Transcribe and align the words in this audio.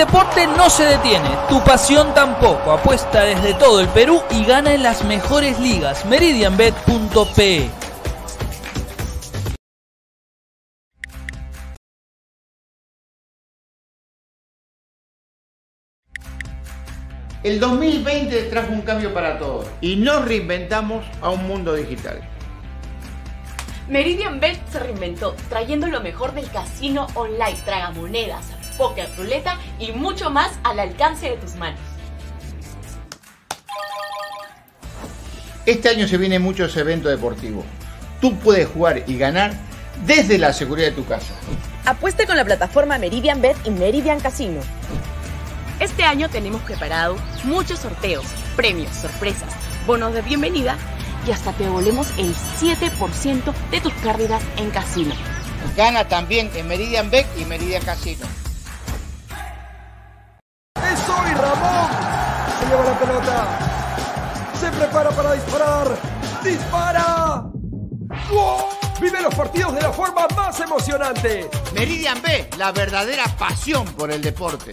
Deporte 0.00 0.46
no 0.46 0.70
se 0.70 0.84
detiene, 0.84 1.28
tu 1.50 1.62
pasión 1.62 2.14
tampoco. 2.14 2.72
Apuesta 2.72 3.22
desde 3.22 3.52
todo 3.52 3.80
el 3.80 3.88
Perú 3.88 4.22
y 4.30 4.44
gana 4.46 4.72
en 4.72 4.82
las 4.82 5.04
mejores 5.04 5.58
ligas. 5.60 6.06
Meridianbet.pe 6.06 7.68
El 17.42 17.60
2020 17.60 18.42
trajo 18.44 18.72
un 18.72 18.82
cambio 18.82 19.12
para 19.12 19.38
todos 19.38 19.66
y 19.82 19.96
nos 19.96 20.24
reinventamos 20.24 21.04
a 21.20 21.28
un 21.28 21.46
mundo 21.46 21.74
digital. 21.74 22.20
Meridian 23.88 24.40
Bet 24.40 24.58
se 24.70 24.78
reinventó 24.78 25.34
trayendo 25.48 25.88
lo 25.88 26.00
mejor 26.00 26.32
del 26.32 26.48
casino 26.50 27.06
online, 27.14 27.58
tragamonedas, 27.64 28.59
póker, 28.80 29.10
ruleta 29.18 29.58
y 29.78 29.92
mucho 29.92 30.30
más 30.30 30.52
al 30.64 30.78
alcance 30.78 31.28
de 31.28 31.36
tus 31.36 31.54
manos. 31.56 31.78
Este 35.66 35.90
año 35.90 36.08
se 36.08 36.16
vienen 36.16 36.40
muchos 36.40 36.74
eventos 36.78 37.10
deportivos. 37.10 37.66
Tú 38.22 38.38
puedes 38.38 38.66
jugar 38.68 39.04
y 39.06 39.18
ganar 39.18 39.52
desde 40.06 40.38
la 40.38 40.54
seguridad 40.54 40.88
de 40.88 40.94
tu 40.94 41.04
casa. 41.04 41.34
Apueste 41.84 42.26
con 42.26 42.38
la 42.38 42.44
plataforma 42.46 42.96
Meridian 42.96 43.42
Bet 43.42 43.56
y 43.66 43.70
Meridian 43.70 44.18
Casino. 44.18 44.62
Este 45.78 46.04
año 46.04 46.30
tenemos 46.30 46.62
preparado 46.62 47.16
muchos 47.44 47.80
sorteos, 47.80 48.24
premios, 48.56 48.96
sorpresas, 48.96 49.52
bonos 49.86 50.14
de 50.14 50.22
bienvenida 50.22 50.78
y 51.26 51.32
hasta 51.32 51.52
te 51.52 51.64
devolvemos 51.64 52.08
el 52.16 52.34
7% 52.34 53.52
de 53.70 53.80
tus 53.82 53.92
pérdidas 53.92 54.42
en 54.56 54.70
casino. 54.70 55.14
Gana 55.76 56.08
también 56.08 56.50
en 56.54 56.66
Meridian 56.66 57.10
Bet 57.10 57.26
y 57.38 57.44
Meridian 57.44 57.82
Casino. 57.82 58.26
Para 65.30 65.34
disparar. 65.34 65.98
¡Dispara! 66.42 67.44
¡Wow! 68.30 68.58
Vive 69.00 69.22
los 69.22 69.34
partidos 69.34 69.74
de 69.74 69.80
la 69.80 69.92
forma 69.92 70.26
más 70.36 70.58
emocionante. 70.60 71.48
Meridian 71.74 72.20
B, 72.22 72.50
la 72.58 72.72
verdadera 72.72 73.24
pasión 73.38 73.84
por 73.96 74.10
el 74.10 74.20
deporte. 74.20 74.70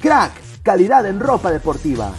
Crack, 0.00 0.32
calidad 0.62 1.06
en 1.06 1.20
ropa 1.20 1.50
deportiva. 1.50 2.12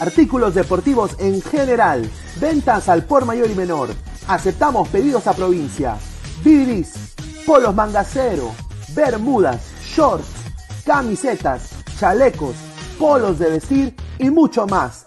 Artículos 0.00 0.54
deportivos 0.54 1.16
en 1.18 1.40
general. 1.40 2.08
Ventas 2.36 2.88
al 2.88 3.04
por 3.04 3.24
mayor 3.24 3.50
y 3.50 3.54
menor. 3.54 3.88
Aceptamos 4.28 4.88
pedidos 4.88 5.26
a 5.26 5.32
provincia. 5.32 5.96
Bidris, 6.44 7.14
polos 7.46 7.74
mangacero, 7.74 8.52
bermudas, 8.94 9.62
shorts, 9.82 10.26
camisetas, 10.84 11.70
chalecos, 11.98 12.54
polos 12.98 13.38
de 13.38 13.50
vestir 13.50 13.96
y 14.18 14.30
mucho 14.30 14.66
más. 14.66 15.06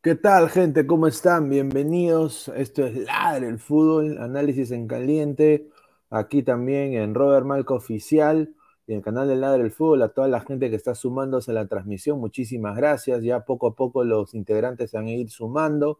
¿Qué 0.00 0.14
tal, 0.14 0.48
gente? 0.48 0.86
¿Cómo 0.86 1.08
están? 1.08 1.48
Bienvenidos. 1.50 2.46
Esto 2.54 2.86
es 2.86 2.96
Ladre 3.04 3.48
el 3.48 3.58
Fútbol, 3.58 4.18
análisis 4.18 4.70
en 4.70 4.86
caliente. 4.86 5.68
Aquí 6.08 6.44
también 6.44 6.94
en 6.94 7.14
Robert 7.14 7.44
Malco 7.44 7.74
Oficial 7.74 8.54
y 8.86 8.92
en 8.92 8.98
el 8.98 9.04
canal 9.04 9.26
de 9.26 9.34
Ladre 9.34 9.64
el 9.64 9.72
Fútbol. 9.72 10.02
A 10.02 10.10
toda 10.10 10.28
la 10.28 10.38
gente 10.40 10.70
que 10.70 10.76
está 10.76 10.94
sumándose 10.94 11.50
a 11.50 11.54
la 11.54 11.66
transmisión, 11.66 12.20
muchísimas 12.20 12.76
gracias. 12.76 13.24
Ya 13.24 13.44
poco 13.44 13.66
a 13.66 13.74
poco 13.74 14.04
los 14.04 14.34
integrantes 14.34 14.92
se 14.92 14.98
van 14.98 15.08
a 15.08 15.10
ir 15.10 15.30
sumando. 15.30 15.98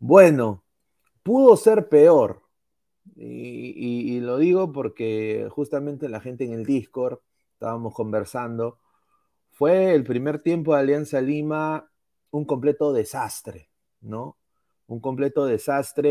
Bueno, 0.00 0.64
pudo 1.22 1.56
ser 1.56 1.88
peor. 1.88 2.42
Y, 3.14 4.18
lo 4.20 4.38
digo 4.38 4.72
porque 4.72 5.48
justamente 5.50 6.08
la 6.08 6.20
gente 6.20 6.44
en 6.44 6.52
el 6.54 6.66
Discord 6.66 7.20
estábamos 7.52 7.94
conversando. 7.94 8.78
Fue 9.52 9.94
el 9.94 10.02
primer 10.02 10.42
tiempo 10.42 10.74
de 10.74 10.80
Alianza 10.80 11.20
Lima 11.20 11.91
un 12.32 12.44
completo 12.44 12.92
desastre, 12.92 13.70
¿no? 14.00 14.38
Un 14.86 15.00
completo 15.00 15.46
desastre 15.46 16.10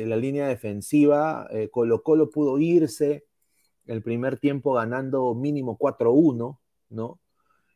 eh, 0.00 0.02
en 0.02 0.10
la 0.10 0.16
línea 0.16 0.46
defensiva. 0.48 1.48
eh, 1.50 1.70
Colo 1.70 2.02
Colo 2.02 2.30
pudo 2.30 2.58
irse 2.58 3.24
el 3.86 4.02
primer 4.02 4.38
tiempo 4.38 4.74
ganando 4.74 5.34
mínimo 5.34 5.78
4-1, 5.78 6.60
¿no? 6.90 7.20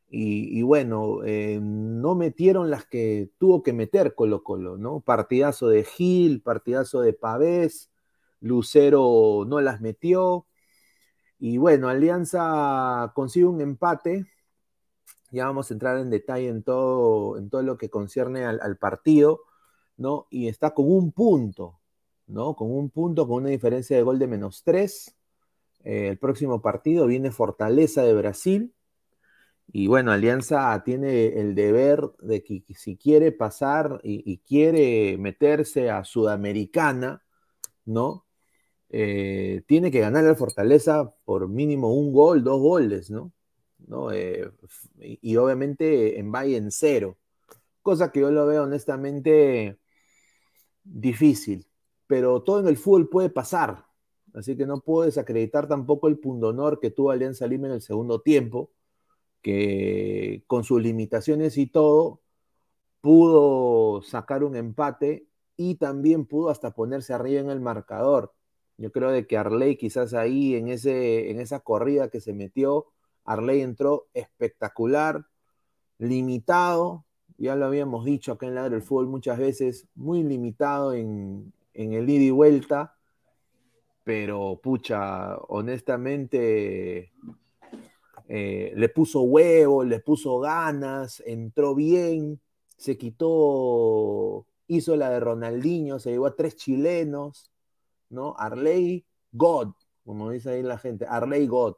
Y, 0.08 0.62
bueno, 0.62 1.24
eh, 1.24 1.58
no 1.60 2.14
metieron 2.14 2.70
las 2.70 2.86
que 2.86 3.30
tuvo 3.38 3.62
que 3.64 3.72
meter 3.72 4.14
Colo 4.14 4.42
Colo, 4.44 4.78
¿no? 4.78 5.00
Partidazo 5.00 5.68
de 5.68 5.82
Gil, 5.84 6.42
partidazo 6.42 7.00
de 7.00 7.12
Pavés, 7.12 7.90
Lucero 8.40 9.44
no 9.46 9.60
las 9.60 9.80
metió. 9.80 10.46
Y 11.38 11.58
bueno, 11.58 11.88
Alianza 11.88 13.12
consigue 13.14 13.46
un 13.46 13.60
empate. 13.60 14.26
Ya 15.30 15.46
vamos 15.46 15.70
a 15.70 15.74
entrar 15.74 15.98
en 15.98 16.10
detalle 16.10 16.48
en 16.48 16.62
todo, 16.62 17.38
en 17.38 17.50
todo 17.50 17.62
lo 17.62 17.76
que 17.76 17.90
concierne 17.90 18.44
al, 18.44 18.76
partido, 18.78 19.40
¿no? 19.96 20.26
Y 20.30 20.48
está 20.48 20.72
con 20.74 20.90
un 20.90 21.12
punto, 21.12 21.80
¿no? 22.26 22.54
Con 22.54 22.70
un 22.70 22.90
punto, 22.90 23.26
con 23.26 23.42
una 23.42 23.50
diferencia 23.50 23.96
de 23.96 24.02
gol 24.02 24.18
de 24.18 24.26
menos 24.28 24.62
tres. 24.64 25.16
Eh, 25.84 26.08
el 26.08 26.18
próximo 26.18 26.62
partido 26.62 27.06
viene 27.06 27.30
Fortaleza 27.32 28.02
de 28.02 28.14
Brasil. 28.14 28.74
Y 29.72 29.88
bueno, 29.88 30.12
Alianza 30.12 30.82
tiene 30.84 31.40
el 31.40 31.54
deber 31.54 32.02
de 32.20 32.44
que 32.44 32.62
si 32.74 32.96
quiere 32.96 33.32
pasar 33.32 34.00
y, 34.04 34.38
quiere 34.38 35.18
meterse 35.18 35.90
a 35.90 36.04
Sudamericana, 36.04 37.24
¿no? 37.84 38.26
Eh, 38.90 39.62
tiene 39.66 39.90
que 39.90 40.00
ganar 40.00 40.24
al 40.24 40.36
Fortaleza 40.36 41.12
por 41.24 41.48
mínimo 41.48 41.92
un 41.92 42.12
gol, 42.12 42.44
dos 42.44 42.60
goles, 42.60 43.10
¿no? 43.10 43.32
¿No? 43.78 44.10
Eh, 44.12 44.50
y, 44.98 45.36
obviamente 45.36 46.18
en 46.18 46.32
Valle 46.32 46.56
en 46.56 46.70
cero, 46.70 47.18
cosa 47.82 48.10
que 48.10 48.20
yo 48.20 48.30
lo 48.30 48.46
veo 48.46 48.64
honestamente 48.64 49.78
difícil, 50.84 51.66
pero 52.06 52.42
todo 52.42 52.60
en 52.60 52.68
el 52.68 52.76
fútbol 52.76 53.08
puede 53.08 53.30
pasar, 53.30 53.86
así 54.34 54.56
que 54.56 54.66
no 54.66 54.80
puedo 54.80 55.06
desacreditar 55.06 55.68
tampoco 55.68 56.08
el 56.08 56.18
pundonor 56.18 56.80
que 56.80 56.90
tuvo 56.90 57.10
Alianza 57.10 57.46
Lima 57.46 57.66
en 57.68 57.74
el 57.74 57.82
segundo 57.82 58.20
tiempo, 58.20 58.70
que 59.42 60.42
con 60.46 60.64
sus 60.64 60.82
limitaciones 60.82 61.58
y 61.58 61.66
todo, 61.66 62.22
pudo 63.00 64.02
sacar 64.02 64.42
un 64.42 64.56
empate 64.56 65.28
y 65.56 65.76
también 65.76 66.26
pudo 66.26 66.50
hasta 66.50 66.74
ponerse 66.74 67.14
arriba 67.14 67.40
en 67.40 67.50
el 67.50 67.60
marcador. 67.60 68.34
Yo 68.78 68.92
creo 68.92 69.10
de 69.10 69.26
que 69.26 69.38
Arley 69.38 69.76
quizás 69.76 70.12
ahí 70.14 70.54
en, 70.54 70.68
ese, 70.68 71.30
en 71.30 71.40
esa 71.40 71.60
corrida 71.60 72.10
que 72.10 72.20
se 72.20 72.34
metió, 72.34 72.86
Arley 73.26 73.60
entró 73.60 74.06
espectacular, 74.14 75.26
limitado, 75.98 77.04
ya 77.38 77.54
lo 77.56 77.66
habíamos 77.66 78.04
dicho 78.04 78.32
acá 78.32 78.46
en 78.46 78.54
la 78.54 78.68
del 78.68 78.82
fútbol 78.82 79.08
muchas 79.08 79.38
veces, 79.38 79.86
muy 79.94 80.22
limitado 80.22 80.94
en, 80.94 81.52
en 81.74 81.92
el 81.92 82.08
ida 82.08 82.24
y 82.24 82.30
vuelta, 82.30 82.96
pero 84.04 84.60
pucha, 84.62 85.36
honestamente 85.48 87.12
eh, 88.28 88.72
le 88.74 88.88
puso 88.88 89.22
huevo, 89.22 89.84
le 89.84 90.00
puso 90.00 90.40
ganas, 90.40 91.22
entró 91.26 91.74
bien, 91.74 92.40
se 92.76 92.96
quitó, 92.96 94.46
hizo 94.66 94.96
la 94.96 95.10
de 95.10 95.20
Ronaldinho, 95.20 95.98
se 95.98 96.10
llevó 96.10 96.26
a 96.26 96.36
tres 96.36 96.56
chilenos, 96.56 97.50
¿no? 98.08 98.34
Arley 98.38 99.04
God, 99.32 99.72
como 100.04 100.30
dice 100.30 100.50
ahí 100.50 100.62
la 100.62 100.78
gente, 100.78 101.06
Arley 101.06 101.46
God. 101.46 101.74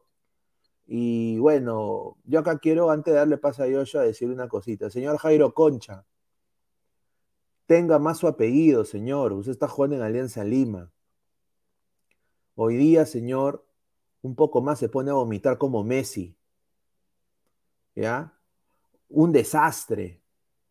Y 0.90 1.38
bueno, 1.38 2.16
yo 2.24 2.40
acá 2.40 2.58
quiero, 2.58 2.90
antes 2.90 3.12
de 3.12 3.18
darle 3.18 3.36
paso 3.36 3.62
a 3.62 3.68
Yoyo, 3.68 4.00
a 4.00 4.04
decirle 4.04 4.34
una 4.34 4.48
cosita. 4.48 4.88
Señor 4.88 5.18
Jairo 5.18 5.52
Concha, 5.52 6.06
tenga 7.66 7.98
más 7.98 8.16
su 8.16 8.26
apellido, 8.26 8.86
señor. 8.86 9.34
Usted 9.34 9.52
está 9.52 9.68
jugando 9.68 9.96
en 9.96 10.02
Alianza 10.02 10.42
Lima. 10.44 10.90
Hoy 12.54 12.76
día, 12.76 13.04
señor, 13.04 13.66
un 14.22 14.34
poco 14.34 14.62
más 14.62 14.78
se 14.78 14.88
pone 14.88 15.10
a 15.10 15.14
vomitar 15.14 15.58
como 15.58 15.84
Messi. 15.84 16.34
¿Ya? 17.94 18.32
Un 19.10 19.30
desastre. 19.30 20.22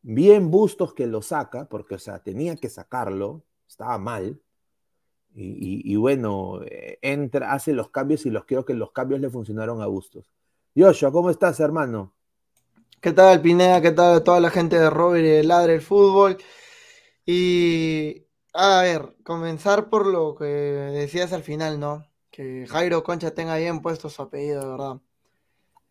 Bien 0.02 0.50
Bustos 0.50 0.96
que 0.96 1.06
lo 1.06 1.22
saca, 1.22 1.70
porque, 1.70 1.94
o 1.94 2.00
sea, 2.00 2.24
tenía 2.24 2.56
que 2.56 2.70
sacarlo, 2.70 3.44
estaba 3.68 4.00
mal. 4.00 4.42
Y, 5.36 5.96
bueno, 5.98 6.62
eh, 6.66 6.98
entra, 7.04 7.54
hace 7.54 7.72
los 7.72 7.92
cambios 7.92 8.26
y 8.26 8.32
los 8.32 8.46
creo 8.46 8.66
que 8.66 8.74
los 8.74 8.92
cambios 8.92 9.22
le 9.22 9.30
funcionaron 9.30 9.82
a 9.82 9.86
Bustos. 9.86 10.32
Yoshua, 10.74 11.12
¿cómo 11.12 11.30
estás, 11.30 11.60
hermano? 11.60 12.14
¿Qué 13.02 13.12
tal, 13.12 13.42
Pineda? 13.42 13.80
¿Qué 13.82 13.92
tal 13.92 14.24
toda 14.24 14.40
la 14.40 14.50
gente 14.50 14.80
de 14.80 14.90
Robert 14.90 15.24
y 15.24 15.30
de 15.30 15.44
Ladre 15.44 15.76
el 15.76 15.82
Fútbol? 15.82 16.38
Y 17.24 18.26
a 18.54 18.82
ver, 18.82 19.16
comenzar 19.24 19.90
por 19.90 20.08
lo 20.08 20.36
que 20.36 20.46
decías 20.46 21.32
al 21.34 21.44
final, 21.44 21.80
¿no? 21.80 22.08
Que 22.32 22.66
Jairo 22.68 23.04
Concha 23.04 23.36
tenga 23.36 23.58
bien 23.58 23.82
puesto 23.82 24.10
su 24.10 24.24
apellido, 24.24 24.62
de 24.62 24.68
verdad. 24.68 25.02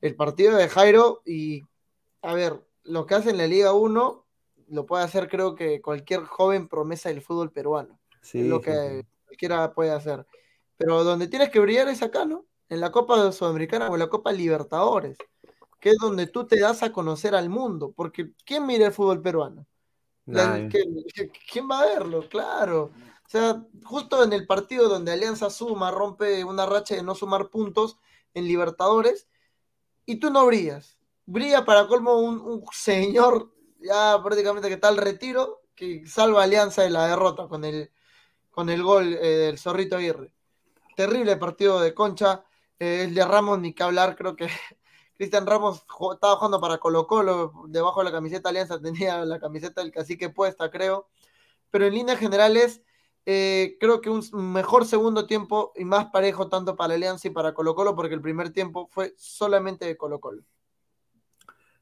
El 0.01 0.17
partido 0.17 0.57
de 0.57 0.69
Jairo 0.69 1.23
y, 1.25 1.63
a 2.23 2.35
ver, 2.35 2.61
lo 2.83 3.07
que 3.07 3.15
hace 3.15 3.31
en 3.31 3.39
la 3.39 3.47
Liga 3.47 3.73
1 3.73 4.25
lo 4.69 4.87
puede 4.87 5.05
hacer 5.05 5.29
creo 5.29 5.55
que 5.55 5.81
cualquier 5.81 6.25
joven 6.25 6.67
promesa 6.69 7.09
del 7.09 7.23
fútbol 7.23 7.53
peruano. 7.53 8.01
Sí, 8.21 8.41
es 8.41 8.47
lo 8.47 8.61
que 8.61 9.07
cualquiera 9.27 9.73
puede 9.73 9.91
hacer. 9.91 10.27
Pero 10.77 11.05
donde 11.05 11.29
tienes 11.29 11.51
que 11.51 11.61
brillar 11.61 11.89
es 11.89 12.03
acá, 12.03 12.25
¿no? 12.25 12.47
En 12.69 12.81
la 12.81 12.91
Copa 12.91 13.33
Sudamericana 13.33 13.89
o 13.89 13.95
en 13.95 14.01
la 14.01 14.09
Copa 14.09 14.33
Libertadores, 14.33 15.19
que 15.81 15.91
es 15.91 15.97
donde 16.01 16.27
tú 16.27 16.47
te 16.47 16.59
das 16.59 16.83
a 16.83 16.93
conocer 16.93 17.35
al 17.35 17.49
mundo. 17.49 17.93
Porque 17.95 18.33
¿quién 18.45 18.67
mira 18.67 18.87
el 18.87 18.93
fútbol 18.93 19.23
peruano? 19.23 19.67
¿Quién 20.27 21.71
va 21.71 21.81
a 21.81 21.87
verlo? 21.87 22.29
Claro. 22.29 22.91
O 23.27 23.29
sea, 23.29 23.65
justo 23.85 24.23
en 24.23 24.33
el 24.33 24.47
partido 24.47 24.89
donde 24.89 25.13
Alianza 25.13 25.51
suma, 25.51 25.91
rompe 25.91 26.45
una 26.45 26.67
racha 26.67 26.95
de 26.95 27.03
no 27.03 27.15
sumar 27.15 27.49
puntos 27.49 27.99
en 28.35 28.47
Libertadores, 28.47 29.29
y 30.05 30.17
tú 30.17 30.31
no 30.31 30.47
brillas. 30.47 30.99
Brilla 31.27 31.65
para 31.65 31.89
colmo 31.89 32.21
un, 32.21 32.65
señor 32.73 33.53
ya 33.81 34.21
prácticamente 34.23 34.69
que 34.69 34.75
está 34.75 34.89
al 34.89 34.97
retiro, 34.97 35.63
que 35.75 36.07
salva 36.07 36.45
Alianza 36.45 36.83
de 36.83 36.91
la 36.91 37.09
derrota 37.09 37.49
con 37.49 37.65
el, 37.65 37.91
con 38.57 38.71
el 38.71 38.83
gol 38.83 39.13
eh, 39.13 39.27
del 39.37 39.59
Zorrito 39.59 39.97
Aguirre. 39.97 40.33
Terrible 40.97 41.37
partido 41.37 41.79
de 41.79 41.93
Concha. 41.93 42.43
Eh, 42.79 43.03
el 43.05 43.15
de 43.15 43.23
Ramos, 43.23 43.59
ni 43.61 43.75
que 43.75 43.83
hablar, 43.83 44.17
creo 44.17 44.35
que 44.35 44.49
Cristian 45.19 45.47
Ramos 45.47 45.85
estaba 46.15 46.37
jugando 46.37 46.59
para 46.59 46.79
Colo 46.79 47.07
Colo, 47.07 47.53
debajo 47.69 48.01
de 48.01 48.07
la 48.07 48.13
camiseta 48.13 48.49
Alianza 48.49 48.81
tenía 48.83 49.23
la 49.27 49.39
camiseta 49.39 49.83
del 49.83 49.93
cacique 49.93 50.31
puesta, 50.31 50.71
creo. 50.71 51.07
Pero 51.71 51.85
en 51.85 51.93
líneas 51.93 52.19
generales, 52.19 52.81
eh, 53.27 53.77
creo 53.79 54.01
que 54.01 54.09
un 54.09 54.23
mejor 54.33 54.87
segundo 54.87 55.27
tiempo 55.27 55.75
y 55.77 55.85
más 55.85 56.07
parejo 56.07 56.49
tanto 56.49 56.77
para 56.77 56.95
Alianza 56.95 57.29
y 57.29 57.33
para 57.33 57.53
Colo 57.53 57.75
Colo, 57.75 57.95
porque 57.95 58.15
el 58.15 58.23
primer 58.23 58.55
tiempo 58.55 58.89
fue 58.91 59.13
solamente 59.19 59.85
de 59.85 59.99
Colo 59.99 60.19
Colo. 60.19 60.45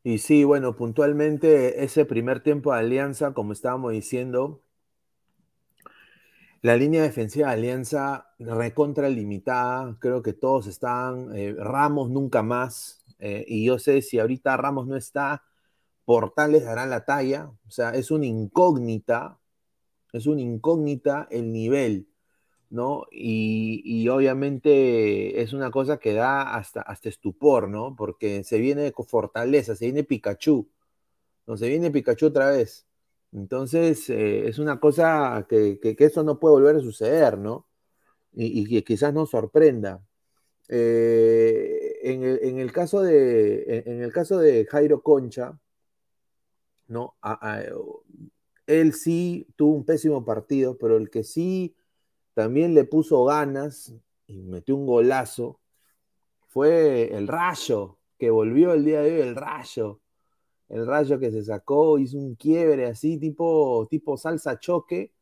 Y 0.03 0.19
sí, 0.19 0.43
bueno, 0.43 0.75
puntualmente 0.75 1.85
ese 1.85 2.05
primer 2.05 2.43
tiempo 2.43 2.73
de 2.73 2.81
Alianza, 2.81 3.33
como 3.33 3.53
estábamos 3.53 3.93
diciendo, 3.93 4.64
la 6.65 6.79
línea 6.79 7.03
defensiva 7.03 7.49
de 7.49 7.55
Alianza 7.55 8.27
recontra 8.39 9.11
limitada, 9.11 9.99
creo 10.01 10.23
que 10.23 10.33
todos 10.33 10.67
están, 10.67 11.37
eh, 11.37 11.55
Ramos 11.59 12.09
nunca 12.09 12.43
más, 12.43 13.05
eh, 13.19 13.45
y 13.47 13.67
yo 13.67 13.79
sé 13.79 14.01
si 14.01 14.19
ahorita 14.19 14.57
Ramos 14.57 14.87
no 14.87 14.97
está, 14.97 15.45
Portales 16.07 16.65
dará 16.65 16.87
la 16.87 17.05
talla. 17.05 17.51
O 17.69 17.71
sea, 17.71 17.91
es 17.91 18.11
una 18.11 18.25
incógnita, 18.27 19.39
es 20.15 20.27
una 20.27 20.41
incógnita 20.41 21.29
el 21.31 21.53
nivel, 21.53 22.09
¿no? 22.71 23.07
Y, 23.13 24.09
obviamente 24.09 25.43
es 25.43 25.53
una 25.53 25.71
cosa 25.71 25.99
que 25.99 26.15
da 26.15 26.55
hasta, 26.55 26.81
hasta 26.83 27.11
estupor, 27.11 27.69
¿no? 27.69 27.95
Porque 27.97 28.43
se 28.45 28.59
viene 28.59 28.93
con 28.93 29.07
Fortaleza, 29.07 29.77
se 29.77 29.87
viene 29.87 30.05
Pikachu, 30.05 30.67
no 31.47 31.57
se 31.59 31.69
viene 31.69 31.91
Pikachu 31.91 32.27
otra 32.29 32.51
vez. 32.51 32.87
Entonces, 33.35 34.09
eh, 34.11 34.49
es 34.49 34.59
una 34.59 34.79
cosa 34.81 35.47
que, 35.49 35.79
eso 35.99 36.23
no 36.23 36.39
puede 36.39 36.55
volver 36.55 36.77
a 36.77 36.81
suceder, 36.81 37.37
¿no? 37.39 37.67
Y, 38.33 38.67
que 38.69 38.85
quizás 38.85 39.13
nos 39.15 39.31
sorprenda. 39.31 40.05
Eh, 40.69 41.99
en, 42.03 42.59
el, 42.59 42.73
caso 42.73 43.03
de, 43.03 43.83
en, 43.87 44.03
el 44.03 44.13
caso 44.13 44.39
de 44.39 44.67
Jairo 44.67 45.03
Concha, 45.03 45.59
¿no? 46.89 47.17
él 48.67 48.93
sí 48.95 49.47
tuvo 49.57 49.75
un 49.75 49.85
pésimo 49.85 50.25
partido, 50.25 50.79
pero 50.79 50.97
el 50.97 51.11
que 51.11 51.25
sí 51.25 51.77
también 52.35 52.75
le 52.75 52.85
puso 52.85 53.25
ganas 53.25 53.95
y 54.27 54.43
metió 54.43 54.77
un 54.77 54.87
golazo 54.87 55.61
fue 56.49 57.15
el 57.17 57.29
Rayo, 57.29 57.99
que 58.19 58.31
volvió 58.31 58.75
el 58.75 58.85
día 58.85 59.03
de 59.03 59.15
hoy, 59.15 59.29
el 59.29 59.37
Rayo. 59.37 60.01
El 60.75 60.87
Rayo 60.87 61.21
que 61.21 61.31
se 61.31 61.45
sacó, 61.45 61.99
hizo 62.01 62.19
un 62.19 62.35
quiebre 62.35 62.87
así, 62.87 63.17
tipo, 63.17 63.87
tipo 63.89 64.17
salsa 64.17 64.59
choque, 64.59 65.13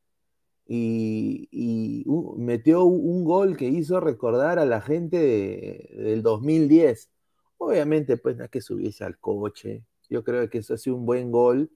y, 0.66 2.04
metió 2.38 2.84
un 2.84 3.22
gol 3.24 3.58
que 3.58 3.66
hizo 3.66 4.00
recordar 4.00 4.58
a 4.58 4.64
la 4.64 4.80
gente 4.80 5.88
del 5.94 6.22
2010. 6.22 7.10
Obviamente, 7.58 8.16
pues 8.16 8.38
no 8.38 8.44
es 8.44 8.50
que 8.50 8.62
subiese 8.62 9.04
al 9.04 9.18
coche. 9.18 9.84
Yo 10.08 10.24
creo 10.24 10.48
que 10.48 10.58
eso 10.58 10.72
ha 10.72 10.78
sido 10.78 10.96
un 10.96 11.04
buen 11.04 11.30
gol, 11.30 11.70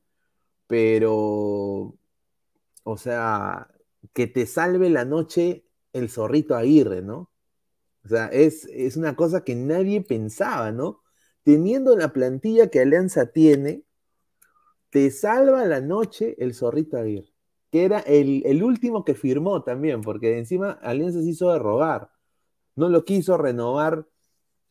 pero, 0.66 1.94
o 2.84 2.96
sea, 2.96 3.68
que 4.14 4.26
te 4.26 4.46
salve 4.46 4.88
la 4.88 5.04
noche 5.04 5.66
el 5.92 6.08
zorrito 6.08 6.54
Aguirre, 6.56 7.02
¿no? 7.02 7.30
O 8.06 8.08
sea, 8.08 8.28
es, 8.28 8.64
es 8.66 8.96
una 8.96 9.16
cosa 9.16 9.44
que 9.44 9.54
nadie 9.54 10.00
pensaba, 10.00 10.72
¿no? 10.72 11.02
Teniendo 11.46 11.96
la 11.96 12.12
plantilla 12.12 12.66
que 12.68 12.80
Alianza 12.80 13.32
tiene, 13.32 13.84
te 14.90 15.10
salva 15.10 15.64
la 15.64 15.80
noche 15.80 16.34
el 16.38 16.52
zorrito 16.52 16.98
Aguirre 16.98 17.36
que 17.70 17.84
era 17.84 18.00
el, 18.00 18.62
último 18.62 19.04
que 19.04 19.14
firmó 19.14 19.62
también, 19.62 20.00
porque 20.00 20.38
encima 20.38 20.72
Alianza 20.82 21.20
se 21.20 21.28
hizo 21.28 21.52
de 21.52 21.58
rogar. 21.58 22.10
No 22.76 22.88
lo 22.88 23.04
quiso 23.04 23.36
renovar 23.36 24.06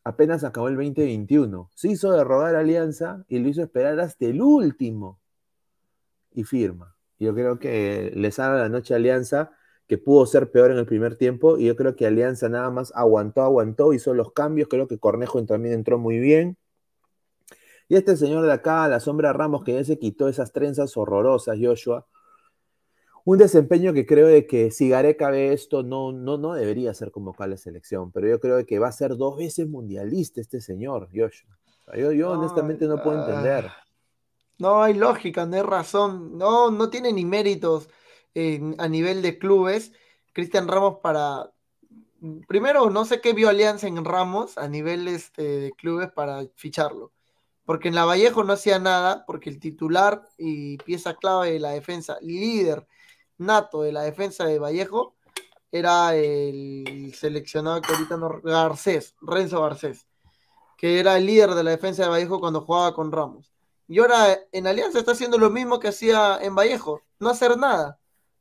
apenas 0.04 0.44
acabó 0.44 0.68
el 0.70 0.76
2021. 0.76 1.72
Se 1.76 1.90
hizo 1.90 2.12
de 2.12 2.24
rogar 2.24 2.56
Alianza 2.56 3.26
y 3.28 3.40
lo 3.40 3.50
hizo 3.50 3.64
esperar 3.64 4.00
hasta 4.00 4.26
el 4.26 4.42
último. 4.42 5.20
Y 6.32 6.44
firma. 6.44 6.96
Yo 7.20 7.34
creo 7.34 7.60
que 7.60 8.12
le 8.16 8.32
salva 8.32 8.58
la 8.58 8.70
noche 8.70 8.94
a 8.94 8.98
Alianza 8.98 9.52
que 9.88 9.98
pudo 9.98 10.26
ser 10.26 10.52
peor 10.52 10.72
en 10.72 10.78
el 10.78 10.86
primer 10.86 11.18
tiempo. 11.18 11.58
Y 11.58 11.66
yo 11.66 11.76
creo 11.76 11.96
que 11.96 12.06
Alianza 12.06 12.50
nada 12.50 12.70
más 12.72 12.92
aguantó, 12.96 13.42
aguantó, 13.42 13.94
hizo 13.94 14.14
los 14.14 14.34
cambios. 14.34 14.68
Creo 14.70 14.88
que 14.88 15.00
Cornejo 15.00 15.44
también 15.46 15.76
entró 15.76 15.98
muy 15.98 16.20
bien. 16.20 16.58
Y 17.88 17.96
este 17.96 18.18
señor 18.18 18.46
de 18.46 18.52
acá, 18.52 18.88
la 18.88 19.00
sombra 19.00 19.34
Ramos, 19.34 19.64
que 19.64 19.74
ya 19.74 19.84
se 19.84 20.00
quitó 20.00 20.28
esas 20.28 20.52
trenzas 20.52 20.98
horrorosas, 20.98 21.58
Joshua. 21.62 22.08
Un 23.24 23.38
desempeño 23.38 23.94
que 23.94 24.06
creo 24.06 24.28
de 24.28 24.46
que 24.46 24.72
si 24.72 24.90
Gareca 24.90 25.30
ve 25.30 25.54
esto, 25.54 25.84
no, 25.84 26.12
no, 26.12 26.38
no 26.38 26.54
debería 26.54 26.94
ser 26.94 27.12
convocado 27.12 27.46
a 27.46 27.48
la 27.50 27.58
selección, 27.58 28.12
pero 28.12 28.28
yo 28.28 28.40
creo 28.40 28.64
que 28.66 28.80
va 28.80 28.88
a 28.88 28.92
ser 28.92 29.18
dos 29.18 29.38
veces 29.38 29.68
mundialista 29.68 30.42
este 30.42 30.62
señor, 30.62 31.10
Joshua. 31.14 31.58
yo, 31.98 32.12
yo 32.12 32.32
honestamente 32.32 32.88
no 32.88 33.02
puedo 33.02 33.20
entender. 33.20 33.72
No 34.58 34.82
hay 34.82 34.94
lógica, 34.94 35.46
no 35.46 35.56
hay 35.56 35.62
razón. 35.64 36.38
No, 36.38 36.72
no 36.72 36.90
tiene 36.90 37.12
ni 37.12 37.26
méritos 37.26 37.90
a 38.78 38.88
nivel 38.88 39.22
de 39.22 39.38
clubes. 39.38 39.92
Cristian 40.34 40.68
Ramos 40.68 41.00
para. 41.02 41.52
Primero, 42.48 42.90
no 42.90 43.06
sé 43.06 43.22
qué 43.22 43.34
vio 43.34 43.50
Alianza 43.50 43.88
en 43.88 44.04
Ramos 44.04 44.58
a 44.58 44.68
nivel 44.68 45.08
este, 45.08 45.42
de 45.42 45.72
clubes 45.74 46.12
para 46.12 46.46
ficharlo. 46.56 47.12
Porque 47.66 47.88
en 47.88 47.96
la 47.96 48.06
Vallejo 48.06 48.44
no 48.44 48.54
hacía 48.54 48.80
nada, 48.80 49.26
porque 49.26 49.50
el 49.50 49.60
titular 49.60 50.28
y 50.38 50.78
pieza 50.78 51.16
clave 51.16 51.54
de 51.54 51.60
la 51.60 51.72
defensa, 51.72 52.18
líder 52.22 52.88
nato 53.38 53.82
de 53.82 53.92
la 53.92 54.04
defensa 54.04 54.46
de 54.46 54.60
Vallejo, 54.60 55.16
era 55.72 56.16
el 56.16 57.14
seleccionado 57.16 57.82
que 57.82 57.94
ahorita 57.94 58.18
no. 58.18 58.42
Garcés, 58.42 59.16
Renzo 59.22 59.62
Garcés, 59.62 60.08
que 60.78 61.00
era 61.00 61.18
el 61.18 61.26
líder 61.26 61.52
de 61.52 61.64
la 61.64 61.72
defensa 61.72 62.04
de 62.04 62.10
Vallejo 62.10 62.40
cuando 62.40 62.62
jugaba 62.62 62.94
con 62.94 63.12
Ramos. 63.12 63.52
Y 63.88 64.00
ahora 64.00 64.40
en 64.52 64.68
Alianza 64.68 65.00
está 65.00 65.12
haciendo 65.12 65.38
lo 65.38 65.50
mismo 65.50 65.80
que 65.80 65.90
hacía 65.90 66.40
en 66.42 66.56
Vallejo, 66.56 67.04
no 67.20 67.30
hacer 67.30 67.58
nada, 67.58 68.00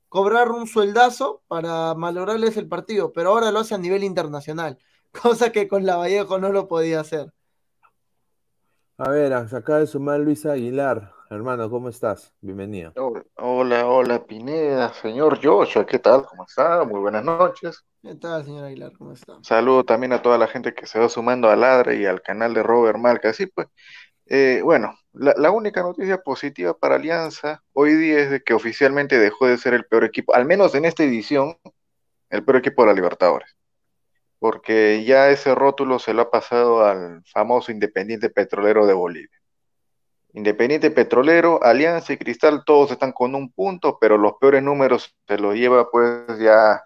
cobrar 0.09 0.51
un 0.53 0.67
sueldazo 0.67 1.43
para 1.49 1.95
malograrles 1.95 2.57
el 2.57 2.69
partido, 2.69 3.13
pero 3.13 3.31
ahora 3.31 3.51
lo 3.51 3.61
hace 3.61 3.75
a 3.75 3.79
nivel 3.79 4.05
internacional, 4.05 4.79
cosa 5.23 5.53
que 5.53 5.69
con 5.69 5.85
la 5.85 5.97
Vallejo 5.97 6.39
no 6.39 6.51
lo 6.51 6.69
podía 6.69 7.01
hacer. 7.01 7.33
A 8.97 9.11
ver, 9.11 9.49
se 9.49 9.57
acaba 9.57 9.81
de 9.81 9.89
sumar 9.89 10.21
Luis 10.21 10.47
Aguilar. 10.47 11.13
Hermano, 11.29 11.69
¿cómo 11.69 11.89
estás? 11.89 12.33
Bienvenido. 12.41 12.93
Hola, 13.35 13.89
hola, 13.89 14.25
Pineda, 14.25 14.95
señor 14.95 15.41
Joshua, 15.43 15.85
¿qué 15.85 15.99
tal? 15.99 16.25
¿Cómo 16.25 16.45
está? 16.45 16.85
Muy 16.85 17.01
buenas 17.01 17.25
noches. 17.25 17.85
¿Qué 18.01 18.15
tal, 18.15 18.45
señor 18.45 18.67
Aguilar? 18.67 18.93
¿Cómo 18.97 19.13
está? 19.13 19.39
Saludo 19.43 19.83
también 19.83 20.13
a 20.13 20.23
toda 20.23 20.39
la 20.39 20.47
gente 20.47 20.75
que 20.75 20.87
se 20.87 21.01
va 21.01 21.09
sumando 21.09 21.51
a 21.51 21.57
Ladre 21.57 21.97
y 21.97 22.07
al 22.07 22.23
canal 22.23 22.55
de 22.55 22.63
Robert 22.63 22.97
Malca. 22.97 23.33
Sí, 23.33 23.47
pues, 23.47 23.67
eh, 24.27 24.61
bueno, 24.63 24.97
la, 25.13 25.51
única 25.51 25.83
noticia 25.83 26.19
positiva 26.19 26.79
para 26.79 26.95
Alianza 26.95 27.65
hoy 27.73 27.95
día 27.95 28.21
es 28.21 28.31
de 28.31 28.45
que 28.45 28.55
oficialmente 28.55 29.19
dejó 29.19 29.49
de 29.49 29.59
ser 29.59 29.75
el 29.75 29.87
peor 29.87 30.05
equipo, 30.05 30.37
al 30.37 30.45
menos 30.45 30.73
en 30.77 30.85
esta 30.85 31.03
edición, 31.03 31.57
el 32.31 32.45
peor 32.45 32.59
equipo 32.59 32.83
de 32.83 32.89
la 32.89 32.95
Libertadores. 32.95 33.57
Porque 34.45 35.03
ya 35.05 35.31
ese 35.31 35.55
rótulo 35.55 35.99
se 35.99 36.13
lo 36.13 36.21
ha 36.21 36.31
pasado 36.31 36.85
al 36.85 37.25
famoso 37.25 37.73
Independiente 37.73 38.29
Petrolero 38.29 38.85
de 38.85 38.93
Bolivia. 38.93 39.41
Independiente 40.35 40.91
Petrolero, 40.91 41.65
Alianza 41.65 42.13
y 42.13 42.19
Cristal, 42.19 42.63
todos 42.67 42.91
están 42.91 43.13
con 43.13 43.35
un 43.35 43.51
punto, 43.51 43.97
pero 43.99 44.19
los 44.19 44.35
peores 44.35 44.63
números 44.63 45.17
se 45.27 45.39
los 45.39 45.55
lleva 45.55 45.91
pues 45.91 46.39
ya, 46.39 46.83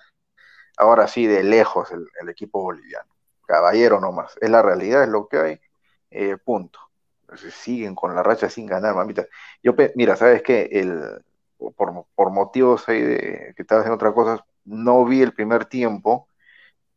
ahora 0.76 1.08
sí, 1.08 1.26
de 1.26 1.42
lejos 1.42 1.90
el, 1.90 2.28
equipo 2.28 2.62
boliviano. 2.62 3.10
Caballero 3.44 4.00
nomás, 4.00 4.38
es 4.40 4.50
la 4.50 4.62
realidad, 4.62 5.02
es 5.02 5.08
lo 5.08 5.26
que 5.26 5.38
hay, 5.38 5.60
eh, 6.12 6.36
punto 6.36 6.78
siguen 7.36 7.96
con 7.96 8.14
la 8.14 8.22
racha 8.22 8.48
sin 8.48 8.66
ganar, 8.66 8.94
mamita. 8.94 9.26
Yo, 9.64 9.74
mira, 9.96 10.14
sabes 10.14 10.42
que 10.42 10.68
el, 10.70 11.24
por, 11.74 12.30
motivos 12.30 12.88
ahí 12.88 13.02
de 13.02 13.52
que 13.56 13.62
estaba 13.62 13.80
haciendo 13.80 13.96
otra 13.96 14.14
cosa, 14.14 14.46
no 14.64 15.04
vi 15.04 15.22
el 15.22 15.34
primer 15.34 15.64
tiempo, 15.64 16.28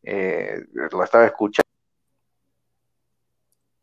eh, 0.02 0.64
lo 0.72 1.02
estaba 1.02 1.26
escuchando. 1.26 1.62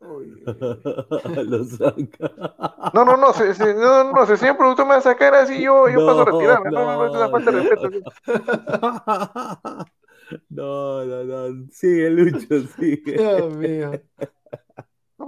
lo 0.00 1.64
saca. 1.64 2.90
No, 2.94 3.04
no, 3.04 3.16
no, 3.16 3.32
se, 3.32 3.54
se, 3.54 3.74
no, 3.74 4.12
no, 4.12 4.26
se 4.26 4.36
señor 4.36 4.56
productor 4.56 4.86
me 4.86 4.92
va 4.92 4.98
a 4.98 5.02
sacar 5.02 5.34
así, 5.34 5.60
yo, 5.62 5.88
yo 5.88 6.06
paso 6.06 6.22
a 6.22 6.24
retirarme. 6.24 6.70
No, 6.70 6.84
no, 6.84 7.06
no, 7.06 7.18
no, 7.18 7.30
falta 7.30 7.50
de 7.50 7.62
respeto. 7.62 7.90
No, 10.48 11.04
no, 11.04 11.24
no, 11.24 11.66
sigue 11.72 12.08
Lucho, 12.08 12.60
sigue. 12.76 13.14
Dios 13.14 13.56
mío. 13.56 14.00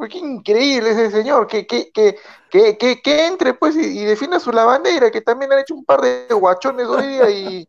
Qué 0.08 0.18
increíble 0.18 0.90
ese 0.90 1.10
señor, 1.10 1.46
que, 1.46 1.66
que, 1.66 1.90
que, 1.92 2.16
que, 2.50 3.00
que, 3.02 3.26
entre 3.26 3.54
pues 3.54 3.76
y, 3.76 4.04
defienda 4.04 4.40
su 4.40 4.52
lavandera, 4.52 5.10
que 5.10 5.20
también 5.20 5.52
han 5.52 5.60
hecho 5.60 5.74
un 5.74 5.84
par 5.84 6.00
de 6.00 6.26
guachones 6.30 6.86
hoy 6.86 7.06
día 7.06 7.30
y... 7.30 7.68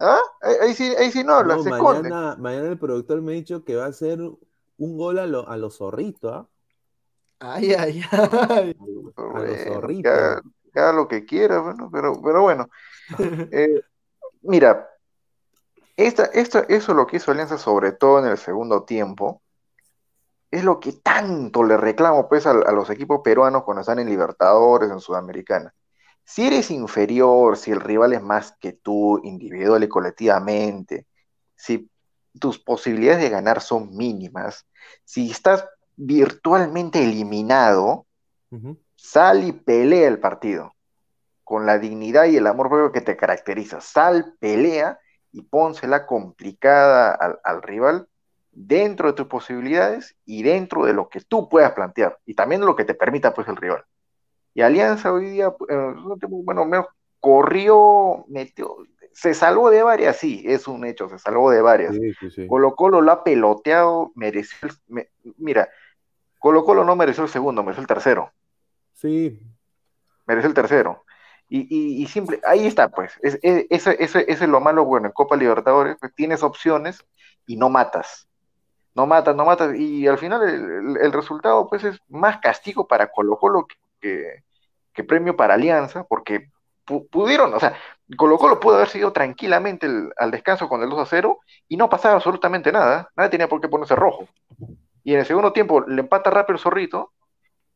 ¿Ah? 0.00 0.20
Ahí, 0.62 0.74
sí, 0.74 0.94
ahí 0.96 1.10
sí 1.10 1.24
no 1.24 1.34
habla, 1.34 1.58
se 1.58 1.70
mañana, 1.70 2.36
mañana 2.38 2.68
el 2.68 2.78
productor 2.78 3.20
me 3.20 3.32
ha 3.32 3.34
dicho 3.34 3.64
que 3.64 3.76
va 3.76 3.86
a 3.86 3.88
hacer 3.88 4.20
un 4.20 4.96
gol 4.96 5.18
a, 5.18 5.26
lo, 5.26 5.48
a 5.48 5.56
los 5.56 5.78
zorritos, 5.78 6.32
¿ah? 6.32 6.46
Ay, 7.40 7.72
ay, 7.72 8.02
ay. 8.12 8.76
A 9.16 9.40
los 9.40 9.58
zorritos. 9.64 10.12
Haga, 10.74 10.92
lo 10.92 11.08
que 11.08 11.24
quiera, 11.24 11.60
bueno, 11.60 11.88
pero, 11.92 12.20
pero 12.22 12.42
bueno. 12.42 12.68
Eh, 13.50 13.80
mira, 14.42 14.88
esta, 15.96 16.26
esta, 16.26 16.60
eso 16.68 16.94
lo 16.94 17.06
que 17.06 17.16
hizo 17.16 17.32
Alianza 17.32 17.58
sobre 17.58 17.92
todo 17.92 18.20
en 18.20 18.26
el 18.26 18.38
segundo 18.38 18.84
tiempo, 18.84 19.42
es 20.50 20.64
lo 20.64 20.80
que 20.80 20.92
tanto 20.92 21.62
le 21.62 21.76
reclamo 21.76 22.28
pues 22.28 22.46
a, 22.46 22.54
los 22.54 22.88
equipos 22.90 23.20
peruanos 23.22 23.64
cuando 23.64 23.80
están 23.80 23.98
en 23.98 24.08
Libertadores, 24.08 24.90
en 24.90 25.00
Sudamericana. 25.00 25.74
Si 26.28 26.46
eres 26.46 26.70
inferior, 26.70 27.56
si 27.56 27.70
el 27.70 27.80
rival 27.80 28.12
es 28.12 28.20
más 28.20 28.54
que 28.60 28.74
tú, 28.74 29.18
individual 29.24 29.82
y 29.82 29.88
colectivamente, 29.88 31.06
si 31.56 31.90
tus 32.38 32.58
posibilidades 32.58 33.22
de 33.22 33.30
ganar 33.30 33.62
son 33.62 33.96
mínimas, 33.96 34.66
si 35.04 35.30
estás 35.30 35.64
virtualmente 35.96 37.02
eliminado, 37.02 38.04
sal 38.94 39.42
y 39.42 39.52
pelea 39.52 40.06
el 40.06 40.20
partido 40.20 40.74
con 41.44 41.64
la 41.64 41.78
dignidad 41.78 42.26
y 42.26 42.36
el 42.36 42.46
amor 42.46 42.68
propio 42.68 42.92
que 42.92 43.00
te 43.00 43.16
caracteriza. 43.16 43.80
Sal, 43.80 44.34
pelea 44.38 45.00
y 45.32 45.40
pónsela 45.40 46.04
complicada 46.04 47.14
al, 47.14 47.40
al 47.42 47.62
rival 47.62 48.06
dentro 48.52 49.08
de 49.08 49.14
tus 49.14 49.28
posibilidades 49.28 50.14
y 50.26 50.42
dentro 50.42 50.84
de 50.84 50.92
lo 50.92 51.08
que 51.08 51.22
tú 51.22 51.48
puedas 51.48 51.72
plantear 51.72 52.18
y 52.26 52.34
también 52.34 52.60
lo 52.66 52.76
que 52.76 52.84
te 52.84 52.92
permita 52.92 53.32
pues 53.32 53.48
el 53.48 53.56
rival. 53.56 53.82
Y 54.58 54.60
Alianza 54.60 55.12
hoy 55.12 55.26
día, 55.26 55.54
eh, 55.68 55.94
bueno, 56.28 56.64
menos 56.64 56.86
corrió, 57.20 58.24
metió, 58.26 58.74
se 59.12 59.32
salvó 59.32 59.70
de 59.70 59.84
varias, 59.84 60.16
sí, 60.16 60.42
es 60.44 60.66
un 60.66 60.84
hecho, 60.84 61.08
se 61.08 61.16
salvó 61.20 61.52
de 61.52 61.62
varias. 61.62 61.96
Colo 62.48 62.74
Colo 62.74 63.00
lo 63.00 63.12
ha 63.12 63.22
peloteado, 63.22 64.10
mereció, 64.16 64.68
mira, 65.36 65.68
Colo 66.40 66.64
Colo 66.64 66.82
no 66.82 66.96
mereció 66.96 67.22
el 67.22 67.28
segundo, 67.28 67.62
mereció 67.62 67.82
el 67.82 67.86
tercero. 67.86 68.32
Sí. 68.94 69.40
Mereció 70.26 70.48
el 70.48 70.54
tercero. 70.54 71.04
Y, 71.48 72.02
y, 72.02 72.04
simple, 72.08 72.40
ahí 72.44 72.66
está, 72.66 72.88
pues, 72.88 73.12
es, 73.22 73.38
ese, 73.40 74.24
es 74.26 74.40
lo 74.40 74.58
malo, 74.58 74.84
bueno, 74.84 75.06
en 75.06 75.12
Copa 75.12 75.36
Libertadores, 75.36 75.96
pues, 76.00 76.12
tienes 76.16 76.42
opciones 76.42 77.06
y 77.46 77.56
no 77.56 77.68
matas 77.68 78.28
no 78.96 79.06
matas, 79.06 79.36
no 79.36 79.44
matas, 79.44 79.76
y 79.76 80.08
al 80.08 80.18
final 80.18 80.42
el, 81.00 81.12
resultado 81.12 81.68
pues 81.68 81.84
es 81.84 82.00
más 82.08 82.38
castigo 82.38 82.88
para 82.88 83.06
Colo 83.06 83.38
Colo 83.38 83.68
que, 84.00 84.42
premio 85.04 85.36
para 85.36 85.54
Alianza, 85.54 86.04
porque 86.04 86.50
pudieron, 87.10 87.52
o 87.52 87.60
sea, 87.60 87.74
Colo 88.16 88.38
Colo 88.38 88.58
pudo 88.60 88.76
haber 88.76 88.88
sido 88.88 89.12
tranquilamente 89.12 89.86
al 90.16 90.30
descanso 90.30 90.68
con 90.68 90.82
el 90.82 90.88
2 90.88 91.00
a 91.00 91.06
0 91.06 91.38
y 91.68 91.76
no 91.76 91.88
pasaba 91.90 92.14
absolutamente 92.14 92.72
nada, 92.72 93.10
nadie 93.14 93.30
tenía 93.30 93.48
por 93.48 93.60
qué 93.60 93.68
ponerse 93.68 93.94
rojo. 93.94 94.26
Y 95.04 95.12
en 95.12 95.20
el 95.20 95.26
segundo 95.26 95.52
tiempo 95.52 95.82
le 95.82 96.00
empata 96.00 96.30
rápido 96.30 96.54
el 96.54 96.62
zorrito 96.62 97.12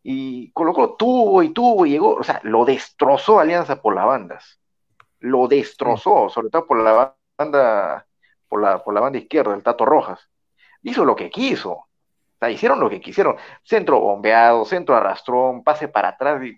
y 0.02 0.50
Colo 0.52 0.72
Colo 0.72 0.94
tuvo 0.94 1.42
y 1.42 1.50
tuvo 1.50 1.84
y 1.86 1.90
llegó, 1.90 2.14
o 2.14 2.24
sea, 2.24 2.40
lo 2.44 2.64
destrozó 2.64 3.38
Alianza 3.38 3.82
por 3.82 3.94
las 3.94 4.06
bandas, 4.06 4.60
lo 5.20 5.46
destrozó, 5.46 6.30
sobre 6.30 6.48
todo 6.48 6.66
por 6.66 6.82
la 6.82 7.14
banda, 7.36 8.06
por 8.48 8.62
la, 8.62 8.82
por 8.82 8.94
la 8.94 9.00
banda 9.00 9.18
izquierda, 9.18 9.54
el 9.54 9.62
Tato 9.62 9.84
Rojas 9.84 10.28
hizo 10.82 11.04
lo 11.04 11.16
que 11.16 11.30
quiso. 11.30 11.72
O 11.72 11.88
sea, 12.38 12.50
hicieron 12.50 12.80
lo 12.80 12.90
que 12.90 13.00
quisieron. 13.00 13.36
Centro 13.62 14.00
bombeado, 14.00 14.64
centro 14.64 14.96
arrastrón, 14.96 15.62
pase 15.62 15.88
para 15.88 16.08
atrás 16.08 16.42
y, 16.44 16.56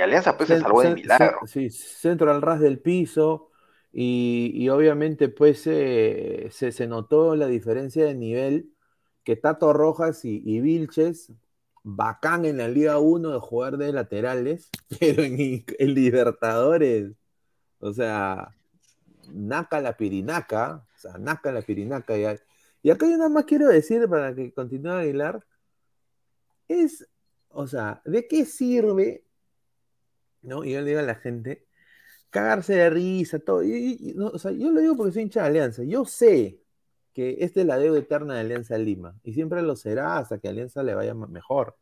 Alianza 0.00 0.36
pues 0.36 0.48
se 0.48 0.60
salvó 0.60 0.82
de 0.82 0.94
milagro. 0.94 1.40
Sí, 1.46 1.70
centro 1.70 2.30
al 2.30 2.42
ras 2.42 2.60
del 2.60 2.80
piso 2.80 3.50
y, 3.92 4.68
obviamente 4.68 5.28
pues 5.28 5.62
se, 5.62 6.50
se, 6.50 6.86
notó 6.86 7.34
la 7.36 7.46
diferencia 7.46 8.04
de 8.04 8.14
nivel 8.14 8.72
que 9.24 9.36
Tato 9.36 9.72
Rojas 9.72 10.24
y, 10.24 10.42
y 10.44 10.60
Vilches, 10.60 11.32
bacán 11.82 12.44
en 12.44 12.58
la 12.58 12.68
Liga 12.68 12.98
1 12.98 13.30
de 13.30 13.38
jugar 13.40 13.78
de 13.78 13.92
laterales, 13.92 14.70
pero 15.00 15.22
en, 15.22 15.64
en 15.78 15.94
Libertadores, 15.94 17.12
o 17.80 17.92
sea, 17.92 18.54
naca 19.32 19.80
la 19.80 19.96
pirinaca, 19.96 20.86
o 20.94 20.98
sea, 20.98 21.18
naca 21.18 21.52
la 21.52 21.62
pirinaca, 21.62 22.16
y, 22.16 22.24
y 22.82 22.90
acá 22.90 23.06
yo 23.06 23.16
nada 23.16 23.28
más 23.28 23.44
quiero 23.44 23.68
decir, 23.68 24.08
para 24.08 24.34
que 24.34 24.52
continúe 24.52 24.92
Aguilar, 24.92 25.44
es, 26.68 27.08
o 27.48 27.66
sea, 27.66 28.02
¿de 28.04 28.26
qué 28.28 28.44
sirve, 28.44 29.24
no? 30.42 30.64
Y 30.64 30.72
yo 30.72 30.80
le 30.80 30.86
digo 30.86 31.00
a 31.00 31.02
la 31.02 31.14
gente, 31.16 31.66
cagarse 32.30 32.74
de 32.74 32.90
risa, 32.90 33.38
todo. 33.38 33.62
Y, 33.62 34.16
o 34.20 34.38
sea, 34.38 34.50
yo 34.52 34.70
lo 34.70 34.80
digo 34.80 34.96
porque 34.96 35.12
soy 35.12 35.22
hincha 35.22 35.42
de 35.42 35.48
Alianza. 35.48 35.82
Yo 35.84 36.04
sé 36.04 36.60
que 37.12 37.38
esta 37.40 37.60
es 37.60 37.66
la 37.66 37.78
deuda 37.78 37.98
eterna 37.98 38.34
de 38.34 38.40
Alianza 38.40 38.78
Lima 38.78 39.14
y 39.24 39.32
siempre 39.32 39.62
lo 39.62 39.76
será 39.76 40.18
hasta 40.18 40.38
que 40.38 40.48
Alianza 40.48 40.82
le 40.82 40.94
vaya 40.94 41.14
mejor. 41.14 41.76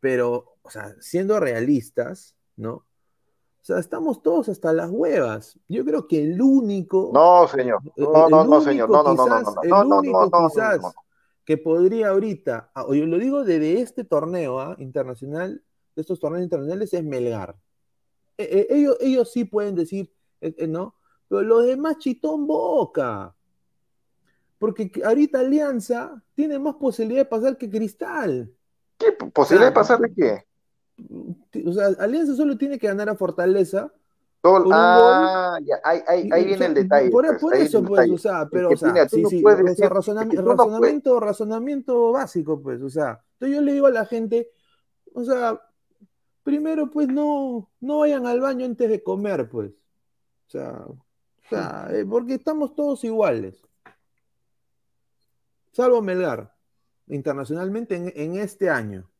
Pero, 0.00 0.56
o 0.62 0.70
sea, 0.70 0.94
siendo 1.00 1.40
realistas, 1.40 2.36
¿no? 2.56 2.72
O 2.72 3.64
sea, 3.66 3.78
estamos 3.78 4.22
todos 4.22 4.48
hasta 4.48 4.72
las 4.72 4.90
huevas. 4.90 5.58
Yo 5.68 5.84
creo 5.84 6.06
que 6.06 6.22
el 6.22 6.40
único. 6.40 7.10
No, 7.12 7.48
señor. 7.48 7.80
No, 7.96 8.28
no, 8.28 8.44
no, 8.44 8.60
señor. 8.60 8.88
No, 8.88 9.02
no, 9.02 9.14
no, 9.14 9.26
no, 9.26 9.40
no. 9.40 9.62
El 9.62 9.72
único 9.72 10.30
quizás 10.48 10.80
que 11.44 11.56
podría 11.56 12.08
ahorita, 12.08 12.72
o 12.74 12.94
yo 12.94 13.06
lo 13.06 13.18
digo 13.18 13.44
desde 13.44 13.80
este 13.80 14.04
torneo 14.04 14.58
¿ah? 14.60 14.76
internacional, 14.78 15.62
de 15.94 16.00
estos 16.00 16.18
torneos 16.18 16.42
internacionales, 16.42 16.92
es 16.92 17.04
Melgar. 17.04 17.56
E, 18.38 18.44
e, 18.70 18.76
ellos, 18.76 18.96
ellos 19.00 19.32
sí 19.32 19.44
pueden 19.44 19.74
decir, 19.74 20.12
eh, 20.40 20.54
eh, 20.58 20.66
¿no? 20.66 20.94
Pero 21.28 21.42
los 21.42 21.66
demás 21.66 21.98
chitón 21.98 22.46
boca. 22.46 23.34
Porque 24.58 24.90
ahorita 25.04 25.40
Alianza 25.40 26.22
tiene 26.34 26.58
más 26.58 26.76
posibilidad 26.76 27.20
de 27.20 27.26
pasar 27.26 27.56
que 27.56 27.68
Cristal. 27.68 28.52
¿Qué 28.98 29.12
posibilidad 29.12 29.70
de 29.70 29.74
pasar 29.74 30.00
de 30.00 30.14
qué? 30.14 30.46
O 31.66 31.72
sea, 31.72 31.88
Alianza 31.98 32.34
solo 32.34 32.56
tiene 32.56 32.78
que 32.78 32.86
ganar 32.86 33.08
a 33.08 33.16
Fortaleza. 33.16 33.92
ah, 34.42 35.58
ya, 35.62 35.80
ahí, 35.84 36.30
ahí, 36.32 36.44
viene 36.44 36.66
el 36.66 36.74
detalle. 36.74 37.10
Por, 37.10 37.38
pues, 37.38 37.60
eso, 37.60 37.82
pues, 37.82 38.10
o 38.10 38.16
sea, 38.16 38.48
pero, 38.50 38.70
o 38.70 38.76
sea, 38.76 39.08
sí, 39.08 39.24
sí, 39.28 39.42
o 39.44 39.74
sea, 39.74 39.88
razonamiento, 39.88 41.20
razonamiento 41.20 42.12
básico, 42.12 42.62
pues, 42.62 42.80
o 42.80 42.88
sea, 42.88 43.20
entonces 43.32 43.56
yo 43.56 43.62
le 43.62 43.72
digo 43.72 43.86
a 43.86 43.90
la 43.90 44.06
gente, 44.06 44.50
o 45.12 45.24
sea, 45.24 45.60
primero, 46.46 46.88
pues, 46.88 47.08
no, 47.08 47.68
no 47.80 47.98
vayan 47.98 48.24
al 48.24 48.40
baño 48.40 48.64
antes 48.64 48.88
de 48.88 49.02
comer, 49.02 49.50
pues, 49.50 49.72
o 49.72 50.50
sea, 50.50 50.70
o 50.86 50.96
sea 51.50 51.88
eh, 51.90 52.06
porque 52.08 52.34
estamos 52.34 52.76
todos 52.76 53.02
iguales, 53.02 53.60
salvo 55.72 56.00
Melgar 56.00 56.54
internacionalmente 57.08 57.96
en, 57.96 58.36
este 58.36 58.70
año. 58.70 59.10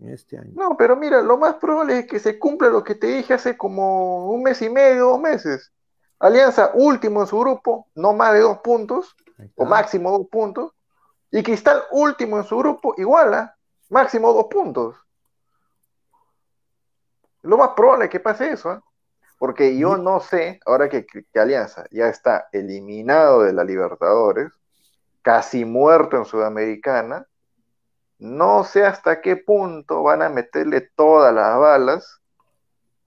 En 0.00 0.10
este 0.10 0.36
año. 0.36 0.52
No, 0.54 0.76
pero 0.76 0.96
mira, 0.96 1.22
lo 1.22 1.38
más 1.38 1.54
probable 1.54 2.00
es 2.00 2.06
que 2.06 2.18
se 2.18 2.38
cumpla 2.38 2.68
lo 2.68 2.84
que 2.84 2.94
te 2.94 3.06
dije 3.06 3.32
hace 3.32 3.56
como 3.56 4.30
un 4.30 4.42
mes 4.42 4.60
y 4.60 4.68
medio, 4.68 5.08
dos 5.08 5.20
meses. 5.20 5.72
Alianza 6.18 6.72
último 6.74 7.22
en 7.22 7.26
su 7.26 7.38
grupo, 7.38 7.88
no 7.94 8.12
más 8.12 8.34
de 8.34 8.40
dos 8.40 8.58
puntos, 8.58 9.16
o 9.56 9.64
máximo 9.64 10.10
dos 10.10 10.28
puntos. 10.28 10.72
Y 11.30 11.42
Cristal 11.42 11.84
último 11.90 12.36
en 12.36 12.44
su 12.44 12.58
grupo, 12.58 12.94
igual, 12.98 13.32
¿ah? 13.32 13.56
máximo 13.88 14.30
dos 14.34 14.46
puntos. 14.50 14.96
Lo 17.42 17.56
más 17.56 17.70
probable 17.70 18.06
es 18.06 18.10
que 18.10 18.20
pase 18.20 18.52
eso, 18.52 18.70
¿ah? 18.70 18.82
porque 19.38 19.78
yo 19.78 19.96
no 19.96 20.20
sé, 20.20 20.60
ahora 20.66 20.88
que, 20.88 21.06
que, 21.06 21.40
Alianza 21.40 21.86
ya 21.90 22.08
está 22.08 22.48
eliminado 22.52 23.42
de 23.42 23.54
la 23.54 23.64
Libertadores, 23.64 24.52
casi 25.22 25.64
muerto 25.64 26.18
en 26.18 26.26
Sudamericana, 26.26 27.26
no 28.18 28.64
sé 28.64 28.84
hasta 28.84 29.22
qué 29.22 29.36
punto 29.36 30.02
van 30.02 30.20
a 30.20 30.28
meterle 30.28 30.82
todas 30.94 31.34
las 31.34 31.58
balas 31.58 32.20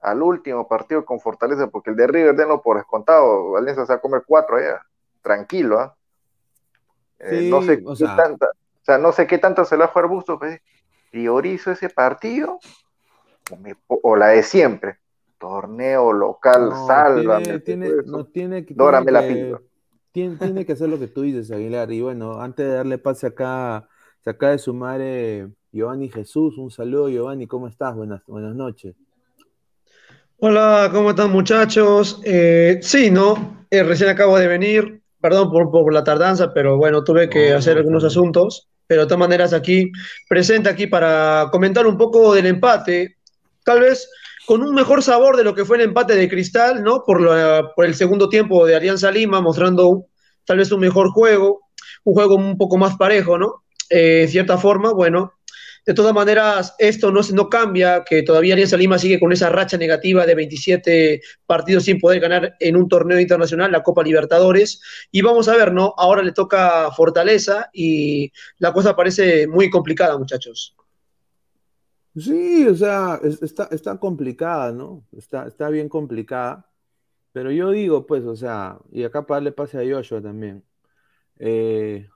al 0.00 0.22
último 0.22 0.66
partido 0.66 1.04
con 1.04 1.20
Fortaleza, 1.20 1.68
porque 1.68 1.90
el 1.90 1.96
de 1.96 2.08
River, 2.08 2.34
denlo 2.34 2.60
por 2.62 2.76
descontado, 2.78 3.52
Valencia 3.52 3.86
se 3.86 3.92
va 3.92 3.98
a 3.98 4.02
comer 4.02 4.24
cuatro 4.26 4.56
allá, 4.56 4.82
tranquilo, 5.22 5.78
¿ah? 5.78 5.96
eh, 7.20 7.48
no 7.48 7.62
sé 7.62 7.78
qué 7.78 8.06
tanta, 8.16 8.46
o 8.46 8.84
sea, 8.84 8.98
no 8.98 9.12
sé 9.12 9.26
qué 9.28 9.38
tanto 9.38 9.64
se 9.64 9.76
le 9.76 9.84
va 9.84 9.84
a 9.86 9.92
jugar 9.92 10.10
pues, 10.38 10.60
priorizo 11.12 11.70
ese 11.70 11.88
partido 11.88 12.58
o, 13.86 14.16
la 14.16 14.28
de 14.28 14.42
siempre, 14.42 14.98
torneo 15.38 16.12
local, 16.12 16.70
salva, 16.86 17.40
no 18.06 18.26
tiene 18.26 18.64
que, 18.64 18.74
Dórame 18.74 19.12
la 19.12 19.22
pinta 19.26 19.60
tiene, 20.14 20.64
que 20.64 20.72
hacer 20.72 20.88
lo 20.88 20.98
que 21.00 21.08
tú 21.08 21.22
dices, 21.22 21.50
Aguilar. 21.50 21.90
Y 21.90 22.00
bueno, 22.00 22.40
antes 22.40 22.64
de 22.64 22.72
darle 22.72 22.98
pase 22.98 23.26
acá, 23.26 23.88
se 24.22 24.30
acaba 24.30 24.52
de 24.52 24.58
sumar 24.58 25.00
eh, 25.02 25.48
Giovanni 25.72 26.08
Jesús. 26.08 26.56
Un 26.56 26.70
saludo, 26.70 27.08
Giovanni, 27.08 27.48
¿cómo 27.48 27.66
estás? 27.66 27.96
Buenas, 27.96 28.22
buenas 28.28 28.54
noches. 28.54 28.94
Hola, 30.38 30.88
¿cómo 30.92 31.10
están 31.10 31.32
muchachos? 31.32 32.20
Eh, 32.24 32.78
sí, 32.80 33.10
¿no? 33.10 33.66
Eh, 33.70 33.82
recién 33.82 34.08
acabo 34.08 34.38
de 34.38 34.46
venir, 34.46 35.02
perdón 35.20 35.50
por, 35.50 35.92
la 35.92 36.04
tardanza, 36.04 36.54
pero 36.54 36.76
bueno, 36.76 37.02
tuve 37.02 37.28
que 37.28 37.52
hacer 37.52 37.78
algunos 37.78 38.04
asuntos, 38.04 38.68
pero 38.86 39.02
de 39.02 39.06
todas 39.08 39.18
maneras 39.18 39.52
aquí, 39.52 39.90
presente 40.28 40.68
aquí 40.68 40.86
para 40.86 41.48
comentar 41.50 41.88
un 41.88 41.98
poco 41.98 42.32
del 42.34 42.46
empate, 42.46 43.16
tal 43.64 43.80
vez 43.80 44.08
con 44.46 44.62
un 44.62 44.74
mejor 44.74 45.02
sabor 45.02 45.36
de 45.36 45.44
lo 45.44 45.54
que 45.54 45.64
fue 45.64 45.78
el 45.78 45.84
empate 45.84 46.14
de 46.14 46.28
Cristal, 46.28 46.82
¿no? 46.82 47.02
Por, 47.04 47.26
por 47.74 47.84
el 47.84 47.94
segundo 47.94 48.28
tiempo 48.28 48.66
de 48.66 48.76
Alianza 48.76 49.10
Lima, 49.10 49.40
mostrando 49.40 50.06
tal 50.44 50.58
vez 50.58 50.70
un 50.70 50.80
mejor 50.80 51.10
juego, 51.10 51.60
un 52.04 52.14
juego 52.14 52.34
un 52.34 52.58
poco 52.58 52.76
más 52.76 52.96
parejo, 52.96 53.38
¿no? 53.38 53.64
Eh, 53.90 54.26
cierta 54.28 54.58
forma, 54.58 54.92
bueno, 54.92 55.32
de 55.86 55.92
todas 55.92 56.14
maneras, 56.14 56.74
esto 56.78 57.10
no, 57.10 57.20
no 57.32 57.48
cambia, 57.50 58.04
que 58.04 58.22
todavía 58.22 58.54
Alianza 58.54 58.76
Lima 58.76 58.98
sigue 58.98 59.20
con 59.20 59.32
esa 59.32 59.50
racha 59.50 59.76
negativa 59.76 60.24
de 60.24 60.34
27 60.34 61.20
partidos 61.46 61.84
sin 61.84 62.00
poder 62.00 62.20
ganar 62.20 62.56
en 62.58 62.76
un 62.76 62.88
torneo 62.88 63.20
internacional, 63.20 63.70
la 63.70 63.82
Copa 63.82 64.02
Libertadores. 64.02 64.80
Y 65.10 65.20
vamos 65.20 65.48
a 65.48 65.56
ver, 65.56 65.74
¿no? 65.74 65.92
Ahora 65.98 66.22
le 66.22 66.32
toca 66.32 66.90
Fortaleza 66.92 67.68
y 67.74 68.32
la 68.58 68.72
cosa 68.72 68.96
parece 68.96 69.46
muy 69.46 69.68
complicada, 69.68 70.16
muchachos. 70.16 70.74
Sí, 72.16 72.66
o 72.68 72.74
sea, 72.76 73.20
está, 73.42 73.64
está 73.72 73.98
complicada, 73.98 74.70
¿no? 74.72 75.04
Está, 75.12 75.46
está 75.48 75.68
bien 75.68 75.88
complicada. 75.88 76.70
Pero 77.32 77.50
yo 77.50 77.70
digo, 77.70 78.06
pues, 78.06 78.24
o 78.24 78.36
sea, 78.36 78.78
y 78.92 79.02
acá 79.02 79.26
para 79.26 79.38
darle 79.38 79.52
pase 79.52 79.78
a 79.78 79.96
Joshua 79.96 80.22
también. 80.22 80.64
Eh, 81.38 82.08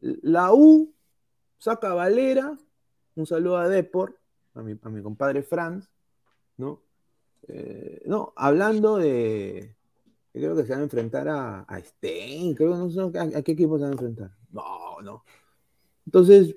la 0.00 0.54
U 0.54 0.94
saca 1.58 1.94
Valera, 1.94 2.56
un 3.16 3.26
saludo 3.26 3.58
a 3.58 3.68
Depor, 3.68 4.20
a 4.54 4.62
mi, 4.62 4.78
a 4.80 4.88
mi 4.88 5.02
compadre 5.02 5.42
Franz, 5.42 5.90
¿no? 6.56 6.82
Eh, 7.48 8.02
no, 8.06 8.32
hablando 8.36 8.98
de. 8.98 9.74
Creo 10.32 10.54
que 10.54 10.62
se 10.62 10.70
van 10.70 10.80
a 10.80 10.84
enfrentar 10.84 11.28
a, 11.28 11.62
a 11.62 11.80
Stein, 11.80 12.54
creo 12.54 12.76
no 12.76 12.88
sé 12.88 13.18
a, 13.18 13.42
qué 13.42 13.52
equipo 13.52 13.76
se 13.76 13.82
van 13.82 13.92
a 13.92 13.94
enfrentar. 13.94 14.30
No, 14.52 15.00
no. 15.02 15.24
Entonces, 16.06 16.56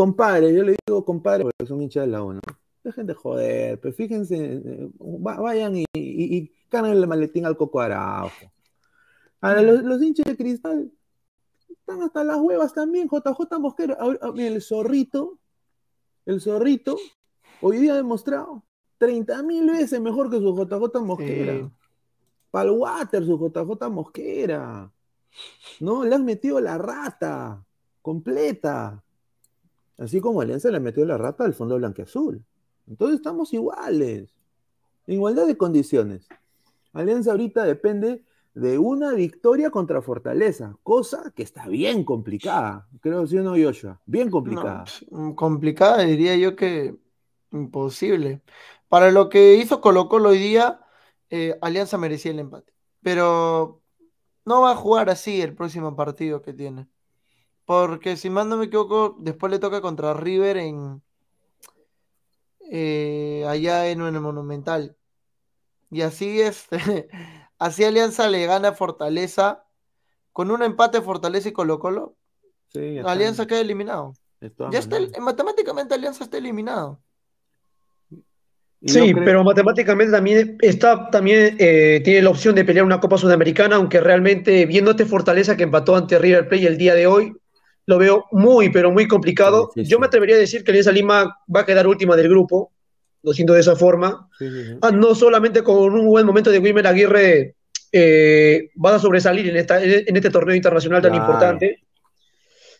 compadre, 0.00 0.54
yo 0.54 0.62
le 0.62 0.76
digo 0.86 1.04
compadre 1.04 1.44
porque 1.44 1.66
son 1.66 1.82
hinchas 1.82 2.06
de 2.06 2.12
la 2.12 2.22
ONU. 2.22 2.40
Dejen 2.82 3.06
de 3.06 3.12
joder, 3.12 3.78
pero 3.78 3.92
fíjense, 3.92 4.62
eh, 4.64 4.88
vayan 4.98 5.76
y, 5.76 5.84
y, 5.92 6.50
el 6.72 7.06
maletín 7.06 7.44
al 7.44 7.54
Coco 7.54 7.80
Araujo. 7.80 8.50
Ahora, 9.42 9.60
los, 9.60 10.02
hinchas 10.02 10.24
de 10.24 10.38
cristal 10.38 10.90
están 11.68 12.00
hasta 12.00 12.24
las 12.24 12.38
huevas 12.38 12.72
también, 12.72 13.10
JJ 13.10 13.58
Mosquera. 13.58 13.98
el 14.36 14.62
zorrito, 14.62 15.38
el 16.24 16.40
zorrito, 16.40 16.96
hoy 17.60 17.76
día 17.76 17.92
ha 17.92 17.96
demostrado 17.96 18.64
30 18.96 19.42
mil 19.42 19.70
veces 19.70 20.00
mejor 20.00 20.30
que 20.30 20.38
su 20.38 20.56
JJ 20.56 20.98
Mosquera. 21.02 21.70
Pal 22.50 22.70
water, 22.70 23.22
su 23.26 23.36
JJ 23.36 23.90
Mosquera. 23.90 24.90
No, 25.78 26.04
le 26.06 26.14
has 26.14 26.22
metido 26.22 26.58
la 26.58 26.78
rata 26.78 27.62
completa. 28.00 29.04
Así 30.00 30.18
como 30.20 30.40
Alianza 30.40 30.70
le 30.70 30.80
metió 30.80 31.04
la 31.04 31.18
rata 31.18 31.44
al 31.44 31.52
fondo 31.52 31.76
blanqueazul. 31.76 32.42
Entonces 32.88 33.16
estamos 33.16 33.52
iguales. 33.52 34.34
igualdad 35.06 35.46
de 35.46 35.58
condiciones. 35.58 36.26
Alianza 36.94 37.32
ahorita 37.32 37.64
depende 37.64 38.24
de 38.54 38.78
una 38.78 39.12
victoria 39.12 39.70
contra 39.70 40.00
Fortaleza, 40.00 40.74
cosa 40.82 41.32
que 41.36 41.42
está 41.42 41.68
bien 41.68 42.04
complicada. 42.04 42.88
Creo, 43.00 43.26
¿sí 43.26 43.36
o 43.36 43.42
no, 43.42 43.50
Joshua? 43.50 44.00
Bien 44.06 44.30
complicada. 44.30 44.84
Mm, 45.10 45.32
complicada, 45.32 46.02
diría 46.02 46.34
yo 46.34 46.56
que 46.56 46.96
imposible. 47.52 48.40
Para 48.88 49.10
lo 49.10 49.28
que 49.28 49.56
hizo 49.56 49.82
Colo 49.82 50.08
Colo 50.08 50.30
hoy 50.30 50.38
día, 50.38 50.80
eh, 51.28 51.58
Alianza 51.60 51.98
merecía 51.98 52.32
el 52.32 52.38
empate. 52.38 52.72
Pero 53.02 53.82
no 54.46 54.62
va 54.62 54.72
a 54.72 54.76
jugar 54.76 55.10
así 55.10 55.42
el 55.42 55.54
próximo 55.54 55.94
partido 55.94 56.40
que 56.40 56.54
tiene. 56.54 56.88
Porque 57.70 58.16
si 58.16 58.30
más 58.30 58.48
no 58.48 58.56
me 58.56 58.64
equivoco, 58.64 59.14
después 59.20 59.52
le 59.52 59.60
toca 59.60 59.80
contra 59.80 60.12
River 60.12 60.56
en 60.56 61.00
eh, 62.68 63.44
allá 63.46 63.86
en, 63.86 64.00
el 64.00 64.20
Monumental. 64.20 64.96
Y 65.88 66.00
así 66.00 66.40
es. 66.40 66.66
así 67.60 67.84
Alianza 67.84 68.28
le 68.28 68.44
gana 68.44 68.70
a 68.70 68.72
Fortaleza. 68.72 69.62
Con 70.32 70.50
un 70.50 70.64
empate 70.64 71.00
Fortaleza 71.00 71.50
y 71.50 71.52
Colo 71.52 71.78
Colo. 71.78 72.16
Alianza 73.04 73.46
queda 73.46 73.60
eliminado. 73.60 74.14
Ya 74.40 74.80
está, 74.80 74.98
matemáticamente 75.20 75.94
Alianza 75.94 76.24
está 76.24 76.38
eliminado. 76.38 77.00
Sí, 78.84 79.14
pero 79.14 79.44
matemáticamente 79.44 80.10
también 80.10 80.58
está, 80.60 81.08
también 81.10 81.54
eh, 81.60 82.00
tiene 82.02 82.22
la 82.22 82.30
opción 82.30 82.56
de 82.56 82.64
pelear 82.64 82.84
una 82.84 82.98
Copa 82.98 83.16
Sudamericana, 83.16 83.76
aunque 83.76 84.00
realmente 84.00 84.66
viendo 84.66 84.90
este 84.90 85.06
Fortaleza 85.06 85.56
que 85.56 85.62
empató 85.62 85.94
ante 85.94 86.18
River 86.18 86.48
Plate 86.48 86.66
el 86.66 86.76
día 86.76 86.94
de 86.94 87.06
hoy, 87.06 87.36
lo 87.90 87.98
veo 87.98 88.26
muy, 88.30 88.70
pero 88.70 88.92
muy 88.92 89.08
complicado. 89.08 89.72
Yo 89.74 89.98
me 89.98 90.06
atrevería 90.06 90.36
a 90.36 90.38
decir 90.38 90.62
que 90.62 90.70
Alianza 90.70 90.92
Lima 90.92 91.36
va 91.54 91.60
a 91.60 91.66
quedar 91.66 91.88
última 91.88 92.14
del 92.14 92.28
grupo, 92.28 92.72
lo 93.24 93.32
siento 93.32 93.52
de 93.52 93.60
esa 93.60 93.74
forma. 93.74 94.28
Ah, 94.80 94.92
no 94.92 95.16
solamente 95.16 95.64
con 95.64 95.92
un 95.92 96.06
buen 96.06 96.24
momento 96.24 96.50
de 96.50 96.60
Wilmer 96.60 96.86
Aguirre 96.86 97.56
eh, 97.90 98.70
van 98.76 98.94
a 98.94 98.98
sobresalir 99.00 99.48
en, 99.48 99.56
esta, 99.56 99.82
en 99.82 100.16
este 100.16 100.30
torneo 100.30 100.54
internacional 100.54 101.02
tan 101.02 101.16
importante. 101.16 101.80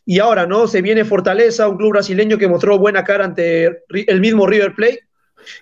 Y 0.06 0.20
ahora, 0.20 0.46
¿no? 0.46 0.68
Se 0.68 0.80
viene 0.80 1.04
Fortaleza, 1.04 1.68
un 1.68 1.76
club 1.76 1.90
brasileño 1.90 2.38
que 2.38 2.48
mostró 2.48 2.78
buena 2.78 3.02
cara 3.02 3.24
ante 3.24 3.82
el 3.90 4.20
mismo 4.20 4.46
River 4.46 4.74
Plate. 4.76 5.00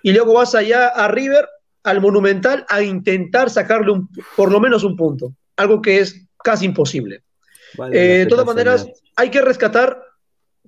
Y 0.03 0.11
luego 0.11 0.35
vas 0.35 0.53
allá 0.53 0.89
a 0.89 1.07
River, 1.07 1.47
al 1.83 2.01
Monumental, 2.01 2.67
a 2.69 2.83
intentar 2.83 3.49
sacarle 3.49 3.91
un, 3.91 4.09
por 4.35 4.51
lo 4.51 4.59
menos 4.59 4.83
un 4.83 4.95
punto. 4.95 5.33
Algo 5.57 5.81
que 5.81 5.99
es 5.99 6.27
casi 6.43 6.65
imposible. 6.65 7.23
Eh, 7.91 8.19
de 8.19 8.25
todas 8.25 8.45
maneras, 8.45 8.87
hay 9.15 9.29
que 9.29 9.41
rescatar 9.41 10.03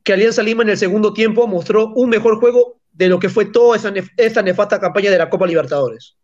que 0.03 0.13
Alianza 0.13 0.41
Lima 0.41 0.63
en 0.63 0.69
el 0.69 0.77
segundo 0.77 1.13
tiempo 1.13 1.47
mostró 1.47 1.87
un 1.87 2.09
mejor 2.09 2.39
juego 2.39 2.79
de 2.91 3.09
lo 3.09 3.19
que 3.19 3.29
fue 3.29 3.45
toda 3.45 3.77
esa, 3.77 3.93
esta 4.17 4.41
nefasta 4.41 4.79
campaña 4.79 5.11
de 5.11 5.17
la 5.17 5.29
Copa 5.29 5.47
Libertadores. 5.47 6.17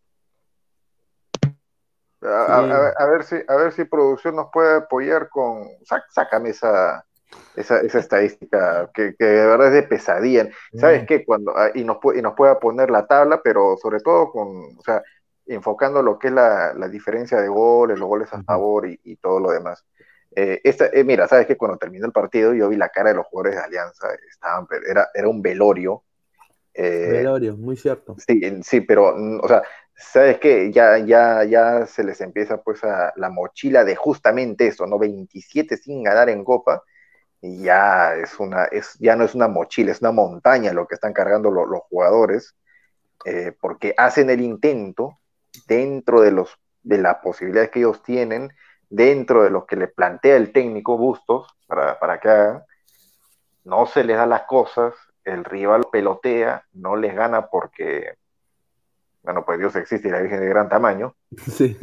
A, 2.21 3.05
ver 3.05 3.23
si, 3.23 3.35
a 3.47 3.55
ver 3.55 3.71
si 3.71 3.85
producción 3.85 4.35
nos 4.35 4.47
puede 4.51 4.77
apoyar 4.77 5.29
con. 5.29 5.67
sácame 6.09 6.49
esa, 6.49 7.05
esa, 7.55 7.79
estadística 7.79 8.89
que, 8.93 9.13
de 9.19 9.45
verdad 9.45 9.67
es 9.67 9.73
de 9.73 9.83
pesadilla. 9.83 10.49
¿Sabes 10.73 11.05
qué? 11.07 11.23
Cuando, 11.23 11.55
ah, 11.55 11.69
y, 11.73 11.83
nos, 11.83 11.97
y 12.15 12.21
nos 12.21 12.33
pueda 12.33 12.59
poner 12.59 12.89
la 12.89 13.05
tabla, 13.05 13.41
pero 13.43 13.77
sobre 13.81 13.99
todo 13.99 14.31
con. 14.31 14.47
O 14.77 14.81
sea, 14.83 15.01
enfocando 15.47 16.01
lo 16.01 16.19
que 16.19 16.27
es 16.27 16.33
la, 16.33 16.73
diferencia 16.89 17.39
de 17.39 17.47
goles, 17.47 17.99
los 17.99 18.07
goles 18.07 18.33
a 18.33 18.43
favor 18.43 18.87
y, 18.87 19.15
todo 19.17 19.39
lo 19.39 19.51
demás. 19.51 19.85
Eh, 20.39 20.61
esta, 20.63 20.85
eh, 20.93 21.03
mira, 21.03 21.27
sabes 21.27 21.47
que 21.47 21.57
cuando 21.57 21.79
terminó 21.79 22.05
el 22.05 22.11
partido 22.11 22.53
yo 22.53 22.69
vi 22.69 22.75
la 22.75 22.89
cara 22.89 23.09
de 23.09 23.15
los 23.15 23.25
jugadores 23.25 23.55
de 23.55 23.65
Alianza, 23.65 24.09
estaban, 24.29 24.67
era, 24.87 25.09
era 25.11 25.27
un 25.27 25.41
velorio. 25.41 26.03
Eh, 26.75 27.09
velorio, 27.11 27.57
muy 27.57 27.75
cierto. 27.75 28.15
Sí, 28.19 28.39
sí, 28.61 28.81
pero, 28.81 29.15
o 29.41 29.47
sea, 29.47 29.63
¿sabes 29.95 30.37
qué? 30.37 30.71
Ya, 30.71 30.99
ya, 30.99 31.43
ya 31.43 31.87
se 31.87 32.03
les 32.03 32.21
empieza 32.21 32.61
pues 32.61 32.83
a 32.83 33.13
la 33.15 33.31
mochila 33.31 33.83
de 33.83 33.95
justamente 33.95 34.67
eso, 34.67 34.85
¿no? 34.85 34.99
27 34.99 35.75
sin 35.75 36.03
ganar 36.03 36.29
en 36.29 36.43
Copa, 36.43 36.83
y 37.41 37.63
ya 37.63 38.13
es 38.13 38.39
una, 38.39 38.65
es, 38.65 38.95
ya 38.99 39.15
no 39.15 39.23
es 39.23 39.33
una 39.33 39.47
mochila, 39.47 39.91
es 39.91 40.01
una 40.01 40.11
montaña 40.11 40.71
lo 40.71 40.87
que 40.87 40.93
están 40.93 41.13
cargando 41.13 41.49
los 41.49 41.81
jugadores, 41.89 42.55
porque 43.59 43.95
hacen 43.97 44.29
el 44.29 44.41
intento 44.41 45.17
dentro 45.67 46.21
de 46.21 46.29
los 46.29 46.59
de 46.83 46.99
las 46.99 47.15
posibilidades 47.17 47.71
que 47.71 47.79
ellos 47.79 48.03
tienen, 48.03 48.53
dentro 48.89 49.43
de 49.43 49.49
lo 49.49 49.65
que 49.65 49.75
le 49.75 49.87
plantea 49.87 50.35
el 50.35 50.51
técnico 50.51 50.97
Bustos 50.97 51.47
para, 51.67 51.99
para 51.99 52.19
que 52.19 52.29
hagan, 52.29 52.63
no 53.63 53.85
se 53.85 54.03
les 54.03 54.17
da 54.17 54.25
las 54.25 54.43
cosas, 54.43 54.93
el 55.23 55.43
rival 55.43 55.87
pelotea, 55.91 56.65
no 56.73 56.95
les 56.95 57.13
gana 57.15 57.47
porque 57.47 58.15
bueno, 59.27 59.43
pues 59.43 59.59
Dios 59.59 59.75
existe 59.75 60.07
y 60.07 60.11
la 60.11 60.21
Virgen 60.21 60.39
de 60.39 60.47
gran 60.47 60.69
tamaño. 60.69 61.13
Sí. 61.37 61.77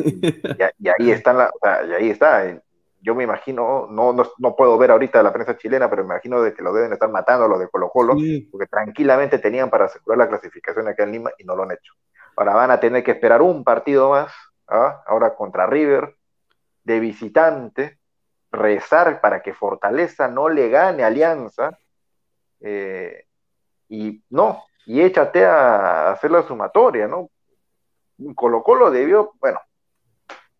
Y, 0.78 0.88
ahí 0.88 1.10
está, 1.10 1.34
la, 1.34 1.50
y 1.86 1.92
ahí 1.92 2.08
está. 2.08 2.58
Yo 3.02 3.14
me 3.14 3.24
imagino, 3.24 3.86
no, 3.90 4.14
no, 4.14 4.56
puedo 4.56 4.78
ver 4.78 4.90
ahorita 4.90 5.22
la 5.22 5.30
prensa 5.30 5.58
chilena, 5.58 5.90
pero 5.90 6.04
me 6.04 6.14
imagino 6.14 6.40
de 6.40 6.54
que 6.54 6.62
lo 6.62 6.72
deben 6.72 6.94
estar 6.94 7.10
matando 7.10 7.46
los 7.46 7.58
de 7.58 7.68
Colo 7.68 7.90
Colo, 7.90 8.14
porque 8.50 8.66
tranquilamente 8.66 9.38
tenían 9.38 9.68
para 9.68 9.84
asegurar 9.84 10.16
la 10.16 10.28
clasificación 10.28 10.88
acá 10.88 11.02
en 11.02 11.12
Lima 11.12 11.32
y 11.36 11.44
no 11.44 11.54
lo 11.54 11.64
han 11.64 11.72
hecho. 11.72 11.92
Ahora 12.34 12.54
van 12.54 12.70
a 12.70 12.80
tener 12.80 13.04
que 13.04 13.10
esperar 13.10 13.42
un 13.42 13.62
partido 13.62 14.08
más, 14.08 14.32
¿ah? 14.68 15.02
ahora 15.06 15.34
contra 15.34 15.66
River, 15.66 16.16
de 16.84 17.00
visitante, 17.00 17.98
rezar 18.52 19.20
para 19.20 19.42
que 19.42 19.54
Fortaleza 19.54 20.28
no 20.28 20.48
le 20.48 20.68
gane 20.68 21.02
Alianza, 21.02 21.76
eh, 22.60 23.24
y 23.88 24.22
no, 24.30 24.64
y 24.86 25.00
échate 25.00 25.44
a 25.44 26.12
hacer 26.12 26.30
la 26.30 26.42
sumatoria, 26.42 27.08
¿no? 27.08 27.30
Colo 28.34 28.62
Colo 28.62 28.90
debió, 28.90 29.32
bueno, 29.40 29.60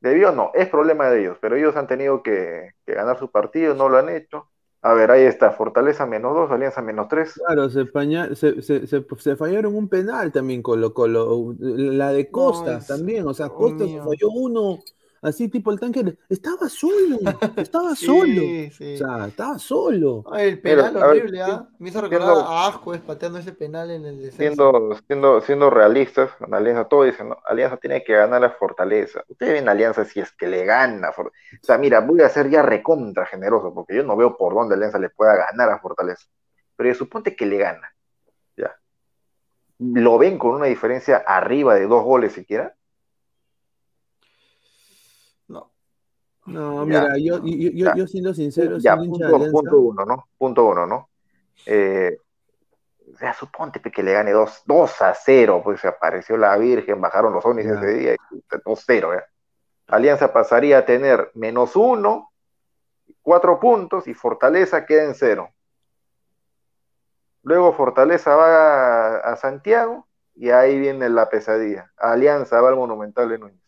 debió 0.00 0.32
no, 0.32 0.50
es 0.54 0.68
problema 0.68 1.08
de 1.08 1.20
ellos, 1.20 1.38
pero 1.40 1.56
ellos 1.56 1.76
han 1.76 1.86
tenido 1.86 2.22
que, 2.22 2.72
ganar 2.86 3.18
su 3.18 3.30
partido, 3.30 3.74
no 3.74 3.88
lo 3.88 3.98
han 3.98 4.08
hecho. 4.08 4.48
A 4.82 4.92
ver, 4.92 5.10
ahí 5.10 5.22
está, 5.22 5.50
Fortaleza 5.52 6.04
menos 6.04 6.34
dos, 6.34 6.50
Alianza 6.50 6.82
menos 6.82 7.08
tres. 7.08 7.32
Claro, 7.46 7.70
se, 7.70 8.60
se, 8.60 9.36
fallaron 9.36 9.74
un 9.74 9.88
penal 9.88 10.30
también 10.30 10.60
Colo 10.60 10.92
Colo, 10.92 11.54
la 11.58 12.12
de 12.12 12.30
Costa 12.30 12.80
también, 12.80 13.26
o 13.26 13.32
sea, 13.32 13.48
Costa 13.48 13.84
falló 13.86 14.28
uno, 14.30 14.80
así 15.24 15.48
tipo 15.48 15.72
el 15.72 15.80
tanque, 15.80 16.18
estaba 16.28 16.68
solo, 16.68 17.18
estaba 17.56 17.96
solo, 17.96 18.42
o 18.42 18.70
sea, 18.70 19.26
estaba 19.26 19.58
solo. 19.58 20.24
el 20.36 20.60
penal 20.60 20.96
horrible, 20.96 21.42
¿ah? 21.42 21.66
Me 21.78 21.88
hizo 21.88 22.00
recordar 22.00 22.36
a 22.38 22.66
Asco 22.68 22.94
pateando 23.06 23.38
ese 23.38 23.52
penal 23.52 23.90
en 23.90 24.04
el 24.04 24.22
descenso. 24.22 24.98
Siendo, 25.06 25.40
siendo, 25.40 25.70
realistas, 25.70 26.30
con 26.32 26.52
Alianza 26.52 26.84
todo 26.84 27.04
dicen, 27.04 27.30
¿no? 27.30 27.38
Alianza 27.46 27.78
tiene 27.78 28.04
que 28.04 28.12
ganar 28.12 28.40
la 28.40 28.50
Fortaleza. 28.50 29.24
Ustedes 29.28 29.54
ven 29.54 29.68
Alianza 29.68 30.04
si 30.04 30.20
es 30.20 30.30
que 30.32 30.46
le 30.46 30.64
gana. 30.64 31.10
O 31.16 31.30
sea, 31.62 31.78
mira, 31.78 32.00
voy 32.00 32.20
a 32.20 32.28
ser 32.28 32.50
ya 32.50 32.62
recontra 32.62 33.26
generoso, 33.26 33.72
porque 33.72 33.96
yo 33.96 34.02
no 34.04 34.16
veo 34.16 34.36
por 34.36 34.54
dónde 34.54 34.74
Alianza 34.74 34.98
le 34.98 35.08
pueda 35.08 35.34
ganar 35.34 35.70
a 35.70 35.80
Fortaleza. 35.80 36.26
Pero 36.76 36.94
suponte 36.94 37.34
que 37.34 37.46
le 37.46 37.56
gana, 37.56 37.94
ya. 38.56 38.76
¿Lo 39.78 40.18
ven 40.18 40.38
con 40.38 40.54
una 40.54 40.66
diferencia 40.66 41.16
arriba 41.26 41.74
de 41.74 41.86
dos 41.86 42.04
goles 42.04 42.32
siquiera? 42.32 42.74
No, 46.46 46.84
mira, 46.84 47.16
yo, 47.18 47.40
yo, 47.42 47.94
yo, 47.94 48.06
siendo 48.06 48.34
sincero, 48.34 48.76
ya, 48.78 48.96
punto, 48.96 49.78
uno, 49.78 50.04
¿no? 50.04 50.28
Punto 50.36 50.64
uno, 50.66 50.86
¿no? 50.86 51.08
Eh, 51.64 52.18
o 53.14 53.16
sea, 53.16 53.32
suponte 53.32 53.80
que 53.80 54.02
le 54.02 54.12
gane 54.12 54.32
2, 54.32 54.62
2 54.66 55.02
a 55.02 55.14
0, 55.14 55.62
pues 55.64 55.80
se 55.80 55.88
apareció 55.88 56.36
la 56.36 56.56
Virgen, 56.58 57.00
bajaron 57.00 57.32
los 57.32 57.44
ovnis 57.46 57.66
ese 57.66 57.86
día, 57.86 58.16
2-0, 58.50 59.18
¿eh? 59.18 59.24
Alianza 59.86 60.32
pasaría 60.32 60.78
a 60.78 60.84
tener 60.84 61.30
menos 61.34 61.76
1, 61.76 62.32
4 63.22 63.60
puntos 63.60 64.06
y 64.06 64.14
Fortaleza 64.14 64.84
queda 64.84 65.04
en 65.04 65.14
0. 65.14 65.50
Luego 67.42 67.72
Fortaleza 67.74 68.34
va 68.34 69.16
a, 69.16 69.16
a, 69.18 69.36
Santiago 69.36 70.06
y 70.34 70.50
ahí 70.50 70.78
viene 70.78 71.08
la 71.10 71.28
pesadilla. 71.28 71.92
Alianza 71.96 72.60
va 72.60 72.70
al 72.70 72.76
Monumental 72.76 73.28
de 73.28 73.38
Núñez. 73.38 73.63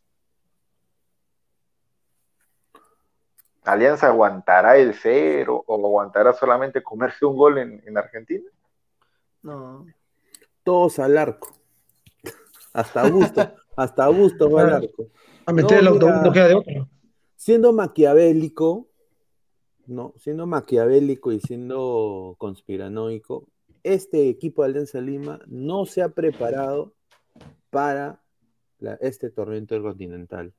¿Alianza 3.67 4.07
aguantará 4.07 4.77
el 4.77 4.95
cero 4.95 5.63
o 5.67 5.75
aguantará 5.75 6.33
solamente 6.33 6.85
comerse 6.85 7.27
un 7.27 7.37
gol 7.37 7.59
en, 7.59 7.99
Argentina? 7.99 8.49
No. 9.43 9.85
Todos 10.63 11.01
al 11.01 11.19
arco. 11.19 11.53
Hasta 12.73 13.03
Augusto. 13.03 13.53
hasta 13.77 14.05
Augusto 14.05 14.51
va 14.51 14.63
al 14.63 14.73
arco. 14.75 15.09
A 15.47 15.53
meter 15.53 15.79
el 15.79 15.85
no 15.85 16.33
queda 16.33 16.49
de 16.49 16.55
otro. 16.55 16.89
Siendo 17.35 17.73
maquiavélico, 17.73 18.89
no, 19.87 20.15
siendo 20.17 20.47
maquiavélico 20.47 21.33
y 21.33 21.41
siendo 21.41 22.37
conspiranoico, 22.39 23.49
este 23.83 24.29
equipo 24.29 24.63
de 24.63 24.69
Alianza 24.71 25.01
Lima 25.01 25.41
no 25.47 25.87
se 25.87 26.03
ha 26.03 26.09
preparado 26.09 26.95
para 27.71 28.23
este 29.01 29.31
torneo 29.31 29.59
intercontinental. 29.59 30.55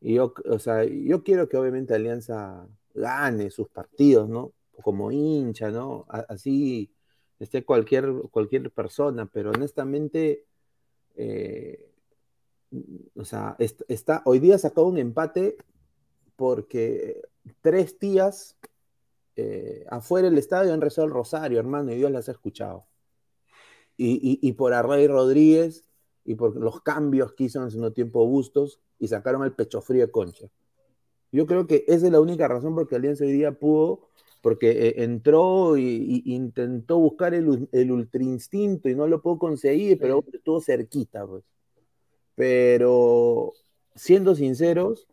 Y 0.00 0.14
yo, 0.14 0.34
o 0.48 0.58
sea, 0.58 0.84
yo 0.84 1.22
quiero 1.22 1.48
que 1.48 1.56
obviamente 1.56 1.94
Alianza 1.94 2.66
gane 2.94 3.50
sus 3.50 3.68
partidos, 3.68 4.28
¿no? 4.28 4.52
Como 4.82 5.12
hincha, 5.12 5.70
¿no? 5.70 6.06
Así 6.08 6.92
esté 7.38 7.64
cualquier, 7.64 8.12
cualquier 8.30 8.70
persona, 8.70 9.26
pero 9.26 9.50
honestamente, 9.50 10.46
eh, 11.16 11.90
o 13.14 13.24
sea, 13.24 13.56
está, 13.58 14.22
hoy 14.24 14.38
día 14.38 14.58
sacó 14.58 14.84
un 14.84 14.98
empate 14.98 15.56
porque 16.36 17.22
tres 17.60 17.98
tías 17.98 18.56
eh, 19.36 19.84
afuera 19.90 20.28
del 20.28 20.38
estadio 20.38 20.72
han 20.72 20.80
rezado 20.80 21.06
el 21.06 21.14
rosario, 21.14 21.58
hermano, 21.58 21.92
y 21.92 21.96
Dios 21.96 22.10
las 22.10 22.28
ha 22.28 22.32
escuchado. 22.32 22.86
Y, 23.96 24.38
y, 24.42 24.48
y 24.48 24.52
por 24.52 24.72
Array 24.72 25.06
Rodríguez 25.08 25.84
y 26.30 26.36
por 26.36 26.56
los 26.56 26.80
cambios 26.82 27.32
que 27.32 27.44
hizo 27.44 27.60
en 27.60 27.72
su 27.72 27.90
tiempo 27.90 28.24
Bustos, 28.24 28.78
y 29.00 29.08
sacaron 29.08 29.42
el 29.42 29.52
pecho 29.52 29.80
frío 29.80 30.06
de 30.06 30.12
Concha. 30.12 30.46
Yo 31.32 31.44
creo 31.44 31.66
que 31.66 31.84
esa 31.88 32.06
es 32.06 32.12
la 32.12 32.20
única 32.20 32.46
razón 32.46 32.74
por 32.74 32.86
que 32.86 32.94
Alianza 32.94 33.24
hoy 33.24 33.32
día 33.32 33.52
pudo, 33.52 34.08
porque 34.40 34.70
eh, 34.70 35.02
entró 35.02 35.76
e 35.76 35.80
intentó 36.24 36.98
buscar 36.98 37.34
el, 37.34 37.68
el 37.72 37.90
ultra 37.90 38.22
instinto 38.22 38.88
y 38.88 38.94
no 38.94 39.08
lo 39.08 39.20
pudo 39.20 39.38
conseguir, 39.38 39.98
pero 39.98 40.24
estuvo 40.32 40.60
cerquita, 40.60 41.26
pues. 41.26 41.42
Pero 42.36 43.52
siendo 43.96 44.36
sinceros, 44.36 45.08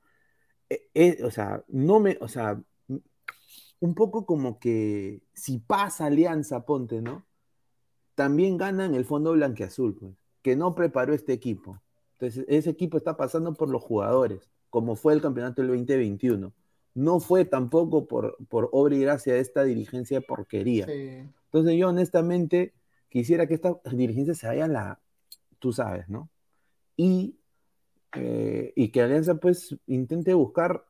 eh, 0.70 0.88
eh, 0.94 1.24
o 1.24 1.32
sea, 1.32 1.64
no 1.68 2.00
me, 2.00 2.18
o 2.22 2.28
sea, 2.28 2.62
un 3.80 3.96
poco 3.96 4.26
como 4.28 4.60
que 4.60 5.24
si 5.34 5.58
pasa 5.58 6.06
Alianza, 6.06 6.64
ponte, 6.64 7.02
¿no? 7.02 7.26
También 8.14 8.58
gana 8.58 8.86
en 8.86 8.94
el 8.94 9.06
fondo 9.06 9.32
blanqueazul, 9.32 9.96
pues, 9.96 10.14
que 10.48 10.56
no 10.56 10.76
preparó 10.76 11.14
este 11.14 11.34
equipo. 11.34 11.78
Entonces, 12.14 12.46
ese 12.48 12.70
equipo 12.70 12.96
está 12.96 13.18
pasando 13.18 13.54
por 13.54 13.68
los 13.68 13.84
jugadores, 13.84 14.50
como 14.70 14.96
fue 14.96 15.14
el 15.14 15.22
campeonato 15.22 15.62
del 15.62 15.72
2021. 15.72 16.54
No 16.96 17.20
fue 17.20 17.44
tampoco 17.44 18.08
por, 18.08 18.38
por 18.48 18.70
obra 18.72 18.96
y 18.96 19.02
gracia 19.02 19.34
de 19.34 19.42
esta 19.42 19.66
dirigencia 19.66 20.22
de 20.22 20.26
porquería. 20.26 20.88
Entonces, 20.88 21.76
yo 21.78 21.90
honestamente 21.90 22.74
quisiera 23.10 23.46
que 23.46 23.56
esta 23.56 23.78
dirigencia 23.92 24.36
se 24.36 24.48
vaya 24.48 24.64
a 24.64 24.70
la, 24.70 25.02
tú 25.60 25.74
sabes, 25.74 26.08
¿no? 26.08 26.30
Y, 26.96 27.36
eh, 28.16 28.72
y 28.74 28.88
que 28.88 29.02
Alianza 29.02 29.36
pues 29.36 29.76
intente 29.86 30.34
buscar 30.34 30.86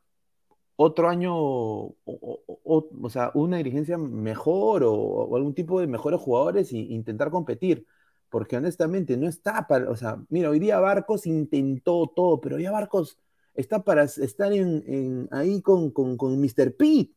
otro 0.75 1.09
año, 1.09 1.35
o, 1.35 1.95
o, 2.05 3.09
sea, 3.09 3.31
una 3.33 3.57
dirigencia 3.57 3.97
mejor 3.97 4.83
o, 4.85 5.35
algún 5.35 5.55
tipo 5.55 5.79
de 5.81 5.87
mejores 5.87 6.21
jugadores 6.21 6.71
e 6.73 6.77
intentar 6.77 7.31
competir. 7.31 7.87
Porque 8.29 8.57
honestamente 8.57 9.15
no 9.17 9.27
está 9.27 9.67
para, 9.67 9.89
o 9.89 9.95
sea, 9.95 10.21
mira, 10.29 10.49
hoy 10.49 10.59
día 10.59 10.79
Barcos 10.79 11.25
intentó 11.25 12.11
todo, 12.15 12.41
pero 12.41 12.59
ya 12.59 12.71
Barcos 12.71 13.17
está 13.53 13.83
para 13.83 14.03
estar 14.03 14.53
en, 14.53 15.27
ahí 15.31 15.61
con, 15.61 15.91
con, 15.91 16.17
con 16.17 16.39
Mr. 16.39 16.75
P. 16.75 17.11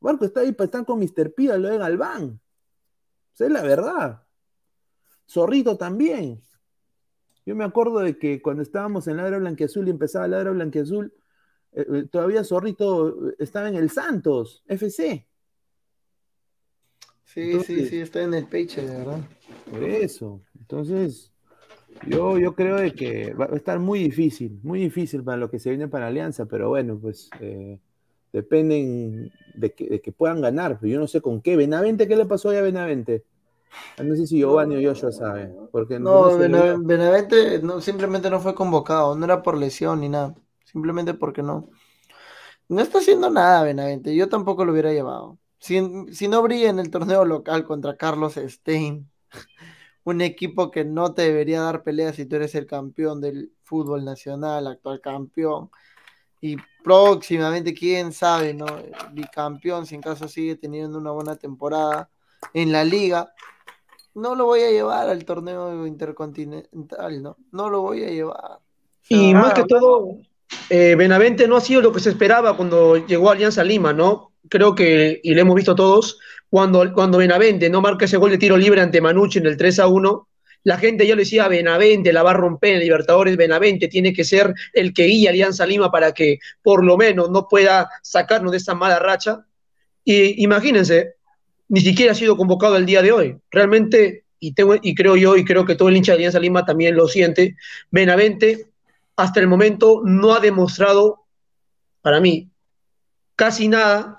Barcos 0.00 0.28
está 0.28 0.40
ahí 0.40 0.52
para 0.52 0.66
estar 0.66 0.84
con 0.84 0.98
Mr. 0.98 1.34
P, 1.34 1.44
lo 1.58 1.68
de 1.68 1.78
Galván. 1.78 2.40
Esa 3.34 3.46
es 3.46 3.52
la 3.52 3.62
verdad. 3.62 4.22
Zorrito 5.28 5.76
también. 5.76 6.42
Yo 7.46 7.54
me 7.56 7.64
acuerdo 7.64 8.00
de 8.00 8.18
que 8.18 8.42
cuando 8.42 8.62
estábamos 8.62 9.06
en 9.08 9.16
Ladra 9.16 9.38
Blanquiazul 9.38 9.86
y 9.88 9.90
empezaba 9.90 10.28
Ladra 10.28 10.50
Blanquiazul, 10.50 11.12
eh, 11.72 11.86
eh, 11.88 12.08
todavía 12.10 12.44
Zorrito 12.44 13.30
estaba 13.38 13.68
en 13.68 13.76
el 13.76 13.90
Santos, 13.90 14.62
FC. 14.66 15.26
Sí, 17.32 17.60
sí, 17.60 17.86
sí, 17.86 18.00
está 18.00 18.22
en 18.22 18.34
el 18.34 18.46
page, 18.46 18.82
de 18.82 18.98
verdad. 18.98 19.20
Por 19.70 19.84
eso. 19.84 20.40
Entonces, 20.58 21.30
yo, 22.04 22.38
yo 22.38 22.56
creo 22.56 22.76
de 22.76 22.92
que 22.92 23.34
va 23.34 23.44
a 23.44 23.54
estar 23.54 23.78
muy 23.78 24.00
difícil, 24.00 24.58
muy 24.64 24.80
difícil 24.80 25.22
para 25.22 25.36
lo 25.36 25.48
que 25.48 25.60
se 25.60 25.70
viene 25.70 25.86
para 25.86 26.08
Alianza, 26.08 26.46
pero 26.46 26.70
bueno, 26.70 26.98
pues 27.00 27.30
eh, 27.38 27.78
dependen 28.32 29.32
de 29.54 29.72
que, 29.72 30.12
puedan 30.12 30.40
ganar. 30.40 30.80
Yo 30.82 30.98
no 30.98 31.06
sé 31.06 31.20
con 31.20 31.40
qué. 31.40 31.56
Benavente, 31.56 32.08
¿qué 32.08 32.16
le 32.16 32.26
pasó 32.26 32.50
a 32.50 32.60
Benavente? 32.60 33.24
Ah, 33.96 34.02
no 34.02 34.16
sé 34.16 34.26
si 34.26 34.38
Giovanni 34.38 34.84
o 34.84 34.88
Joshua 34.88 35.12
sabe. 35.12 35.54
Porque 35.70 36.00
no, 36.00 36.36
Benavente 36.36 37.60
no, 37.62 37.80
simplemente 37.80 38.28
no 38.28 38.40
fue 38.40 38.56
convocado, 38.56 39.14
no 39.14 39.24
era 39.24 39.40
por 39.42 39.56
lesión 39.56 40.00
ni 40.00 40.08
nada. 40.08 40.34
Simplemente 40.64 41.14
porque 41.14 41.44
no. 41.44 41.68
No 42.68 42.80
está 42.80 42.98
haciendo 42.98 43.30
nada 43.30 43.62
Benavente. 43.62 44.16
Yo 44.16 44.28
tampoco 44.28 44.64
lo 44.64 44.72
hubiera 44.72 44.92
llevado. 44.92 45.38
Si, 45.60 46.28
no 46.28 46.42
brilla 46.42 46.70
en 46.70 46.78
el 46.78 46.90
torneo 46.90 47.24
local 47.24 47.64
contra 47.64 47.96
Carlos 47.96 48.34
Stein, 48.36 49.10
un 50.04 50.22
equipo 50.22 50.70
que 50.70 50.84
no 50.84 51.12
te 51.12 51.22
debería 51.22 51.60
dar 51.60 51.82
pelea 51.82 52.14
si 52.14 52.24
tú 52.24 52.36
eres 52.36 52.54
el 52.54 52.66
campeón 52.66 53.20
del 53.20 53.52
fútbol 53.62 54.04
nacional, 54.04 54.66
actual 54.66 55.00
campeón, 55.00 55.70
y 56.40 56.56
próximamente, 56.82 57.74
quién 57.74 58.12
sabe, 58.12 58.54
¿no? 58.54 58.64
Bicampeón, 59.12 59.86
si 59.86 59.94
en 59.94 60.00
caso 60.00 60.26
sigue 60.26 60.56
teniendo 60.56 60.98
una 60.98 61.10
buena 61.10 61.36
temporada 61.36 62.08
en 62.54 62.72
la 62.72 62.82
liga, 62.82 63.34
no 64.14 64.34
lo 64.34 64.46
voy 64.46 64.62
a 64.62 64.70
llevar 64.70 65.10
al 65.10 65.24
torneo 65.26 65.86
intercontinental, 65.86 67.22
¿no? 67.22 67.36
No 67.52 67.68
lo 67.68 67.82
voy 67.82 68.04
a 68.04 68.08
llevar. 68.08 68.60
y 69.10 69.34
más 69.34 69.52
que 69.52 69.64
todo, 69.64 70.16
eh, 70.70 70.94
Benavente 70.96 71.46
no 71.46 71.56
ha 71.56 71.60
sido 71.60 71.82
lo 71.82 71.92
que 71.92 72.00
se 72.00 72.08
esperaba 72.08 72.56
cuando 72.56 72.96
llegó 72.96 73.28
a 73.28 73.32
Alianza 73.32 73.62
Lima, 73.62 73.92
¿no? 73.92 74.29
Creo 74.48 74.74
que, 74.74 75.20
y 75.22 75.34
lo 75.34 75.40
hemos 75.40 75.54
visto 75.54 75.74
todos, 75.74 76.18
cuando, 76.48 76.92
cuando 76.92 77.18
Benavente 77.18 77.70
no 77.70 77.80
marca 77.80 78.06
ese 78.06 78.16
gol 78.16 78.30
de 78.30 78.38
tiro 78.38 78.56
libre 78.56 78.80
ante 78.80 79.00
Manucci 79.00 79.38
en 79.38 79.46
el 79.46 79.56
3 79.56 79.78
a 79.80 79.86
1, 79.86 80.28
la 80.64 80.76
gente 80.76 81.06
ya 81.06 81.14
le 81.14 81.22
decía, 81.22 81.48
Benavente 81.48 82.12
la 82.12 82.22
va 82.22 82.32
a 82.32 82.34
romper 82.34 82.74
en 82.74 82.80
Libertadores, 82.80 83.36
Benavente 83.36 83.88
tiene 83.88 84.12
que 84.12 84.24
ser 84.24 84.52
el 84.72 84.92
que 84.92 85.04
guía 85.04 85.30
Alianza 85.30 85.64
Lima 85.64 85.90
para 85.90 86.12
que 86.12 86.38
por 86.62 86.84
lo 86.84 86.96
menos 86.96 87.30
no 87.30 87.48
pueda 87.48 87.88
sacarnos 88.02 88.52
de 88.52 88.58
esa 88.58 88.74
mala 88.74 88.98
racha. 88.98 89.46
Y 90.04 90.42
imagínense, 90.42 91.14
ni 91.68 91.80
siquiera 91.80 92.12
ha 92.12 92.14
sido 92.14 92.36
convocado 92.36 92.76
el 92.76 92.84
día 92.84 93.00
de 93.00 93.12
hoy. 93.12 93.36
Realmente, 93.50 94.24
y, 94.38 94.52
tengo, 94.52 94.74
y 94.80 94.94
creo 94.94 95.16
yo, 95.16 95.36
y 95.36 95.44
creo 95.44 95.64
que 95.64 95.76
todo 95.76 95.88
el 95.88 95.96
hincha 95.96 96.12
de 96.12 96.16
Alianza 96.16 96.40
Lima 96.40 96.64
también 96.64 96.94
lo 96.94 97.08
siente, 97.08 97.56
Benavente 97.90 98.66
hasta 99.16 99.40
el 99.40 99.46
momento 99.46 100.02
no 100.04 100.34
ha 100.34 100.40
demostrado, 100.40 101.26
para 102.00 102.20
mí, 102.20 102.50
casi 103.36 103.68
nada 103.68 104.16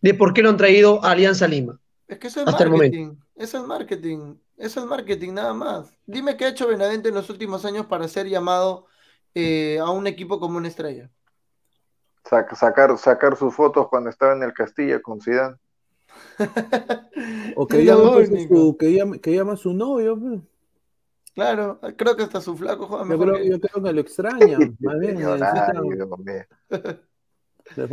de 0.00 0.14
por 0.14 0.32
qué 0.32 0.42
lo 0.42 0.50
han 0.50 0.56
traído 0.56 1.04
a 1.04 1.12
Alianza 1.12 1.46
Lima. 1.46 1.80
Es 2.08 2.18
que 2.18 2.28
eso 2.28 2.40
es 2.40 2.46
marketing. 2.46 3.14
Eso 3.36 3.58
es 3.58 3.66
marketing. 3.66 4.34
Eso 4.56 4.80
es 4.80 4.86
marketing, 4.86 5.32
nada 5.32 5.54
más. 5.54 5.96
Dime 6.06 6.36
qué 6.36 6.44
ha 6.44 6.48
hecho 6.48 6.68
Benavente 6.68 7.08
en 7.08 7.14
los 7.14 7.30
últimos 7.30 7.64
años 7.64 7.86
para 7.86 8.08
ser 8.08 8.28
llamado 8.28 8.86
eh, 9.34 9.78
a 9.78 9.90
un 9.90 10.06
equipo 10.06 10.40
como 10.40 10.58
una 10.58 10.68
estrella. 10.68 11.10
sacar, 12.24 12.98
sacar 12.98 13.36
sus 13.36 13.54
fotos 13.54 13.88
cuando 13.88 14.10
estaba 14.10 14.34
en 14.34 14.42
el 14.42 14.52
Castilla 14.52 15.00
con 15.00 15.20
Zidane. 15.20 15.56
o 17.56 17.66
que 17.68 17.84
llama, 17.84 18.12
pues, 18.12 18.28
su, 18.48 18.76
que, 18.78 18.92
llama, 18.92 19.18
que 19.18 19.34
llama, 19.34 19.52
a 19.52 19.56
su 19.56 19.72
novio. 19.72 20.18
Pues. 20.18 20.40
Claro, 21.34 21.80
creo 21.96 22.16
que 22.16 22.24
hasta 22.24 22.40
su 22.40 22.56
flaco 22.56 22.86
juega 22.86 23.08
yo 23.08 23.18
creo, 23.18 23.34
que... 23.36 23.48
yo 23.48 23.60
creo 23.60 23.82
que 23.82 23.92
lo 23.92 24.00
extraña. 24.00 24.58
más 24.80 24.98
bien, 24.98 25.18
le, 27.76 27.86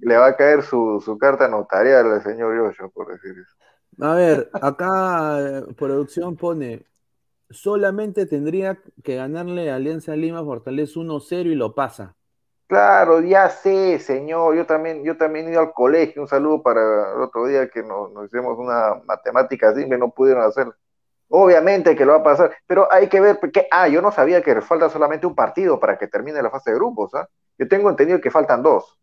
le, 0.00 0.16
va 0.16 0.26
a 0.26 0.36
caer 0.36 0.62
su, 0.62 1.00
su 1.04 1.18
carta 1.18 1.48
notarial 1.48 2.12
al 2.12 2.22
señor 2.22 2.56
Yoyo, 2.56 2.90
por 2.90 3.12
decir 3.12 3.32
eso. 3.32 3.56
A 4.00 4.14
ver, 4.14 4.50
acá 4.60 5.40
eh, 5.40 5.74
producción 5.76 6.36
pone, 6.36 6.86
solamente 7.50 8.26
tendría 8.26 8.78
que 9.02 9.16
ganarle 9.16 9.70
a 9.70 9.76
Alianza 9.76 10.16
Lima 10.16 10.42
Fortaleza 10.42 11.00
1-0 11.00 11.46
y 11.46 11.54
lo 11.54 11.74
pasa. 11.74 12.16
Claro, 12.70 13.20
ya 13.20 13.50
sé, 13.50 13.98
señor. 13.98 14.54
Yo 14.54 14.64
también, 14.64 15.02
yo 15.02 15.16
también 15.16 15.48
he 15.48 15.50
ido 15.50 15.60
al 15.60 15.72
colegio. 15.72 16.22
Un 16.22 16.28
saludo 16.28 16.62
para 16.62 16.80
el 17.16 17.20
otro 17.20 17.46
día 17.46 17.68
que 17.68 17.82
nos, 17.82 18.10
hicimos 18.26 18.56
una 18.56 18.94
matemática 19.06 19.74
simple, 19.74 19.98
no 19.98 20.10
pudieron 20.10 20.44
hacer. 20.44 20.68
Obviamente 21.28 21.96
que 21.96 22.04
lo 22.04 22.12
va 22.12 22.18
a 22.18 22.22
pasar, 22.24 22.52
pero 22.66 22.92
hay 22.92 23.08
que 23.08 23.20
ver, 23.20 23.38
porque, 23.40 23.66
ah, 23.70 23.88
yo 23.88 24.00
no 24.02 24.12
sabía 24.12 24.42
que 24.42 24.60
falta 24.62 24.88
solamente 24.88 25.26
un 25.26 25.34
partido 25.34 25.78
para 25.80 25.98
que 25.98 26.08
termine 26.08 26.42
la 26.42 26.50
fase 26.50 26.70
de 26.70 26.76
grupos, 26.76 27.14
¿ah? 27.14 27.28
Yo 27.60 27.68
tengo 27.68 27.90
entendido 27.90 28.22
que 28.22 28.30
faltan 28.30 28.62
dos. 28.62 28.98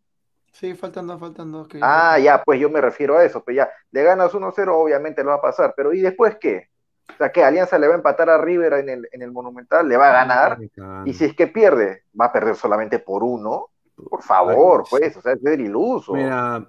Sí, 0.50 0.74
faltan 0.74 1.06
dos, 1.06 1.20
faltan 1.20 1.52
dos. 1.52 1.68
ah, 1.80 2.18
ya, 2.18 2.42
pues 2.42 2.58
yo 2.58 2.68
me 2.68 2.80
refiero 2.80 3.16
a 3.16 3.22
eso. 3.24 3.44
Pues 3.44 3.56
ya, 3.56 3.70
le 3.92 4.02
ganas 4.02 4.34
1-0, 4.34 4.68
obviamente 4.74 5.22
lo 5.22 5.30
va 5.30 5.36
a 5.36 5.40
pasar. 5.40 5.74
Pero 5.76 5.92
¿y 5.94 6.00
después 6.00 6.36
qué? 6.40 6.68
O 7.08 7.16
sea, 7.16 7.30
que 7.30 7.44
Alianza 7.44 7.78
le 7.78 7.86
va 7.86 7.94
a 7.94 7.98
empatar 7.98 8.28
a 8.28 8.36
River 8.36 8.72
en 8.72 8.88
el, 8.88 9.08
en 9.12 9.22
el 9.22 9.30
Monumental, 9.30 9.88
le 9.88 9.96
va 9.96 10.08
a 10.08 10.12
ganar. 10.12 10.58
Y 11.04 11.14
si 11.14 11.26
es 11.26 11.36
que 11.36 11.46
pierde, 11.46 12.02
va 12.20 12.26
a 12.26 12.32
perder 12.32 12.56
solamente 12.56 12.98
por 12.98 13.22
uno. 13.22 13.68
Por 13.94 14.22
favor, 14.22 14.82
pues, 14.90 15.16
o 15.16 15.20
sea, 15.20 15.34
es 15.34 15.40
ser 15.40 15.60
iluso. 15.60 16.14
Mira, 16.14 16.66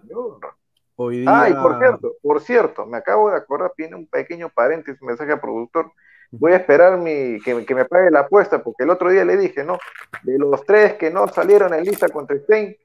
hoy 0.95 1.21
día... 1.21 1.41
Ah, 1.41 1.49
y 1.49 1.53
por 1.53 1.79
cierto, 1.79 2.13
por 2.21 2.41
cierto, 2.41 2.85
me 2.85 2.97
acabo 2.97 3.31
de 3.31 3.37
acordar, 3.37 3.73
tiene 3.75 3.95
un 3.95 4.05
pequeño 4.07 4.49
paréntesis, 4.49 5.01
mensaje 5.01 5.31
al 5.31 5.39
productor. 5.39 5.91
Voy 6.31 6.53
a 6.53 6.57
esperar 6.57 6.97
mi, 6.97 7.39
que, 7.41 7.65
que, 7.65 7.75
me 7.75 7.85
pague 7.85 8.11
la 8.11 8.21
apuesta, 8.21 8.61
porque 8.63 8.83
el 8.83 8.91
otro 8.91 9.09
día 9.09 9.25
le 9.25 9.35
dije, 9.37 9.63
¿no? 9.63 9.79
De 10.23 10.37
los 10.37 10.63
tres 10.65 10.93
que 10.93 11.09
no 11.09 11.27
salieron 11.27 11.73
en 11.73 11.83
lista 11.83 12.07
contra 12.09 12.37
Stein, 12.37 12.75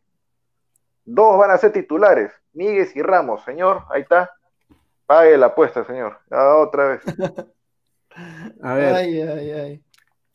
Dos 1.05 1.39
van 1.39 1.51
a 1.51 1.59
ser 1.59 1.73
titulares, 1.73 2.33
Miguel 2.55 2.89
y 2.95 3.03
Ramos. 3.03 3.45
Señor, 3.45 3.83
ahí 3.91 4.03
está. 4.03 4.31
Pague 5.07 5.37
la 5.37 5.47
apuesta, 5.47 5.85
señor. 5.85 6.19
otra 6.31 6.89
vez. 6.89 7.03
a 8.63 8.75
ver. 8.75 9.81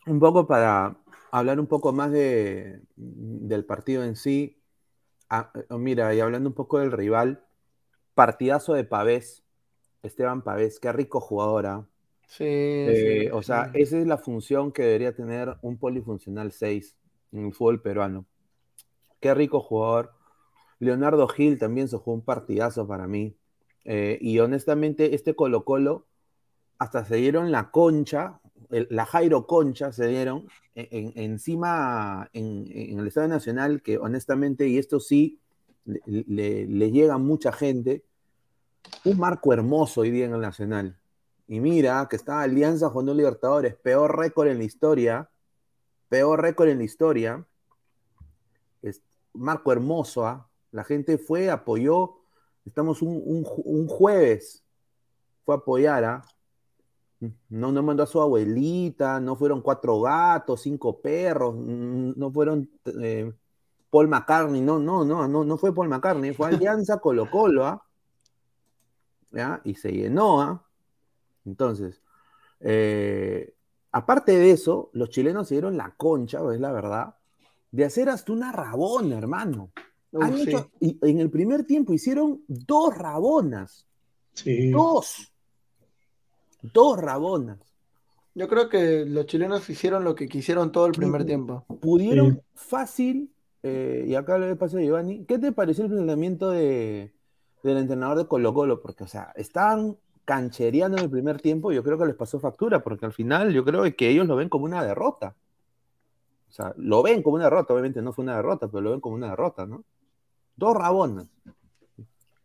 Un 0.06 0.20
poco 0.20 0.46
para 0.46 0.96
hablar 1.32 1.60
un 1.60 1.68
poco 1.68 1.92
más 1.92 2.12
de, 2.12 2.82
del 2.96 3.66
partido 3.66 4.04
en 4.04 4.16
sí. 4.16 4.62
Ah, 5.28 5.52
mira, 5.72 6.14
y 6.14 6.20
hablando 6.20 6.50
un 6.50 6.56
poco 6.56 6.80
del 6.80 6.92
rival, 6.92 7.44
partidazo 8.14 8.74
de 8.74 8.84
Pavés, 8.84 9.44
Esteban 10.04 10.44
Pavés, 10.44 10.80
qué 10.80 10.92
rico 10.92 11.20
jugadora. 11.20 11.86
Sí, 12.30 12.46
eh, 12.46 13.32
O 13.34 13.42
sea, 13.42 13.72
esa 13.74 13.98
es 13.98 14.06
la 14.06 14.20
función 14.20 14.72
que 14.72 14.84
debería 14.84 15.16
tener 15.16 15.58
un 15.64 15.78
polifuncional 15.78 16.52
6 16.52 16.96
en 17.32 17.48
el 17.48 17.54
fútbol 17.54 17.82
peruano. 17.82 18.28
Qué 19.20 19.34
rico 19.34 19.62
jugador. 19.62 20.14
Leonardo 20.78 21.28
Gil 21.28 21.58
también 21.58 21.88
se 21.88 21.98
jugó 21.98 22.14
un 22.14 22.24
partidazo 22.24 22.88
para 22.88 23.08
mí. 23.08 23.36
Eh, 23.84 24.20
y 24.22 24.38
honestamente, 24.38 25.16
este 25.16 25.36
Colo 25.36 25.66
Colo 25.66 26.06
hasta 26.78 27.04
se 27.04 27.16
dieron 27.16 27.52
la 27.52 27.72
concha, 27.72 28.40
la 28.70 29.06
Jairo 29.08 29.48
Concha 29.48 29.92
se 29.92 30.08
dieron 30.08 30.48
encima 30.76 32.30
en, 32.32 33.00
el 33.00 33.08
Estado 33.08 33.28
Nacional, 33.28 33.82
que 33.82 33.98
honestamente, 33.98 34.68
y 34.68 34.78
esto 34.78 35.00
sí, 35.00 35.40
le, 35.86 36.92
llega 36.92 37.16
a 37.16 37.18
mucha 37.18 37.52
gente, 37.52 38.06
un 39.04 39.18
marco 39.18 39.52
hermoso 39.52 40.02
hoy 40.02 40.12
día 40.12 40.26
en 40.26 40.36
el 40.36 40.42
Nacional. 40.42 41.00
Y 41.52 41.60
mira 41.60 42.08
que 42.08 42.16
está 42.16 42.42
Alianza 42.44 42.92
los 42.94 43.16
Libertadores, 43.16 43.76
peor 43.76 44.16
récord 44.16 44.50
en 44.50 44.60
la 44.60 44.66
historia, 44.66 45.32
peor 46.08 46.40
récord 46.44 46.70
en 46.70 46.78
la 46.78 46.84
historia. 46.84 47.44
Es 48.84 49.02
marco 49.34 49.72
hermoso, 49.72 50.28
¿ah? 50.28 50.48
La 50.70 50.84
gente 50.84 51.18
fue, 51.18 51.50
apoyó. 51.50 52.18
Estamos 52.66 53.02
un, 53.02 53.88
jueves. 53.88 54.64
Fue 55.44 55.56
a 55.56 55.58
apoyar, 55.58 56.04
¿ah? 56.06 56.26
No, 57.50 57.72
no 57.72 57.82
mandó 57.82 58.04
a 58.04 58.06
su 58.06 58.22
abuelita, 58.22 59.20
no 59.20 59.36
fueron 59.36 59.64
cuatro 59.64 60.00
gatos, 60.02 60.62
cinco 60.62 61.02
perros, 61.02 61.56
no 61.56 62.32
fueron 62.32 62.70
eh, 63.02 63.34
Paul 63.90 64.08
McCartney, 64.08 64.62
no, 64.62 64.78
no, 64.78 65.04
no, 65.04 65.28
no, 65.28 65.44
no 65.44 65.58
fue 65.58 65.74
Paul 65.74 65.90
McCartney, 65.90 66.32
fue 66.32 66.50
Alianza 66.50 67.00
Colo 67.00 67.28
Colo, 67.32 67.66
¿ah? 67.66 67.84
¿Ya? 69.32 69.62
Y 69.64 69.74
se 69.74 69.92
llenó, 69.92 70.42
¿ah? 70.42 70.69
Entonces, 71.50 72.02
Eh, 72.62 73.54
aparte 73.92 74.34
de 74.38 74.52
eso, 74.52 74.90
los 74.92 75.10
chilenos 75.10 75.48
se 75.48 75.56
dieron 75.56 75.78
la 75.78 75.94
concha, 75.96 76.40
es 76.54 76.60
la 76.60 76.74
verdad, 76.74 77.16
de 77.72 77.86
hacer 77.86 78.10
hasta 78.10 78.34
una 78.34 78.52
rabona, 78.52 79.18
hermano. 79.18 79.72
y 80.82 80.98
en 81.02 81.20
el 81.20 81.30
primer 81.30 81.64
tiempo 81.66 81.94
hicieron 81.94 82.44
dos 82.48 82.98
rabonas. 82.98 83.86
Dos. 84.74 85.32
Dos 86.62 86.98
rabonas. 86.98 87.60
Yo 88.36 88.48
creo 88.48 88.68
que 88.70 89.06
los 89.06 89.26
chilenos 89.26 89.70
hicieron 89.70 90.04
lo 90.04 90.16
que 90.16 90.28
quisieron 90.28 90.72
todo 90.72 90.86
el 90.86 90.94
primer 90.94 91.26
tiempo. 91.26 91.66
Pudieron 91.80 92.42
fácil, 92.54 93.32
eh, 93.64 94.06
y 94.08 94.16
acá 94.16 94.38
le 94.38 94.56
paso 94.56 94.78
a 94.78 94.82
Giovanni, 94.82 95.26
¿qué 95.26 95.40
te 95.40 95.52
pareció 95.52 95.86
el 95.86 95.92
planteamiento 95.92 96.52
de, 96.52 97.14
del 97.64 97.78
entrenador 97.78 98.18
de 98.18 98.28
Colo 98.28 98.54
Colo? 98.54 98.82
Porque, 98.82 99.04
o 99.04 99.08
sea, 99.08 99.32
estaban 99.36 99.98
canchereando 100.30 100.96
en 100.96 101.06
el 101.06 101.10
primer 101.10 101.42
tiempo, 101.42 101.72
yo 101.72 101.82
creo 101.82 101.98
que 101.98 102.06
les 102.06 102.14
pasó 102.14 102.40
factura, 102.40 102.84
porque 102.84 103.04
al 103.04 103.14
final 103.14 103.52
yo 103.52 103.66
creo 103.66 103.82
que 103.96 104.10
ellos 104.10 104.28
lo 104.28 104.36
ven 104.36 104.48
como 104.48 104.66
una 104.66 104.84
derrota. 104.84 105.34
O 106.48 106.52
sea, 106.52 106.72
lo 106.78 107.02
ven 107.02 107.24
como 107.24 107.38
una 107.38 107.46
derrota, 107.46 107.74
obviamente 107.74 108.00
no 108.04 108.14
fue 108.14 108.26
una 108.26 108.36
derrota, 108.36 108.68
pero 108.68 108.82
lo 108.82 108.92
ven 108.92 109.00
como 109.00 109.16
una 109.16 109.32
derrota, 109.32 109.66
¿no? 109.66 109.84
Dos 110.56 110.78
rabonas. 110.78 111.26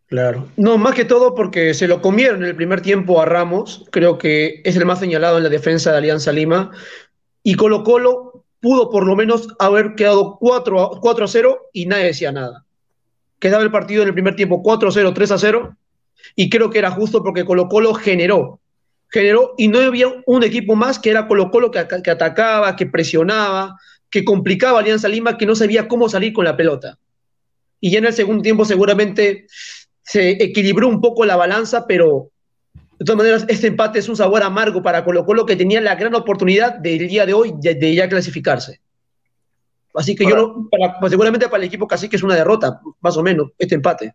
Claro. 0.07 0.47
No, 0.57 0.79
más 0.79 0.95
que 0.95 1.05
todo 1.05 1.35
porque 1.35 1.75
se 1.75 1.87
lo 1.87 2.01
comieron 2.01 2.43
en 2.43 2.49
el 2.49 2.57
primer 2.57 2.81
tiempo 2.81 3.21
a 3.21 3.27
Ramos, 3.27 3.85
creo 3.91 4.17
que 4.17 4.63
es 4.65 4.77
el 4.77 4.87
más 4.87 5.01
señalado 5.01 5.37
en 5.37 5.43
la 5.43 5.51
defensa 5.51 5.93
de 5.93 5.99
Alianza 5.99 6.33
Lima, 6.33 6.71
y 7.43 7.55
Colo 7.55 7.85
Colo 7.85 8.47
pudo 8.61 8.89
por 8.89 9.07
lo 9.07 9.15
menos 9.15 9.49
haber 9.59 9.95
quedado 9.95 10.39
4 10.41 11.23
a, 11.23 11.29
0 11.29 11.59
y 11.75 11.85
nadie 11.85 12.05
decía 12.05 12.33
nada. 12.33 12.65
Quedaba 13.39 13.63
el 13.63 13.71
partido 13.71 14.01
en 14.01 14.09
el 14.09 14.15
primer 14.15 14.37
tiempo 14.37 14.63
4 14.63 14.89
a 14.89 14.93
0, 14.93 15.13
3 15.13 15.31
a 15.33 15.39
0, 15.39 15.77
y 16.37 16.51
creo 16.51 16.71
que 16.71 16.79
era 16.79 16.91
justo 16.91 17.23
porque 17.23 17.45
Colo 17.45 17.69
Colo 17.69 17.95
generó, 17.95 18.61
generó, 19.09 19.55
y 19.57 19.69
no 19.69 19.79
había 19.79 20.07
un 20.27 20.43
equipo 20.43 20.75
más 20.77 20.99
que 20.99 21.11
era 21.11 21.27
Colo 21.27 21.51
Colo 21.51 21.71
que, 21.71 21.87
que 22.03 22.11
atacaba, 22.11 22.77
que 22.77 22.87
presionaba, 22.87 23.77
que 24.11 24.25
complicaba 24.25 24.79
a 24.79 24.81
Alianza 24.81 25.09
Lima, 25.09 25.37
que 25.37 25.47
no 25.47 25.55
sabía 25.55 25.89
cómo 25.89 26.09
salir 26.09 26.33
con 26.33 26.45
la 26.45 26.57
pelota. 26.57 26.99
Y 27.81 27.91
ya 27.91 27.99
en 27.99 28.07
el 28.07 28.13
segundo 28.13 28.43
tiempo 28.43 28.65
seguramente 28.65 29.47
se 30.03 30.31
equilibró 30.43 30.89
un 30.89 31.01
poco 31.01 31.25
la 31.25 31.37
balanza, 31.37 31.87
pero 31.87 32.31
de 32.99 33.05
todas 33.05 33.19
maneras 33.19 33.45
este 33.49 33.67
empate 33.67 33.99
es 33.99 34.09
un 34.09 34.17
sabor 34.17 34.43
amargo 34.43 34.83
para 34.83 35.05
Colo 35.05 35.25
Colo 35.25 35.45
que 35.45 35.57
tenía 35.57 35.81
la 35.81 35.95
gran 35.97 36.15
oportunidad 36.15 36.75
del 36.79 37.09
día 37.09 37.27
de 37.27 37.35
hoy 37.35 37.55
de, 37.59 37.95
ya 37.95 38.09
clasificarse. 38.09 38.81
Así 39.95 40.15
que 40.15 40.25
yo, 40.27 40.69
para, 40.71 40.99
pues 40.99 41.11
seguramente 41.11 41.47
para 41.47 41.59
el 41.59 41.69
equipo 41.69 41.87
casi 41.87 42.09
que 42.09 42.17
es 42.17 42.23
una 42.23 42.35
derrota, 42.35 42.81
más 43.01 43.17
o 43.17 43.23
menos, 43.23 43.51
este 43.59 43.75
empate. 43.75 44.15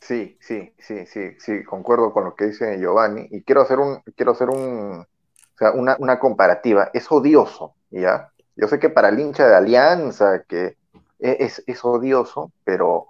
Sí, 0.00 0.38
sí, 0.40 0.72
sí, 0.78 1.06
sí, 1.06 1.32
sí, 1.38 1.64
concuerdo 1.64 2.12
con 2.12 2.24
lo 2.24 2.34
que 2.34 2.46
dice 2.46 2.78
Giovanni 2.78 3.26
y 3.30 3.42
quiero 3.42 3.62
hacer 3.62 3.78
un, 3.78 4.00
quiero 4.16 4.32
hacer 4.32 4.48
un, 4.48 5.00
o 5.00 5.58
sea, 5.58 5.72
una, 5.72 5.96
una 5.98 6.18
comparativa. 6.18 6.90
Es 6.94 7.10
odioso, 7.10 7.74
¿ya? 7.90 8.32
Yo 8.56 8.68
sé 8.68 8.78
que 8.78 8.90
para 8.90 9.08
el 9.08 9.18
hincha 9.18 9.46
de 9.46 9.56
Alianza, 9.56 10.42
que 10.44 10.76
e, 11.18 11.36
es, 11.40 11.62
es 11.66 11.84
odioso, 11.84 12.52
pero 12.64 13.08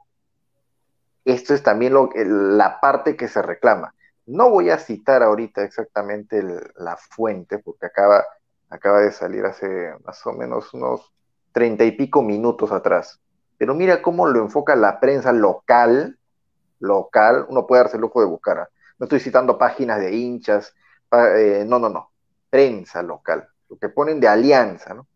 esto 1.24 1.54
es 1.54 1.62
también 1.62 1.92
lo, 1.94 2.08
la 2.14 2.80
parte 2.80 3.16
que 3.16 3.28
se 3.28 3.42
reclama. 3.42 3.94
No 4.26 4.50
voy 4.50 4.70
a 4.70 4.78
citar 4.78 5.22
ahorita 5.22 5.62
exactamente 5.62 6.42
la 6.76 6.96
fuente, 6.96 7.58
porque 7.58 7.86
acaba, 7.86 8.24
acaba 8.70 9.00
de 9.00 9.12
salir 9.12 9.44
hace 9.44 9.92
más 10.04 10.26
o 10.26 10.32
menos 10.32 10.72
unos 10.74 11.12
treinta 11.52 11.84
y 11.84 11.92
pico 11.92 12.22
minutos 12.22 12.72
atrás. 12.72 13.20
Pero 13.58 13.74
mira 13.74 14.02
cómo 14.02 14.26
lo 14.26 14.40
enfoca 14.40 14.76
la 14.76 15.00
prensa 15.00 15.32
local, 15.32 16.17
local, 16.80 17.46
uno 17.48 17.66
puede 17.66 17.82
darse 17.82 17.96
el 17.96 18.02
lujo 18.02 18.20
de 18.20 18.26
buscar. 18.26 18.58
¿ah? 18.58 18.68
No 18.98 19.04
estoy 19.04 19.20
citando 19.20 19.58
páginas 19.58 20.00
de 20.00 20.14
hinchas, 20.14 20.74
eh, 21.12 21.64
no, 21.66 21.78
no, 21.78 21.88
no, 21.88 22.10
prensa 22.50 23.02
local, 23.02 23.48
lo 23.68 23.78
que 23.78 23.88
ponen 23.88 24.20
de 24.20 24.28
alianza, 24.28 24.94
¿no? 24.94 25.06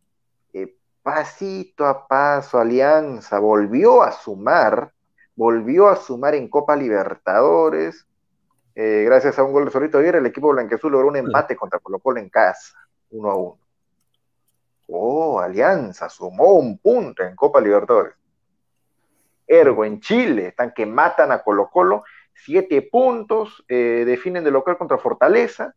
Eh, 0.53 0.77
pasito 1.03 1.87
a 1.87 2.07
paso, 2.07 2.59
alianza 2.59 3.39
volvió 3.39 4.03
a 4.03 4.13
sumar 4.13 4.93
volvió 5.35 5.89
a 5.89 5.97
sumar 5.97 6.35
en 6.35 6.49
Copa 6.49 6.77
Libertadores. 6.77 8.07
Eh, 8.75 9.03
gracias 9.05 9.39
a 9.39 9.45
un 9.45 9.53
gol 9.53 9.67
de 9.67 9.71
Solito 9.71 9.99
Aguirre, 9.99 10.19
el 10.19 10.27
equipo 10.27 10.51
blanqueazul 10.51 10.93
logró 10.93 11.09
un 11.09 11.17
empate 11.17 11.57
contra 11.57 11.79
Colo 11.79 11.99
Colo 11.99 12.21
en 12.21 12.31
casa, 12.31 12.75
1 13.11 13.31
a 13.31 13.35
1. 13.35 13.59
Oh, 14.89 15.41
Alianza 15.41 16.09
sumó 16.09 16.55
un 16.55 16.79
punto 16.79 17.23
en 17.23 17.37
Copa 17.37 17.61
Libertadores. 17.61 18.15
Ergo 19.47 19.85
en 19.85 20.01
Chile, 20.01 20.49
están 20.49 20.73
que 20.73 20.87
matan 20.87 21.33
a 21.33 21.43
Colo 21.43 21.69
Colo, 21.71 22.05
siete 22.35 22.83
puntos, 22.83 23.65
eh, 23.69 24.05
definen 24.07 24.45
de 24.45 24.51
local 24.51 24.79
contra 24.79 24.99
Fortaleza, 24.99 25.75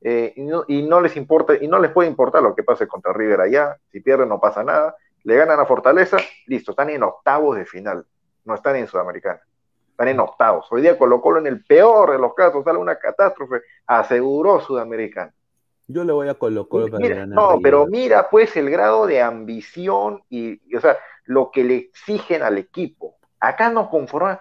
eh, 0.00 0.32
y, 0.36 0.42
no, 0.42 0.64
y, 0.68 0.82
no, 0.82 1.00
les 1.00 1.16
importa, 1.16 1.54
y 1.60 1.66
no 1.66 1.78
les 1.78 1.90
puede 1.90 2.08
importar 2.08 2.42
lo 2.42 2.54
que 2.54 2.62
pase 2.62 2.86
contra 2.86 3.12
River 3.12 3.40
allá, 3.40 3.78
si 3.90 4.00
pierden 4.00 4.28
no 4.28 4.40
pasa 4.40 4.62
nada, 4.62 4.96
le 5.22 5.36
ganan 5.36 5.58
a 5.60 5.66
Fortaleza, 5.66 6.18
listo, 6.46 6.72
están 6.72 6.90
en 6.90 7.02
octavos 7.02 7.56
de 7.56 7.64
final 7.64 8.06
no 8.44 8.54
están 8.54 8.76
en 8.76 8.86
Sudamericana, 8.86 9.40
están 9.90 10.08
en 10.08 10.20
octavos. 10.20 10.66
Hoy 10.70 10.82
día 10.82 10.98
Colo 10.98 11.20
Colo 11.20 11.38
en 11.38 11.46
el 11.46 11.64
peor 11.64 12.12
de 12.12 12.18
los 12.18 12.34
casos, 12.34 12.64
sale 12.64 12.78
una 12.78 12.98
catástrofe, 12.98 13.62
aseguró 13.86 14.60
Sudamericana. 14.60 15.32
Yo 15.86 16.04
le 16.04 16.12
voy 16.12 16.28
a 16.28 16.34
Colo 16.34 16.68
Colo 16.68 16.90
para 16.90 17.06
ganar. 17.06 17.28
No, 17.28 17.60
pero 17.62 17.86
mira 17.86 18.28
pues 18.30 18.56
el 18.56 18.70
grado 18.70 19.06
de 19.06 19.20
ambición 19.20 20.22
y, 20.30 20.60
o 20.74 20.80
sea, 20.80 20.96
lo 21.24 21.50
que 21.50 21.64
le 21.64 21.76
exigen 21.76 22.42
al 22.42 22.58
equipo. 22.58 23.16
Acá 23.40 23.70
nos 23.70 23.88
conforman, 23.88 24.38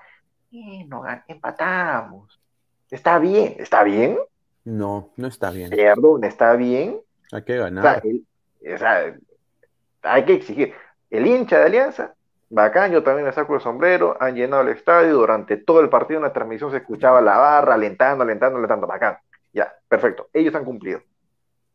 eh, 0.51 0.85
no, 0.87 1.03
empatamos. 1.27 2.39
Está 2.89 3.19
bien, 3.19 3.55
¿está 3.57 3.83
bien? 3.83 4.17
No, 4.63 5.09
no 5.17 5.27
está 5.27 5.51
bien. 5.51 5.69
Perdón, 5.71 6.23
¿está 6.23 6.55
bien? 6.55 7.01
Hay 7.31 7.43
que 7.43 7.57
ganar. 7.57 8.01
o 8.05 8.77
sea, 8.77 9.15
hay 10.03 10.25
que 10.25 10.33
exigir. 10.33 10.73
El 11.09 11.27
hincha 11.27 11.59
de 11.59 11.65
Alianza 11.65 12.13
Bacán, 12.55 12.91
yo 12.91 13.01
también 13.01 13.25
me 13.25 13.33
saco 13.33 13.55
el 13.55 13.61
sombrero, 13.61 14.15
han 14.19 14.35
llenado 14.35 14.61
el 14.61 14.69
estadio, 14.69 15.13
durante 15.13 15.57
todo 15.57 15.81
el 15.81 15.89
partido 15.89 16.19
en 16.19 16.23
la 16.25 16.33
transmisión 16.33 16.69
se 16.69 16.77
escuchaba 16.77 17.19
la 17.19 17.35
barra, 17.35 17.73
alentando, 17.73 18.23
alentando, 18.23 18.59
alentando, 18.59 18.85
bacán. 18.85 19.17
Ya, 19.51 19.73
perfecto, 19.87 20.29
ellos 20.31 20.53
han 20.53 20.63
cumplido. 20.63 21.01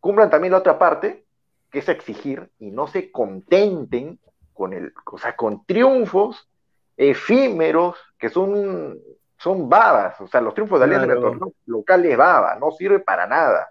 Cumplan 0.01 0.31
también 0.31 0.53
la 0.53 0.59
otra 0.59 0.79
parte, 0.79 1.25
que 1.71 1.81
es 1.81 1.89
exigir 1.89 2.51
y 2.59 2.71
no 2.71 2.87
se 2.87 3.11
contenten 3.11 4.19
con 4.53 4.73
el, 4.73 4.93
o 5.11 5.19
sea, 5.19 5.37
con 5.37 5.65
triunfos 5.65 6.49
efímeros 6.97 7.97
que 8.19 8.29
son, 8.29 8.99
son 9.37 9.69
babas, 9.69 10.21
o 10.21 10.27
sea, 10.27 10.41
los 10.41 10.55
triunfos 10.55 10.81
de 10.81 10.85
Alianza 10.85 11.13
en 11.13 11.13
el 11.13 11.41
local 11.67 12.05
es 12.05 12.17
baba, 12.17 12.57
no 12.57 12.73
sirve 12.73 12.99
para 12.99 13.27
nada. 13.27 13.71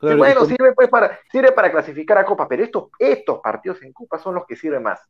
bueno, 0.00 0.44
sirve 0.44 0.74
pues 0.74 0.88
para, 0.88 1.18
sirve 1.32 1.52
para 1.52 1.70
clasificar 1.70 2.18
a 2.18 2.24
Copa, 2.24 2.46
pero 2.46 2.62
estos, 2.62 2.88
estos 2.98 3.40
partidos 3.40 3.82
en 3.82 3.92
Copa 3.92 4.18
son 4.18 4.34
los 4.34 4.46
que 4.46 4.56
sirven 4.56 4.82
más. 4.82 5.00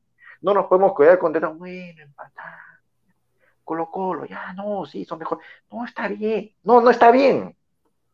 No 0.41 0.55
nos 0.55 0.67
podemos 0.67 0.95
quedar 0.97 1.19
contentos, 1.19 1.57
bueno, 1.59 2.03
empatar. 2.03 2.67
Colo 3.65 3.91
Colo, 3.91 4.27
ya, 4.27 4.53
no, 4.53 4.87
sí, 4.87 5.05
son 5.05 5.19
mejores. 5.19 5.45
No 5.73 5.85
está 5.85 6.07
bien, 6.07 6.53
no, 6.63 6.81
no 6.81 6.91
está 6.91 7.11
bien, 7.11 7.57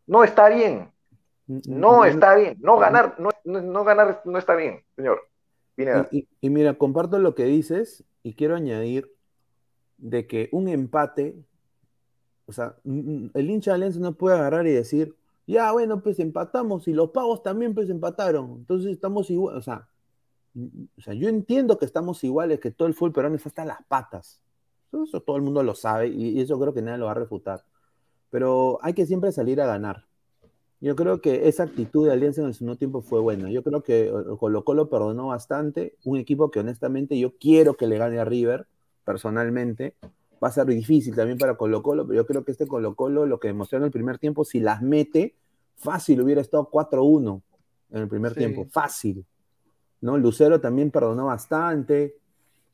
no 0.07 0.25
está 0.25 0.49
bien, 0.49 0.92
no 1.69 2.05
está 2.05 2.35
bien, 2.35 2.57
no 2.61 2.79
ganar, 2.79 3.17
no, 3.19 3.31
no 3.45 3.85
ganar 3.85 4.23
no 4.25 4.39
está 4.39 4.55
bien, 4.55 4.83
señor. 4.97 5.21
Y, 6.11 6.29
y, 6.41 6.51
mira, 6.51 6.75
comparto 6.75 7.19
lo 7.19 7.35
que 7.35 7.45
dices 7.45 8.05
y 8.23 8.35
quiero 8.35 8.55
añadir 8.55 9.11
de 9.97 10.27
que 10.27 10.49
un 10.53 10.69
empate, 10.69 11.37
o 12.47 12.53
sea, 12.53 12.77
el 12.85 13.51
hincha 13.51 13.73
de 13.73 13.75
Alianza 13.77 14.01
no 14.01 14.15
puede 14.15 14.37
agarrar 14.37 14.67
y 14.67 14.73
decir, 14.73 15.17
ya, 15.47 15.73
bueno, 15.73 16.03
pues 16.03 16.19
empatamos 16.21 16.87
y 16.89 16.93
los 16.93 17.11
pagos 17.11 17.43
también 17.43 17.75
pues 17.75 17.89
empataron, 17.91 18.53
entonces 18.59 18.93
estamos 18.93 19.31
igual, 19.31 19.57
o 19.57 19.63
sea, 19.63 19.89
o 20.55 21.01
sea, 21.01 21.15
yo 21.15 21.29
entiendo 21.29 21.79
que 21.79 21.87
estamos 21.87 22.23
iguales, 22.25 22.61
que 22.61 22.71
todo 22.71 22.87
el 22.87 22.95
fútbol 22.95 23.13
peruano 23.13 23.37
está 23.37 23.49
hasta 23.49 23.65
las 23.65 23.83
patas. 23.87 24.41
Eso 24.93 25.23
todo 25.23 25.37
el 25.37 25.43
mundo 25.43 25.63
lo 25.63 25.75
sabe 25.75 26.09
y 26.09 26.39
eso 26.41 26.61
creo 26.61 26.75
que 26.75 26.83
nadie 26.83 26.99
lo 26.99 27.07
va 27.07 27.13
a 27.13 27.15
refutar. 27.15 27.65
Pero 28.29 28.79
hay 28.83 28.93
que 28.93 29.07
siempre 29.07 29.33
salir 29.33 29.61
a 29.63 29.67
ganar. 29.67 30.05
Yo 30.83 30.97
creo 30.97 31.21
que 31.21 31.47
esa 31.47 31.63
actitud 31.63 32.09
de 32.09 32.13
Alianza 32.13 32.41
en 32.41 32.49
el 32.49 32.55
segundo 32.55 32.77
tiempo 32.77 33.03
fue 33.03 33.21
buena. 33.21 33.49
Yo 33.53 33.63
creo 33.63 33.85
que 33.85 34.13
Colo 34.41 34.65
Colo 34.65 34.91
perdonó 34.91 35.29
bastante. 35.29 35.95
Un 36.05 36.19
equipo 36.19 36.51
que 36.51 36.59
honestamente 36.59 37.17
yo 37.17 37.37
quiero 37.39 37.75
que 37.75 37.87
le 37.87 37.99
gane 37.99 38.19
a 38.19 38.25
River, 38.25 38.67
personalmente. 39.05 39.95
Va 40.43 40.49
a 40.49 40.51
ser 40.51 40.67
difícil 40.67 41.15
también 41.15 41.39
para 41.39 41.57
Colo 41.57 41.85
Colo, 41.85 42.05
pero 42.05 42.17
yo 42.17 42.27
creo 42.27 42.45
que 42.45 42.51
este 42.51 42.67
Colo 42.67 42.97
Colo, 42.97 43.27
lo 43.27 43.39
que 43.39 43.47
demostró 43.47 43.79
en 43.79 43.85
el 43.85 43.93
primer 43.93 44.19
tiempo, 44.19 44.45
si 44.45 44.59
las 44.59 44.83
mete, 44.83 45.37
fácil 45.77 46.21
hubiera 46.21 46.41
estado 46.41 46.69
4-1 46.69 47.41
en 47.93 48.03
el 48.03 48.09
primer 48.09 48.35
tiempo. 48.35 48.67
Fácil. 48.69 49.25
¿no? 50.01 50.19
Lucero 50.19 50.61
también 50.61 50.91
perdonó 50.91 51.27
bastante. 51.27 52.17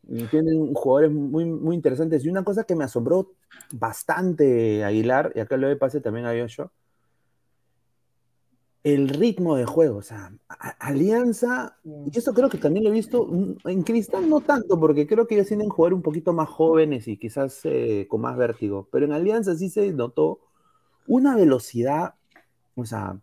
Y 0.08 0.24
tienen 0.28 0.72
jugadores 0.72 1.10
muy, 1.12 1.44
muy 1.44 1.76
interesantes. 1.76 2.24
Y 2.24 2.30
una 2.30 2.42
cosa 2.42 2.64
que 2.64 2.74
me 2.74 2.84
asombró 2.84 3.32
bastante, 3.74 4.82
Aguilar, 4.82 5.30
y 5.34 5.40
acá 5.40 5.58
lo 5.58 5.68
de 5.68 5.76
pase 5.76 6.00
también 6.00 6.24
a 6.24 6.34
yo 6.34 6.70
el 8.94 9.08
ritmo 9.08 9.56
de 9.56 9.64
juego, 9.64 9.98
o 9.98 10.02
sea, 10.02 10.32
Alianza, 10.78 11.76
y 11.84 12.16
eso 12.16 12.32
creo 12.32 12.48
que 12.48 12.58
también 12.58 12.84
lo 12.84 12.90
he 12.90 12.94
visto 12.94 13.28
en 13.64 13.82
Cristal, 13.82 14.28
no 14.28 14.40
tanto, 14.40 14.78
porque 14.78 15.06
creo 15.06 15.26
que 15.26 15.34
ellos 15.34 15.48
tienen 15.48 15.68
jugar 15.68 15.94
un 15.94 16.02
poquito 16.02 16.32
más 16.32 16.48
jóvenes 16.48 17.08
y 17.08 17.16
quizás 17.16 17.60
eh, 17.64 18.06
con 18.08 18.20
más 18.20 18.36
vértigo, 18.36 18.88
pero 18.90 19.06
en 19.06 19.12
Alianza 19.12 19.54
sí 19.56 19.68
se 19.68 19.92
notó 19.92 20.40
una 21.06 21.36
velocidad, 21.36 22.14
o 22.76 22.84
sea, 22.84 23.20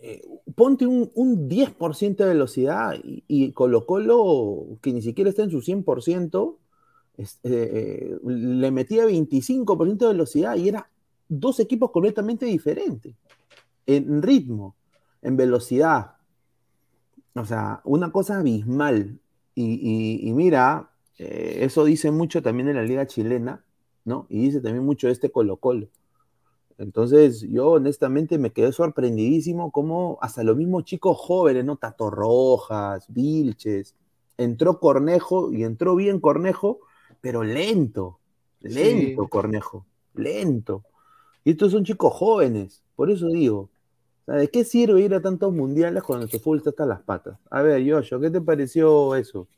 eh, 0.00 0.22
ponte 0.54 0.86
un, 0.86 1.10
10% 1.48 2.16
de 2.16 2.24
velocidad 2.24 2.94
y, 3.02 3.52
Colo 3.52 3.84
Colo, 3.84 4.78
que 4.80 4.92
ni 4.92 5.02
siquiera 5.02 5.30
está 5.30 5.42
en 5.42 5.50
su 5.50 5.60
100%, 5.60 6.56
eh, 7.18 7.26
eh, 7.42 8.18
le 8.24 8.70
metía 8.70 9.06
25% 9.06 9.98
de 9.98 10.12
velocidad 10.12 10.56
y 10.56 10.68
era 10.68 10.88
dos 11.28 11.58
equipos 11.58 11.90
completamente 11.90 12.46
diferentes 12.46 13.16
en 13.88 14.22
ritmo, 14.22 14.76
en 15.22 15.36
velocidad. 15.36 16.16
O 17.34 17.44
sea, 17.44 17.80
una 17.84 18.12
cosa 18.12 18.38
abismal. 18.38 19.18
Y, 19.54 20.30
mira, 20.34 20.90
eso 21.16 21.84
dice 21.84 22.12
mucho 22.12 22.42
también 22.42 22.68
de 22.68 22.74
la 22.74 22.82
liga 22.82 23.06
chilena, 23.06 23.64
¿no? 24.04 24.26
Y 24.28 24.40
dice 24.40 24.60
también 24.60 24.84
mucho 24.84 25.08
de 25.08 25.14
este 25.14 25.32
Colo 25.32 25.56
Colo. 25.56 25.88
Entonces, 26.76 27.40
yo 27.40 27.70
honestamente 27.70 28.38
me 28.38 28.52
quedé 28.52 28.70
sorprendidísimo 28.70 29.72
cómo 29.72 30.18
hasta 30.20 30.44
los 30.44 30.56
mismos 30.56 30.84
chicos 30.84 31.16
jóvenes, 31.18 31.64
¿no? 31.64 31.76
Tato 31.76 32.08
Rojas, 32.08 33.06
Vilches, 33.08 33.96
entró 34.36 34.78
Cornejo 34.78 35.52
y 35.52 35.64
entró 35.64 35.96
bien 35.96 36.20
Cornejo, 36.20 36.78
pero 37.20 37.42
lento, 37.42 38.20
lento 38.60 39.26
Cornejo, 39.26 39.86
lento. 40.14 40.84
Y 41.42 41.50
estos 41.50 41.72
son 41.72 41.84
chicos 41.84 42.12
jóvenes, 42.12 42.84
por 42.94 43.10
eso 43.10 43.26
digo, 43.26 43.70
¿de 44.36 44.48
qué 44.50 44.64
sirve 44.64 45.00
ir 45.00 45.14
a 45.14 45.20
tantos 45.22 45.52
mundiales 45.52 46.02
cuando 46.02 46.22
nuestro 46.22 46.40
fútbol 46.40 46.58
está 46.58 46.70
hasta 46.70 46.86
las 46.86 47.02
patas? 47.02 47.38
A 47.50 47.62
ver, 47.62 47.82
Yoyo, 47.82 48.20
¿qué 48.20 48.30
te 48.30 48.40
pareció 48.40 49.14
eso? 49.16 49.48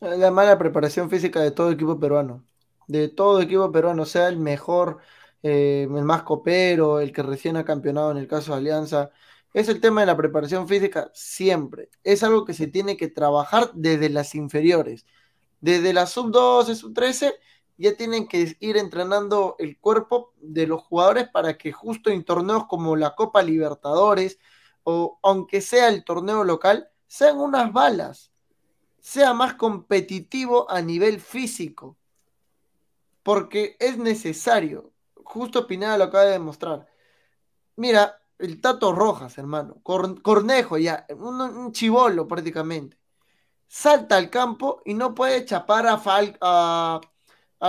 La 0.00 0.30
mala 0.30 0.58
preparación 0.58 1.10
física 1.10 1.40
de 1.40 1.50
todo 1.50 1.70
equipo 1.70 1.98
peruano, 1.98 2.44
de 2.86 3.08
todo 3.08 3.40
equipo 3.40 3.70
peruano, 3.70 4.04
sea 4.06 4.28
el 4.28 4.38
mejor 4.38 4.98
eh, 5.42 5.82
el 5.90 6.04
más 6.04 6.22
copero, 6.22 7.00
el 7.00 7.12
que 7.12 7.22
recién 7.22 7.56
ha 7.56 7.64
campeonado 7.64 8.10
en 8.10 8.18
el 8.18 8.28
caso 8.28 8.52
de 8.52 8.58
Alianza. 8.58 9.10
Es 9.54 9.68
el 9.68 9.80
tema 9.80 10.02
de 10.02 10.06
la 10.06 10.16
preparación 10.16 10.68
física 10.68 11.10
siempre. 11.14 11.88
Es 12.04 12.22
algo 12.22 12.44
que 12.44 12.54
se 12.54 12.66
tiene 12.66 12.96
que 12.96 13.08
trabajar 13.08 13.70
desde 13.74 14.10
las 14.10 14.34
inferiores. 14.34 15.06
Desde 15.60 15.92
la 15.92 16.06
sub-12, 16.06 16.74
sub-13, 16.76 17.34
ya 17.80 17.96
tienen 17.96 18.28
que 18.28 18.56
ir 18.60 18.76
entrenando 18.76 19.56
el 19.58 19.78
cuerpo 19.78 20.32
de 20.36 20.66
los 20.66 20.82
jugadores 20.82 21.28
para 21.28 21.58
que 21.58 21.72
justo 21.72 22.10
en 22.10 22.24
torneos 22.24 22.66
como 22.66 22.96
la 22.96 23.14
Copa 23.14 23.42
Libertadores 23.42 24.38
o 24.84 25.18
aunque 25.22 25.60
sea 25.60 25.88
el 25.88 26.04
torneo 26.04 26.44
local, 26.44 26.90
sean 27.06 27.38
unas 27.38 27.72
balas, 27.72 28.32
sea 29.00 29.34
más 29.34 29.54
competitivo 29.54 30.70
a 30.70 30.80
nivel 30.80 31.20
físico, 31.20 31.96
porque 33.22 33.76
es 33.80 33.98
necesario 33.98 34.92
justo 35.30 35.66
Pineda 35.66 35.96
lo 35.96 36.04
acaba 36.04 36.24
de 36.24 36.32
demostrar. 36.32 36.86
Mira, 37.76 38.20
el 38.38 38.60
Tato 38.60 38.92
Rojas, 38.92 39.38
hermano, 39.38 39.80
Cornejo 39.82 40.78
ya, 40.78 41.06
un, 41.16 41.72
chivolo 41.72 42.26
prácticamente. 42.26 42.98
Salta 43.68 44.16
al 44.16 44.30
campo 44.30 44.82
y 44.84 44.94
no 44.94 45.14
puede 45.14 45.44
chapar 45.44 45.86
a, 45.86 47.00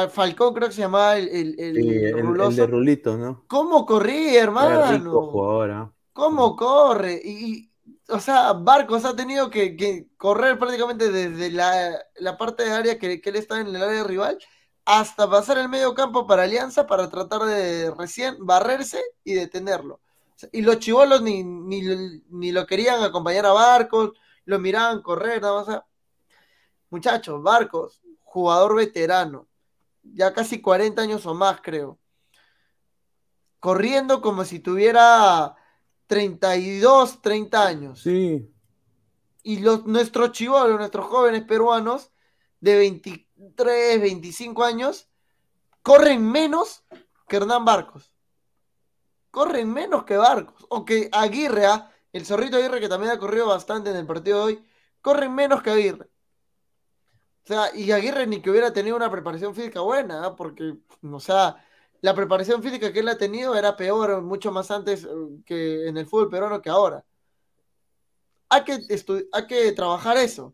Falcón, 0.09 0.53
creo 0.53 0.69
que 0.69 0.75
se 0.75 0.81
llamaba 0.81 1.17
el, 1.17 1.27
el, 1.27 1.59
el, 1.59 2.55
de 2.55 2.67
Rulito, 2.67 3.17
¿no? 3.17 3.43
¿Cómo 3.47 3.85
corría, 3.85 4.41
hermano? 4.41 4.81
¿ah? 4.83 5.91
¿Cómo 6.13 6.55
corre? 6.55 7.21
Y, 7.23 7.69
o 8.07 8.19
sea, 8.19 8.53
Barcos 8.53 9.03
ha 9.03 9.15
tenido 9.15 9.49
que, 9.49 10.07
correr 10.17 10.57
prácticamente 10.57 11.11
desde 11.11 11.51
la, 11.51 12.37
parte 12.37 12.63
de 12.63 12.71
área 12.71 12.99
que, 12.99 13.19
que, 13.19 13.29
él 13.29 13.35
está 13.35 13.59
en 13.59 13.67
el 13.67 13.83
área 13.83 14.03
rival 14.03 14.37
hasta 14.85 15.29
pasar 15.29 15.57
el 15.57 15.69
medio 15.69 15.93
campo 15.93 16.25
para 16.25 16.43
Alianza 16.43 16.87
para 16.87 17.09
tratar 17.09 17.41
de 17.43 17.91
recién 17.91 18.35
barrerse 18.39 19.01
y 19.23 19.33
detenerlo. 19.33 19.99
Y 20.51 20.61
los 20.61 20.79
chivolos 20.79 21.21
ni, 21.21 21.43
ni, 21.43 22.51
lo 22.51 22.65
querían 22.65 23.03
acompañar 23.03 23.45
a 23.45 23.51
Barcos, 23.51 24.11
lo 24.45 24.59
miraban 24.59 25.01
correr, 25.01 25.41
nada 25.41 25.63
más. 25.63 25.81
Muchachos, 26.89 27.41
Barcos, 27.43 28.01
jugador 28.23 28.75
veterano, 28.75 29.47
ya 30.03 30.33
casi 30.33 30.61
40 30.61 31.01
años 31.01 31.25
o 31.25 31.33
más, 31.33 31.61
creo. 31.61 31.99
Corriendo 33.59 34.21
como 34.21 34.43
si 34.43 34.59
tuviera 34.59 35.55
32, 36.07 37.21
30 37.21 37.67
años. 37.67 38.01
Sí. 38.01 38.51
Y 39.43 39.59
los, 39.59 39.85
nuestros 39.85 40.31
chivolos, 40.31 40.77
nuestros 40.77 41.05
jóvenes 41.05 41.43
peruanos 41.43 42.11
de 42.59 42.77
20, 42.77 43.27
3, 43.55 44.01
25 44.01 44.63
años, 44.63 45.09
corren 45.81 46.29
menos 46.29 46.83
que 47.27 47.37
Hernán 47.37 47.65
Barcos. 47.65 48.11
Corren 49.31 49.71
menos 49.71 50.03
que 50.03 50.17
Barcos. 50.17 50.65
O 50.69 50.83
que 50.83 51.09
Aguirre, 51.11 51.65
¿ah? 51.65 51.91
el 52.11 52.25
zorrito 52.25 52.57
Aguirre, 52.57 52.79
que 52.79 52.89
también 52.89 53.11
ha 53.11 53.19
corrido 53.19 53.47
bastante 53.47 53.89
en 53.89 53.95
el 53.95 54.05
partido 54.05 54.39
de 54.39 54.43
hoy, 54.43 54.65
corren 55.01 55.33
menos 55.33 55.63
que 55.63 55.71
Aguirre. 55.71 56.09
O 57.43 57.47
sea, 57.47 57.75
y 57.75 57.91
Aguirre 57.91 58.27
ni 58.27 58.41
que 58.41 58.51
hubiera 58.51 58.71
tenido 58.73 58.95
una 58.95 59.11
preparación 59.11 59.55
física 59.55 59.81
buena, 59.81 60.25
¿ah? 60.25 60.35
porque, 60.35 60.75
o 61.01 61.19
sea, 61.19 61.57
la 62.01 62.15
preparación 62.15 62.61
física 62.61 62.93
que 62.93 62.99
él 62.99 63.09
ha 63.09 63.17
tenido 63.17 63.55
era 63.55 63.75
peor, 63.75 64.21
mucho 64.21 64.51
más 64.51 64.71
antes 64.71 65.03
eh, 65.05 65.07
que 65.45 65.87
en 65.87 65.97
el 65.97 66.05
fútbol 66.07 66.29
peruano 66.29 66.61
que 66.61 66.69
ahora. 66.69 67.03
Hay 68.49 68.63
que, 68.63 68.79
hay 69.31 69.47
que 69.47 69.71
trabajar 69.71 70.17
eso 70.17 70.53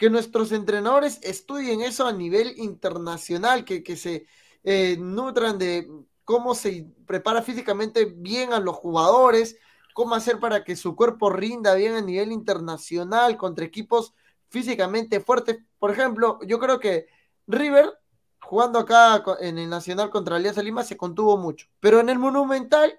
que 0.00 0.08
nuestros 0.08 0.50
entrenadores 0.52 1.20
estudien 1.22 1.82
eso 1.82 2.06
a 2.06 2.12
nivel 2.12 2.54
internacional, 2.56 3.66
que, 3.66 3.96
se 3.96 4.26
eh, 4.64 4.96
nutran 4.98 5.58
de 5.58 5.90
cómo 6.24 6.54
se 6.54 6.86
prepara 7.06 7.42
físicamente 7.42 8.06
bien 8.06 8.54
a 8.54 8.60
los 8.60 8.76
jugadores, 8.76 9.58
cómo 9.92 10.14
hacer 10.14 10.40
para 10.40 10.64
que 10.64 10.74
su 10.74 10.96
cuerpo 10.96 11.28
rinda 11.28 11.74
bien 11.74 11.92
a 11.92 12.00
nivel 12.00 12.32
internacional 12.32 13.36
contra 13.36 13.66
equipos 13.66 14.14
físicamente 14.48 15.20
fuertes. 15.20 15.58
Por 15.80 15.90
ejemplo, 15.90 16.38
yo 16.46 16.60
creo 16.60 16.78
que 16.78 17.08
River, 17.48 17.90
jugando 18.40 18.78
acá 18.78 19.24
en 19.40 19.58
el 19.58 19.68
Nacional 19.68 20.10
contra 20.10 20.36
Alianza 20.36 20.62
Lima, 20.62 20.84
se 20.84 20.96
contuvo 20.96 21.36
mucho, 21.36 21.66
pero 21.80 21.98
en 21.98 22.08
el 22.08 22.20
Monumental, 22.20 22.94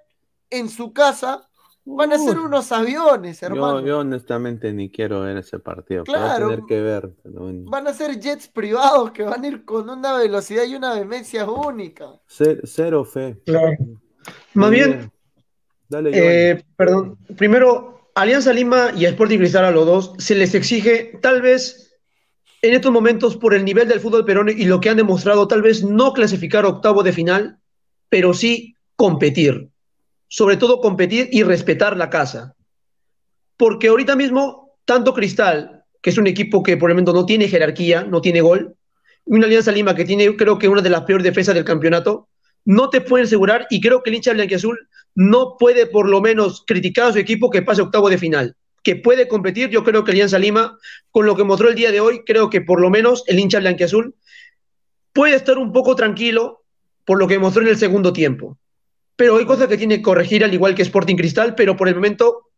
en 0.49 0.67
su 0.67 0.91
casa, 0.91 1.47
Van 1.83 2.13
a 2.13 2.17
ser 2.19 2.37
unos 2.37 2.71
aviones, 2.71 3.41
hermano. 3.41 3.79
Yo, 3.81 3.99
honestamente 3.99 4.71
ni 4.71 4.91
quiero 4.91 5.21
ver 5.21 5.37
ese 5.37 5.57
partido. 5.57 6.03
Claro. 6.03 6.49
tener 6.49 6.65
que 6.67 6.79
ver. 6.79 7.09
Van 7.23 7.87
a 7.87 7.93
ser 7.93 8.19
jets 8.19 8.47
privados 8.47 9.11
que 9.11 9.23
van 9.23 9.43
a 9.43 9.47
ir 9.47 9.65
con 9.65 9.89
una 9.89 10.17
velocidad 10.17 10.63
y 10.65 10.75
una 10.75 10.93
vehemencia 10.93 11.49
única. 11.49 12.11
Cero, 12.27 13.03
fe. 13.03 13.41
Claro. 13.45 13.77
Más 14.53 14.69
bien. 14.69 15.11
Dale, 15.89 16.11
eh, 16.13 16.63
perdón. 16.75 17.17
Primero, 17.35 18.11
Alianza 18.13 18.53
Lima 18.53 18.91
y 18.95 19.05
Sporting 19.05 19.39
Cristal 19.39 19.65
a 19.65 19.71
los 19.71 19.85
dos 19.85 20.13
se 20.19 20.35
les 20.35 20.53
exige, 20.53 21.17
tal 21.19 21.41
vez 21.41 21.90
en 22.61 22.73
estos 22.73 22.91
momentos, 22.91 23.37
por 23.37 23.53
el 23.53 23.65
nivel 23.65 23.87
del 23.87 23.99
fútbol 23.99 24.25
peruano 24.25 24.51
y 24.51 24.65
lo 24.65 24.79
que 24.79 24.89
han 24.89 24.97
demostrado, 24.97 25.47
tal 25.47 25.61
vez 25.61 25.83
no 25.83 26.13
clasificar 26.13 26.65
octavo 26.65 27.03
de 27.03 27.13
final, 27.13 27.59
pero 28.09 28.33
sí 28.33 28.75
competir 28.95 29.71
sobre 30.31 30.55
todo 30.55 30.79
competir 30.79 31.27
y 31.33 31.43
respetar 31.43 31.97
la 31.97 32.09
casa. 32.09 32.55
Porque 33.57 33.89
ahorita 33.89 34.15
mismo, 34.15 34.77
tanto 34.85 35.13
Cristal, 35.13 35.83
que 36.01 36.09
es 36.09 36.17
un 36.17 36.25
equipo 36.25 36.63
que 36.63 36.77
por 36.77 36.89
el 36.89 36.95
momento 36.95 37.11
no 37.11 37.25
tiene 37.25 37.49
jerarquía, 37.49 38.05
no 38.05 38.21
tiene 38.21 38.39
gol, 38.39 38.77
una 39.25 39.45
Alianza 39.45 39.73
Lima 39.73 39.93
que 39.93 40.05
tiene, 40.05 40.33
creo 40.37 40.57
que 40.57 40.69
una 40.69 40.81
de 40.81 40.89
las 40.89 41.01
peores 41.01 41.25
defensas 41.25 41.53
del 41.53 41.65
campeonato, 41.65 42.29
no 42.63 42.89
te 42.89 43.01
pueden 43.01 43.25
asegurar, 43.25 43.67
y 43.69 43.81
creo 43.81 44.01
que 44.01 44.09
el 44.09 44.15
hincha 44.15 44.31
blanquiazul 44.31 44.79
no 45.15 45.57
puede 45.59 45.85
por 45.85 46.07
lo 46.07 46.21
menos 46.21 46.63
criticar 46.65 47.09
a 47.09 47.11
su 47.11 47.19
equipo 47.19 47.49
que 47.49 47.61
pase 47.61 47.81
octavo 47.81 48.09
de 48.09 48.17
final. 48.17 48.55
Que 48.83 48.95
puede 48.95 49.27
competir, 49.27 49.69
yo 49.69 49.83
creo 49.83 50.03
que 50.03 50.11
Alianza 50.11 50.39
Lima, 50.39 50.77
con 51.11 51.25
lo 51.25 51.35
que 51.35 51.43
mostró 51.43 51.69
el 51.69 51.75
día 51.75 51.91
de 51.91 51.99
hoy, 51.99 52.23
creo 52.25 52.49
que 52.49 52.61
por 52.61 52.81
lo 52.81 52.89
menos 52.89 53.23
el 53.27 53.39
hincha 53.39 53.59
blanquiazul 53.59 54.15
puede 55.13 55.35
estar 55.35 55.57
un 55.57 55.71
poco 55.71 55.95
tranquilo 55.95 56.63
por 57.05 57.19
lo 57.19 57.27
que 57.27 57.39
mostró 57.39 57.61
en 57.61 57.69
el 57.69 57.77
segundo 57.77 58.13
tiempo 58.13 58.57
pero 59.21 59.37
hay 59.37 59.45
cosas 59.45 59.67
que 59.67 59.77
tiene 59.77 59.97
que 59.97 60.01
corregir 60.01 60.43
al 60.43 60.51
igual 60.51 60.73
que 60.73 60.81
Sporting 60.81 61.15
Cristal, 61.15 61.53
pero 61.53 61.77
por 61.77 61.87
el 61.87 61.93
momento 61.93 62.49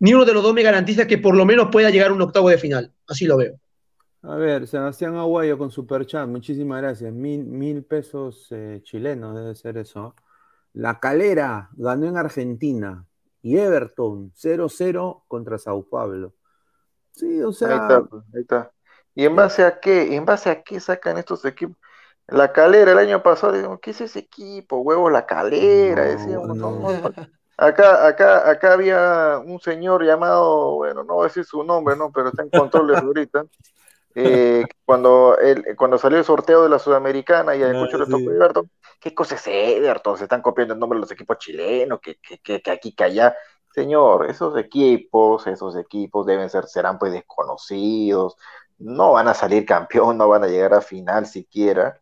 ni 0.00 0.12
uno 0.12 0.24
de 0.24 0.34
los 0.34 0.42
dos 0.42 0.52
me 0.52 0.64
garantiza 0.64 1.06
que 1.06 1.18
por 1.18 1.36
lo 1.36 1.44
menos 1.44 1.68
pueda 1.70 1.88
llegar 1.88 2.10
a 2.10 2.14
un 2.14 2.20
octavo 2.20 2.48
de 2.48 2.58
final. 2.58 2.92
Así 3.06 3.26
lo 3.26 3.36
veo. 3.36 3.60
A 4.22 4.34
ver, 4.34 4.66
Sebastián 4.66 5.14
Aguayo 5.14 5.56
con 5.56 5.70
Superchat, 5.70 6.28
muchísimas 6.28 6.82
gracias. 6.82 7.12
Mil, 7.12 7.44
mil 7.44 7.84
pesos 7.84 8.48
eh, 8.50 8.80
chilenos 8.82 9.36
debe 9.36 9.54
ser 9.54 9.78
eso. 9.78 10.16
La 10.72 10.98
Calera 10.98 11.70
ganó 11.76 12.08
en 12.08 12.16
Argentina 12.16 13.06
y 13.42 13.56
Everton 13.56 14.32
0-0 14.32 15.24
contra 15.28 15.58
Sao 15.58 15.82
Paulo. 15.88 16.34
Sí, 17.12 17.42
o 17.42 17.52
sea. 17.52 17.68
Ahí 17.68 17.74
está, 17.74 17.96
ahí 18.34 18.40
está. 18.40 18.72
¿Y 19.14 19.24
en 19.24 19.34
base 19.34 19.64
a 19.64 19.80
qué? 19.80 20.14
¿En 20.14 20.24
base 20.24 20.50
a 20.50 20.62
qué 20.62 20.78
sacan 20.78 21.18
estos 21.18 21.44
equipos? 21.44 21.76
La 22.28 22.52
calera 22.52 22.92
el 22.92 22.98
año 22.98 23.22
pasado, 23.22 23.52
decimos, 23.52 23.80
¿qué 23.80 23.90
es 23.90 24.00
ese 24.02 24.18
equipo? 24.20 24.78
Huevo, 24.78 25.08
la 25.08 25.24
calera, 25.24 26.04
decíamos, 26.04 26.58
Acá, 27.56 28.06
acá, 28.06 28.48
acá 28.48 28.74
había 28.74 29.42
un 29.44 29.58
señor 29.58 30.04
llamado, 30.04 30.76
bueno, 30.76 31.02
no 31.02 31.14
voy 31.14 31.24
a 31.24 31.28
decir 31.28 31.44
su 31.44 31.64
nombre, 31.64 31.96
¿no? 31.96 32.12
Pero 32.12 32.28
está 32.28 32.42
en 32.42 32.50
control 32.50 32.86
de 32.88 32.96
ahorita. 32.98 33.44
Eh, 34.14 34.64
cuando, 34.84 35.36
el, 35.38 35.76
cuando 35.76 35.98
salió 35.98 36.18
el 36.18 36.24
sorteo 36.24 36.62
de 36.62 36.68
la 36.68 36.78
Sudamericana 36.78 37.54
y 37.54 37.62
escuchó 37.62 38.02
ah, 38.02 38.06
sí. 38.06 38.26
Everton, 38.26 38.70
¿qué 39.00 39.14
cosa 39.14 39.34
es 39.34 39.46
Everton? 39.46 40.16
Se 40.16 40.24
están 40.24 40.42
copiando 40.42 40.74
el 40.74 40.80
nombre 40.80 40.96
de 40.96 41.02
los 41.02 41.12
equipos 41.12 41.38
chilenos, 41.38 42.00
que, 42.00 42.16
que, 42.16 42.60
que, 42.60 42.70
aquí, 42.70 42.92
que 42.92 43.04
allá. 43.04 43.36
señor, 43.74 44.30
esos 44.30 44.56
equipos, 44.58 45.46
esos 45.46 45.76
equipos 45.76 46.26
deben 46.26 46.50
ser, 46.50 46.66
serán 46.66 46.98
pues 46.98 47.12
desconocidos, 47.12 48.36
no 48.78 49.12
van 49.12 49.28
a 49.28 49.34
salir 49.34 49.66
campeón, 49.66 50.18
no 50.18 50.28
van 50.28 50.44
a 50.44 50.48
llegar 50.48 50.74
a 50.74 50.80
final 50.80 51.26
siquiera, 51.26 52.00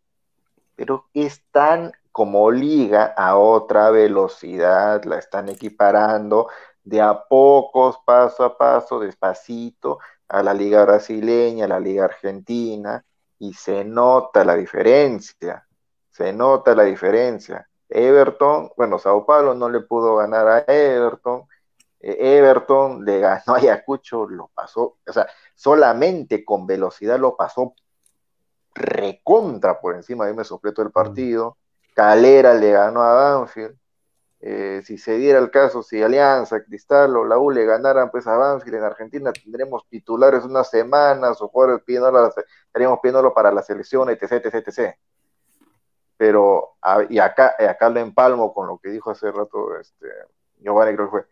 pero 0.74 1.06
están 1.14 1.92
como 2.12 2.50
liga 2.50 3.14
a 3.16 3.36
otra 3.36 3.90
velocidad, 3.90 5.04
la 5.04 5.18
están 5.18 5.48
equiparando 5.48 6.48
de 6.82 7.02
a 7.02 7.24
pocos, 7.28 7.98
paso 8.06 8.44
a 8.44 8.56
paso, 8.56 9.00
despacito, 9.00 9.98
a 10.28 10.42
la 10.42 10.54
liga 10.54 10.84
brasileña, 10.84 11.66
a 11.66 11.68
la 11.68 11.80
liga 11.80 12.04
argentina, 12.04 13.04
y 13.38 13.52
se 13.54 13.84
nota 13.84 14.44
la 14.44 14.54
diferencia, 14.54 15.66
se 16.10 16.32
nota 16.32 16.74
la 16.74 16.84
diferencia. 16.84 17.68
Everton, 17.88 18.70
bueno, 18.76 18.98
Sao 18.98 19.24
Paulo 19.24 19.54
no 19.54 19.68
le 19.68 19.80
pudo 19.80 20.16
ganar 20.16 20.48
a 20.48 20.58
Everton, 20.66 21.44
eh, 22.00 22.16
Everton 22.38 23.04
le 23.04 23.20
ganó 23.20 23.54
a 23.54 23.56
Ayacucho, 23.58 24.26
lo 24.28 24.50
pasó, 24.54 24.98
o 25.06 25.12
sea, 25.12 25.26
solamente 25.54 26.44
con 26.44 26.66
velocidad 26.66 27.18
lo 27.18 27.36
pasó 27.36 27.74
recontra 28.76 29.80
por 29.80 29.94
encima, 29.96 30.26
de 30.26 30.34
me 30.34 30.44
sopló 30.44 30.72
el 30.76 30.90
partido. 30.90 31.56
Calera 31.94 32.54
le 32.54 32.72
ganó 32.72 33.02
a 33.02 33.14
Banfield. 33.14 33.76
Eh, 34.40 34.82
si 34.84 34.98
se 34.98 35.16
diera 35.16 35.38
el 35.38 35.50
caso, 35.50 35.82
si 35.82 36.02
Alianza, 36.02 36.62
Cristal 36.62 37.16
o 37.16 37.24
la 37.24 37.38
U 37.38 37.50
le 37.50 37.64
ganaran 37.64 38.10
pues 38.10 38.26
a 38.26 38.36
Banfield 38.36 38.76
en 38.76 38.84
Argentina, 38.84 39.32
tendremos 39.32 39.88
titulares 39.88 40.44
unas 40.44 40.68
semanas 40.68 41.40
o 41.40 41.48
jugadores 41.48 41.82
pidiéndolo, 41.84 42.32
estaríamos 42.66 43.00
pidiéndolo 43.00 43.32
para 43.32 43.50
la 43.50 43.62
selección, 43.62 44.10
etc, 44.10 44.32
etc, 44.32 44.54
etc. 44.54 44.94
Pero, 46.18 46.76
y 47.08 47.18
acá, 47.18 47.56
acá 47.58 47.88
lo 47.88 48.00
empalmo 48.00 48.52
con 48.52 48.66
lo 48.66 48.78
que 48.78 48.90
dijo 48.90 49.10
hace 49.10 49.30
rato 49.32 49.78
este, 49.78 50.06
Giovanni, 50.58 50.94
creo 50.94 51.06
que 51.06 51.10
fue, 51.10 51.26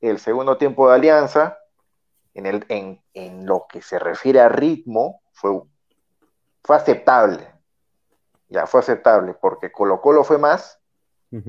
el 0.00 0.18
segundo 0.18 0.56
tiempo 0.56 0.88
de 0.88 0.94
Alianza, 0.94 1.58
en, 2.34 2.46
el, 2.46 2.64
en, 2.68 3.02
en 3.12 3.46
lo 3.46 3.66
que 3.68 3.82
se 3.82 3.98
refiere 3.98 4.40
a 4.40 4.48
ritmo, 4.48 5.22
fue, 5.32 5.62
fue 6.62 6.76
aceptable. 6.76 7.46
Ya 8.48 8.66
fue 8.66 8.80
aceptable, 8.80 9.34
porque 9.34 9.70
Colo 9.70 10.00
Colo 10.00 10.24
fue 10.24 10.38
más, 10.38 10.80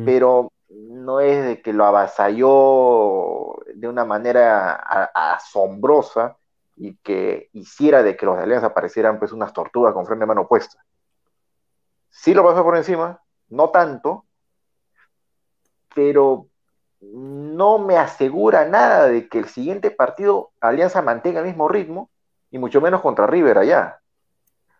pero 0.06 0.52
no 0.74 1.20
es 1.20 1.46
de 1.46 1.62
que 1.62 1.74
lo 1.74 1.86
avasalló 1.86 3.58
de 3.74 3.88
una 3.88 4.06
manera 4.06 4.74
asombrosa 5.14 6.38
y 6.76 6.96
que 6.98 7.50
hiciera 7.54 8.04
de 8.04 8.16
que 8.16 8.26
los 8.26 8.38
Alianza 8.38 8.74
parecieran 8.74 9.20
pues 9.20 9.32
unas 9.32 9.54
tortugas 9.54 9.94
con 9.94 10.06
frente 10.06 10.24
de 10.24 10.28
mano 10.28 10.48
puesta. 10.48 10.84
Sí 12.10 12.34
lo 12.34 12.44
pasó 12.44 12.64
por 12.64 12.78
encima, 12.78 13.22
no 13.50 13.70
tanto, 13.70 14.26
pero 15.94 16.48
no 17.02 17.80
me 17.80 17.98
asegura 17.98 18.66
nada 18.66 19.08
de 19.08 19.28
que 19.28 19.40
el 19.40 19.46
siguiente 19.46 19.92
partido 19.92 20.52
Alianza 20.60 21.02
mantenga 21.02 21.40
el 21.40 21.48
mismo 21.48 21.68
ritmo 21.68 22.10
y 22.50 22.60
mucho 22.60 22.82
menos 22.82 23.02
contra 23.02 23.28
River 23.28 23.58
allá. 23.58 24.00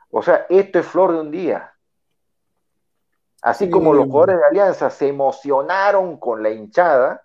O 0.10 0.22
sea, 0.22 0.46
esto 0.50 0.80
es 0.80 0.86
flor 0.86 1.14
de 1.14 1.22
un 1.22 1.32
día. 1.32 1.71
Así 3.42 3.70
como 3.70 3.94
los 3.94 4.06
jugadores 4.06 4.38
de 4.38 4.46
Alianza 4.46 4.90
se 4.92 5.08
emocionaron 5.08 6.18
con 6.18 6.44
la 6.44 6.52
hinchada, 6.52 7.24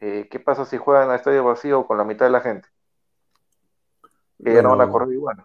eh, 0.00 0.28
¿qué 0.30 0.38
pasa 0.38 0.66
si 0.66 0.76
juegan 0.76 1.10
a 1.10 1.14
estadio 1.14 1.42
vacío 1.44 1.86
con 1.86 1.96
la 1.96 2.04
mitad 2.04 2.26
de 2.26 2.32
la 2.32 2.40
gente? 2.40 2.68
Que 4.42 4.52
ya 4.52 4.60
no 4.62 4.76
van 4.76 4.82
a 4.82 4.90
correr 4.90 5.14
igual. 5.14 5.42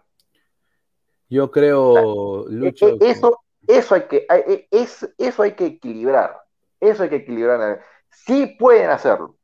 Yo 1.30 1.50
creo, 1.50 2.46
e, 2.48 2.52
Lucho. 2.52 2.88
E, 2.88 2.98
eso, 3.00 3.40
eso, 3.66 3.94
hay 3.94 4.02
que, 4.02 4.26
e, 4.28 4.68
eso 4.70 5.42
hay 5.42 5.52
que 5.52 5.66
equilibrar. 5.66 6.42
Eso 6.78 7.04
hay 7.04 7.08
que 7.08 7.16
equilibrar. 7.16 7.82
Sí 8.10 8.56
pueden 8.58 8.90
hacerlo, 8.90 9.36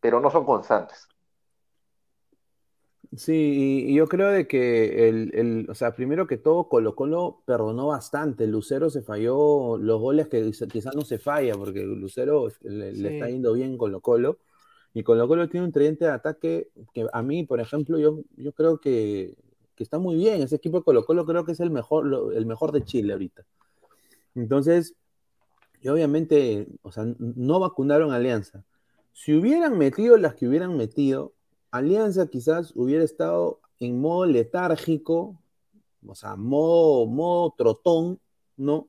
pero 0.00 0.18
no 0.18 0.30
son 0.30 0.44
constantes. 0.44 1.06
Sí, 3.14 3.84
y 3.88 3.94
yo 3.94 4.06
creo 4.08 4.28
de 4.30 4.46
que 4.46 5.08
el, 5.08 5.30
el, 5.34 5.66
o 5.68 5.74
sea, 5.74 5.94
primero 5.94 6.26
que 6.26 6.38
todo, 6.38 6.68
Colo 6.70 6.94
Colo 6.94 7.42
perdonó 7.44 7.88
bastante. 7.88 8.46
Lucero 8.46 8.88
se 8.88 9.02
falló 9.02 9.76
los 9.76 10.00
goles 10.00 10.28
que 10.28 10.50
quizás 10.72 10.94
no 10.96 11.02
se 11.02 11.18
falla, 11.18 11.54
porque 11.54 11.82
Lucero 11.82 12.48
le, 12.62 13.16
está 13.16 13.28
yendo 13.28 13.52
bien 13.52 13.76
Colo 13.76 14.00
Colo. 14.00 14.38
Y 14.94 15.02
Colo 15.02 15.28
Colo 15.28 15.48
tiene 15.50 15.66
un 15.66 15.72
tridente 15.72 16.06
de 16.06 16.10
ataque 16.10 16.70
que 16.94 17.06
a 17.12 17.22
mí, 17.22 17.44
por 17.44 17.60
ejemplo, 17.60 17.98
yo, 17.98 18.20
yo 18.36 18.52
creo 18.52 18.78
que, 18.78 19.36
que 19.74 19.82
está 19.84 19.98
muy 19.98 20.16
bien. 20.16 20.40
Ese 20.40 20.56
equipo 20.56 20.78
de 20.78 20.84
Colo 20.84 21.04
Colo 21.04 21.26
creo 21.26 21.44
que 21.44 21.52
es 21.52 21.60
el 21.60 21.70
mejor, 21.70 22.32
el 22.34 22.46
mejor 22.46 22.72
de 22.72 22.82
Chile 22.82 23.12
ahorita. 23.12 23.44
Entonces, 24.34 24.94
y 25.82 25.88
obviamente, 25.88 26.66
o 26.82 26.90
sea, 26.92 27.04
no 27.18 27.60
vacunaron 27.60 28.12
a 28.12 28.16
Alianza. 28.16 28.64
Si 29.12 29.34
hubieran 29.34 29.76
metido 29.76 30.16
las 30.16 30.34
que 30.34 30.48
hubieran 30.48 30.78
metido, 30.78 31.34
Alianza 31.72 32.26
quizás 32.26 32.72
hubiera 32.76 33.02
estado 33.02 33.60
en 33.80 34.00
modo 34.00 34.26
letárgico, 34.26 35.40
o 36.06 36.14
sea, 36.14 36.36
modo, 36.36 37.06
modo 37.06 37.54
trotón, 37.56 38.20
¿no? 38.56 38.88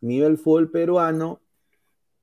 Nivel 0.00 0.38
full 0.38 0.66
peruano, 0.66 1.40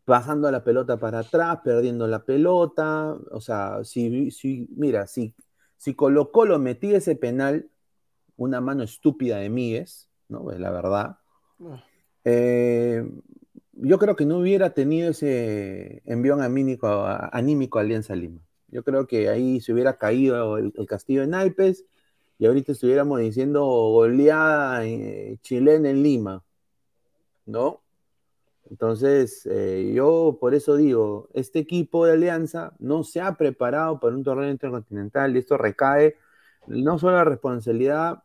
pasando 0.06 0.50
la 0.50 0.64
pelota 0.64 0.98
para 0.98 1.20
atrás, 1.20 1.60
perdiendo 1.64 2.08
la 2.08 2.26
pelota, 2.26 3.16
o 3.32 3.40
sea, 3.40 3.84
si, 3.84 4.32
si 4.32 4.68
mira, 4.76 5.06
si, 5.06 5.36
si 5.78 5.94
Colo 5.94 6.32
Colo 6.32 6.58
metía 6.58 6.98
ese 6.98 7.16
penal, 7.16 7.70
una 8.36 8.62
mano 8.62 8.84
estúpida 8.84 9.38
de 9.38 9.50
Míguez, 9.50 10.10
¿no? 10.28 10.52
Es 10.52 10.60
la 10.60 10.72
verdad. 10.72 11.20
Ah. 11.62 11.84
Eh, 12.24 13.08
yo 13.74 14.00
creo 14.00 14.16
que 14.16 14.26
no 14.26 14.40
hubiera 14.40 14.74
tenido 14.74 15.12
ese 15.12 16.02
envión 16.06 16.42
anímico, 16.42 16.88
anímico 17.06 17.78
a 17.78 17.82
Alianza 17.82 18.16
Lima. 18.16 18.42
Yo 18.72 18.84
creo 18.84 19.08
que 19.08 19.30
ahí 19.30 19.60
se 19.62 19.74
hubiera 19.74 19.98
caído 19.98 20.58
el, 20.58 20.74
castillo 20.88 21.22
de 21.22 21.28
naipes 21.28 21.86
y 22.38 22.46
ahorita 22.46 22.72
estuviéramos 22.72 23.20
diciendo 23.20 23.66
goleada 23.66 24.86
eh, 24.86 25.38
chilena 25.42 25.90
en 25.90 26.04
Lima, 26.04 26.44
¿no? 27.46 27.82
Entonces, 28.70 29.48
eh, 29.48 29.92
yo 29.96 30.38
por 30.40 30.54
eso 30.54 30.76
digo, 30.76 31.30
este 31.34 31.60
equipo 31.60 32.06
de 32.06 32.14
Alianza 32.14 32.74
no 32.80 33.04
se 33.04 33.22
ha 33.22 33.36
preparado 33.36 34.00
para 34.00 34.16
un 34.16 34.24
torneo 34.24 34.50
intercontinental 34.50 35.36
y 35.36 35.40
esto 35.40 35.58
recae 35.58 36.16
no 36.68 37.00
solo 37.00 37.18
la 37.18 37.24
responsabilidad, 37.24 38.24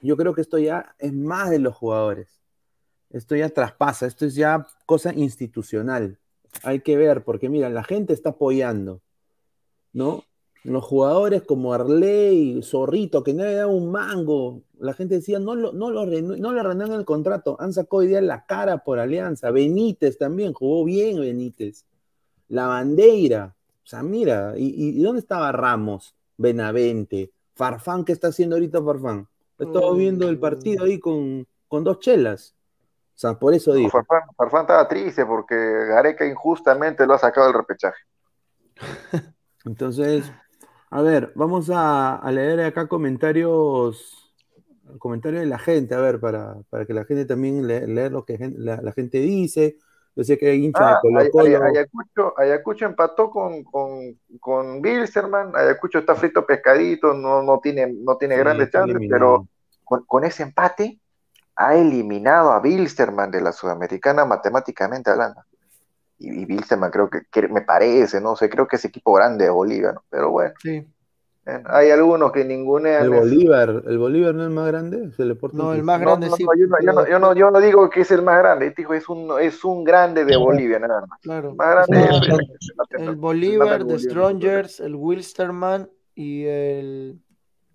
yo 0.00 0.16
creo 0.16 0.34
que 0.34 0.42
esto 0.42 0.58
ya 0.58 0.94
es 0.98 1.12
más 1.12 1.50
de 1.50 1.58
los 1.58 1.74
jugadores 1.74 2.38
esto 3.10 3.36
ya 3.36 3.48
traspasa, 3.48 4.06
esto 4.06 4.26
es 4.26 4.34
ya 4.34 4.66
cosa 4.86 5.12
institucional. 5.14 6.18
Hay 6.62 6.80
que 6.80 6.96
ver, 6.96 7.24
porque 7.24 7.48
mira, 7.48 7.68
la 7.70 7.84
gente 7.84 8.12
está 8.12 8.30
apoyando, 8.30 9.00
¿no? 9.92 10.24
Los 10.64 10.84
jugadores 10.84 11.42
como 11.42 11.72
Arley, 11.72 12.60
Zorrito, 12.62 13.22
que 13.22 13.32
no 13.32 13.44
le 13.44 13.54
dado 13.54 13.70
un 13.70 13.90
mango, 13.90 14.62
la 14.78 14.92
gente 14.92 15.16
decía, 15.16 15.38
no, 15.38 15.54
lo, 15.54 15.72
no, 15.72 15.90
lo, 15.90 16.04
no 16.04 16.52
le 16.52 16.62
renuevan 16.62 16.98
el 16.98 17.04
contrato, 17.04 17.56
han 17.60 17.72
sacado 17.72 17.98
hoy 17.98 18.08
día 18.08 18.20
la 18.20 18.44
cara 18.44 18.78
por 18.78 18.98
Alianza, 18.98 19.50
Benítez 19.50 20.18
también, 20.18 20.52
jugó 20.52 20.84
bien 20.84 21.20
Benítez, 21.20 21.84
la 22.48 22.66
bandera, 22.66 23.54
o 23.82 23.86
sea, 23.86 24.02
mira, 24.02 24.52
¿y, 24.56 25.00
dónde 25.00 25.20
estaba 25.20 25.50
Ramos, 25.52 26.14
Benavente, 26.36 27.32
Farfán, 27.54 28.04
qué 28.04 28.12
está 28.12 28.28
haciendo 28.28 28.56
ahorita 28.56 28.82
Farfán? 28.82 29.26
Estaba 29.58 29.92
viendo 29.94 30.28
el 30.28 30.38
partido 30.38 30.84
ahí 30.84 31.00
con, 31.00 31.46
con 31.66 31.84
dos 31.84 31.98
chelas. 31.98 32.54
O 33.14 33.18
sea, 33.18 33.38
por 33.38 33.52
eso 33.54 33.72
digo. 33.72 33.90
Farfán, 33.90 34.60
estaba 34.60 34.86
triste 34.86 35.26
porque 35.26 35.56
Gareca 35.56 36.24
injustamente 36.26 37.06
lo 37.06 37.14
ha 37.14 37.18
sacado 37.18 37.46
del 37.46 37.56
repechaje. 37.56 37.98
Entonces, 39.68 40.32
a 40.90 41.02
ver, 41.02 41.32
vamos 41.34 41.70
a, 41.70 42.22
leer 42.32 42.60
acá 42.60 42.88
comentarios, 42.88 44.32
comentarios 44.98 45.42
de 45.42 45.46
la 45.46 45.58
gente, 45.58 45.94
a 45.94 46.00
ver, 46.00 46.18
para, 46.18 46.56
para 46.70 46.86
que 46.86 46.94
la 46.94 47.04
gente 47.04 47.26
también 47.26 47.66
lea 47.66 48.08
lo 48.08 48.24
que 48.24 48.38
la, 48.56 48.92
gente 48.92 49.18
dice. 49.18 49.76
Yo 50.16 50.24
sé 50.24 50.38
que 50.38 50.48
hay 50.48 50.62
de 50.62 50.72
ah, 50.74 50.98
Colo 51.02 51.30
Colo. 51.30 51.62
Ayacucho, 51.62 52.34
Ayacucho, 52.38 52.86
empató 52.86 53.30
con, 53.30 53.62
con, 53.62 54.18
con 54.40 54.80
Bilsterman. 54.80 55.54
Ayacucho 55.54 55.98
está 55.98 56.14
frito 56.14 56.46
pescadito, 56.46 57.12
no, 57.12 57.42
no 57.42 57.60
tiene, 57.60 57.92
no 57.92 58.16
tiene 58.16 58.38
grandes 58.38 58.70
chances, 58.70 58.96
pero 59.08 59.46
con, 59.84 60.04
con, 60.06 60.24
ese 60.24 60.44
empate 60.44 60.98
ha 61.56 61.76
eliminado 61.76 62.52
a 62.52 62.60
Bilsterman 62.60 63.30
de 63.30 63.42
la 63.42 63.52
Sudamericana 63.52 64.24
matemáticamente 64.24 65.10
hablando. 65.10 65.42
Y, 66.18 66.42
y 66.42 66.44
Bilsterman 66.44 66.90
creo 66.90 67.08
que, 67.10 67.48
me 67.48 67.62
parece, 67.62 68.20
no 68.20 68.36
sé, 68.36 68.48
creo 68.48 68.66
que 68.66 68.76
es 68.76 68.84
equipo 68.84 69.12
grande 69.12 69.44
de 69.44 69.50
Bolivia, 69.50 69.92
¿no? 69.92 70.02
Pero 70.10 70.30
bueno. 70.30 70.54
Sí. 70.62 70.86
hay 71.64 71.90
algunos 71.90 72.32
que 72.32 72.44
ningunean. 72.44 73.04
El 73.04 73.10
Bolívar, 73.10 73.82
¿el 73.86 73.98
Bolívar 73.98 74.34
no 74.34 74.42
es 74.42 74.48
el 74.48 74.54
más 74.54 74.66
grande? 74.66 75.12
¿Se 75.12 75.24
le 75.24 75.36
no, 75.52 75.72
el 75.72 75.82
más 75.82 76.00
grande 76.00 76.28
sí. 76.30 76.44
yo, 76.44 76.92
no, 77.18 77.34
yo, 77.34 77.50
no, 77.50 77.60
digo 77.60 77.88
que 77.88 78.00
es 78.00 78.10
el 78.10 78.22
más 78.22 78.38
grande, 78.38 78.66
este 78.66 78.86
es 78.90 79.08
un, 79.08 79.32
es 79.40 79.64
un 79.64 79.84
grande 79.84 80.24
de 80.24 80.36
Bolivia, 80.36 80.78
nada 80.78 81.06
más. 81.06 81.20
Claro. 81.20 81.54
Más 81.54 81.86
grande 81.88 82.08
el, 82.90 83.16
Bolívar, 83.16 83.86
The 83.86 83.98
Strongers, 83.98 84.80
el 84.80 84.94
Wilsterman 84.94 85.88
y 86.14 86.44
el. 86.44 87.20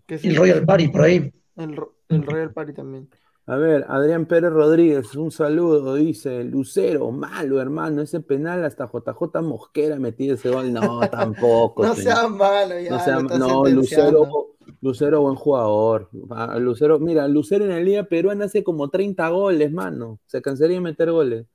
el 0.08 0.36
Royal 0.36 0.66
Party 0.66 0.88
por 0.90 1.02
ahí. 1.02 1.34
El, 1.56 1.80
el 2.10 2.26
Royal 2.26 2.52
Party 2.52 2.74
también. 2.74 3.10
A 3.46 3.58
ver, 3.58 3.86
Adrián 3.90 4.26
Pérez 4.26 4.54
Rodríguez, 4.54 5.16
un 5.16 5.30
saludo, 5.30 5.96
dice, 5.96 6.46
Lucero, 6.46 7.12
malo 7.12 7.60
hermano, 7.60 8.02
ese 8.02 8.22
penal 8.22 8.64
hasta 8.64 8.90
JJ 8.90 9.42
Mosquera 9.42 9.98
metió 9.98 10.36
ese 10.36 10.50
gol, 10.50 10.72
no, 10.72 11.02
tampoco. 11.12 11.84
no 11.84 11.94
sea 11.94 12.30
malo, 12.30 12.80
ya. 12.80 12.92
No, 12.92 13.00
sea, 13.04 13.20
no 13.20 13.66
Lucero, 13.66 14.56
Lucero, 14.80 15.22
buen 15.22 15.36
jugador. 15.36 16.10
Ah, 16.30 16.58
Lucero, 16.58 17.00
mira, 17.00 17.28
Lucero 17.28 17.66
en 17.66 17.72
la 17.72 17.82
Liga 17.82 18.04
Peruana 18.04 18.46
hace 18.46 18.64
como 18.64 18.90
30 18.90 19.28
goles, 19.28 19.74
mano, 19.74 20.20
se 20.26 20.42
cansaría 20.42 20.78
de 20.78 20.82
meter 20.82 21.12
goles. 21.12 21.46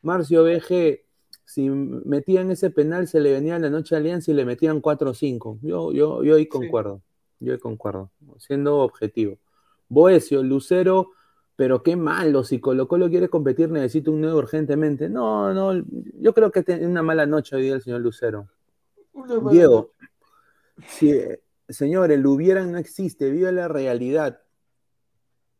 Marcio 0.00 0.44
BG, 0.44 1.02
si 1.44 1.68
metían 1.68 2.52
ese 2.52 2.70
penal, 2.70 3.06
se 3.06 3.20
le 3.20 3.32
venía 3.32 3.58
la 3.58 3.68
noche 3.68 3.94
a 3.94 3.98
Alianza 3.98 4.30
y 4.30 4.34
le 4.34 4.46
metían 4.46 4.80
4 4.80 5.10
o 5.10 5.14
5. 5.14 5.58
Yo, 5.60 5.92
yo, 5.92 6.24
yo 6.24 6.36
ahí 6.36 6.46
concuerdo, 6.46 7.02
yo 7.38 7.52
ahí 7.52 7.58
concuerdo, 7.58 8.10
siendo 8.38 8.78
objetivo. 8.78 9.36
Boesio, 9.90 10.42
Lucero 10.42 11.10
pero 11.56 11.82
qué 11.82 11.96
malo, 11.96 12.42
si 12.44 12.60
Colo 12.60 12.88
Colo 12.88 13.08
quiere 13.08 13.28
competir 13.28 13.70
necesita 13.70 14.10
un 14.10 14.20
nuevo 14.20 14.38
urgentemente. 14.38 15.08
No, 15.08 15.54
no, 15.54 15.84
yo 16.20 16.34
creo 16.34 16.50
que 16.50 16.62
tiene 16.62 16.86
una 16.86 17.02
mala 17.02 17.26
noche 17.26 17.56
hoy 17.56 17.62
día 17.62 17.74
el 17.74 17.82
señor 17.82 18.00
Lucero. 18.00 18.48
Diego, 19.50 19.92
si, 20.88 21.14
señor, 21.68 22.10
el 22.10 22.26
hubieran 22.26 22.72
no 22.72 22.78
existe, 22.78 23.30
viva 23.30 23.52
la 23.52 23.68
realidad. 23.68 24.40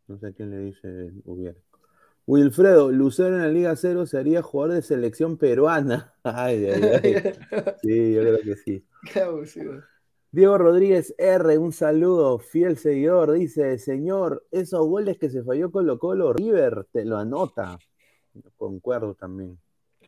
No 0.09 0.19
sé 0.19 0.35
quién 0.35 0.51
le 0.51 0.59
dice 0.59 1.13
hubiera. 1.25 1.59
Wilfredo, 2.27 2.91
Lucero 2.91 3.37
en 3.37 3.43
la 3.43 3.49
Liga 3.49 3.77
Cero 3.77 4.07
sería 4.07 4.43
jugador 4.43 4.77
de 4.77 4.83
selección 4.83 5.37
peruana. 5.37 6.15
Ay, 6.25 6.67
ay, 6.67 6.83
ay. 7.03 7.15
Sí, 7.83 8.15
yo 8.15 8.23
creo 8.23 8.39
que 8.41 8.57
sí. 8.57 8.87
Diego 10.35 10.59
Rodríguez 10.59 11.15
R, 11.17 11.59
un 11.59 11.71
saludo, 11.71 12.41
fiel 12.41 12.77
seguidor, 12.77 13.31
dice, 13.31 13.79
señor, 13.79 14.45
esos 14.51 14.85
goles 14.85 15.17
que 15.17 15.31
se 15.31 15.45
falló 15.45 15.71
Colo 15.71 15.97
Colo, 16.01 16.33
River 16.33 16.89
te 16.91 17.05
lo 17.05 17.19
anota. 17.19 17.79
Concuerdo 18.57 19.15
también. 19.15 19.57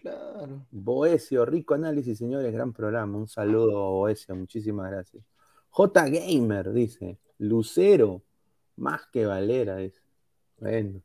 Claro. 0.01 0.67
Boesio, 0.73 1.47
rico 1.47 1.75
análisis, 1.75 2.19
señores, 2.19 2.53
gran 2.53 2.73
programa. 2.73 3.17
Un 3.17 3.29
saludo, 3.29 3.93
Boesio, 3.93 4.35
muchísimas 4.35 4.91
gracias. 4.91 5.23
J 5.71 6.09
Gamer, 6.09 6.73
dice, 6.73 7.21
Lucero, 7.39 8.21
más 8.75 9.03
que 9.13 9.27
Valera, 9.27 9.81
es. 9.81 10.03
Bueno. 10.59 11.03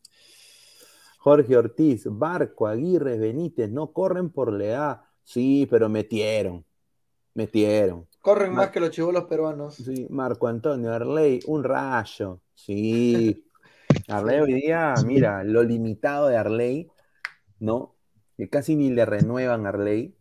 Jorge 1.20 1.56
Ortiz, 1.56 2.08
Barco, 2.10 2.66
Aguirre, 2.66 3.20
Benítez, 3.20 3.70
no 3.70 3.94
corren 3.94 4.32
por 4.32 4.52
la 4.52 5.08
Sí, 5.24 5.68
pero 5.70 5.90
metieron. 5.90 6.66
Metieron. 7.36 8.08
Corren 8.22 8.54
más 8.54 8.70
que 8.70 8.80
los 8.80 8.92
chivolos 8.92 9.24
peruanos. 9.24 9.76
Sí, 9.76 10.06
Marco 10.12 10.48
Antonio 10.48 10.94
Arley, 10.94 11.40
un 11.48 11.64
rayo. 11.64 12.40
Sí. 12.54 13.44
Arley 14.08 14.40
hoy 14.40 14.54
día, 14.54 14.94
mira, 15.06 15.44
lo 15.44 15.64
limitado 15.64 16.28
de 16.28 16.38
Arley, 16.38 16.88
¿no? 17.60 17.96
Que 18.38 18.48
casi 18.48 18.76
ni 18.76 18.92
le 18.92 19.06
renuevan 19.06 19.66
a 19.66 19.70
Arley. 19.70 20.16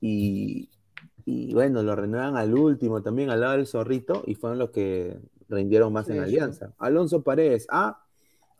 Y, 0.00 0.70
bueno, 1.52 1.82
lo 1.82 1.94
renuevan 1.94 2.36
al 2.36 2.54
último 2.54 3.02
también, 3.02 3.28
al 3.28 3.42
lado 3.42 3.56
del 3.56 3.66
zorrito, 3.66 4.22
y 4.26 4.34
fueron 4.34 4.58
los 4.58 4.70
que 4.70 5.18
rindieron 5.50 5.92
más 5.92 6.08
en 6.08 6.20
Alianza. 6.20 6.72
Alonso 6.78 7.22
Paredes, 7.22 7.66
ah, 7.68 8.04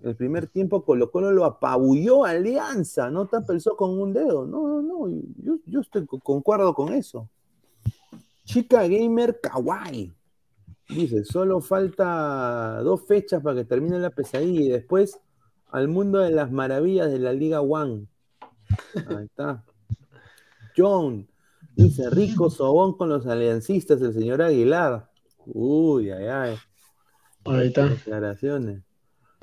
el 0.01 0.15
primer 0.15 0.47
tiempo 0.47 0.85
Colo 0.85 1.11
Colo 1.11 1.33
lo 1.33 1.45
apabulló 1.45 2.25
Alianza, 2.25 3.11
no 3.11 3.27
tapelzó 3.27 3.77
con 3.77 3.99
un 3.99 4.13
dedo. 4.13 4.47
No, 4.47 4.69
no, 4.69 4.83
no, 4.83 5.23
yo, 5.39 5.59
yo 5.65 5.81
estoy 5.81 6.07
concuerdo 6.07 6.75
con 6.75 6.93
eso. 6.93 7.31
Chica 8.49 8.89
Gamer 8.89 9.41
Kawaii. 9.43 10.11
Dice, 10.89 11.23
solo 11.23 11.61
falta 11.61 12.81
dos 12.83 13.07
fechas 13.07 13.43
para 13.43 13.57
que 13.57 13.67
termine 13.67 13.99
la 13.99 14.09
pesadilla 14.09 14.61
y 14.63 14.69
después 14.71 15.21
al 15.71 15.89
mundo 15.89 16.21
de 16.21 16.31
las 16.31 16.51
maravillas 16.51 17.13
de 17.13 17.19
la 17.19 17.35
Liga 17.35 17.61
One. 17.61 18.07
Ahí 19.07 19.27
está. 19.27 19.63
John 20.75 21.29
dice, 21.77 22.09
rico 22.09 22.49
sobón 22.49 22.97
con 22.97 23.11
los 23.11 23.27
aliancistas, 23.27 24.01
el 24.01 24.15
señor 24.15 24.41
Aguilar. 24.41 25.11
Uy, 25.45 26.11
ay, 26.11 26.27
ay. 26.27 26.57
Ahí 27.45 27.67
está. 27.67 27.87
Declaraciones. 27.87 28.83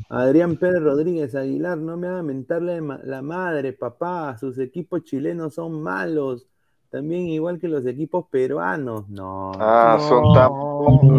Adrián 0.09 0.57
Pérez 0.57 0.81
Rodríguez 0.81 1.35
Aguilar, 1.35 1.77
no 1.77 1.95
me 1.95 2.07
haga 2.07 2.23
mentarle 2.23 2.81
la 3.03 3.21
madre, 3.21 3.71
papá, 3.73 4.35
sus 4.39 4.57
equipos 4.57 5.03
chilenos 5.03 5.53
son 5.53 5.79
malos 5.83 6.47
también 6.95 7.27
igual 7.27 7.59
que 7.59 7.67
los 7.67 7.85
equipos 7.85 8.25
peruanos, 8.29 9.09
no. 9.09 9.51
Ah, 9.59 9.97
son 9.99 10.33
tan. 10.33 10.49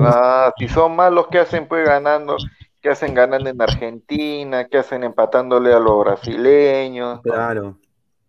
Ah, 0.06 0.50
si 0.56 0.68
son 0.68 0.96
malos, 0.96 1.26
¿qué 1.30 1.40
hacen 1.40 1.68
pues 1.68 1.86
ganando? 1.86 2.38
¿Qué 2.80 2.88
hacen 2.88 3.12
ganando 3.12 3.50
en 3.50 3.60
Argentina? 3.60 4.66
¿Qué 4.68 4.78
hacen 4.78 5.04
empatándole 5.04 5.74
a 5.74 5.78
los 5.78 6.02
brasileños? 6.02 7.20
Claro. 7.20 7.76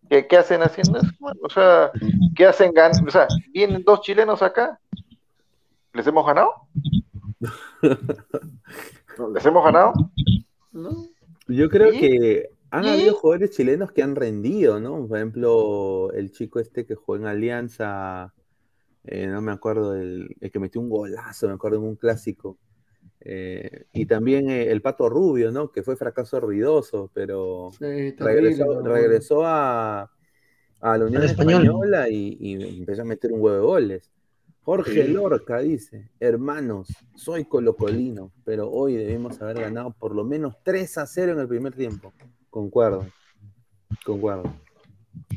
¿Qué, 0.09 0.27
qué 0.27 0.35
hacen 0.35 0.61
haciendo 0.61 0.99
eso? 0.99 1.09
o 1.41 1.49
sea, 1.49 1.89
¿qué 2.35 2.47
hacen 2.47 2.73
ganando? 2.73 3.07
O 3.07 3.11
sea, 3.11 3.29
vienen 3.53 3.81
dos 3.85 4.01
chilenos 4.01 4.41
acá. 4.41 4.77
¿Les 5.93 6.05
hemos 6.05 6.25
ganado? 6.25 6.51
¿Les 9.33 9.45
hemos 9.45 9.63
ganado? 9.63 9.93
No. 10.73 10.89
Yo 11.47 11.69
creo 11.69 11.91
que 11.91 12.49
han 12.69 12.85
habido 12.85 13.15
jugadores 13.15 13.51
chilenos 13.51 13.91
que 13.91 14.03
han 14.03 14.15
rendido, 14.15 14.79
¿no? 14.79 15.07
Por 15.07 15.17
ejemplo, 15.17 16.11
el 16.13 16.31
chico 16.31 16.59
este 16.59 16.85
que 16.85 16.95
jugó 16.95 17.15
en 17.15 17.25
Alianza, 17.25 18.33
eh, 19.05 19.27
no 19.27 19.41
me 19.41 19.51
acuerdo, 19.51 19.95
el, 19.95 20.35
que 20.51 20.59
metió 20.59 20.81
un 20.81 20.89
golazo, 20.89 21.47
me 21.47 21.53
acuerdo 21.53 21.77
en 21.77 21.83
un 21.83 21.95
clásico. 21.95 22.57
Eh, 23.21 23.85
y 23.93 24.05
también 24.05 24.49
eh, 24.49 24.69
el 24.69 24.81
Pato 24.81 25.09
Rubio, 25.09 25.51
¿no? 25.51 25.71
Que 25.71 25.81
fue 25.81 25.95
fracaso 25.95 26.39
ruidoso, 26.39 27.09
pero 27.13 27.71
regresó, 27.79 29.45
a, 29.45 30.09
la 30.81 31.05
Unión 31.05 31.23
Española 31.23 32.09
y, 32.09 32.79
empezó 32.79 33.01
a 33.03 33.05
meter 33.05 33.31
un 33.31 33.41
huevo 33.41 33.55
de 33.55 33.61
goles. 33.61 34.11
Jorge 34.61 35.07
Lorca 35.07 35.59
dice, 35.59 36.09
hermanos, 36.19 36.89
soy 37.15 37.45
colocolino, 37.45 38.33
pero 38.43 38.69
hoy 38.69 38.95
debemos 38.95 39.41
haber 39.41 39.61
ganado 39.61 39.95
por 39.97 40.13
lo 40.13 40.25
menos 40.25 40.57
3 40.61 40.97
a 40.97 41.07
0 41.07 41.31
en 41.31 41.39
el 41.39 41.47
primer 41.47 41.73
tiempo. 41.73 42.13
Concuerdo. 42.49 43.07
Concuerdo. 44.05 44.53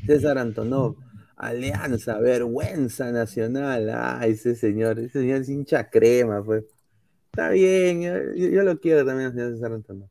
César 0.07 0.39
Antonov. 0.39 0.97
Alianza, 1.37 2.19
vergüenza 2.19 3.11
nacional. 3.13 3.89
Ah, 3.91 4.21
ese 4.27 4.55
señor, 4.55 4.99
ese 4.99 5.21
señor 5.21 5.41
es 5.41 5.49
hincha 5.49 5.89
crema, 5.89 6.45
pues. 6.45 6.65
Está 7.33 7.51
bien, 7.51 8.03
yo, 8.03 8.63
lo 8.63 8.79
quiero 8.81 9.07
también, 9.07 9.33
señor 9.33 9.55
César 9.55 9.73
Antonov. 9.73 10.09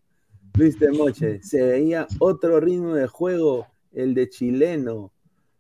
Luis 0.58 0.78
Temoche, 0.80 1.42
se 1.44 1.62
veía 1.62 2.08
otro 2.20 2.60
ritmo 2.60 2.96
de 2.96 3.08
juego, 3.08 3.68
el 3.92 4.14
de 4.14 4.30
chileno. 4.30 5.12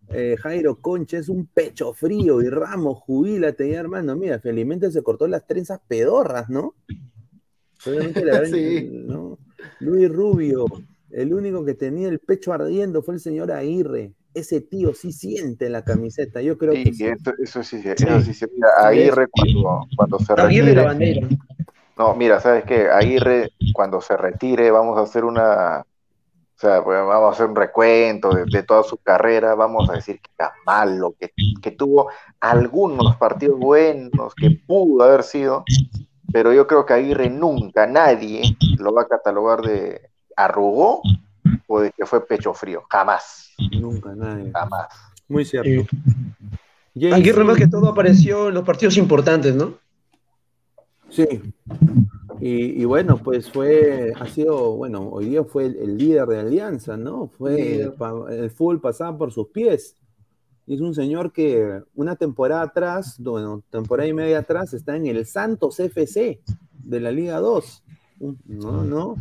Eh, 0.10 0.36
Jairo 0.40 0.82
Concha 0.82 1.20
es 1.20 1.30
un 1.30 1.46
pecho 1.46 1.94
frío 1.94 2.42
y 2.42 2.50
Ramos, 2.50 2.98
jubilate 3.00 3.70
ya, 3.70 3.80
hermano. 3.80 4.16
Mira, 4.16 4.40
felizmente 4.40 4.92
se 4.92 5.04
cortó 5.04 5.28
las 5.28 5.46
trenzas 5.46 5.80
pedorras, 5.88 6.50
¿no? 6.50 6.74
sí. 8.52 8.90
¿no? 9.06 9.38
Luis 9.80 10.10
Rubio, 10.10 10.66
el 11.12 11.34
único 11.34 11.66
que 11.66 11.74
tenía 11.74 12.07
el 12.07 12.20
pecho 12.20 12.53
ardiendo 12.53 13.01
fue 13.01 13.16
el 13.16 13.20
señor 13.20 13.51
Aguirre. 13.51 14.14
Ese 14.34 14.62
tío 14.62 14.93
sí 14.93 15.12
siente 15.12 15.70
la 15.70 15.84
camiseta. 15.84 16.41
Yo 16.41 16.57
creo 16.57 16.74
que. 16.74 16.93
Sí. 16.93 17.05
Eso, 17.05 17.64
sí, 17.64 17.82
eso 17.84 18.22
sí 18.22 18.34
se 18.34 18.47
mira. 18.47 18.70
Aguirre 18.78 19.28
cuando, 19.28 19.88
cuando 19.95 20.20
se 20.20 20.34
Aguirre 20.34 20.76
la 20.76 20.84
bandera. 20.84 21.28
No, 21.97 22.16
mira, 22.16 22.39
¿sabes 22.39 22.64
qué? 22.64 22.89
Aguirre, 22.89 23.49
cuando 23.74 23.99
se 23.99 24.16
retire, 24.16 24.72
vamos 24.72 24.97
a 24.97 25.01
hacer 25.01 25.26
una. 25.26 25.80
O 25.80 26.62
sea, 26.62 26.84
pues, 26.84 26.97
vamos 26.99 27.30
a 27.30 27.32
hacer 27.32 27.47
un 27.47 27.55
recuento 27.55 28.30
de, 28.32 28.64
toda 28.64 28.84
su 28.84 28.97
carrera. 28.97 29.55
Vamos 29.55 29.89
a 29.89 29.93
decir 29.93 30.22
que 30.22 30.30
era 30.38 30.53
malo, 30.66 31.16
que, 31.20 31.32
que 31.62 31.72
tuvo 31.72 32.10
algunos 32.39 33.16
partidos 33.16 33.60
buenos, 33.60 34.36
que 34.36 34.51
pudo 34.68 35.03
haber 35.03 35.24
sido. 35.24 35.64
Pero 36.32 36.53
yo 36.53 36.68
creo 36.68 36.86
que 36.86 36.93
Aguirre 36.93 37.30
nunca, 37.30 37.88
nadie 37.88 38.43
lo 38.78 38.93
va 38.93 39.01
a 39.01 39.07
catalogar 39.07 39.62
de, 39.62 40.09
arrugó 40.40 41.02
o 41.68 41.80
de 41.82 41.92
que 41.92 42.06
fue 42.06 42.26
pecho 42.26 42.54
frío. 42.54 42.84
Jamás. 42.90 43.54
Nunca, 43.80 44.16
nadie. 44.16 44.52
Jamás. 44.52 44.88
Muy 45.28 45.46
cierto. 45.46 45.88
Aguirre 47.14 47.44
más 47.44 47.58
que 47.58 47.68
todo 47.68 47.90
apareció 47.90 48.50
en 48.50 48.56
los 48.56 48.64
partidos 48.64 48.98
importantes, 48.98 49.56
¿no? 49.56 49.76
Sí. 51.10 51.28
Y, 52.42 52.86
bueno, 52.86 53.18
pues 53.18 53.52
fue, 53.52 54.14
ha 54.18 54.26
sido, 54.28 54.76
bueno, 54.78 55.10
hoy 55.10 55.26
día 55.26 55.44
fue 55.44 55.66
el, 55.66 55.98
líder 55.98 56.26
de 56.28 56.40
Alianza, 56.40 56.96
¿no? 56.96 57.28
Fue 57.28 57.82
el, 57.82 58.50
full 58.52 58.78
pasaba 58.78 59.18
por 59.18 59.34
sus 59.34 59.50
pies. 59.50 59.96
Y 60.66 60.76
es 60.76 60.82
un 60.82 60.94
señor 60.94 61.34
que 61.34 61.82
una 61.96 62.16
temporada 62.16 62.62
atrás, 62.62 63.18
bueno, 63.20 63.64
temporada 63.70 64.08
y 64.08 64.14
media 64.14 64.40
atrás, 64.40 64.74
está 64.74 64.96
en 64.96 65.08
el 65.08 65.26
Santos 65.26 65.80
FC 65.80 66.40
de 66.74 67.00
la 67.00 67.12
Liga 67.12 67.40
2. 67.40 67.84
No, 68.46 68.84
no. 68.84 69.16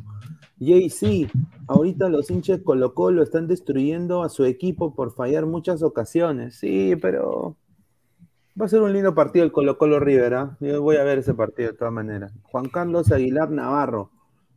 JC, 0.61 1.31
ahorita 1.69 2.09
los 2.09 2.31
hinchas 2.31 2.61
Colo 2.65 2.95
Colo 2.95 3.23
están 3.23 3.47
destruyendo 3.47 4.23
a 4.23 4.29
su 4.29 4.45
equipo 4.45 4.95
por 4.95 5.13
fallar 5.13 5.47
muchas 5.47 5.83
ocasiones. 5.83 6.57
Sí, 6.57 6.97
pero 7.01 7.57
va 8.61 8.67
a 8.67 8.69
ser 8.69 8.81
un 8.83 8.93
lindo 8.93 9.15
partido 9.15 9.45
el 9.45 9.53
Colo 9.53 9.79
Colo 9.79 10.01
Rivera. 10.01 10.41
¿ah? 10.41 10.57
Yo 10.61 10.83
voy 10.83 10.97
a 10.97 11.05
ver 11.05 11.19
ese 11.19 11.35
partido 11.35 11.71
de 11.71 11.79
todas 11.79 11.95
maneras. 11.95 12.33
Juan 12.43 12.69
Carlos 12.69 13.13
Aguilar 13.13 13.51
Navarro. 13.51 14.11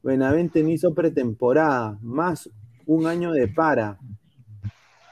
Benavente 0.04 0.64
no 0.64 0.70
hizo 0.70 0.96
pretemporada, 0.96 2.00
más 2.02 2.50
un 2.88 3.06
año 3.06 3.32
de 3.32 3.48
para. 3.48 4.00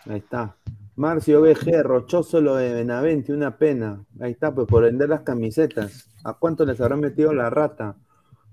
Ahí 0.06 0.18
está. 0.18 0.56
Marcio 0.96 1.42
BG, 1.42 1.84
rochoso 1.84 2.42
lo 2.42 2.56
de 2.56 2.74
Benavente, 2.74 3.32
una 3.32 3.58
pena. 3.58 4.04
Ahí 4.20 4.32
está, 4.32 4.54
pues 4.54 4.68
por 4.68 4.84
vender 4.84 5.10
las 5.10 5.22
camisetas. 5.22 6.10
¿A 6.24 6.34
cuánto 6.34 6.66
les 6.66 6.82
habrán 6.82 7.00
metido 7.00 7.32
la 7.34 7.50
rata? 7.50 7.96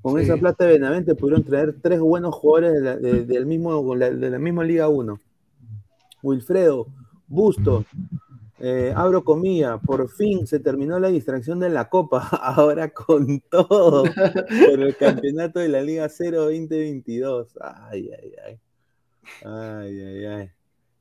Con 0.06 0.20
esa 0.20 0.36
plata 0.36 0.64
de 0.64 0.74
Benavente 0.74 1.16
pudieron 1.16 1.42
traer 1.42 1.80
tres 1.82 1.98
buenos 1.98 2.32
jugadores 2.32 2.74
de 2.74 2.80
la, 2.80 2.96
del 2.96 3.44
mismo, 3.44 3.96
de 3.96 4.30
la 4.30 4.38
misma 4.38 4.62
Liga 4.62 4.88
1. 4.88 5.20
Wilfredo, 6.22 6.86
Busto, 7.26 7.84
eh, 8.60 8.92
abro 8.94 9.24
comilla, 9.24 9.78
por 9.78 10.08
fin 10.08 10.46
se 10.46 10.60
terminó 10.60 11.00
la 11.00 11.08
distracción 11.08 11.58
de 11.58 11.70
la 11.70 11.88
Copa, 11.88 12.20
ahora 12.40 12.90
con 12.90 13.40
todo 13.50 14.04
por 14.04 14.80
el 14.80 14.96
campeonato 14.96 15.58
de 15.58 15.70
la 15.70 15.82
Liga 15.82 16.08
0 16.08 16.44
2022. 16.44 17.58
Ay, 17.60 18.08
ay, 18.16 18.32
ay. 18.46 18.60
Ay, 19.44 20.00
ay, 20.02 20.24
ay. 20.24 20.50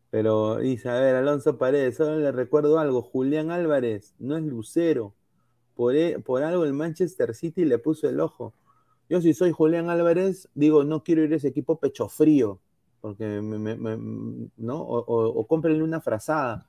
Pero 0.10 0.58
dice, 0.58 0.89
a 0.89 0.99
ver, 0.99 1.14
Alonso 1.14 1.60
Paredes, 1.60 1.97
solo 1.97 2.18
le 2.18 2.32
recuerdo 2.32 2.80
algo, 2.80 3.03
Julián 3.03 3.51
Álvarez 3.51 4.16
no 4.18 4.36
es 4.36 4.43
Lucero. 4.43 5.14
Por, 5.76 5.95
e, 5.95 6.18
por 6.18 6.41
algo 6.41 6.66
el 6.66 6.74
Manchester 6.74 7.36
City 7.36 7.66
le 7.66 7.78
puso 7.78 8.10
el 8.10 8.20
ojo. 8.20 8.56
Yo 9.10 9.22
si 9.22 9.34
soy 9.34 9.51
Julián 9.51 9.89
Álvarez, 9.89 10.49
digo, 10.56 10.84
no 10.84 11.03
quiero 11.03 11.24
ir 11.24 11.34
a 11.34 11.36
ese 11.36 11.49
equipo 11.49 11.80
pecho 11.80 12.10
frío, 12.10 12.60
porque 13.01 13.41
me, 13.41 13.76
¿no? 14.58 14.82
O, 14.82 14.97
o, 14.99 15.47
cómprenle 15.47 15.84
una 15.84 16.01
frazada. 16.01 16.68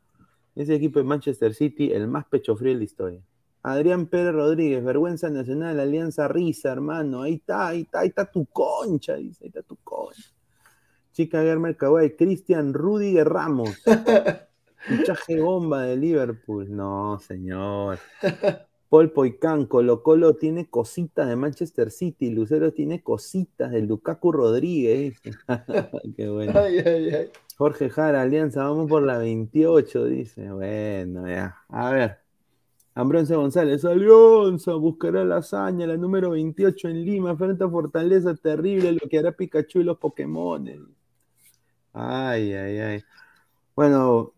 Ese 0.55 0.75
equipo 0.75 0.99
de 0.99 1.05
Manchester 1.05 1.55
City, 1.55 1.93
el 1.93 2.09
más 2.09 2.27
pecho 2.27 2.57
frío 2.57 2.73
de 2.73 2.79
la 2.79 2.85
historia. 2.85 3.23
Adrián 3.63 4.07
Pérez 4.07 4.33
Rodríguez, 4.33 4.85
vergüenza 4.85 5.29
nacional, 5.29 5.81
Alianza 5.81 6.29
Risa, 6.29 6.71
hermano. 6.71 7.23
Ahí 7.23 7.35
está, 7.35 7.69
ahí 7.69 7.83
está, 7.83 8.01
ahí 8.01 8.09
está 8.09 8.31
tu 8.31 8.47
concha, 8.47 9.17
dice, 9.17 9.45
ahí 9.45 9.49
está 9.49 9.63
tu 9.63 9.77
concha. 9.77 10.23
Chica 11.13 11.41
Germer 11.41 11.77
Kawai, 11.77 12.15
Cristian 12.15 12.75
Rudiger 12.75 13.29
Ramos. 13.29 13.83
Fichaje 14.87 15.41
bomba 15.41 15.83
de 15.83 15.97
Liverpool. 15.97 16.67
No, 16.69 17.19
señor. 17.19 17.99
Paul 18.97 19.11
Poicán, 19.11 19.67
Colo 19.67 20.03
Colo 20.03 20.37
tiene 20.37 20.71
cositas 20.71 21.29
de 21.29 21.37
Manchester 21.37 21.91
City, 21.91 22.31
Lucero 22.31 22.73
tiene 22.73 23.03
cositas 23.03 23.71
de 23.71 23.83
Lukaku 23.83 24.33
Rodríguez. 24.33 25.21
Qué 26.17 26.27
bueno. 26.31 26.55
Jorge 27.59 27.91
Jara, 27.91 28.23
Alianza, 28.23 28.65
vamos 28.65 28.89
por 28.89 29.03
la 29.03 29.19
28, 29.19 30.07
dice. 30.07 30.51
Bueno, 30.51 31.29
ya. 31.29 31.59
A 31.69 31.91
ver. 31.91 32.21
Ambronce 32.95 33.37
González, 33.37 33.85
Alianza, 33.85 34.73
buscará 34.73 35.27
la 35.27 35.37
hazaña, 35.37 35.87
la 35.87 35.99
número 35.99 36.31
28 36.31 36.89
en 36.89 37.05
Lima, 37.05 37.37
frente 37.37 37.65
a 37.65 37.69
Fortaleza, 37.69 38.35
terrible 38.35 38.93
lo 38.93 39.07
que 39.11 39.19
hará 39.19 39.33
Pikachu 39.33 39.81
y 39.81 39.85
los 39.85 39.99
Pokémon. 39.99 40.67
Ay, 41.93 42.55
ay, 42.55 42.79
ay. 42.79 43.03
Bueno, 43.75 44.33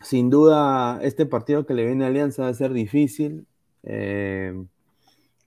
sin 0.00 0.30
duda, 0.30 1.00
este 1.02 1.26
partido 1.26 1.66
que 1.66 1.74
le 1.74 1.84
viene 1.84 2.06
a 2.06 2.08
Alianza 2.08 2.44
va 2.44 2.48
a 2.48 2.54
ser 2.54 2.72
difícil. 2.72 3.46
Eh, 3.88 4.54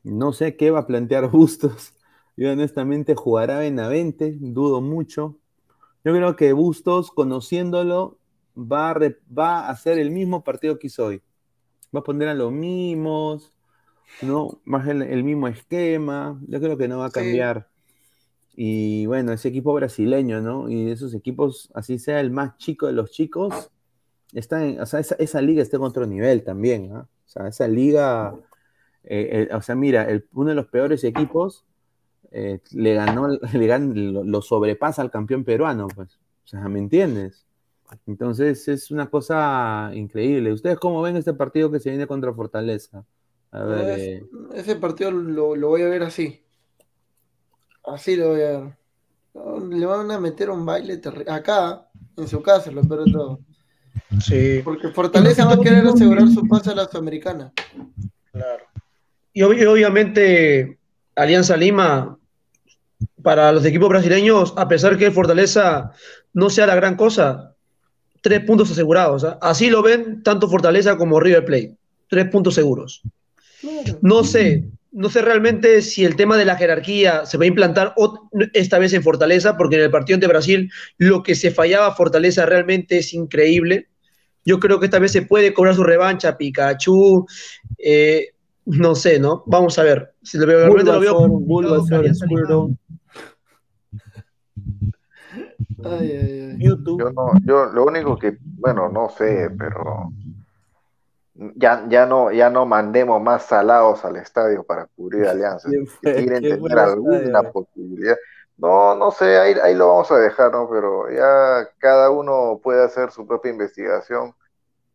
no 0.04 0.34
sé 0.34 0.58
qué 0.58 0.72
va 0.72 0.80
a 0.80 0.88
plantear 0.88 1.30
Bustos. 1.32 1.94
Yo 2.36 2.52
honestamente 2.52 3.16
jugará 3.16 3.60
Benavente, 3.60 4.36
dudo 4.40 4.82
mucho. 4.82 5.38
Yo 6.04 6.14
creo 6.14 6.36
que 6.36 6.54
Bustos, 6.54 7.12
conociéndolo, 7.12 8.18
va 8.58 8.92
a, 8.92 9.00
va 9.38 9.60
a 9.60 9.70
hacer 9.70 10.00
el 10.00 10.12
mismo 10.12 10.44
partido 10.44 10.80
que 10.80 10.88
hizo 10.88 11.06
hoy. 11.06 11.22
Va 11.96 12.00
a 12.00 12.04
poner 12.04 12.30
a 12.30 12.34
los 12.34 12.52
mismos, 12.52 13.54
¿no? 14.22 14.62
Más 14.66 14.88
el, 14.88 15.04
el 15.04 15.24
mismo 15.24 15.48
esquema. 15.48 16.40
Yo 16.48 16.60
creo 16.60 16.78
que 16.78 16.88
no 16.88 17.00
va 17.00 17.08
a 17.08 17.12
cambiar. 17.12 17.68
Y 18.56 19.06
bueno, 19.06 19.32
ese 19.34 19.50
equipo 19.50 19.74
brasileño, 19.74 20.42
¿no? 20.42 20.70
Y 20.70 20.90
esos 20.90 21.14
equipos, 21.14 21.70
así 21.76 22.00
sea 22.00 22.20
el 22.20 22.32
más 22.32 22.58
chico 22.58 22.88
de 22.88 22.94
los 22.94 23.12
chicos, 23.12 23.72
está 24.34 24.66
en, 24.66 24.80
o 24.80 24.86
sea, 24.86 25.00
esa, 25.00 25.42
liga 25.42 25.62
está 25.62 25.78
en 25.78 25.84
otro 25.84 26.06
nivel 26.06 26.44
también, 26.44 26.92
O 26.92 27.08
sea, 27.26 27.48
esa 27.48 27.68
liga, 27.68 28.36
eh, 29.04 29.48
eh, 29.50 29.56
o 29.56 29.62
sea, 29.62 29.76
mira, 29.76 30.08
uno 30.34 30.50
de 30.50 30.56
los 30.56 30.68
peores 30.68 31.04
equipos 31.04 31.66
eh, 32.32 32.60
le 32.72 32.94
ganó, 32.94 33.28
le 33.54 33.80
lo, 33.80 34.42
sobrepasa 34.42 35.02
al 35.02 35.12
campeón 35.12 35.44
peruano, 35.44 35.88
pues. 35.88 36.18
O 36.46 36.48
sea, 36.48 36.68
¿me 36.68 36.80
entiendes? 36.80 37.46
Entonces 38.08 38.68
es 38.68 38.90
una 38.90 39.10
cosa 39.10 39.92
increíble. 39.94 40.54
¿Ustedes 40.54 40.80
cómo 40.80 41.02
ven 41.02 41.18
este 41.18 41.34
partido 41.34 41.70
que 41.70 41.80
se 41.80 41.90
viene 41.90 42.08
contra 42.08 42.34
Fortaleza? 42.34 43.06
A 43.52 43.64
ver, 43.64 44.24
ese 44.54 44.76
partido 44.78 45.12
lo, 45.12 45.56
lo 45.56 45.68
voy 45.68 45.82
a 45.82 45.90
ver 45.90 46.04
así. 46.04 46.42
Así 47.84 48.16
lo 48.16 48.30
voy 48.30 48.42
a 48.42 48.60
ver. 48.60 49.70
le 49.70 49.86
van 49.86 50.10
a 50.10 50.20
meter 50.20 50.50
un 50.50 50.66
baile 50.66 50.98
terrible. 50.98 51.30
Acá, 51.32 51.90
en 52.16 52.28
su 52.28 52.42
casa, 52.42 52.72
lo 52.72 52.82
peor 52.82 53.06
de 53.06 53.12
todo. 53.12 53.40
Sí. 54.20 54.62
Porque 54.64 54.90
Fortaleza 54.90 55.46
va 55.46 55.54
a 55.54 55.60
querer 55.60 55.86
asegurar 55.88 56.28
su 56.28 56.48
pase 56.48 56.72
a 56.72 56.76
la 56.76 56.86
Sudamericana. 56.86 57.54
Claro. 58.32 58.66
Y 59.34 59.44
obviamente, 59.44 60.78
Alianza 61.16 61.56
Lima, 61.56 62.18
para 63.22 63.52
los 63.52 63.66
equipos 63.66 63.90
brasileños, 63.90 64.54
a 64.58 64.68
pesar 64.68 64.98
que 64.98 65.12
Fortaleza 65.12 65.92
no 66.34 66.50
sea 66.50 66.68
la 66.68 66.76
gran 66.76 66.96
cosa, 66.96 67.56
tres 68.22 68.42
puntos 68.42 68.72
asegurados. 68.72 69.24
¿ah? 69.24 69.38
Así 69.42 69.70
lo 69.70 69.82
ven 69.82 70.24
tanto 70.24 70.50
Fortaleza 70.50 70.98
como 70.98 71.20
River 71.20 71.46
Plate. 71.46 71.78
Tres 72.08 72.28
puntos 72.30 72.56
seguros. 72.56 73.02
No 74.02 74.24
sé, 74.24 74.66
no 74.92 75.10
sé 75.10 75.22
realmente 75.22 75.82
si 75.82 76.04
el 76.04 76.16
tema 76.16 76.36
de 76.36 76.46
la 76.46 76.58
jerarquía 76.58 77.26
se 77.26 77.38
va 77.38 77.46
a 77.46 77.48
implantar 77.48 77.94
esta 78.54 78.80
vez 78.80 78.94
en 78.94 79.04
Fortaleza, 79.04 79.56
porque 79.56 79.76
en 79.76 79.84
el 79.84 79.92
partido 79.92 80.20
de 80.20 80.28
Brasil 80.28 80.72
lo 80.98 81.24
que 81.24 81.36
se 81.36 81.52
fallaba 81.52 81.96
Fortaleza 81.96 82.46
realmente 82.46 82.98
es 82.98 83.14
increíble. 83.14 83.88
Yo 84.46 84.60
creo 84.60 84.80
que 84.80 84.86
esta 84.86 85.00
vez 85.00 85.12
se 85.12 85.22
puede 85.22 85.54
cobrar 85.54 85.76
su 85.76 85.84
revancha, 85.84 86.38
Pikachu, 86.38 87.26
eh, 87.78 88.34
no 88.66 88.96
sé, 88.96 89.20
¿no? 89.20 89.44
Vamos 89.46 89.78
a 89.80 89.84
ver. 89.84 90.14
Si 90.24 90.38
lo 90.38 90.46
veo, 90.48 90.60
realmente 90.60 90.92
lo 90.92 91.00
veo. 91.00 91.30
Yo, 96.98 97.12
no, 97.12 97.32
yo 97.44 97.66
lo 97.68 97.86
único 97.86 98.18
que, 98.18 98.38
bueno, 98.42 98.90
no 98.90 99.10
sé, 99.10 99.50
pero 99.58 100.12
ya, 101.56 101.86
ya, 101.90 102.06
no, 102.06 102.32
ya 102.32 102.50
no 102.50 102.66
mandemos 102.66 103.22
más 103.22 103.46
salados 103.46 104.06
al 104.06 104.18
estadio 104.18 104.64
para 104.64 104.86
cubrir 104.96 105.26
alianzas. 105.28 105.72
quieren 106.02 106.42
tener 106.42 106.78
alguna 106.78 107.44
posibilidad. 107.52 108.18
No, 108.62 108.94
no 108.94 109.10
sé, 109.10 109.40
ahí, 109.40 109.56
ahí 109.64 109.74
lo 109.74 109.88
vamos 109.88 110.12
a 110.12 110.20
dejar, 110.20 110.52
¿no? 110.52 110.70
Pero 110.70 111.10
ya 111.10 111.68
cada 111.80 112.12
uno 112.12 112.60
puede 112.62 112.84
hacer 112.84 113.10
su 113.10 113.26
propia 113.26 113.50
investigación. 113.50 114.36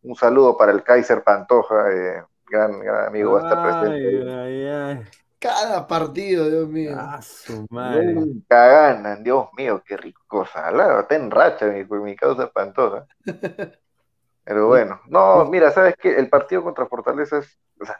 Un 0.03 0.15
saludo 0.15 0.55
para 0.55 0.71
el 0.71 0.83
Kaiser 0.83 1.21
Pantoja, 1.21 1.91
eh, 1.91 2.23
gran, 2.49 2.79
gran 2.79 3.07
amigo, 3.07 3.33
va 3.33 3.41
a 3.41 3.43
estar 3.43 3.81
presente. 3.81 5.11
Cada 5.37 5.85
partido, 5.85 6.49
Dios 6.49 6.69
mío. 6.69 6.95
Ah, 6.97 7.21
su 7.21 7.65
madre. 7.69 8.13
Nunca 8.13 8.67
ganan, 8.67 9.21
Dios 9.21 9.49
mío, 9.57 9.83
qué 9.85 9.97
rico 9.97 10.45
salado. 10.45 11.01
Está 11.01 11.15
en 11.15 11.29
racha 11.29 11.65
mi, 11.65 11.83
mi 11.83 12.15
causa 12.15 12.49
Pantoja. 12.49 13.05
Pero 14.45 14.67
bueno, 14.67 15.01
no, 15.07 15.43
mira, 15.43 15.71
¿sabes 15.71 15.95
qué? 15.99 16.17
El 16.17 16.29
partido 16.29 16.63
contra 16.63 16.85
Fortaleza 16.85 17.39
es, 17.39 17.59
o 17.81 17.85
sea, 17.85 17.97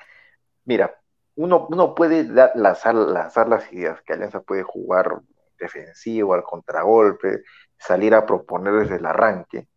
mira, 0.64 0.96
uno, 1.36 1.68
uno 1.70 1.94
puede 1.94 2.24
lanzar, 2.56 2.96
lanzar 2.96 3.50
las 3.50 3.72
ideas 3.74 4.02
que 4.04 4.14
Alianza 4.14 4.40
puede 4.40 4.64
jugar 4.64 5.20
defensivo, 5.58 6.34
al 6.34 6.44
contragolpe, 6.44 7.44
salir 7.78 8.14
a 8.16 8.26
proponer 8.26 8.74
desde 8.74 8.96
el 8.98 9.06
arranque. 9.06 9.68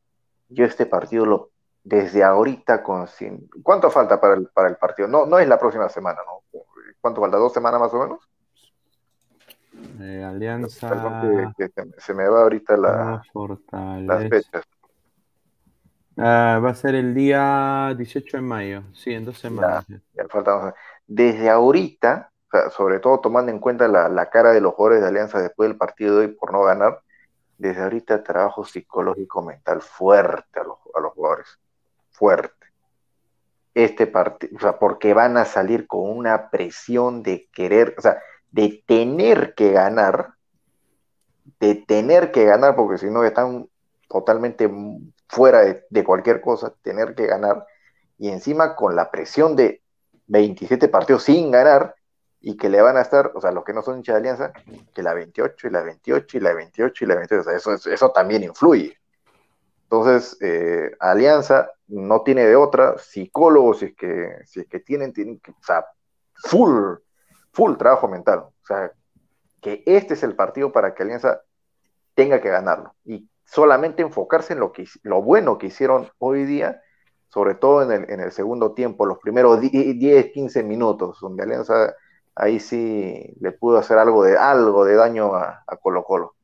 Yo 0.49 0.65
este 0.65 0.87
partido 0.87 1.27
lo, 1.27 1.51
desde 1.83 2.23
ahorita 2.23 2.83
con 2.83 3.09
sin, 3.09 3.49
¿cuánto 3.63 3.91
falta 3.91 4.21
para 4.21 4.35
el, 4.35 4.49
para 4.49 4.69
el 4.69 4.77
partido? 4.77 5.09
No, 5.09 5.27
no 5.27 5.39
es 5.39 5.49
la 5.49 5.59
próxima 5.59 5.89
semana, 5.89 6.21
¿no? 6.27 6.63
¿Cuánto 7.01 7.21
falta? 7.21 7.39
¿Dos 7.39 7.53
semanas 7.53 7.81
más 7.81 7.95
o 7.95 8.01
menos? 8.01 8.29
Eh, 10.01 10.23
Alianza. 10.23 10.89
se, 11.99 12.15
me 12.15 12.29
va 12.29 12.43
ahorita 12.43 12.77
la, 12.77 13.23
las 14.03 14.29
fechas. 14.29 14.65
Ah, 16.17 16.61
va 16.63 16.71
a 16.71 16.75
ser 16.75 16.97
el 16.97 17.15
día 17.15 17.95
18 17.97 18.37
de 18.37 18.43
mayo, 18.43 18.83
sí, 18.93 19.13
en 19.13 19.25
dos 19.25 19.39
semanas. 19.39 19.87
Desde 21.07 21.49
ahorita, 21.49 22.30
sobre 22.77 22.99
todo 23.01 23.21
tomando 23.21 23.53
en 23.53 23.59
cuenta 23.59 23.89
la, 23.89 24.31
cara 24.31 24.53
de 24.53 24.61
los 24.61 24.75
jugadores 24.75 25.03
de 25.03 25.09
Alianza 25.09 25.41
después 25.41 25.69
del 25.69 25.79
partido 25.79 26.19
de 26.19 26.27
hoy 26.27 26.33
por 26.33 26.53
no 26.53 26.63
ganar, 26.63 27.01
desde 27.59 27.83
ahorita 27.83 28.23
trabajo 28.23 28.65
psicológico 28.65 29.43
mental 29.43 29.83
fuerte 29.83 30.61
a 30.61 30.65
los, 30.65 30.79
a 30.95 31.01
los 31.01 31.13
jugadores, 31.13 31.59
fuerte. 32.11 32.55
Este 33.75 34.07
partido, 34.07 34.57
o 34.57 34.61
sea, 34.61 34.79
porque 34.79 35.15
van 35.15 35.37
a 35.37 35.45
salir 35.45 35.87
con 35.87 36.11
una 36.11 36.51
presión 36.51 37.23
de 37.23 37.49
querer, 37.53 37.95
o 37.97 38.01
sea, 38.01 38.21
de 38.51 38.83
tener 38.87 39.55
que 39.55 39.71
ganar, 39.71 40.35
de 41.61 41.75
tener 41.77 42.33
que 42.33 42.45
ganar, 42.45 42.75
porque 42.75 42.99
si 42.99 43.07
no 43.11 43.23
están 43.25 43.69
totalmente 44.09 44.69
fuera 45.29 45.61
de, 45.89 46.05
cualquier 46.05 46.41
cosa, 46.41 46.75
tener 46.83 47.15
que 47.15 47.27
ganar, 47.27 47.65
y 48.19 48.29
encima 48.29 48.75
con 48.75 48.97
la 48.97 49.11
presión 49.11 49.55
de 49.55 49.83
27 50.27 50.89
partidos 50.89 51.23
sin 51.25 51.51
ganar, 51.51 51.95
y 52.41 52.57
que 52.57 52.69
le 52.69 52.81
van 52.81 52.97
a 52.97 53.03
estar, 53.03 53.33
o 53.35 53.41
sea, 53.41 53.53
los 53.53 53.65
que 53.65 53.73
no 53.73 53.83
son 53.83 53.99
hinchas 53.99 54.15
de 54.15 54.19
Alianza, 54.19 54.53
que 54.95 55.03
la 55.03 55.13
28 55.13 55.69
y 55.69 55.71
la 55.71 55.83
28 55.83 56.37
y 56.37 56.41
la 56.41 56.55
28 56.55 57.05
y 57.05 57.09
la 57.09 57.15
28, 57.17 57.41
o 57.41 57.45
sea, 57.45 57.57
eso, 57.57 57.91
eso 57.91 58.11
también 58.11 58.43
influye. 58.43 58.99
Entonces, 59.91 60.39
eh, 60.41 60.93
Alianza 61.01 61.71
no 61.89 62.23
tiene 62.23 62.47
de 62.47 62.57
otra, 62.57 62.97
psicólogos, 62.99 63.81
si 63.81 63.87
es 63.87 63.97
que, 63.97 64.37
si 64.47 64.61
es 64.61 64.69
que 64.69 64.81
tienen, 64.81 65.13
tienen 65.13 65.41
que, 65.41 65.51
o 65.51 65.63
sea, 65.63 65.85
full, 66.35 66.95
full 67.53 67.77
trabajo 67.77 68.09
mental. 68.09 68.39
O 68.39 68.67
sea, 68.67 68.93
que 69.61 69.83
este 69.85 70.15
es 70.15 70.23
el 70.23 70.37
partido 70.37 70.73
para 70.73 70.95
que 70.95 71.03
Alianza 71.03 71.43
tenga 72.15 72.41
que 72.41 72.49
ganarlo. 72.49 72.95
Y 73.05 73.29
solamente 73.45 74.03
enfocarse 74.03 74.53
en 74.53 74.61
lo, 74.61 74.73
que, 74.73 74.87
lo 75.03 75.23
bueno 75.23 75.59
que 75.59 75.67
hicieron 75.67 76.09
hoy 76.19 76.45
día, 76.45 76.81
sobre 77.29 77.55
todo 77.55 77.83
en 77.83 77.91
el, 77.91 78.11
en 78.11 78.21
el 78.21 78.33
segundo 78.33 78.73
tiempo, 78.73 79.07
los 79.07 79.19
primeros 79.19 79.61
10, 79.61 80.31
15 80.33 80.63
minutos, 80.63 81.19
donde 81.21 81.43
Alianza 81.43 81.95
ahí 82.35 82.61
sí 82.61 83.35
le 83.41 83.53
pudo 83.53 83.79
hacer 83.79 83.99
algo 83.99 84.25
de, 84.25 84.37
algo 84.37 84.85
de 84.85 84.97
daño 84.97 85.35
a, 85.35 85.65
Colo 85.83 86.05
Colo. 86.05 86.35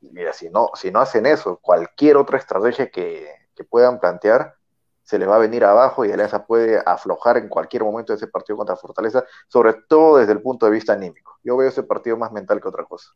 Mira, 0.00 0.32
si 0.32 0.50
no, 0.50 0.70
si 0.74 0.90
no 0.90 1.00
hacen 1.00 1.26
eso, 1.26 1.58
cualquier 1.60 2.16
otra 2.16 2.38
estrategia 2.38 2.90
que, 2.90 3.28
que 3.54 3.64
puedan 3.64 3.98
plantear, 4.00 4.54
se 5.04 5.18
le 5.18 5.26
va 5.26 5.36
a 5.36 5.38
venir 5.38 5.64
abajo 5.64 6.04
y 6.04 6.12
Alianza 6.12 6.46
puede 6.46 6.82
aflojar 6.84 7.36
en 7.36 7.48
cualquier 7.48 7.84
momento 7.84 8.12
ese 8.12 8.26
partido 8.26 8.56
contra 8.56 8.76
Fortaleza, 8.76 9.24
sobre 9.48 9.74
todo 9.86 10.18
desde 10.18 10.32
el 10.32 10.40
punto 10.40 10.66
de 10.66 10.72
vista 10.72 10.94
anímico. 10.94 11.38
Yo 11.44 11.56
veo 11.56 11.68
ese 11.68 11.82
partido 11.82 12.16
más 12.16 12.32
mental 12.32 12.60
que 12.60 12.68
otra 12.68 12.84
cosa. 12.84 13.10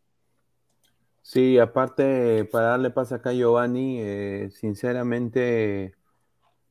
Sí, 1.22 1.58
aparte, 1.58 2.44
para 2.46 2.68
darle 2.68 2.90
paso 2.90 3.14
acá 3.14 3.30
a 3.30 3.34
Giovanni, 3.34 4.00
eh, 4.00 4.50
sinceramente, 4.50 5.94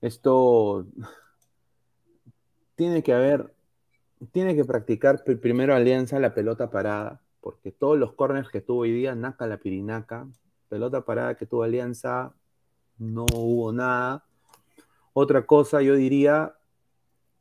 esto 0.01 0.85
tiene 2.75 3.01
que 3.03 3.13
haber, 3.13 3.53
tiene 4.31 4.55
que 4.55 4.65
practicar 4.65 5.23
primero 5.23 5.75
Alianza 5.75 6.19
la 6.19 6.33
pelota 6.33 6.69
parada, 6.69 7.21
porque 7.41 7.71
todos 7.71 7.97
los 7.97 8.13
corners 8.13 8.49
que 8.49 8.61
tuvo 8.61 8.81
hoy 8.81 8.91
día, 8.91 9.15
Naca 9.15 9.47
la 9.47 9.57
Pirinaca, 9.57 10.27
pelota 10.69 11.01
parada 11.01 11.35
que 11.35 11.45
tuvo 11.45 11.63
Alianza, 11.63 12.33
no 12.97 13.25
hubo 13.33 13.71
nada. 13.71 14.25
Otra 15.13 15.45
cosa, 15.45 15.81
yo 15.81 15.95
diría, 15.95 16.55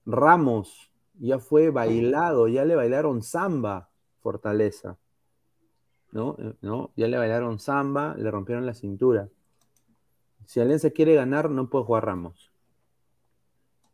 Ramos 0.04 0.90
ya 1.18 1.38
fue 1.38 1.70
bailado, 1.70 2.48
ya 2.48 2.64
le 2.64 2.76
bailaron 2.76 3.22
samba 3.22 3.88
Fortaleza. 4.20 4.98
¿No? 6.12 6.36
Eh, 6.38 6.54
¿No? 6.62 6.90
Ya 6.96 7.08
le 7.08 7.18
bailaron 7.18 7.58
samba, 7.58 8.14
le 8.16 8.30
rompieron 8.30 8.66
la 8.66 8.74
cintura. 8.74 9.28
Si 10.44 10.60
Alianza 10.60 10.90
quiere 10.90 11.14
ganar, 11.14 11.50
no 11.50 11.68
puede 11.68 11.84
jugar 11.84 12.06
Ramos. 12.06 12.50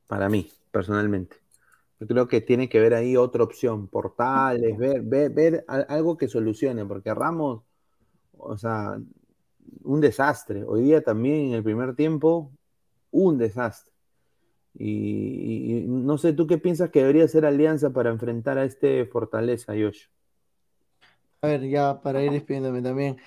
Para 0.07 0.29
mí, 0.29 0.51
personalmente. 0.71 1.42
Yo 2.03 2.09
creo 2.09 2.27
que 2.27 2.41
tiene 2.41 2.69
que 2.69 2.81
ver 2.81 2.95
ahí 2.95 3.17
otra 3.17 3.45
opción, 3.45 3.87
portales, 3.87 4.77
ver, 4.77 5.03
ver, 5.03 5.31
ver 5.31 5.65
algo 5.69 6.17
que 6.17 6.27
solucione, 6.27 6.85
porque 6.85 7.15
Ramos, 7.15 7.63
o 8.37 8.59
sea, 8.59 8.99
un 9.85 10.01
desastre. 10.01 10.65
Hoy 10.65 10.83
día 10.83 11.05
también 11.05 11.51
en 11.51 11.53
el 11.53 11.63
primer 11.63 11.95
tiempo 11.95 12.51
un 13.13 13.39
desastre. 13.39 13.93
Y, 14.77 15.85
no 15.87 16.19
sé, 16.19 16.33
¿tú 16.33 16.49
qué 16.49 16.59
piensas 16.59 16.91
que 16.91 16.99
debería 16.99 17.29
ser 17.29 17.47
Alianza 17.47 17.91
para 17.91 18.11
enfrentar 18.11 18.59
a 18.59 18.65
este 18.65 19.07
Fortaleza, 19.07 19.77
Yosh? 19.77 20.07
A 21.43 21.47
ver, 21.47 21.69
ya 21.69 22.03
para 22.03 22.25
ir 22.25 22.33
despidiéndome 22.33 22.83
también. 22.83 23.19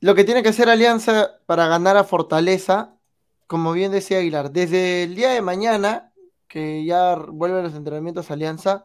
Lo 0.00 0.14
que 0.14 0.24
tiene 0.24 0.42
que 0.42 0.50
hacer 0.50 0.68
Alianza 0.68 1.38
para 1.46 1.68
ganar 1.68 1.96
a 1.96 2.04
Fortaleza, 2.04 2.98
como 3.46 3.72
bien 3.72 3.92
decía 3.92 4.18
Aguilar, 4.18 4.50
desde 4.50 5.04
el 5.04 5.14
día 5.14 5.30
de 5.30 5.40
mañana, 5.40 6.09
que 6.50 6.84
ya 6.84 7.14
vuelven 7.14 7.62
los 7.62 7.74
entrenamientos 7.74 8.30
Alianza, 8.30 8.84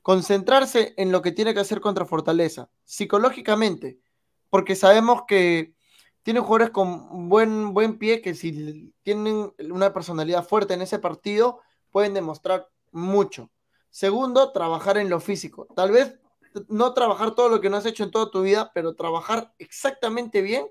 concentrarse 0.00 0.94
en 0.96 1.12
lo 1.12 1.22
que 1.22 1.30
tiene 1.30 1.54
que 1.54 1.60
hacer 1.60 1.80
contra 1.80 2.06
Fortaleza, 2.06 2.70
psicológicamente, 2.84 4.00
porque 4.50 4.74
sabemos 4.74 5.24
que 5.28 5.74
tienen 6.22 6.42
jugadores 6.42 6.70
con 6.70 7.28
buen, 7.28 7.74
buen 7.74 7.98
pie 7.98 8.22
que 8.22 8.34
si 8.34 8.94
tienen 9.02 9.52
una 9.70 9.92
personalidad 9.92 10.44
fuerte 10.44 10.74
en 10.74 10.82
ese 10.82 10.98
partido, 10.98 11.60
pueden 11.90 12.14
demostrar 12.14 12.68
mucho. 12.92 13.50
Segundo, 13.90 14.52
trabajar 14.52 14.96
en 14.96 15.10
lo 15.10 15.20
físico. 15.20 15.68
Tal 15.76 15.90
vez 15.90 16.18
no 16.68 16.94
trabajar 16.94 17.34
todo 17.34 17.48
lo 17.48 17.60
que 17.60 17.68
no 17.68 17.76
has 17.76 17.86
hecho 17.86 18.04
en 18.04 18.10
toda 18.10 18.30
tu 18.30 18.42
vida, 18.42 18.70
pero 18.74 18.94
trabajar 18.94 19.52
exactamente 19.58 20.40
bien 20.40 20.66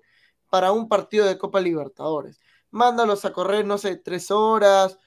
para 0.49 0.71
un 0.71 0.89
partido 0.89 1.25
de 1.25 1.37
Copa 1.37 1.61
Libertadores. 1.61 2.39
Mándalos 2.71 3.25
a 3.25 3.33
correr, 3.33 3.65
no 3.65 3.77
sé, 3.77 3.97
tres 3.97 4.31
horas, 4.31 4.97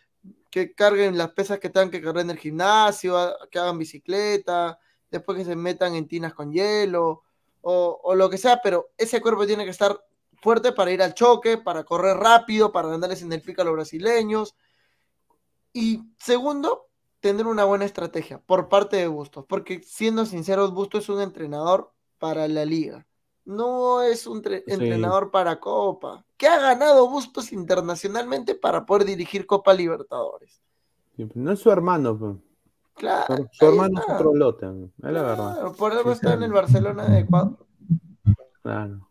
que 0.55 0.73
carguen 0.73 1.19
las 1.19 1.33
pesas 1.33 1.59
que 1.59 1.69
tengan 1.69 1.91
que 1.91 2.01
cargar 2.01 2.23
en 2.23 2.31
el 2.31 2.39
gimnasio, 2.39 3.17
que 3.51 3.59
hagan 3.59 3.77
bicicleta, 3.77 4.79
después 5.11 5.37
que 5.37 5.45
se 5.45 5.57
metan 5.57 5.97
en 5.97 6.07
tinas 6.07 6.33
con 6.33 6.53
hielo 6.53 7.25
o, 7.61 8.15
lo 8.15 8.31
que 8.31 8.39
sea, 8.39 8.61
pero 8.63 8.93
ese 8.97 9.21
cuerpo 9.21 9.49
tiene 9.49 9.65
que 9.65 9.73
estar 9.73 10.01
fuerte 10.41 10.71
para 10.71 10.93
ir 10.93 11.03
al 11.03 11.13
choque, 11.13 11.59
para 11.59 11.83
correr 11.83 12.19
rápido, 12.19 12.71
para 12.71 12.87
ganarles 12.87 13.23
en 13.23 13.33
el 13.33 13.43
pico 13.43 13.63
a 13.63 13.65
los 13.65 13.75
brasileños. 13.75 14.55
Y 15.73 16.05
segundo, 16.21 16.89
tener 17.19 17.49
una 17.49 17.65
buena 17.65 17.85
estrategia 17.85 18.39
por 18.39 18.69
parte 18.69 18.97
de 18.97 19.09
Bustos, 19.09 19.45
porque 19.49 19.83
siendo 19.83 20.25
sinceros, 20.25 20.73
Bustos 20.73 21.03
es 21.03 21.09
un 21.09 21.21
entrenador 21.21 21.93
para 22.21 22.47
la 22.47 22.65
liga. 22.65 23.09
No 23.45 24.03
es 24.03 24.27
un 24.27 24.43
entrenador 24.67 25.31
para 25.31 25.61
Copa. 25.61 26.25
¿Qué 26.37 26.47
ha 26.47 26.59
ganado 26.59 27.09
Bustos 27.11 27.53
internacionalmente 27.53 28.55
para 28.55 28.87
poder 28.87 29.05
dirigir 29.07 29.47
Copa 29.47 29.75
Libertadores? 29.75 30.63
no 31.35 31.53
es 31.53 31.61
su 31.61 31.71
hermano. 31.71 32.19
Pues. 32.19 32.37
Claro. 32.95 33.49
Su, 33.53 33.67
hermano 33.67 34.01
es 34.01 34.15
otro 34.15 34.35
lote, 34.35 34.67
es 34.67 35.13
la 35.13 35.23
verdad. 35.23 35.73
Por 35.77 35.93
algo 35.93 36.13
está 36.13 36.35
en 36.35 36.45
el 36.45 36.53
Barcelona 36.53 37.05
de 37.05 37.21
Ecuador. 37.21 37.59
Claro. 38.63 39.09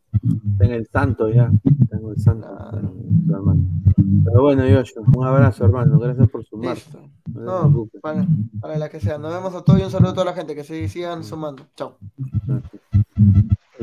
Tengo 0.58 0.74
el 0.74 0.88
santo 0.88 1.30
ya. 1.30 1.52
Tengo 1.90 2.12
el 2.12 2.20
santo. 2.20 2.48
Pero 4.26 4.42
bueno, 4.42 4.66
yo 4.68 4.82
un 5.16 5.26
abrazo, 5.26 5.66
hermano. 5.66 6.00
Gracias 6.00 6.30
por 6.30 6.46
sumar. 6.46 6.78
No, 7.34 7.88
para, 8.02 8.26
para, 8.62 8.78
la 8.78 8.90
que 8.90 9.00
sea. 9.00 9.18
Nos 9.18 9.34
vemos 9.34 9.54
a 9.54 9.64
todos 9.64 9.80
y 9.80 9.84
un 9.84 9.92
saludo 9.92 10.12
a 10.12 10.14
toda 10.14 10.26
la 10.26 10.34
gente. 10.34 10.56
Que 10.56 10.64
se 10.64 10.88
sigan 10.88 11.24
sumando. 11.24 11.64
Chao. 11.76 11.98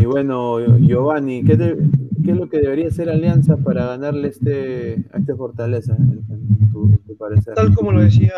Y 0.00 0.06
bueno, 0.06 0.58
Giovanni, 0.78 1.44
¿qué, 1.44 1.58
¿qué, 1.58 2.30
es 2.30 2.36
lo 2.36 2.48
que 2.48 2.58
debería 2.58 2.88
hacer 2.88 3.10
Alianza 3.10 3.58
para 3.58 3.84
ganarle 3.84 4.28
este, 4.28 4.96
a 5.12 5.18
este 5.18 5.34
Fortaleza, 5.34 5.94
en, 5.94 6.72
tu, 6.72 7.16
parecer? 7.18 7.52
Tal 7.54 7.74
como 7.74 7.92
lo 7.92 8.00
decía 8.00 8.32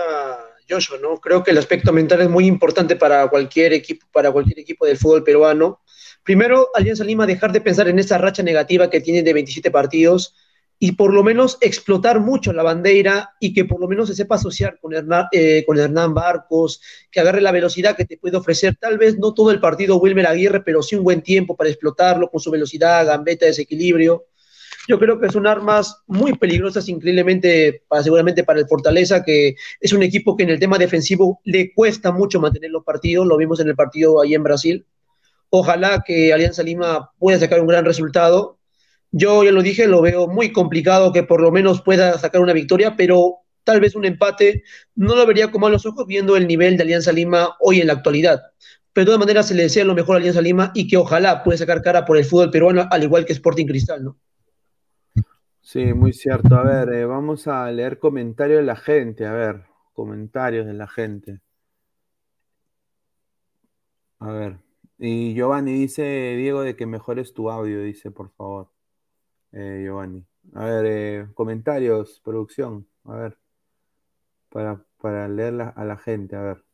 Joshua, 0.68 0.98
¿no? 1.00 1.18
Creo 1.18 1.44
que 1.44 1.52
el 1.52 1.58
aspecto 1.58 1.92
mental 1.92 2.20
es 2.20 2.28
muy 2.28 2.46
importante 2.46 2.96
para 2.96 3.28
cualquier 3.28 3.72
equipo, 3.74 4.04
para 4.10 4.32
cualquier 4.32 4.58
equipo 4.58 4.86
del 4.86 4.96
fútbol 4.96 5.22
peruano. 5.22 5.78
Primero, 6.24 6.68
Alianza 6.74 7.04
Lima 7.04 7.26
dejar 7.26 7.52
de 7.52 7.60
pensar 7.60 7.86
en 7.86 8.00
esa 8.00 8.18
racha 8.18 8.42
negativa 8.42 8.90
que 8.90 9.00
tiene 9.00 9.22
de 9.22 9.32
27 9.32 9.70
partidos 9.70 10.34
y 10.85 10.91
por 10.91 11.14
lo 11.14 11.22
menos 11.22 11.59
explotar 11.61 12.18
mucho 12.18 12.53
la 12.53 12.64
bandera 12.64 13.37
y 13.39 13.55
que 13.55 13.64
por 13.64 13.80
lo 13.80 13.87
menos 13.87 14.09
se 14.09 14.16
sepa 14.16 14.35
asociar 14.35 14.80
con 14.80 14.93
Hernán, 14.93 15.26
eh, 15.30 15.62
con 15.64 15.78
Hernán 15.78 16.12
Barcos, 16.12 16.80
que 17.09 17.20
agarre 17.20 17.41
la 17.41 17.53
velocidad 17.53 17.95
que 17.95 18.05
te 18.05 18.18
puede 18.18 18.37
ofrecer, 18.37 18.74
tal 18.80 18.99
vez 18.99 19.16
no 19.16 19.33
todo 19.33 19.53
el 19.53 19.61
partido 19.61 19.99
Wilmer 19.99 20.26
Aguirre, 20.26 20.64
pero 20.64 20.83
sí 20.83 20.97
un 20.97 21.05
buen 21.05 21.22
tiempo 21.22 21.55
para 21.55 21.70
explotarlo 21.70 22.28
con 22.28 22.41
su 22.41 22.51
velocidad, 22.51 23.07
gambeta, 23.07 23.47
desequilibrio. 23.47 24.24
Yo 24.89 24.99
creo 24.99 25.20
que 25.20 25.30
son 25.30 25.47
armas 25.47 26.03
muy 26.09 26.37
peligrosas, 26.37 26.89
increíblemente, 26.89 27.85
para, 27.87 28.03
seguramente 28.03 28.43
para 28.43 28.59
el 28.59 28.66
Fortaleza, 28.66 29.22
que 29.22 29.55
es 29.80 29.93
un 29.93 30.03
equipo 30.03 30.37
que 30.37 30.43
en 30.43 30.51
el 30.51 30.59
tema 30.59 30.78
defensivo 30.78 31.41
le 31.45 31.72
cuesta 31.72 32.11
mucho 32.11 32.41
mantener 32.41 32.72
los 32.72 32.83
partidos, 32.83 33.24
lo 33.28 33.37
vimos 33.37 33.61
en 33.61 33.68
el 33.68 33.76
partido 33.76 34.20
ahí 34.20 34.35
en 34.35 34.43
Brasil. 34.43 34.85
Ojalá 35.49 36.03
que 36.05 36.33
Alianza 36.33 36.64
Lima 36.64 37.12
pueda 37.20 37.39
sacar 37.39 37.61
un 37.61 37.68
gran 37.68 37.85
resultado. 37.85 38.59
Yo 39.12 39.44
ya 39.44 39.52
lo 39.52 39.62
dije, 39.62 39.86
lo 39.86 40.00
veo 40.00 40.26
muy 40.26 40.52
complicado 40.52 41.12
que 41.12 41.22
por 41.22 41.40
lo 41.40 41.52
menos 41.52 41.82
pueda 41.82 42.18
sacar 42.18 42.40
una 42.40 42.54
victoria, 42.54 42.96
pero 42.96 43.36
tal 43.62 43.80
vez 43.80 43.94
un 43.94 44.04
empate 44.04 44.64
no 44.94 45.14
lo 45.14 45.26
vería 45.26 45.50
como 45.50 45.66
a 45.66 45.70
los 45.70 45.86
ojos 45.86 46.06
viendo 46.06 46.36
el 46.36 46.46
nivel 46.46 46.76
de 46.76 46.82
Alianza 46.82 47.12
Lima 47.12 47.56
hoy 47.60 47.80
en 47.80 47.88
la 47.88 47.92
actualidad. 47.92 48.40
Pero 48.92 49.04
de 49.04 49.06
todas 49.06 49.20
maneras 49.20 49.48
se 49.48 49.54
le 49.54 49.64
desea 49.64 49.84
lo 49.84 49.94
mejor 49.94 50.16
a 50.16 50.18
Alianza 50.18 50.40
Lima 50.40 50.72
y 50.74 50.88
que 50.88 50.96
ojalá 50.96 51.42
pueda 51.44 51.58
sacar 51.58 51.82
cara 51.82 52.04
por 52.04 52.16
el 52.16 52.24
fútbol 52.24 52.50
peruano, 52.50 52.86
al 52.90 53.02
igual 53.02 53.24
que 53.24 53.32
Sporting 53.32 53.66
Cristal, 53.66 54.04
¿no? 54.04 54.18
Sí, 55.60 55.94
muy 55.94 56.12
cierto. 56.12 56.56
A 56.56 56.64
ver, 56.64 56.92
eh, 56.92 57.04
vamos 57.04 57.46
a 57.46 57.70
leer 57.70 57.98
comentarios 57.98 58.58
de 58.60 58.66
la 58.66 58.76
gente. 58.76 59.26
A 59.26 59.32
ver, 59.32 59.62
comentarios 59.92 60.66
de 60.66 60.74
la 60.74 60.88
gente. 60.88 61.40
A 64.18 64.32
ver. 64.32 64.58
Y 64.98 65.34
Giovanni 65.34 65.72
dice, 65.72 66.02
Diego, 66.36 66.62
de 66.62 66.76
que 66.76 66.86
mejores 66.86 67.32
tu 67.32 67.50
audio, 67.50 67.82
dice, 67.82 68.10
por 68.10 68.30
favor. 68.30 68.70
Eh, 69.53 69.82
Giovanni. 69.84 70.24
A 70.55 70.64
ver, 70.64 70.86
eh, 70.86 71.28
comentarios, 71.34 72.20
producción. 72.24 72.86
A 73.05 73.16
ver. 73.16 73.38
Para, 74.48 74.84
para 75.00 75.28
leer 75.28 75.72
a 75.74 75.84
la 75.84 75.96
gente, 75.96 76.36
a 76.36 76.42
ver. 76.42 76.64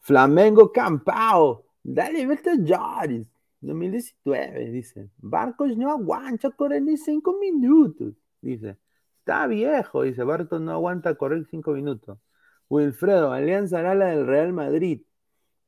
Flamengo 0.00 0.72
Campao. 0.72 1.64
Dale 1.82 2.26
vuelta 2.26 2.52
Joris. 2.56 3.26
2019, 3.60 4.70
dice. 4.70 5.08
Barcos 5.18 5.76
no 5.76 5.90
aguanta 5.90 6.50
correr 6.50 6.82
ni 6.82 6.96
cinco 6.96 7.38
minutos. 7.38 8.14
Dice. 8.40 8.78
Está 9.20 9.46
viejo, 9.46 10.02
dice. 10.02 10.24
Barcos 10.24 10.60
no 10.60 10.72
aguanta 10.72 11.14
correr 11.14 11.46
cinco 11.48 11.72
minutos. 11.72 12.18
Wilfredo, 12.68 13.32
Alianza 13.32 13.80
Gala 13.80 14.06
del 14.06 14.26
Real 14.26 14.52
Madrid. 14.52 15.02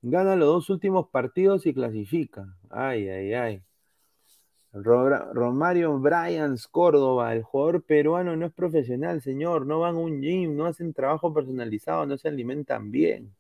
Gana 0.03 0.37
los 0.37 0.49
dos 0.49 0.71
últimos 0.71 1.09
partidos 1.09 1.67
y 1.67 1.75
clasifica. 1.75 2.57
Ay, 2.71 3.09
ay, 3.09 3.35
ay. 3.35 3.63
Romario 4.83 5.97
Bryans 5.99 6.67
Córdoba, 6.67 7.33
el 7.33 7.45
jugador 7.45 7.85
peruano 7.85 8.35
no 8.35 8.47
es 8.47 8.53
profesional, 8.53 9.23
señor. 9.23 9.67
No 9.67 9.81
van 9.81 9.95
a 9.95 9.99
un 9.99 10.21
gym, 10.21 10.57
no 10.57 10.67
hacen 10.67 10.93
trabajo 10.93 11.33
personalizado, 11.33 12.07
no 12.07 12.19
se 12.19 12.29
alimentan 12.29 12.91
bien. 12.91 13.35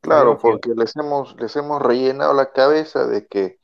Claro, 0.00 0.38
porque 0.38 0.74
les 0.76 0.94
hemos, 0.96 1.34
les 1.40 1.56
hemos 1.56 1.80
rellenado 1.80 2.34
la 2.34 2.52
cabeza 2.52 3.06
de 3.06 3.26
que 3.26 3.58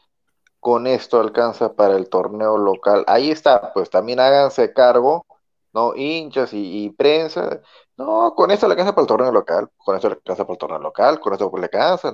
con 0.61 0.87
esto 0.87 1.21
alcanza 1.21 1.75
para 1.75 1.97
el 1.97 2.09
torneo 2.09 2.57
local. 2.57 3.05
Ahí 3.07 3.31
está, 3.31 3.73
pues 3.75 3.91
también 3.91 4.19
háganse 4.19 4.73
cargo, 4.73 5.27
¿no? 5.75 5.95
Hinchas 5.95 6.51
y, 6.53 6.91
prensa. 6.91 7.61
No, 7.97 8.35
con 8.35 8.51
esto 8.51 8.67
le 8.67 8.73
alcanza 8.73 8.95
para 8.95 9.03
el 9.03 9.09
torneo 9.09 9.33
local, 9.33 9.71
con 9.77 9.97
esto 9.97 10.09
le 10.09 10.15
alcanza 10.15 10.45
para 10.45 10.55
el 10.55 10.59
torneo 10.59 10.79
local, 10.79 11.21
con 11.21 11.33
esto 11.33 11.51
le 11.55 11.65
alcanza. 11.65 12.13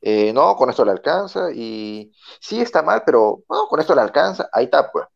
Eh, 0.00 0.32
no, 0.32 0.56
con 0.56 0.70
esto 0.70 0.84
le 0.84 0.90
alcanza. 0.90 1.52
Y 1.52 2.12
sí 2.40 2.60
está 2.60 2.82
mal, 2.82 3.02
pero 3.06 3.42
no, 3.48 3.68
con 3.68 3.80
esto 3.80 3.94
le 3.94 4.00
alcanza. 4.00 4.48
Ahí 4.52 4.64
está, 4.64 4.90
pues. 4.90 5.06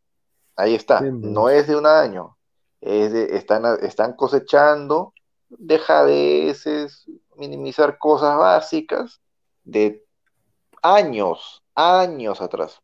Ahí 0.56 0.74
está. 0.74 1.00
No 1.00 1.48
es 1.48 1.66
de 1.66 1.76
un 1.76 1.86
año. 1.86 2.36
Es 2.80 3.12
de, 3.12 3.36
están, 3.36 3.64
están 3.82 4.14
cosechando 4.14 5.14
dejadeces, 5.48 7.06
minimizar 7.36 7.98
cosas 7.98 8.36
básicas 8.36 9.20
de 9.64 10.04
años, 10.82 11.62
años 11.74 12.40
atrás. 12.40 12.80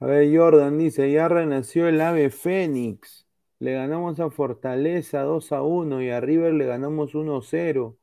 A 0.00 0.06
ver, 0.06 0.36
Jordan 0.36 0.78
dice, 0.78 1.10
ya 1.10 1.28
renació 1.28 1.88
el 1.88 2.00
ave 2.00 2.30
Fénix. 2.30 3.22
Le 3.62 3.74
ganamos 3.74 4.18
a 4.18 4.28
Fortaleza 4.28 5.22
2 5.22 5.52
a 5.52 5.62
1 5.62 6.02
y 6.02 6.10
a 6.10 6.20
River 6.20 6.52
le 6.52 6.66
ganamos 6.66 7.14
1 7.14 7.36
a 7.36 7.42
0. 7.42 7.96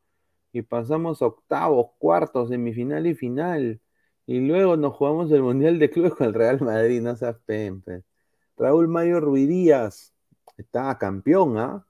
Y 0.53 0.62
pasamos 0.62 1.22
a 1.22 1.26
octavos, 1.28 1.91
cuartos, 1.97 2.47
semifinal 2.47 3.05
y 3.07 3.14
final. 3.14 3.82
Y 4.26 4.39
luego 4.39 4.78
nos 4.78 4.95
jugamos 4.95 5.30
el 5.34 5.41
Mundial 5.43 5.78
de 5.78 5.89
Clubes 5.89 6.14
con 6.16 6.28
el 6.28 6.34
Real 6.34 6.62
Madrid, 6.62 7.01
no 7.01 7.14
seas 7.18 7.38
pempe. 7.45 8.03
Raúl 8.57 8.88
Mayo 8.88 9.20
Ruidías, 9.20 10.14
estaba 10.57 10.97
campeón, 10.97 11.57
¿ah? 11.57 11.86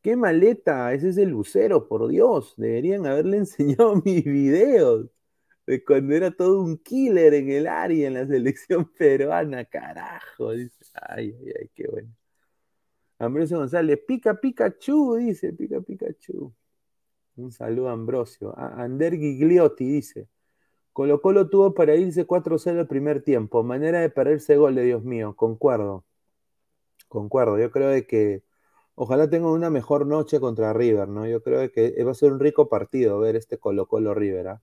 ¡Qué 0.00 0.14
maleta! 0.16 0.94
Ese 0.94 1.08
es 1.08 1.16
el 1.18 1.30
Lucero, 1.30 1.88
por 1.88 2.06
Dios. 2.08 2.54
Deberían 2.56 3.06
haberle 3.06 3.38
enseñado 3.38 3.96
mis 4.04 4.24
videos 4.24 5.08
de 5.66 5.84
cuando 5.84 6.14
era 6.14 6.30
todo 6.30 6.62
un 6.62 6.78
killer 6.78 7.34
en 7.34 7.50
el 7.50 7.66
área, 7.66 8.06
en 8.08 8.14
la 8.14 8.26
selección 8.28 8.88
peruana, 8.96 9.64
carajo. 9.64 10.50
Ay, 10.50 10.70
ay, 10.94 11.34
ay, 11.60 11.70
qué 11.74 11.88
bueno. 11.88 12.21
Ambrosio 13.24 13.58
González, 13.58 14.00
pica 14.06 14.34
Pikachu, 14.34 15.16
dice, 15.16 15.52
pica 15.52 15.80
Pikachu. 15.80 16.52
Un 17.36 17.52
saludo 17.52 17.88
a 17.88 17.92
Ambrosio. 17.92 18.54
Ander 18.56 19.14
Gigliotti 19.16 19.86
dice, 19.86 20.28
Colo 20.92 21.20
Colo 21.20 21.48
tuvo 21.48 21.74
para 21.74 21.94
irse 21.96 22.26
4-0 22.26 22.80
el 22.80 22.86
primer 22.86 23.22
tiempo. 23.22 23.62
Manera 23.62 24.00
de 24.00 24.10
perderse 24.10 24.56
gol, 24.56 24.74
de 24.74 24.84
Dios 24.84 25.04
mío. 25.04 25.34
Concuerdo. 25.36 26.04
Concuerdo. 27.08 27.58
Yo 27.58 27.70
creo 27.70 27.88
de 27.88 28.06
que 28.06 28.42
Ojalá 28.94 29.28
tenga 29.28 29.50
una 29.50 29.70
mejor 29.70 30.06
noche 30.06 30.38
contra 30.38 30.72
River, 30.72 31.08
¿no? 31.08 31.26
Yo 31.26 31.42
creo 31.42 31.70
que 31.72 32.02
va 32.04 32.10
a 32.10 32.14
ser 32.14 32.32
un 32.32 32.40
rico 32.40 32.68
partido 32.68 33.18
ver 33.20 33.36
este 33.36 33.58
Colo 33.58 33.86
Colo 33.86 34.14
River. 34.14 34.48
¿ah? 34.48 34.62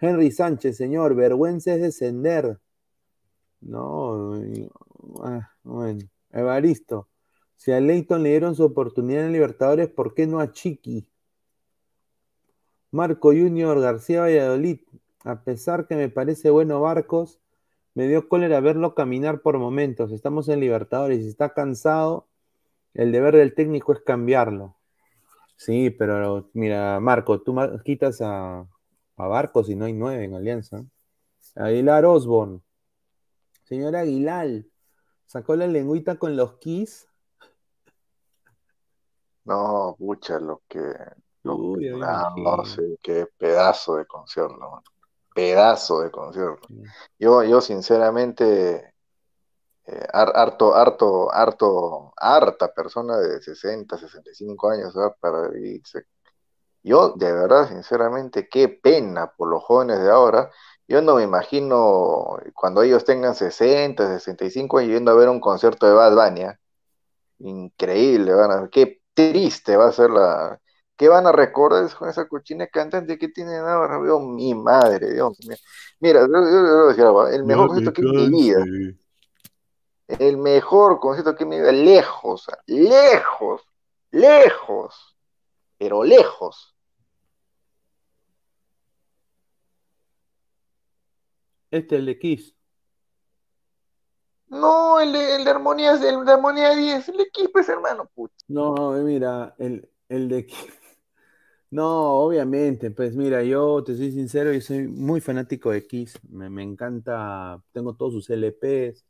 Henry 0.00 0.30
Sánchez, 0.30 0.76
señor, 0.76 1.14
vergüenza 1.14 1.74
es 1.74 1.82
descender. 1.82 2.60
No, 3.60 4.34
ah, 5.24 5.50
bueno. 5.64 6.00
Evaristo, 6.30 7.08
si 7.56 7.72
a 7.72 7.80
Leighton 7.80 8.22
le 8.22 8.30
dieron 8.30 8.54
su 8.54 8.64
oportunidad 8.64 9.24
en 9.24 9.32
Libertadores, 9.32 9.88
¿por 9.88 10.14
qué 10.14 10.26
no 10.26 10.40
a 10.40 10.52
Chiqui? 10.52 11.06
Marco 12.90 13.28
Junior 13.28 13.80
García 13.80 14.20
Valladolid, 14.20 14.80
a 15.24 15.42
pesar 15.42 15.86
que 15.86 15.96
me 15.96 16.08
parece 16.08 16.50
bueno 16.50 16.80
Barcos, 16.80 17.40
me 17.94 18.08
dio 18.08 18.28
cólera 18.28 18.60
verlo 18.60 18.94
caminar 18.94 19.40
por 19.40 19.58
momentos. 19.58 20.12
Estamos 20.12 20.48
en 20.48 20.60
Libertadores 20.60 21.20
y 21.24 21.28
está 21.28 21.54
cansado 21.54 22.26
el 22.94 23.10
deber 23.10 23.36
del 23.36 23.54
técnico 23.54 23.92
es 23.92 24.00
cambiarlo. 24.00 24.76
Sí, 25.56 25.90
pero 25.90 26.48
mira, 26.52 27.00
Marco, 27.00 27.40
tú 27.42 27.54
quitas 27.84 28.20
a, 28.20 28.66
a 29.16 29.26
Barcos 29.26 29.68
y 29.68 29.74
no 29.74 29.84
hay 29.84 29.92
nueve 29.92 30.24
en 30.24 30.34
Alianza. 30.34 30.84
Aguilar 31.56 32.04
Osborne. 32.04 32.60
Señor 33.64 33.96
Aguilar, 33.96 34.64
¿sacó 35.26 35.56
la 35.56 35.66
lengüita 35.66 36.16
con 36.18 36.36
los 36.36 36.58
Kiss? 36.58 37.08
No, 39.44 39.94
pucha, 39.98 40.38
lo 40.38 40.62
que. 40.68 40.80
no, 41.42 41.76
no 42.36 42.64
sé, 42.64 42.98
qué 43.02 43.26
pedazo 43.36 43.96
de 43.96 44.06
concierto, 44.06 44.82
pedazo 45.34 46.00
de 46.00 46.10
concierto. 46.10 46.68
Yo, 47.18 47.42
yo 47.42 47.60
sinceramente 47.60 48.94
eh, 49.86 50.06
harto, 50.12 50.74
harto, 50.74 51.30
harto, 51.32 52.12
harta 52.16 52.72
persona 52.72 53.18
de 53.18 53.42
60, 53.42 53.98
65 53.98 54.70
años 54.70 54.94
para 55.20 55.50
irse. 55.58 56.06
Yo, 56.82 57.10
de 57.16 57.32
verdad, 57.32 57.68
sinceramente, 57.68 58.48
qué 58.48 58.68
pena 58.68 59.32
por 59.36 59.48
los 59.48 59.62
jóvenes 59.64 60.00
de 60.00 60.10
ahora. 60.10 60.50
Yo 60.88 61.02
no 61.02 61.16
me 61.16 61.22
imagino 61.22 62.38
cuando 62.54 62.82
ellos 62.82 63.04
tengan 63.04 63.34
60, 63.34 64.06
65 64.18 64.78
años 64.78 64.92
yendo 64.92 65.10
a 65.10 65.14
ver 65.14 65.28
un 65.28 65.40
concierto 65.40 65.86
de 65.86 65.94
Bad 65.94 66.14
Bunny. 66.14 66.42
¿eh? 66.42 66.58
Increíble, 67.38 68.34
van 68.34 68.50
a, 68.52 68.68
qué 68.68 69.00
triste 69.14 69.76
va 69.76 69.88
a 69.88 69.92
ser 69.92 70.10
la. 70.10 70.60
¿Qué 70.96 71.08
van 71.08 71.26
a 71.26 71.32
recordar 71.32 71.92
con 71.96 72.08
esa 72.08 72.28
cochina 72.28 72.68
cantante 72.68 73.18
que 73.18 73.28
tienen 73.28 73.64
ahora? 73.64 73.98
Veo 73.98 74.20
mi 74.20 74.54
madre, 74.54 75.12
Dios 75.12 75.36
mío. 75.46 75.56
Mira, 75.98 76.22
el 76.22 77.44
mejor 77.44 77.68
concierto 77.68 77.92
que 77.92 78.02
en 78.02 78.30
mi 78.30 78.30
vida 78.30 78.64
el 80.08 80.36
mejor 80.36 81.00
concierto 81.00 81.34
que 81.34 81.46
me 81.46 81.56
iba 81.56 81.72
lejos, 81.72 82.46
lejos, 82.66 83.62
lejos, 84.10 85.16
pero 85.78 86.04
lejos. 86.04 86.74
Este, 91.70 91.96
el 91.96 92.06
de 92.06 92.18
Kiss. 92.18 92.53
No, 94.54 95.00
el 95.00 95.12
de, 95.12 95.36
el 95.36 95.44
de 95.44 95.50
Armonía, 95.50 95.92
el 95.92 96.24
de 96.24 96.32
Armonía 96.32 96.74
10, 96.74 97.08
el 97.08 97.16
de 97.18 97.26
pues 97.52 97.68
hermano. 97.68 98.10
No, 98.48 98.92
mira, 99.02 99.54
el, 99.58 99.88
el 100.08 100.28
de. 100.28 100.46
No, 101.70 102.20
obviamente, 102.20 102.92
pues 102.92 103.16
mira, 103.16 103.42
yo 103.42 103.82
te 103.82 103.96
soy 103.96 104.12
sincero, 104.12 104.52
yo 104.52 104.60
soy 104.60 104.86
muy 104.86 105.20
fanático 105.20 105.72
de 105.72 105.84
Kiss, 105.84 106.20
me, 106.30 106.48
me 106.48 106.62
encanta, 106.62 107.60
tengo 107.72 107.96
todos 107.96 108.12
sus 108.12 108.30
LPs, 108.30 109.04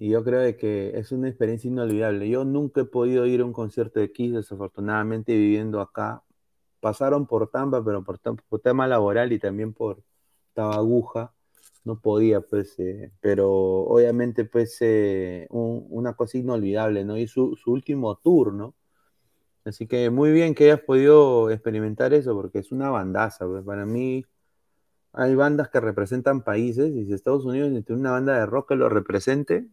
y 0.00 0.08
yo 0.08 0.24
creo 0.24 0.56
que 0.56 0.98
es 0.98 1.12
una 1.12 1.28
experiencia 1.28 1.68
inolvidable. 1.68 2.28
Yo 2.28 2.44
nunca 2.44 2.80
he 2.80 2.84
podido 2.84 3.26
ir 3.26 3.42
a 3.42 3.44
un 3.44 3.52
concierto 3.52 4.00
de 4.00 4.10
Kiss, 4.10 4.32
desafortunadamente 4.32 5.34
viviendo 5.34 5.80
acá. 5.80 6.24
Pasaron 6.80 7.26
por 7.26 7.50
Tampa, 7.50 7.84
pero 7.84 8.02
por, 8.02 8.18
tema 8.60 8.86
laboral 8.86 9.32
y 9.32 9.38
también 9.38 9.74
por 9.74 10.02
Tabaguja, 10.54 11.34
no 11.84 12.00
podía, 12.00 12.40
pues, 12.40 12.78
eh, 12.78 13.12
pero 13.20 13.50
obviamente, 13.50 14.44
pues, 14.44 14.76
eh, 14.80 15.46
una 15.50 16.14
cosa 16.14 16.38
inolvidable, 16.38 17.04
¿no? 17.04 17.16
Y 17.16 17.26
su, 17.26 17.56
último 17.66 18.16
tour, 18.16 18.52
¿no? 18.52 18.74
Así 19.64 19.86
que 19.86 20.10
muy 20.10 20.32
bien 20.32 20.54
que 20.54 20.64
hayas 20.64 20.80
podido 20.80 21.50
experimentar 21.50 22.12
eso, 22.14 22.34
porque 22.34 22.58
es 22.60 22.72
una 22.72 22.90
bandaza, 22.90 23.46
pues, 23.46 23.64
para 23.64 23.86
mí 23.86 24.24
hay 25.12 25.34
bandas 25.34 25.68
que 25.68 25.80
representan 25.80 26.42
países, 26.42 26.94
y 26.94 27.06
si 27.06 27.12
Estados 27.12 27.44
Unidos 27.44 27.70
tiene 27.84 28.00
una 28.00 28.12
banda 28.12 28.38
de 28.38 28.46
rock 28.46 28.70
que 28.70 28.76
lo 28.76 28.88
represente, 28.88 29.66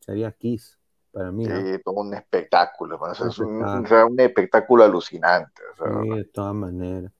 sería 0.00 0.32
Kiss 0.32 0.78
para 1.10 1.32
mí. 1.32 1.46
Sí, 1.46 1.80
todo 1.84 1.94
un 1.96 2.14
espectáculo, 2.14 3.00
es 3.10 3.38
un, 3.38 4.20
espectáculo 4.20 4.84
alucinante. 4.84 5.62
sí, 5.76 6.08
de 6.10 6.24
todas 6.24 6.54
maneras. 6.54 7.15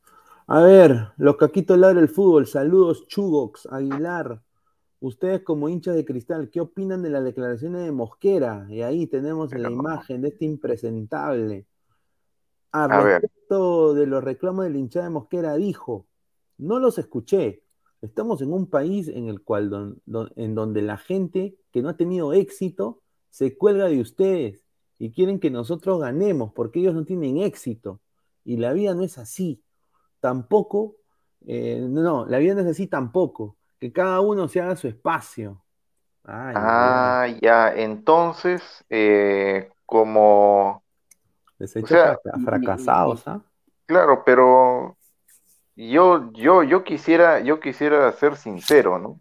A 0.48 0.60
ver, 0.60 1.08
los 1.16 1.36
caquitos 1.36 1.78
ladra 1.78 2.00
el 2.00 2.08
fútbol. 2.08 2.46
Saludos, 2.46 3.06
Chugox, 3.06 3.66
Aguilar. 3.66 4.42
Ustedes 5.00 5.42
como 5.42 5.68
hinchas 5.68 5.94
de 5.94 6.04
cristal, 6.04 6.50
¿qué 6.50 6.60
opinan 6.60 7.02
de 7.02 7.10
las 7.10 7.24
declaraciones 7.24 7.84
de 7.84 7.92
Mosquera? 7.92 8.66
Y 8.70 8.82
ahí 8.82 9.06
tenemos 9.06 9.52
la 9.52 9.70
imagen 9.70 10.22
de 10.22 10.28
este 10.28 10.44
impresentable. 10.44 11.66
A, 12.72 13.02
respecto 13.02 13.94
de 13.94 14.06
los 14.06 14.22
reclamos 14.22 14.64
del 14.64 14.76
hinchada 14.76 15.06
de 15.06 15.10
Mosquera, 15.10 15.54
dijo, 15.56 16.06
no 16.58 16.78
los 16.78 16.98
escuché, 16.98 17.62
Estamos 18.02 18.42
en 18.42 18.52
un 18.52 18.66
país 18.66 19.08
en 19.08 19.28
el 19.28 19.42
cual 19.42 19.98
en 20.36 20.54
donde 20.54 20.82
la 20.82 20.96
gente 20.96 21.56
que 21.72 21.82
no 21.82 21.88
ha 21.88 21.96
tenido 21.96 22.32
éxito 22.32 23.02
se 23.30 23.56
cuelga 23.56 23.86
de 23.86 24.00
ustedes 24.00 24.62
y 24.98 25.12
quieren 25.12 25.40
que 25.40 25.50
nosotros 25.50 26.00
ganemos 26.00 26.52
porque 26.52 26.80
ellos 26.80 26.94
no 26.94 27.04
tienen 27.04 27.38
éxito. 27.38 28.00
Y 28.44 28.58
la 28.58 28.72
vida 28.72 28.94
no 28.94 29.02
es 29.02 29.18
así. 29.18 29.62
Tampoco, 30.26 30.96
eh, 31.46 31.78
no, 31.80 32.26
la 32.26 32.38
vida 32.38 32.54
no 32.54 32.62
es 32.62 32.66
así 32.66 32.88
tampoco. 32.88 33.56
Que 33.78 33.92
cada 33.92 34.18
uno 34.18 34.48
se 34.48 34.60
haga 34.60 34.74
su 34.74 34.88
espacio. 34.88 35.62
ah, 36.24 37.28
ya, 37.40 37.72
entonces, 37.72 38.84
eh, 38.90 39.70
como 39.84 40.82
fracasados, 42.44 43.28
¿ah? 43.28 43.40
Claro, 43.86 44.24
pero 44.26 44.96
yo, 45.76 46.32
yo, 46.32 46.64
yo 46.64 46.82
quisiera, 46.82 47.38
yo 47.38 47.60
quisiera 47.60 48.10
ser 48.10 48.34
sincero, 48.34 48.98
¿no? 48.98 49.20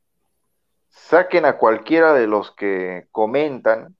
Saquen 0.89 1.45
a 1.45 1.60
cualquiera 1.60 2.14
de 2.14 2.26
los 2.26 2.49
que 2.49 3.08
comentan, 3.12 3.95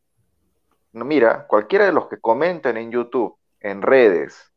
no, 0.92 1.06
mira, 1.06 1.46
cualquiera 1.46 1.86
de 1.86 1.92
los 1.92 2.08
que 2.08 2.18
comentan 2.18 2.78
en 2.78 2.90
YouTube, 2.90 3.38
en 3.60 3.84
redes, 3.84 4.55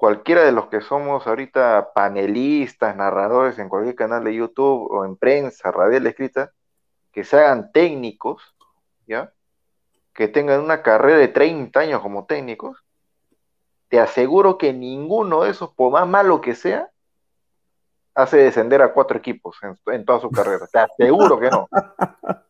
cualquiera 0.00 0.40
de 0.46 0.52
los 0.52 0.68
que 0.68 0.80
somos 0.80 1.26
ahorita 1.26 1.90
panelistas, 1.94 2.96
narradores 2.96 3.58
en 3.58 3.68
cualquier 3.68 3.94
canal 3.94 4.24
de 4.24 4.34
YouTube 4.34 4.90
o 4.90 5.04
en 5.04 5.14
prensa, 5.14 5.70
radial 5.70 6.06
escrita, 6.06 6.52
que 7.12 7.22
se 7.22 7.36
hagan 7.36 7.70
técnicos, 7.70 8.42
¿ya? 9.06 9.34
Que 10.14 10.26
tengan 10.26 10.60
una 10.62 10.82
carrera 10.82 11.18
de 11.18 11.28
30 11.28 11.80
años 11.80 12.00
como 12.00 12.24
técnicos, 12.24 12.82
te 13.88 14.00
aseguro 14.00 14.56
que 14.56 14.72
ninguno 14.72 15.42
de 15.42 15.50
esos, 15.50 15.68
por 15.74 15.92
más 15.92 16.08
malo 16.08 16.40
que 16.40 16.54
sea, 16.54 16.88
hace 18.14 18.38
descender 18.38 18.80
a 18.80 18.94
cuatro 18.94 19.18
equipos 19.18 19.58
en, 19.84 20.06
toda 20.06 20.18
su 20.18 20.30
carrera. 20.30 20.66
Te 20.72 20.78
aseguro 20.78 21.38
que 21.38 21.50
no. 21.50 21.68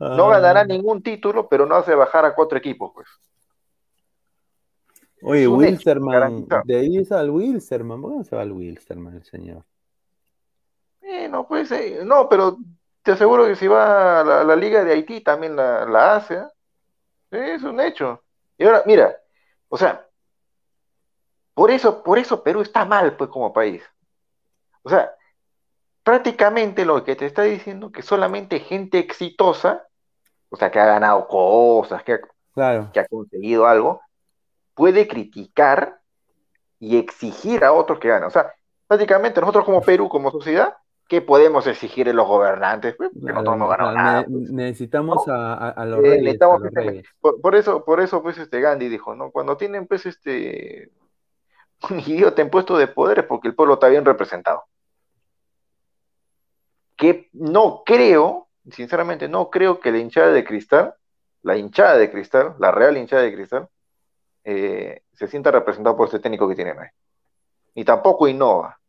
No 0.00 0.28
ganará 0.28 0.64
ningún 0.64 1.02
título, 1.02 1.48
pero 1.48 1.66
no 1.66 1.74
hace 1.74 1.92
bajar 1.92 2.24
a 2.24 2.34
cuatro 2.34 2.56
equipos, 2.56 2.92
pues. 2.94 3.08
Oye, 5.22 5.48
Wilsterman, 5.48 6.46
de 6.64 6.76
ahí 6.76 7.06
al 7.10 7.30
Wilsterman, 7.30 8.00
¿por 8.00 8.12
qué 8.12 8.16
no 8.18 8.24
se 8.24 8.36
va 8.36 8.42
al 8.42 8.52
Wilsterman 8.52 9.16
el 9.16 9.24
señor? 9.24 9.64
Eh, 11.02 11.28
no, 11.28 11.46
pues, 11.46 11.72
no, 12.04 12.28
pero 12.28 12.58
te 13.02 13.12
aseguro 13.12 13.46
que 13.46 13.56
si 13.56 13.66
va 13.66 14.20
a 14.20 14.44
la, 14.44 14.56
Liga 14.56 14.84
de 14.84 14.92
Haití 14.92 15.20
también 15.20 15.56
la, 15.56 16.16
hace. 16.16 16.34
¿eh? 17.30 17.54
Es 17.54 17.62
un 17.62 17.80
hecho. 17.80 18.22
Y 18.56 18.64
ahora, 18.64 18.82
mira, 18.86 19.16
o 19.68 19.76
sea, 19.76 20.06
por 21.54 21.70
eso, 21.70 22.02
por 22.02 22.18
eso 22.18 22.42
Perú 22.42 22.60
está 22.60 22.84
mal, 22.84 23.16
pues, 23.16 23.30
como 23.30 23.52
país. 23.52 23.82
O 24.82 24.90
sea, 24.90 25.12
prácticamente 26.02 26.84
lo 26.84 27.02
que 27.04 27.16
te 27.16 27.26
está 27.26 27.42
diciendo 27.42 27.90
que 27.90 28.02
solamente 28.02 28.60
gente 28.60 28.98
exitosa, 28.98 29.86
o 30.48 30.56
sea, 30.56 30.70
que 30.70 30.78
ha 30.78 30.86
ganado 30.86 31.26
cosas, 31.26 32.02
que 32.04 32.20
que 32.92 33.00
ha 33.00 33.06
conseguido 33.06 33.66
algo, 33.66 34.00
puede 34.78 35.08
criticar 35.08 35.98
y 36.78 36.98
exigir 36.98 37.64
a 37.64 37.72
otros 37.72 37.98
que 37.98 38.06
ganen. 38.06 38.28
O 38.28 38.30
sea, 38.30 38.54
prácticamente 38.86 39.40
nosotros 39.40 39.64
como 39.64 39.82
Perú, 39.82 40.08
como 40.08 40.30
sociedad, 40.30 40.76
¿qué 41.08 41.20
podemos 41.20 41.66
exigir 41.66 42.06
en 42.06 42.14
los 42.14 42.28
gobernantes? 42.28 42.94
Pues, 42.96 43.10
porque 43.12 43.32
nosotros 43.32 43.58
no 43.58 43.66
ganamos 43.66 43.94
nada. 43.94 44.22
Pues. 44.22 44.52
Necesitamos 44.52 45.26
a, 45.26 45.84
los 45.84 45.98
eh, 46.04 46.20
reyes. 46.72 47.06
Por, 47.20 47.56
eso, 47.56 47.84
por 47.84 48.00
eso, 48.00 48.22
pues, 48.22 48.38
este 48.38 48.60
Gandhi 48.60 48.88
dijo, 48.88 49.16
¿no? 49.16 49.32
Cuando 49.32 49.56
tienen, 49.56 49.88
pues, 49.88 50.06
este, 50.06 50.92
un 51.90 51.98
idiota 51.98 52.40
en 52.40 52.48
puesto 52.48 52.78
de 52.78 52.86
poder 52.86 53.18
es 53.18 53.24
porque 53.24 53.48
el 53.48 53.56
pueblo 53.56 53.74
está 53.74 53.88
bien 53.88 54.04
representado. 54.04 54.62
Que 56.96 57.28
no 57.32 57.82
creo, 57.84 58.46
sinceramente, 58.70 59.28
no 59.28 59.50
creo 59.50 59.80
que 59.80 59.90
la 59.90 59.98
hinchada 59.98 60.30
de 60.30 60.44
cristal, 60.44 60.94
la 61.42 61.56
hinchada 61.56 61.96
de 61.96 62.12
cristal, 62.12 62.54
la 62.60 62.70
real 62.70 62.96
hinchada 62.96 63.22
de 63.22 63.34
cristal, 63.34 63.68
eh, 64.50 65.02
se 65.12 65.26
sienta 65.26 65.50
representado 65.50 65.94
por 65.94 66.06
este 66.06 66.20
técnico 66.20 66.48
que 66.48 66.54
tienen 66.54 66.78
ahí. 66.78 66.88
Y 67.74 67.84
tampoco 67.84 68.26
Innova. 68.26 68.80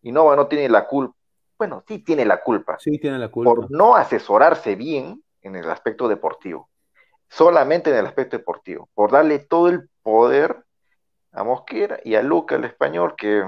Innova 0.00 0.34
no 0.34 0.46
tiene 0.46 0.66
la 0.70 0.86
culpa. 0.86 1.14
Bueno, 1.58 1.84
sí 1.86 1.98
tiene 1.98 2.24
la 2.24 2.42
culpa. 2.42 2.78
Sí 2.78 2.98
tiene 2.98 3.18
la 3.18 3.28
culpa. 3.28 3.54
Por 3.54 3.70
no 3.70 3.96
asesorarse 3.96 4.76
bien 4.76 5.22
en 5.42 5.56
el 5.56 5.68
aspecto 5.68 6.08
deportivo. 6.08 6.70
Solamente 7.28 7.90
en 7.90 7.96
el 7.96 8.06
aspecto 8.06 8.38
deportivo. 8.38 8.88
Por 8.94 9.10
darle 9.10 9.40
todo 9.40 9.68
el 9.68 9.90
poder 10.02 10.64
a 11.32 11.44
Mosquera 11.44 12.00
y 12.02 12.14
a 12.14 12.22
Luca, 12.22 12.56
el 12.56 12.64
español, 12.64 13.14
que, 13.14 13.42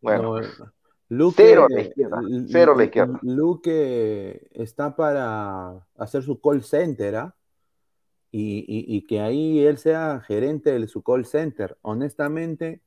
bueno, 0.00 0.40
cero 1.36 1.66
a 1.70 1.72
la 1.72 1.82
izquierda. 1.82 2.20
Cero 2.48 2.72
a 2.72 2.76
la 2.76 2.84
izquierda. 2.84 3.20
Luque 3.22 4.48
está 4.50 4.96
para 4.96 5.86
hacer 5.98 6.24
su 6.24 6.40
call 6.40 6.64
center, 6.64 7.14
¿ah? 7.14 7.36
Y, 8.38 9.06
que 9.06 9.20
ahí 9.20 9.60
él 9.64 9.78
sea 9.78 10.20
gerente 10.20 10.78
de 10.78 10.88
su 10.88 11.02
call 11.02 11.24
center. 11.24 11.76
Honestamente, 11.82 12.82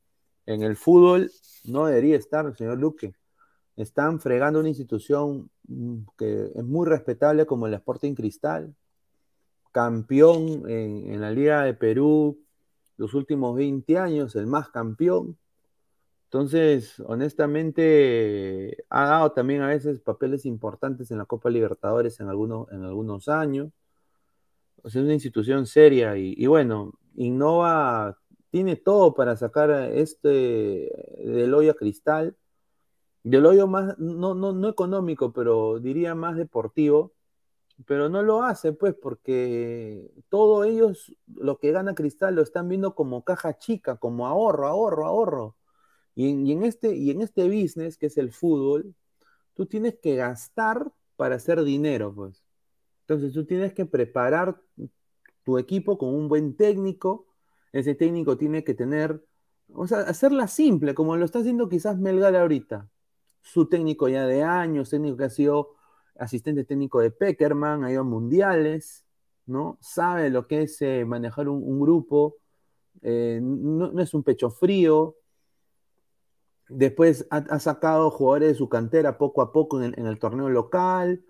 en 0.46 0.62
el 0.64 0.76
fútbol 0.76 1.32
no 1.66 1.86
debería 1.88 2.18
estar 2.18 2.56
señor 2.56 2.78
Luque. 2.78 3.14
Están 3.76 4.20
fregando 4.20 4.60
una 4.60 4.70
institución 4.70 5.50
mm, 5.68 5.98
que 6.18 6.52
es 6.56 6.64
muy 6.64 6.88
respetable 6.88 7.46
como 7.46 7.68
el 7.68 7.74
Sporting 7.76 8.14
Cristal, 8.14 8.76
campeón 9.72 10.70
en, 10.70 11.14
en 11.14 11.22
la 11.22 11.32
Liga 11.32 11.64
de 11.64 11.74
Perú 11.74 12.40
los 12.98 13.14
últimos 13.14 13.56
20 13.56 13.98
años, 13.98 14.36
el 14.36 14.46
más 14.48 14.70
campeón. 14.70 15.38
Entonces, 16.26 17.00
honestamente, 17.00 18.86
ha 18.90 19.06
dado 19.06 19.32
también 19.32 19.62
a 19.62 19.70
veces 19.70 20.00
papeles 20.02 20.46
importantes 20.46 21.10
en 21.12 21.18
la 21.18 21.26
Copa 21.26 21.50
Libertadores 21.50 22.20
en 22.20 22.28
algunos, 22.30 22.72
en 22.72 22.84
algunos 22.84 23.30
años 23.30 23.72
es 24.84 24.96
una 24.96 25.14
institución 25.14 25.66
seria 25.66 26.18
y, 26.18 26.46
bueno, 26.48 26.94
Innova 27.16 28.18
tiene 28.52 28.76
todo 28.76 29.14
para 29.14 29.36
sacar 29.38 29.70
este 29.94 30.92
del 31.24 31.54
hoyo 31.54 31.72
a 31.72 31.76
cristal, 31.76 32.36
del 33.24 33.46
hoyo 33.46 33.68
más, 33.68 33.98
no, 34.00 34.34
no, 34.36 34.54
no 34.54 34.70
económico, 34.70 35.34
pero 35.34 35.80
diría 35.80 36.16
más 36.16 36.38
deportivo, 36.38 37.14
pero 37.86 38.10
no 38.10 38.24
lo 38.24 38.44
hace 38.44 38.74
pues 38.74 38.96
porque 38.96 40.12
todos 40.30 40.68
ellos 40.68 41.16
lo 41.28 41.60
que 41.60 41.72
gana 41.72 41.96
cristal 41.96 42.36
lo 42.36 42.42
están 42.42 42.68
viendo 42.70 42.96
como 42.96 43.24
caja 43.24 43.58
chica, 43.58 43.98
como 43.98 44.28
ahorro, 44.28 44.68
ahorro, 44.68 45.06
ahorro. 45.06 45.58
Y 46.16 46.30
y 46.50 46.52
en, 46.54 46.64
este, 46.64 46.96
y 46.96 47.12
en 47.12 47.22
este 47.22 47.46
business 47.48 47.98
que 47.98 48.08
es 48.08 48.18
el 48.18 48.32
fútbol, 48.32 48.96
tú 49.56 49.66
tienes 49.66 49.98
que 50.02 50.16
gastar 50.16 50.92
para 51.16 51.36
hacer 51.36 51.64
dinero, 51.64 52.14
pues. 52.14 52.49
Entonces 53.10 53.34
tú 53.34 53.44
tienes 53.44 53.74
que 53.74 53.88
preparar 53.88 54.62
tu 55.44 55.58
equipo 55.58 55.98
con 55.98 56.14
un 56.14 56.30
buen 56.30 56.56
técnico. 56.56 57.26
Ese 57.74 57.96
técnico 57.96 58.38
tiene 58.38 58.64
que 58.64 58.76
tener, 58.76 59.26
o 59.74 59.88
sea, 59.88 60.02
hacerla 60.02 60.48
simple, 60.48 60.94
como 60.94 61.18
lo 61.18 61.26
está 61.26 61.40
haciendo 61.40 61.70
quizás 61.70 61.98
Melgar 61.98 62.36
ahorita. 62.36 62.88
Su 63.42 63.66
técnico 63.66 64.10
ya 64.10 64.28
de 64.28 64.44
años, 64.44 64.92
técnico 64.92 65.18
que 65.18 65.24
ha 65.24 65.30
sido 65.32 65.70
asistente 66.20 66.66
técnico 66.66 67.00
de 67.00 67.10
Peckerman, 67.10 67.84
ha 67.84 67.92
ido 67.92 68.02
a 68.02 68.04
mundiales, 68.04 69.06
¿no? 69.48 69.80
Sabe 69.82 70.30
lo 70.30 70.46
que 70.46 70.64
es 70.64 70.80
eh, 70.84 71.04
manejar 71.04 71.50
un, 71.50 71.80
grupo, 71.80 72.38
eh, 73.02 73.40
no, 73.42 74.00
es 74.00 74.14
un 74.14 74.22
pecho 74.22 74.52
frío. 74.52 75.16
Después 76.68 77.26
ha, 77.32 77.58
sacado 77.58 78.12
jugadores 78.12 78.50
de 78.50 78.56
su 78.56 78.70
cantera 78.70 79.18
poco 79.18 79.42
a 79.42 79.52
poco 79.52 79.82
en 79.82 80.06
el 80.06 80.20
torneo 80.20 80.50
local 80.50 81.26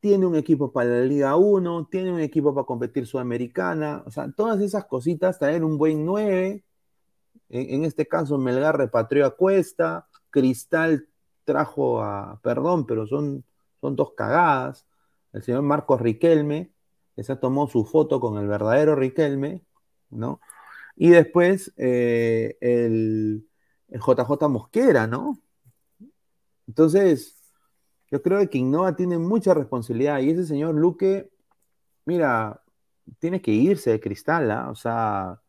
tiene 0.00 0.26
un 0.26 0.36
equipo 0.36 0.72
para 0.72 0.90
la 0.90 1.04
Liga 1.04 1.36
1, 1.36 1.88
tiene 1.90 2.12
un 2.12 2.20
equipo 2.20 2.54
para 2.54 2.66
competir 2.66 3.06
Sudamericana, 3.06 4.02
o 4.06 4.10
sea, 4.10 4.30
todas 4.30 4.60
esas 4.60 4.84
cositas, 4.84 5.38
traer 5.38 5.64
un 5.64 5.78
buen 5.78 6.04
9, 6.04 6.62
en, 7.50 7.84
este 7.84 8.06
caso 8.06 8.38
Melgar 8.38 8.76
repatrió 8.76 9.26
a 9.26 9.36
Cuesta, 9.36 10.06
Cristal 10.30 11.08
trajo 11.44 12.02
a, 12.02 12.38
perdón, 12.42 12.86
pero 12.86 13.06
son, 13.06 13.44
son 13.80 13.96
dos 13.96 14.12
cagadas, 14.12 14.86
el 15.32 15.42
señor 15.42 15.62
Marcos 15.62 16.00
Riquelme, 16.00 16.70
que 17.16 17.24
se 17.24 17.36
tomó 17.36 17.66
su 17.68 17.84
foto 17.84 18.20
con 18.20 18.38
el 18.38 18.46
verdadero 18.46 18.94
Riquelme, 18.94 19.62
¿no? 20.10 20.40
Y 20.94 21.08
después 21.10 21.72
eh, 21.76 22.56
el, 22.60 23.48
el 23.88 24.00
JJ 24.00 24.48
Mosquera, 24.48 25.06
¿no? 25.06 25.38
Entonces, 26.66 27.37
yo 28.10 28.22
creo 28.22 28.48
que 28.48 28.58
Innova 28.58 28.96
tiene 28.96 29.18
mucha 29.18 29.54
responsabilidad 29.54 30.20
y 30.20 30.30
ese 30.30 30.46
señor 30.46 30.74
Luque, 30.74 31.30
mira, 32.04 32.62
tiene 33.18 33.40
que 33.40 33.50
irse 33.50 33.90
de 33.90 34.00
cristal, 34.00 34.50
¿ah? 34.50 34.70
o, 34.70 34.74
sea, 34.74 35.40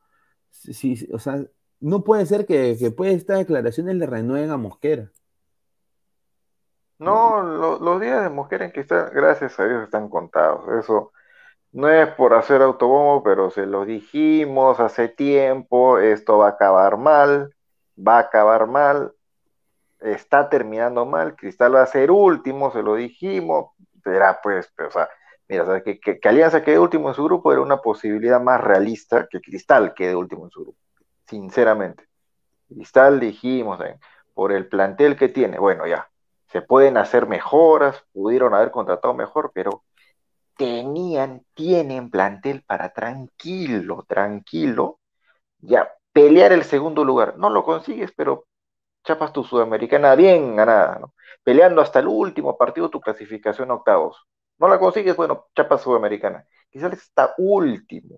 o 1.14 1.19
sea, 1.19 1.44
no 1.80 2.03
puede 2.03 2.26
ser 2.26 2.45
que, 2.45 2.76
que 2.77 2.91
pues 2.91 3.15
estas 3.15 3.40
declaraciones 3.40 3.95
le 3.95 4.06
renueven 4.06 4.52
a 4.52 4.57
Mosquera. 4.57 5.11
No, 6.98 7.41
los 7.80 8.02
días 8.02 8.23
de 8.23 8.30
Mosquera 8.30 8.65
en 8.65 8.72
cristal, 8.72 9.10
gracias 9.14 9.57
a 9.57 9.65
Dios, 9.65 9.84
están 9.84 10.10
contados. 10.10 10.68
Eso 10.84 11.14
no 11.72 11.88
es 11.88 12.10
por 12.15 12.34
hacer 12.34 12.61
autobombo, 12.61 13.23
pero 13.23 13.49
se 13.52 13.65
lo 13.65 13.86
dijimos 13.86 14.81
hace 14.81 15.07
tiempo, 15.07 15.99
esto 15.99 16.40
va 16.40 16.48
a 16.48 16.52
acabar 16.52 16.98
mal, 16.98 17.56
va 17.98 18.18
a 18.18 18.22
acabar 18.22 18.68
mal, 18.68 19.14
está 20.00 20.50
terminando 20.50 21.06
mal, 21.06 21.36
Cristal 21.36 21.76
va 21.76 21.84
a 21.84 21.88
ser 21.88 22.12
último, 22.12 22.72
se 22.72 22.82
lo 22.82 22.96
dijimos, 22.96 23.72
será 24.04 24.40
pues, 24.42 24.72
o 24.78 24.92
sea, 24.92 25.10
mira, 25.48 25.82
que, 25.82 26.20
Alianza 26.24 26.64
quede 26.64 26.80
último 26.80 27.10
en 27.10 27.16
su 27.16 27.24
grupo 27.24 27.52
era 27.52 27.62
una 27.62 27.78
posibilidad 27.78 28.42
más 28.42 28.62
realista 28.62 29.28
que 29.30 29.42
Cristal 29.42 29.94
quede 29.94 30.16
último 30.16 30.46
en 30.46 30.52
su 30.52 30.62
grupo, 30.62 30.80
sinceramente. 31.28 32.08
Cristal 32.68 33.20
dijimos, 33.20 33.80
por 34.34 34.52
el 34.52 34.68
plantel 34.68 35.18
que 35.18 35.30
tiene, 35.30 35.60
bueno, 35.60 35.86
ya, 35.88 36.10
se 36.48 36.62
pueden 36.62 36.98
hacer 36.98 37.28
mejoras, 37.28 38.04
pudieron 38.12 38.54
haber 38.54 38.72
contratado 38.72 39.14
mejor, 39.14 39.52
pero 39.54 39.84
tenían, 40.58 41.44
tienen 41.54 42.10
plantel 42.10 42.64
para 42.64 42.92
tranquilo, 42.92 44.06
tranquilo, 44.08 45.00
ya 45.60 45.90
pelear 46.12 46.52
el 46.52 46.64
segundo 46.64 47.06
lugar. 47.06 47.38
No 47.38 47.50
lo 47.50 47.64
consigues, 47.64 48.12
pero 48.16 48.46
chapas 49.04 49.34
tu 49.34 49.44
sudamericana 49.44 50.16
bien 50.16 50.56
ganada, 50.56 51.00
¿no? 51.00 51.14
Peleando 51.44 51.82
hasta 51.82 52.00
el 52.00 52.08
último 52.08 52.58
partido 52.58 52.90
tu 52.90 53.00
clasificación 53.02 53.72
a 53.72 53.76
octavos. 53.76 54.18
No 54.58 54.68
la 54.68 54.80
consigues, 54.80 55.16
bueno, 55.16 55.48
chapas 55.56 55.82
sudamericana. 55.82 56.46
Quizás 56.70 56.94
está 56.94 57.34
último, 57.38 58.18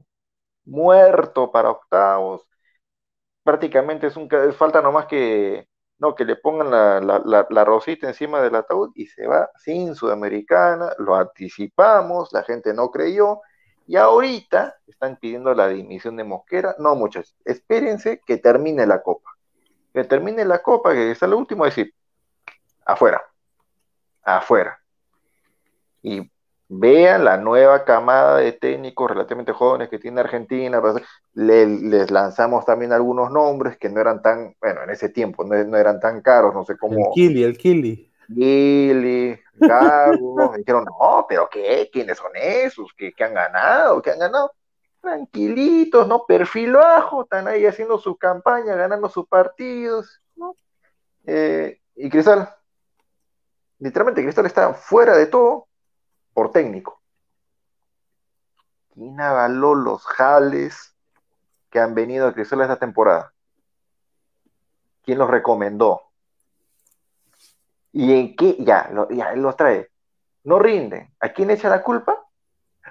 muerto 0.66 1.52
para 1.52 1.72
octavos. 1.72 2.48
Prácticamente 3.44 4.08
es 4.08 4.16
un 4.18 4.30
falta 4.54 4.82
nomás 4.82 5.06
que 5.08 5.68
no, 6.02 6.16
que 6.16 6.26
le 6.26 6.36
pongan 6.36 6.72
la, 6.72 7.64
rosita 7.64 8.08
encima 8.08 8.42
del 8.42 8.56
ataúd 8.56 8.92
y 8.96 9.06
se 9.08 9.28
va 9.28 9.50
sin 9.60 9.96
Sudamericana, 9.96 10.94
lo 10.98 11.16
anticipamos, 11.16 12.34
la 12.34 12.44
gente 12.44 12.74
no 12.74 12.90
creyó, 12.90 13.42
y 13.86 13.98
ahorita 13.98 14.76
están 14.88 15.18
pidiendo 15.18 15.54
la 15.54 15.68
dimisión 15.68 16.16
de 16.18 16.24
Mosquera. 16.24 16.76
No, 16.80 16.96
muchachos, 16.96 17.36
espérense 17.46 18.22
que 18.26 18.38
termine 18.38 18.88
la 18.88 19.04
Copa. 19.04 19.30
Que 19.94 20.04
termine 20.04 20.46
la 20.46 20.62
Copa, 20.62 20.94
que 20.94 21.12
está 21.12 21.28
lo 21.28 21.38
último, 21.38 21.66
decir, 21.66 21.94
afuera, 22.86 23.22
afuera. 24.24 24.80
Y 26.02 26.32
vean 26.74 27.26
la 27.26 27.36
nueva 27.36 27.84
camada 27.84 28.38
de 28.38 28.54
técnicos 28.54 29.12
relativamente 29.12 29.52
jóvenes 29.52 29.90
que 29.90 30.00
tiene 30.00 30.22
Argentina. 30.22 30.80
Pues, 30.80 31.04
les 31.34 32.12
lanzamos 32.12 32.66
también 32.66 32.94
algunos 32.94 33.30
nombres 33.30 33.78
que 33.78 33.90
no 33.90 34.00
eran 34.00 34.22
tan, 34.22 34.56
bueno, 34.62 34.84
en 34.84 34.90
ese 34.90 35.10
tiempo 35.10 35.44
no, 35.44 35.56
eran 35.56 36.00
tan 36.00 36.22
caros, 36.22 36.54
no 36.54 36.64
sé 36.64 36.78
cómo. 36.78 36.98
El 36.98 37.12
Kili, 37.14 37.44
el 37.44 37.58
Kili. 37.58 38.10
Kili, 38.34 39.38
Carlos, 39.60 40.54
dijeron, 40.58 40.86
no, 40.86 41.26
pero 41.28 41.50
¿qué? 41.52 41.90
¿Quiénes 41.92 42.18
son 42.18 42.32
esos? 42.36 42.90
¿Qué, 42.98 43.14
han 43.20 43.34
ganado? 43.34 44.02
¿Qué 44.02 44.12
han 44.12 44.20
ganado? 44.20 44.52
Tranquilitos, 45.02 46.08
¿no? 46.08 46.26
Perfil 46.26 46.74
bajo, 46.74 47.24
están 47.24 47.48
ahí 47.48 47.66
haciendo 47.66 47.98
su 47.98 48.16
campaña, 48.18 48.76
ganando 48.76 49.10
sus 49.10 49.28
partidos, 49.28 50.22
¿no? 50.36 50.56
Eh, 51.26 51.82
y 51.96 52.10
Cristal, 52.10 52.56
literalmente 53.80 54.24
Cristal 54.24 54.46
está 54.46 54.74
fuera 54.74 55.18
de 55.18 55.26
todo, 55.26 55.68
por 56.34 56.52
técnico. 56.52 57.02
¿Quién 58.94 59.20
avaló 59.20 59.74
los 59.74 60.06
jales 60.06 60.96
que 61.70 61.80
han 61.80 61.96
venido 61.96 62.28
a 62.28 62.34
Cristal 62.34 62.62
esta 62.62 62.78
temporada? 62.78 63.34
¿Quién 65.04 65.18
los 65.18 65.30
recomendó? 65.30 66.12
¿Y 67.92 68.14
en 68.14 68.36
qué? 68.36 68.56
Ya, 68.60 68.90
ya, 69.10 69.34
él 69.34 69.42
los 69.42 69.56
trae. 69.56 69.90
No 70.44 70.60
rinden. 70.60 71.14
¿A 71.20 71.30
quién 71.30 71.50
echa 71.50 71.70
la 71.70 71.84
culpa? 71.84 72.18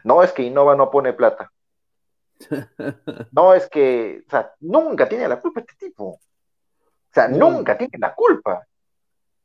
No, 0.04 0.22
es 0.22 0.32
que 0.32 0.42
Innova 0.42 0.76
no 0.76 0.90
pone 0.90 1.12
plata. 1.12 1.52
No, 3.32 3.54
es 3.54 3.68
que, 3.68 4.22
o 4.26 4.30
sea, 4.30 4.54
nunca 4.60 5.08
tiene 5.08 5.28
la 5.28 5.40
culpa 5.40 5.60
este 5.60 5.74
tipo. 5.74 6.04
O 6.08 6.20
sea, 7.12 7.28
nunca 7.28 7.76
tiene 7.76 7.98
la 7.98 8.14
culpa. 8.14 8.66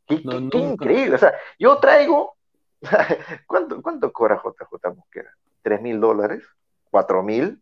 Qué, 0.05 0.21
qué 0.23 0.57
increíble. 0.57 1.15
O 1.15 1.19
sea, 1.19 1.33
yo 1.57 1.77
traigo 1.79 2.35
¿Cuánto, 3.47 3.81
¿Cuánto 3.81 4.11
cobra 4.11 4.41
JJ 4.41 4.95
Mosquera? 4.95 5.31
¿Tres 5.61 5.81
mil 5.81 5.99
dólares? 5.99 6.43
¿Cuatro 6.89 7.23
mil? 7.23 7.61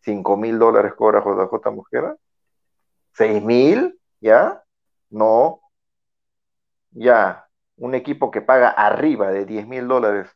¿Cinco 0.00 0.36
mil 0.36 0.58
dólares 0.58 0.94
cobra 0.94 1.20
JJ 1.20 1.70
Mosquera? 1.72 2.16
¿Seis 3.12 3.42
mil? 3.42 3.98
¿Ya? 4.20 4.62
No. 5.10 5.60
Ya. 6.90 7.46
Un 7.76 7.94
equipo 7.94 8.30
que 8.30 8.42
paga 8.42 8.68
arriba 8.68 9.30
de 9.30 9.44
diez 9.44 9.66
mil 9.66 9.88
dólares 9.88 10.30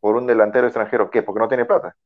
por 0.00 0.16
un 0.16 0.26
delantero 0.26 0.66
extranjero, 0.66 1.10
¿qué? 1.10 1.22
Porque 1.22 1.40
no 1.40 1.48
tiene 1.48 1.64
plata. 1.64 1.96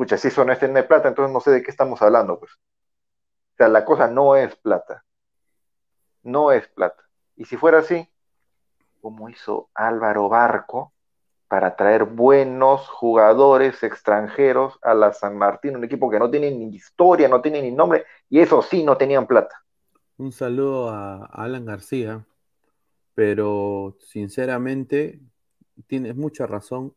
Escucha, 0.00 0.16
si 0.16 0.28
eso 0.28 0.46
no 0.46 0.52
es 0.54 0.58
tener 0.58 0.88
plata, 0.88 1.08
entonces 1.08 1.30
no 1.30 1.40
sé 1.40 1.50
de 1.50 1.62
qué 1.62 1.70
estamos 1.70 2.00
hablando, 2.00 2.38
pues. 2.38 2.52
O 2.52 3.56
sea, 3.58 3.68
la 3.68 3.84
cosa 3.84 4.08
no 4.08 4.34
es 4.34 4.56
plata. 4.56 5.04
No 6.22 6.52
es 6.52 6.66
plata. 6.68 7.02
Y 7.36 7.44
si 7.44 7.58
fuera 7.58 7.80
así, 7.80 8.08
como 9.02 9.28
hizo 9.28 9.68
Álvaro 9.74 10.30
Barco 10.30 10.94
para 11.48 11.76
traer 11.76 12.04
buenos 12.04 12.88
jugadores 12.88 13.82
extranjeros 13.82 14.78
a 14.80 14.94
la 14.94 15.12
San 15.12 15.36
Martín, 15.36 15.76
un 15.76 15.84
equipo 15.84 16.08
que 16.08 16.18
no 16.18 16.30
tiene 16.30 16.50
ni 16.50 16.74
historia, 16.74 17.28
no 17.28 17.42
tiene 17.42 17.60
ni 17.60 17.70
nombre, 17.70 18.06
y 18.30 18.40
eso 18.40 18.62
sí, 18.62 18.82
no 18.82 18.96
tenían 18.96 19.26
plata. 19.26 19.62
Un 20.16 20.32
saludo 20.32 20.88
a 20.88 21.26
Alan 21.26 21.66
García, 21.66 22.24
pero 23.14 23.98
sinceramente 24.00 25.20
tienes 25.86 26.16
mucha 26.16 26.46
razón. 26.46 26.94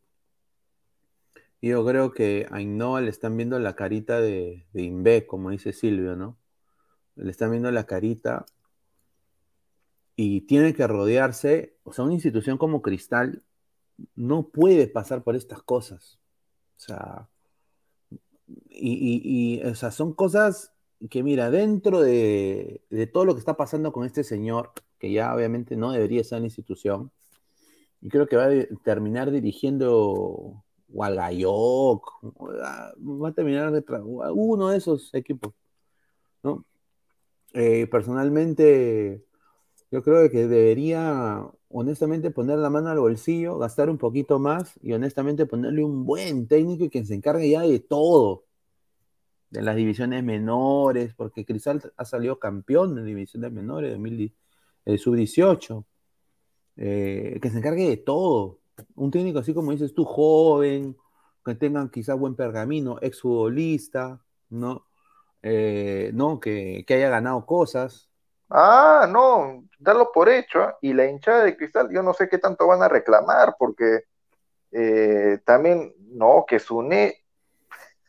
Yo 1.64 1.86
creo 1.86 2.12
que 2.12 2.46
a 2.52 2.60
Innova 2.60 3.00
le 3.00 3.10
están 3.10 3.38
viendo 3.38 3.58
la 3.58 3.74
carita 3.74 4.20
de, 4.20 4.68
de 4.74 4.82
Inve, 4.82 5.26
como 5.26 5.50
dice 5.50 5.72
Silvio, 5.72 6.18
¿no? 6.18 6.38
Le 7.16 7.32
están 7.32 7.52
viendo 7.52 7.72
la 7.72 7.86
carita 7.86 8.46
y 10.18 10.42
tiene 10.42 10.74
que 10.74 10.86
rodearse, 10.88 11.78
o 11.84 11.94
sea, 11.94 12.04
una 12.04 12.16
institución 12.16 12.58
como 12.58 12.82
Cristal 12.82 13.44
no 14.14 14.50
puede 14.50 14.88
pasar 14.88 15.24
por 15.24 15.38
estas 15.38 15.64
cosas. 15.64 16.20
O 16.76 16.80
sea, 16.82 17.30
y, 18.70 19.62
o 19.64 19.74
sea, 19.74 19.92
son 19.92 20.14
cosas 20.14 20.74
que, 21.10 21.24
mira, 21.24 21.50
dentro 21.50 22.02
de, 22.02 22.82
todo 23.14 23.24
lo 23.24 23.36
que 23.36 23.40
está 23.40 23.56
pasando 23.56 23.94
con 23.94 24.06
este 24.06 24.26
señor, 24.26 24.74
que 25.00 25.14
ya 25.14 25.34
obviamente 25.34 25.78
no 25.78 25.94
debería 25.94 26.20
estar 26.20 26.36
en 26.38 26.44
la 26.44 26.48
institución, 26.48 27.10
y 28.02 28.10
creo 28.10 28.28
que 28.28 28.36
va 28.36 28.48
a 28.48 28.66
terminar 28.84 29.32
dirigiendo 29.32 30.66
Gualgayoc, 30.94 32.08
va 32.24 33.30
a 33.30 33.34
terminar 33.34 33.72
de 33.72 33.84
uno 34.34 34.70
de 34.70 34.78
esos 34.78 35.14
equipos, 35.14 35.54
¿no? 36.44 36.66
Eh, 37.54 37.88
personalmente, 37.88 39.24
yo 39.92 40.04
creo 40.04 40.30
que 40.30 40.48
debería, 40.48 41.46
honestamente, 41.70 42.32
poner 42.32 42.60
la 42.60 42.70
mano 42.70 42.90
al 42.90 43.00
bolsillo, 43.00 43.58
gastar 43.58 43.90
un 43.90 43.98
poquito 43.98 44.40
más 44.40 44.80
y 44.82 44.94
honestamente 44.94 45.46
ponerle 45.46 45.84
un 45.84 46.06
buen 46.06 46.48
técnico 46.48 46.86
y 46.86 46.90
que 46.90 47.06
se 47.06 47.16
encargue 47.16 47.50
ya 47.50 47.62
de 47.62 47.80
todo, 47.80 48.46
de 49.50 49.62
las 49.62 49.76
divisiones 49.76 50.24
menores, 50.24 51.14
porque 51.16 51.46
Cristal 51.46 51.82
ha 51.98 52.06
salido 52.06 52.40
campeón 52.40 52.98
en 52.98 53.06
divisiones 53.06 53.52
menores 53.52 54.02
de 54.02 54.34
eh, 54.86 54.98
sub-18, 54.98 55.86
eh, 56.78 57.40
que 57.42 57.50
se 57.50 57.58
encargue 57.60 57.88
de 57.88 57.98
todo. 57.98 58.63
Un 58.96 59.12
técnico 59.12 59.40
así 59.40 59.54
como 59.54 59.72
dices 59.72 59.94
tú, 59.94 60.06
joven, 60.06 60.98
que 61.46 61.56
tengan 61.56 61.90
quizás 61.90 62.18
buen 62.18 62.36
pergamino, 62.36 62.98
exfutbolista, 63.02 64.22
¿no? 64.50 64.88
Eh, 65.42 66.12
¿no? 66.14 66.40
Que, 66.40 66.84
que 66.88 66.94
haya 66.96 67.10
ganado 67.10 67.46
cosas, 67.46 68.10
Ah, 68.56 69.08
no, 69.10 69.68
dalo 69.80 70.12
por 70.12 70.30
hecho. 70.30 70.62
¿ah? 70.62 70.78
Y 70.82 70.94
la 70.94 71.08
hinchada 71.08 71.44
de 71.44 71.58
cristal, 71.58 71.90
yo 71.92 72.04
no 72.04 72.14
sé 72.14 72.30
qué 72.30 72.38
tanto 72.38 72.68
van 72.68 72.84
a 72.84 72.88
reclamar, 72.88 73.56
porque 73.58 74.04
eh, 74.72 75.40
también, 75.46 75.94
no, 76.00 76.46
que 76.48 76.60
Sune. 76.60 77.24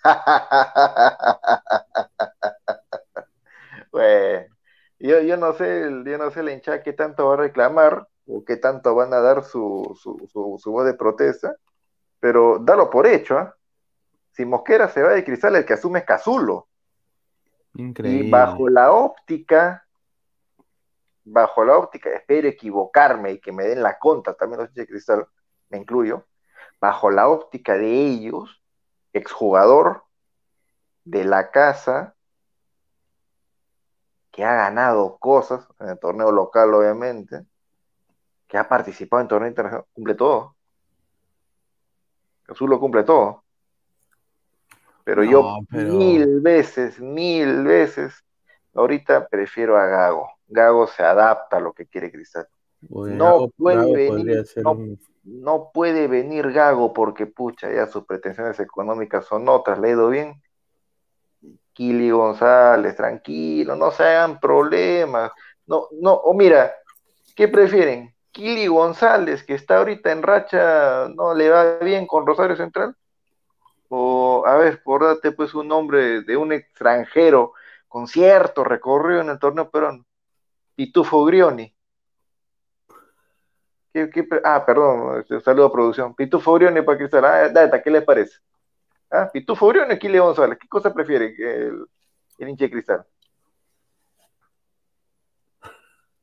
bueno, 3.92 4.54
yo, 4.98 5.20
yo 5.22 5.36
no 5.36 5.52
sé, 5.54 5.82
yo 6.04 6.18
no 6.18 6.30
sé 6.30 6.42
la 6.42 6.52
hinchada 6.52 6.82
qué 6.82 6.92
tanto 6.92 7.28
va 7.28 7.34
a 7.34 7.36
reclamar 7.38 8.08
o 8.44 8.46
qué 8.46 8.56
tanto 8.56 8.94
van 8.94 9.12
a 9.12 9.20
dar 9.20 9.44
su, 9.44 9.98
su, 10.00 10.28
su, 10.58 10.70
voz 10.70 10.84
de 10.84 10.94
protesta, 10.94 11.56
pero 12.20 12.58
dalo 12.58 12.90
por 12.90 13.06
hecho. 13.06 13.38
¿ah? 13.38 13.56
Si 14.32 14.44
Mosquera 14.44 14.88
se 14.88 15.02
va 15.02 15.12
de 15.12 15.24
cristal, 15.24 15.56
el 15.56 15.64
que 15.64 15.74
asume 15.74 16.00
es 16.00 16.04
Cazulo. 16.04 16.68
Increíble. 17.74 18.26
Y 18.26 18.30
bajo 18.30 18.68
la 18.68 18.92
óptica 18.92 19.84
bajo 21.24 21.64
la 21.64 21.78
óptica, 21.78 22.10
espero 22.10 22.48
equivocarme 22.48 23.32
y 23.32 23.40
que 23.40 23.52
me 23.52 23.64
den 23.64 23.82
la 23.82 23.98
contra, 23.98 24.34
también 24.34 24.60
los 24.60 24.74
de 24.74 24.86
cristal, 24.86 25.26
me 25.70 25.78
incluyo, 25.78 26.26
bajo 26.80 27.10
la 27.10 27.28
óptica 27.28 27.76
de 27.76 27.90
ellos, 27.90 28.62
exjugador 29.12 30.04
de 31.04 31.24
la 31.24 31.50
casa, 31.50 32.14
que 34.30 34.44
ha 34.44 34.54
ganado 34.54 35.16
cosas 35.18 35.66
en 35.78 35.90
el 35.90 35.98
torneo 35.98 36.32
local, 36.32 36.74
obviamente, 36.74 37.46
que 38.54 38.58
ha 38.58 38.68
participado 38.68 39.20
en 39.20 39.26
torneo 39.26 39.48
internacional, 39.48 39.84
cumple 39.92 40.14
todo. 40.14 40.54
Jesús 42.46 42.68
lo 42.70 42.78
cumple 42.78 43.02
todo. 43.02 43.42
Pero 45.02 45.24
yo 45.24 45.58
mil 45.72 46.40
veces, 46.40 47.00
mil 47.00 47.64
veces, 47.64 48.14
ahorita 48.72 49.26
prefiero 49.26 49.76
a 49.76 49.86
Gago. 49.86 50.30
Gago 50.46 50.86
se 50.86 51.02
adapta 51.02 51.56
a 51.56 51.60
lo 51.60 51.72
que 51.72 51.86
quiere 51.86 52.12
Cristal. 52.12 52.46
no, 52.80 53.50
puede 53.56 53.92
venir, 53.92 54.44
no, 55.24 55.72
puede 55.74 56.06
venir 56.06 56.52
Gago 56.52 56.92
porque, 56.92 57.26
pucha, 57.26 57.72
ya 57.72 57.88
sus 57.88 58.04
pretensiones 58.04 58.60
económicas 58.60 59.26
son 59.26 59.48
otras, 59.48 59.80
le 59.80 59.88
ha 59.88 59.90
ido 59.94 60.10
bien. 60.10 60.40
Kili 61.72 62.08
González, 62.12 62.94
tranquilo, 62.94 63.74
no 63.74 63.90
se 63.90 64.04
hagan 64.04 64.38
problemas. 64.38 65.32
No, 65.66 65.88
no, 66.00 66.12
o 66.12 66.32
mira, 66.34 66.72
¿qué 67.34 67.48
prefieren? 67.48 68.13
Kili 68.34 68.66
González, 68.66 69.44
que 69.44 69.54
está 69.54 69.78
ahorita 69.78 70.10
en 70.10 70.22
racha, 70.22 71.08
no 71.14 71.34
le 71.34 71.50
va 71.50 71.78
bien 71.78 72.04
con 72.06 72.26
Rosario 72.26 72.56
Central? 72.56 72.96
O, 73.88 74.44
a 74.44 74.56
ver, 74.56 74.82
date 75.00 75.30
pues 75.32 75.54
un 75.54 75.68
nombre 75.68 76.22
de 76.22 76.36
un 76.36 76.52
extranjero 76.52 77.52
con 77.88 78.08
cierto 78.08 78.64
recorrido 78.64 79.20
en 79.20 79.30
el 79.30 79.38
torneo 79.38 79.70
peruano. 79.70 80.04
Pitufo 80.74 81.24
Grioni. 81.24 81.72
ah, 84.44 84.64
perdón, 84.66 85.20
este, 85.20 85.40
saludo 85.40 85.66
a 85.66 85.72
producción. 85.72 86.14
Pitufo 86.14 86.54
Grioni 86.54 86.82
para 86.82 86.98
Cristal. 86.98 87.24
Ah, 87.24 87.48
data, 87.48 87.80
¿qué 87.82 87.90
le 87.90 88.02
parece? 88.02 88.38
¿Ah? 89.10 89.30
Pitufo 89.32 89.68
Grioni 89.68 89.94
o 89.94 89.98
Kili 89.98 90.18
González. 90.18 90.58
¿Qué 90.60 90.66
cosa 90.66 90.92
prefiere 90.92 91.36
el, 91.38 91.86
el 92.38 92.48
hinche 92.48 92.68
Cristal? 92.68 93.06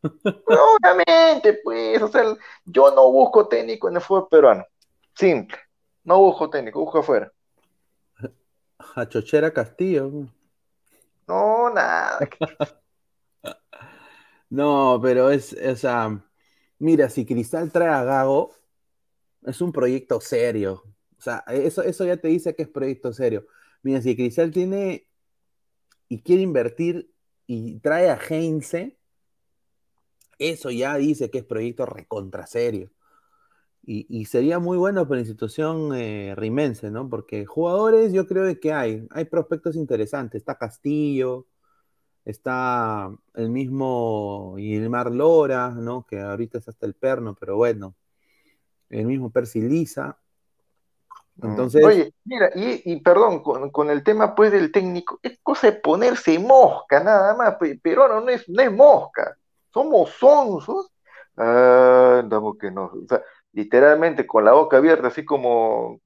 Obviamente, 0.02 1.60
pues, 1.64 2.02
o 2.02 2.07
sea, 2.07 2.36
yo 2.65 2.91
no 2.91 3.11
busco 3.11 3.48
técnico 3.48 3.90
en 3.90 3.95
el 3.95 4.02
fútbol 4.02 4.28
peruano. 4.30 4.65
Simple. 5.15 5.57
No 6.03 6.19
busco 6.19 6.49
técnico, 6.49 6.80
busco 6.80 6.99
afuera. 6.99 7.32
A 8.95 9.07
Chochera 9.07 9.53
Castillo. 9.53 10.11
No, 11.28 11.69
nada. 11.69 12.19
no, 14.49 14.99
pero 15.02 15.30
es, 15.30 15.53
o 15.53 15.76
sea, 15.76 16.23
mira, 16.80 17.10
si 17.10 17.26
Cristal 17.26 17.72
trae 17.72 17.90
a 17.90 18.03
Gago, 18.03 18.53
es 19.44 19.61
un 19.61 19.72
proyecto 19.72 20.19
serio. 20.19 20.84
O 21.18 21.22
sea, 21.22 21.44
eso, 21.48 21.84
eso 21.84 22.06
ya 22.06 22.18
te 22.18 22.28
dice 22.28 22.56
que 22.56 22.64
es 22.64 22.69
proyecto 22.69 23.14
serio. 23.14 23.45
Mira, 23.84 24.02
si 24.02 24.15
Cristal 24.15 24.52
tiene 24.52 25.07
y 26.10 26.22
quiere 26.23 26.41
invertir 26.41 27.14
y 27.45 27.80
trae 27.80 28.10
a 28.10 28.18
Heinze, 28.18 28.98
eso 30.41 30.72
ya 30.72 30.95
dice 30.97 31.30
que 31.30 31.39
es 31.39 31.45
proyecto 31.45 31.85
recontra 31.85 32.47
serio. 32.47 32.89
Y, 33.84 34.26
sería 34.26 34.59
muy 34.59 34.77
bueno 34.77 35.07
para 35.07 35.15
la 35.15 35.22
institución 35.22 35.91
eh, 35.95 36.35
rimense, 36.38 36.91
¿no? 36.91 37.09
Porque 37.09 37.45
jugadores 37.47 38.13
yo 38.13 38.27
creo 38.27 38.59
que 38.59 38.72
hay, 38.72 39.07
hay 39.09 39.26
prospectos 39.26 39.76
interesantes. 39.76 40.39
Está 40.39 40.55
Castillo, 40.55 41.47
está 42.23 43.11
el 43.34 43.49
mismo 43.49 44.53
Gilmar 44.57 45.11
Lora, 45.11 45.69
¿no? 45.72 46.05
Que 46.05 46.19
ahorita 46.22 46.59
es 46.59 46.68
hasta 46.68 46.85
el 46.85 46.93
perno, 46.93 47.35
pero 47.38 47.57
bueno, 47.57 47.95
el 48.89 49.07
mismo 49.07 49.31
Percy 49.31 49.61
Lisa. 49.61 50.15
Mm. 51.38 51.47
Entonces... 51.47 51.84
Oye, 51.84 52.13
mira, 52.23 52.51
y, 52.53 52.99
perdón, 53.01 53.41
con, 53.41 53.89
el 53.89 54.03
tema 54.03 54.35
pues 54.35 54.51
del 54.51 54.72
técnico, 54.72 55.19
es 55.23 55.39
cosa 55.41 55.72
de 55.72 55.80
ponerse 55.80 56.38
mosca 56.38 57.03
nada 57.03 57.35
más, 57.35 57.55
pero 57.81 58.07
no, 58.07 58.22
no, 58.22 58.30
es, 58.30 58.47
no 58.47 58.61
es 58.61 58.72
mosca 58.72 59.38
somos 59.73 60.11
sonsos, 60.11 60.91
ah, 61.38 62.23
que 62.60 62.72
no, 62.72 62.85
o 62.85 63.07
sea, 63.07 63.22
literalmente 63.53 64.27
con 64.27 64.45
la 64.45 64.53
boca 64.53 64.77
abierta, 64.77 65.07
así 65.07 65.26
como 65.26 65.99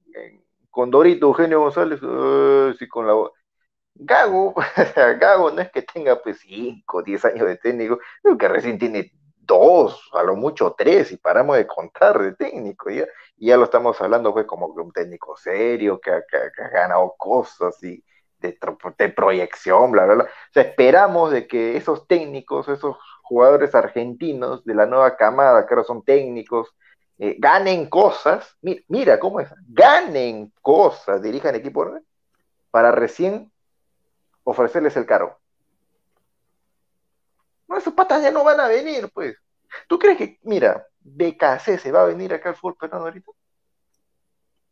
con 0.70 0.90
Dorito 0.90 1.26
Eugenio 1.28 1.60
González, 1.60 2.00
así 2.02 2.88
con 2.88 3.06
la. 3.06 3.14
Gago, 3.98 4.54
Gago 5.20 5.50
no 5.50 5.62
es 5.62 5.70
que 5.70 5.82
tenga 5.82 6.20
pues 6.22 6.40
5, 6.40 7.02
10 7.02 7.24
años 7.24 7.46
de 7.46 7.56
técnico, 7.56 7.98
creo 8.22 8.36
que 8.36 8.48
recién 8.48 8.78
tiene 8.78 9.10
dos, 9.46 10.10
a 10.12 10.22
lo 10.22 10.36
mucho 10.36 10.74
tres, 10.76 11.12
y 11.12 11.16
paramos 11.16 11.56
de 11.56 11.66
contar 11.66 12.20
de 12.20 12.34
técnico, 12.34 12.90
¿ya? 12.90 13.06
y 13.36 13.48
ya 13.48 13.56
lo 13.56 13.64
estamos 13.64 14.00
hablando 14.00 14.32
pues 14.32 14.46
como 14.46 14.74
que 14.74 14.80
un 14.82 14.92
técnico 14.92 15.36
serio, 15.36 16.00
que, 16.00 16.10
ha 16.10 16.68
ganado 16.72 17.14
cosas 17.16 17.82
y 17.82 18.04
de, 18.40 18.58
proyección, 19.14 19.92
bla, 19.92 20.04
bla, 20.04 20.14
bla. 20.14 20.24
O 20.24 20.52
sea, 20.52 20.62
esperamos 20.62 21.32
de 21.32 21.46
que 21.46 21.76
esos 21.76 22.06
técnicos, 22.06 22.68
esos 22.68 22.96
jugadores 23.28 23.74
argentinos 23.74 24.64
de 24.64 24.74
la 24.74 24.86
nueva 24.86 25.16
camada, 25.16 25.66
que 25.66 25.74
ahora 25.74 25.84
son 25.84 26.04
técnicos, 26.04 26.68
eh, 27.18 27.36
ganen 27.38 27.88
cosas, 27.88 28.56
mira, 28.88 29.18
cómo 29.18 29.40
es, 29.40 29.48
ganen 29.68 30.52
cosas, 30.62 31.20
dirijan 31.22 31.54
equipo 31.54 31.90
para 32.70 32.92
recién 32.92 33.50
ofrecerles 34.44 34.96
el 34.96 35.06
cargo. 35.06 35.36
No, 37.66 37.76
esos 37.76 37.94
patas 37.94 38.22
ya 38.22 38.30
no 38.30 38.44
van 38.44 38.60
a 38.60 38.68
venir, 38.68 39.10
pues. 39.12 39.36
¿Tú 39.88 39.98
crees 39.98 40.18
que, 40.18 40.38
mira, 40.42 40.86
BKC 41.00 41.78
se 41.78 41.90
va 41.90 42.02
a 42.02 42.06
venir 42.06 42.32
acá 42.32 42.50
al 42.50 42.54
fútbol 42.54 42.76
peruano 42.76 43.06
ahorita? 43.06 43.32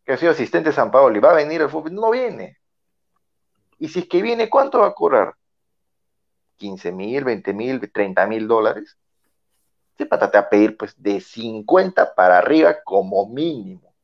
Que 0.04 0.12
ha 0.12 0.16
sido 0.16 0.30
asistente 0.30 0.68
de 0.68 0.76
San 0.76 0.92
Paolo 0.92 1.16
y 1.16 1.20
va 1.20 1.32
a 1.32 1.34
venir 1.34 1.60
al 1.60 1.70
fútbol, 1.70 1.92
no 1.92 2.10
viene. 2.10 2.58
Y 3.78 3.88
si 3.88 4.00
es 4.00 4.08
que 4.08 4.22
viene, 4.22 4.48
¿cuánto 4.48 4.78
va 4.78 4.88
a 4.88 4.94
cobrar? 4.94 5.34
15 6.56 6.92
mil, 6.92 7.24
20 7.24 7.52
mil, 7.52 7.90
30 7.92 8.26
mil 8.26 8.48
dólares, 8.48 8.96
se 9.96 10.06
patate 10.06 10.38
a 10.38 10.48
pedir 10.48 10.76
pues 10.76 11.00
de 11.00 11.20
50 11.20 12.14
para 12.14 12.38
arriba 12.38 12.76
como 12.84 13.28
mínimo. 13.28 13.94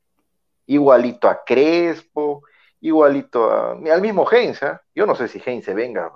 Igualito 0.66 1.28
a 1.28 1.44
Crespo, 1.44 2.44
igualito 2.80 3.50
a, 3.50 3.72
al 3.72 4.00
mismo 4.00 4.26
Heinz. 4.30 4.62
¿ah? 4.62 4.80
Yo 4.94 5.06
no 5.06 5.14
sé 5.14 5.28
si 5.28 5.42
Heinz 5.44 5.66
venga 5.74 6.12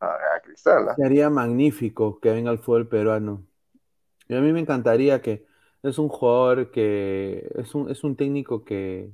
a, 0.00 0.06
a, 0.06 0.40
Cristal. 0.42 0.90
¿ah? 0.90 0.94
Sería 0.96 1.30
magnífico 1.30 2.20
que 2.20 2.30
venga 2.30 2.50
al 2.50 2.58
fútbol 2.58 2.88
peruano. 2.88 3.42
Y 4.28 4.34
a 4.34 4.40
mí 4.40 4.52
me 4.52 4.60
encantaría 4.60 5.22
que 5.22 5.46
es 5.82 5.98
un 5.98 6.08
jugador 6.08 6.70
que 6.70 7.50
es 7.56 7.74
un, 7.74 7.90
es 7.90 8.04
un 8.04 8.16
técnico 8.16 8.64
que, 8.64 9.12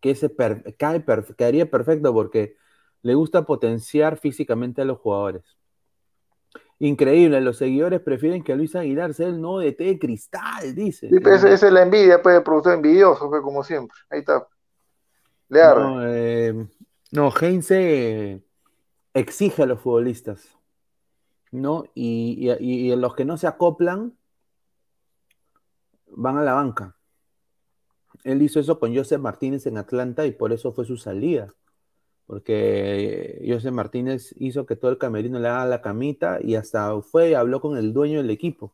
que 0.00 0.14
se 0.14 0.34
cae 0.76 1.04
caería 1.36 1.70
perfecto 1.70 2.12
porque 2.12 2.56
le 3.02 3.14
gusta 3.14 3.44
potenciar 3.44 4.16
físicamente 4.16 4.82
a 4.82 4.84
los 4.84 4.98
jugadores. 4.98 5.42
Increíble, 6.78 7.40
los 7.40 7.58
seguidores 7.58 8.00
prefieren 8.00 8.42
que 8.42 8.56
Luis 8.56 8.74
Aguilar 8.74 9.14
sea 9.14 9.28
el 9.28 9.40
nuevo 9.40 9.60
DT 9.60 9.84
de 9.84 9.98
cristal, 9.98 10.74
dice. 10.74 11.08
Sí, 11.08 11.20
pues, 11.20 11.44
esa 11.44 11.66
es 11.66 11.72
la 11.72 11.82
envidia, 11.82 12.20
puede 12.22 12.40
producir 12.40 12.72
envidioso, 12.72 13.28
pues, 13.28 13.42
como 13.42 13.62
siempre. 13.62 13.96
Ahí 14.10 14.20
está. 14.20 14.46
Le 15.48 15.60
no, 15.60 16.06
eh, 16.06 16.66
no, 17.12 17.30
Heinze 17.30 18.42
exige 19.12 19.62
a 19.62 19.66
los 19.66 19.80
futbolistas, 19.80 20.58
¿no? 21.50 21.84
Y, 21.94 22.50
y, 22.58 22.96
los 22.96 23.14
que 23.14 23.24
no 23.26 23.36
se 23.36 23.46
acoplan 23.46 24.16
van 26.06 26.38
a 26.38 26.42
la 26.42 26.54
banca. 26.54 26.96
Él 28.24 28.40
hizo 28.42 28.58
eso 28.58 28.80
con 28.80 28.96
José 28.96 29.18
Martínez 29.18 29.66
en 29.66 29.76
Atlanta 29.76 30.24
y 30.26 30.32
por 30.32 30.52
eso 30.52 30.72
fue 30.72 30.84
su 30.84 30.96
salida 30.96 31.54
porque 32.32 33.44
José 33.46 33.70
Martínez 33.70 34.34
hizo 34.38 34.64
que 34.64 34.74
todo 34.74 34.90
el 34.90 34.96
camerino 34.96 35.38
le 35.38 35.48
haga 35.48 35.66
la 35.66 35.82
camita 35.82 36.38
y 36.42 36.54
hasta 36.54 36.98
fue 37.02 37.28
y 37.28 37.34
habló 37.34 37.60
con 37.60 37.76
el 37.76 37.92
dueño 37.92 38.22
del 38.22 38.30
equipo. 38.30 38.72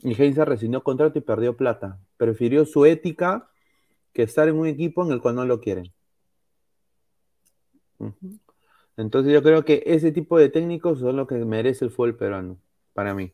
Y 0.00 0.20
Heinze 0.20 0.44
rescindió 0.44 0.82
contrato 0.82 1.16
y 1.20 1.22
perdió 1.22 1.56
plata. 1.56 2.00
Prefirió 2.16 2.64
su 2.64 2.84
ética 2.84 3.48
que 4.12 4.24
estar 4.24 4.48
en 4.48 4.56
un 4.56 4.66
equipo 4.66 5.04
en 5.04 5.12
el 5.12 5.20
cual 5.20 5.36
no 5.36 5.44
lo 5.44 5.60
quieren. 5.60 5.92
Entonces 8.96 9.32
yo 9.32 9.40
creo 9.44 9.64
que 9.64 9.84
ese 9.86 10.10
tipo 10.10 10.36
de 10.36 10.48
técnicos 10.48 10.98
son 10.98 11.14
lo 11.14 11.28
que 11.28 11.36
merece 11.36 11.84
el 11.84 11.92
fútbol 11.92 12.16
peruano, 12.16 12.58
para 12.92 13.14
mí. 13.14 13.32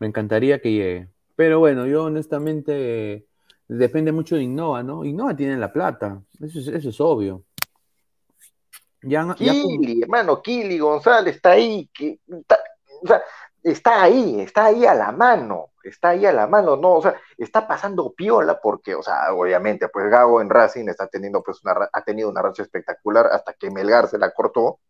Me 0.00 0.08
encantaría 0.08 0.60
que 0.60 0.72
llegue. 0.72 1.08
Pero 1.36 1.60
bueno, 1.60 1.86
yo 1.86 2.02
honestamente 2.02 3.28
depende 3.68 4.10
mucho 4.10 4.34
de 4.34 4.42
Innova, 4.42 4.82
¿no? 4.82 5.04
Innova 5.04 5.36
tiene 5.36 5.56
la 5.56 5.72
plata, 5.72 6.20
eso 6.40 6.58
eso 6.58 6.88
es 6.88 7.00
obvio. 7.00 7.44
Kili, 9.00 10.02
hermano, 10.02 10.42
Kili 10.42 10.78
González 10.78 11.36
está 11.36 11.52
ahí, 11.52 11.88
está, 12.26 12.58
o 13.02 13.06
sea, 13.06 13.22
está 13.62 14.02
ahí, 14.02 14.40
está 14.40 14.66
ahí 14.66 14.86
a 14.86 14.94
la 14.94 15.12
mano, 15.12 15.70
está 15.82 16.10
ahí 16.10 16.26
a 16.26 16.32
la 16.32 16.46
mano, 16.46 16.76
no, 16.76 16.94
o 16.94 17.02
sea, 17.02 17.14
está 17.36 17.66
pasando 17.66 18.12
piola 18.12 18.60
porque, 18.60 18.94
o 18.94 19.02
sea, 19.02 19.32
obviamente, 19.32 19.88
pues 19.88 20.10
Gago 20.10 20.40
en 20.40 20.50
Racing 20.50 20.88
está 20.88 21.06
teniendo, 21.06 21.42
pues, 21.42 21.62
una, 21.64 21.88
ha 21.92 22.02
tenido 22.02 22.28
una 22.28 22.42
racha 22.42 22.62
espectacular 22.62 23.26
hasta 23.26 23.52
que 23.54 23.70
Melgar 23.70 24.08
se 24.08 24.18
la 24.18 24.32
cortó, 24.32 24.80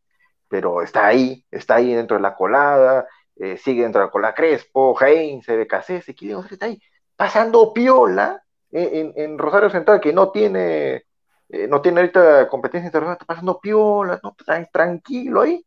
pero 0.49 0.83
está 0.83 1.07
ahí, 1.07 1.45
está 1.51 1.77
ahí 1.77 1.95
dentro 1.95 2.17
de 2.17 2.23
la 2.23 2.35
colada, 2.35 3.07
eh, 3.37 3.57
sigue 3.59 3.83
dentro 3.83 4.01
de 4.01 4.07
la 4.07 4.11
colada 4.13 4.35
Crespo, 4.35 4.97
Heinz, 5.01 5.47
BKC, 5.47 6.15
Kili 6.15 6.33
González 6.33 6.53
está 6.53 6.67
ahí, 6.67 6.81
pasando 7.15 7.73
piola 7.73 8.43
en, 8.71 9.13
en 9.17 9.39
Rosario 9.39 9.71
Central, 9.71 10.01
que 10.01 10.13
no 10.13 10.31
tiene 10.31 11.05
eh, 11.49 11.67
no 11.67 11.81
tiene 11.81 12.01
ahorita 12.01 12.49
competencia 12.49 12.87
internacional, 12.87 13.15
está 13.15 13.25
pasando 13.25 13.59
piola, 13.61 14.21
no, 14.23 14.37
tranquilo 14.71 15.43
ahí. 15.43 15.65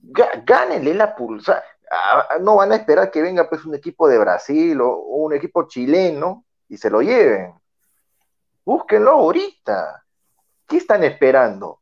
Gánenle 0.00 0.94
la 0.94 1.14
pulsa. 1.14 1.62
no 2.40 2.56
van 2.56 2.72
a 2.72 2.76
esperar 2.76 3.10
que 3.10 3.22
venga 3.22 3.48
pues 3.48 3.64
un 3.64 3.74
equipo 3.74 4.08
de 4.08 4.18
Brasil 4.18 4.80
o, 4.80 4.96
un 4.96 5.32
equipo 5.34 5.66
chileno 5.66 6.44
y 6.68 6.76
se 6.76 6.90
lo 6.90 7.00
lleven. 7.00 7.54
Búsquenlo 8.64 9.12
ahorita. 9.12 10.04
¿Qué 10.66 10.76
están 10.76 11.04
esperando? 11.04 11.80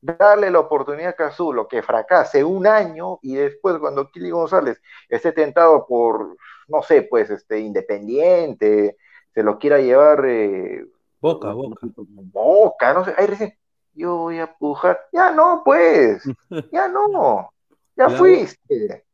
Darle 0.00 0.50
la 0.50 0.60
oportunidad 0.60 1.10
a 1.10 1.12
Cazulo 1.14 1.66
que 1.66 1.82
fracase 1.82 2.44
un 2.44 2.66
año 2.66 3.18
y 3.22 3.34
después 3.34 3.78
cuando 3.78 4.10
Kili 4.10 4.30
González 4.30 4.80
esté 5.08 5.32
tentado 5.32 5.86
por, 5.86 6.36
no 6.68 6.82
sé, 6.82 7.02
pues, 7.02 7.30
este, 7.30 7.58
independiente, 7.60 8.98
se 9.34 9.42
lo 9.42 9.58
quiera 9.58 9.78
llevar 9.78 10.24
eh, 10.26 10.84
Boca, 11.20 11.52
boca. 11.52 11.86
Boca, 11.96 12.94
no 12.94 13.04
sé. 13.04 13.14
Ahí 13.16 13.26
recién, 13.26 13.52
yo 13.94 14.16
voy 14.16 14.38
a 14.38 14.56
pujar. 14.56 14.98
Ya 15.12 15.32
no, 15.32 15.62
pues. 15.64 16.22
Ya 16.72 16.88
no. 16.88 17.50
Ya 17.96 18.10
fuiste. 18.10 19.04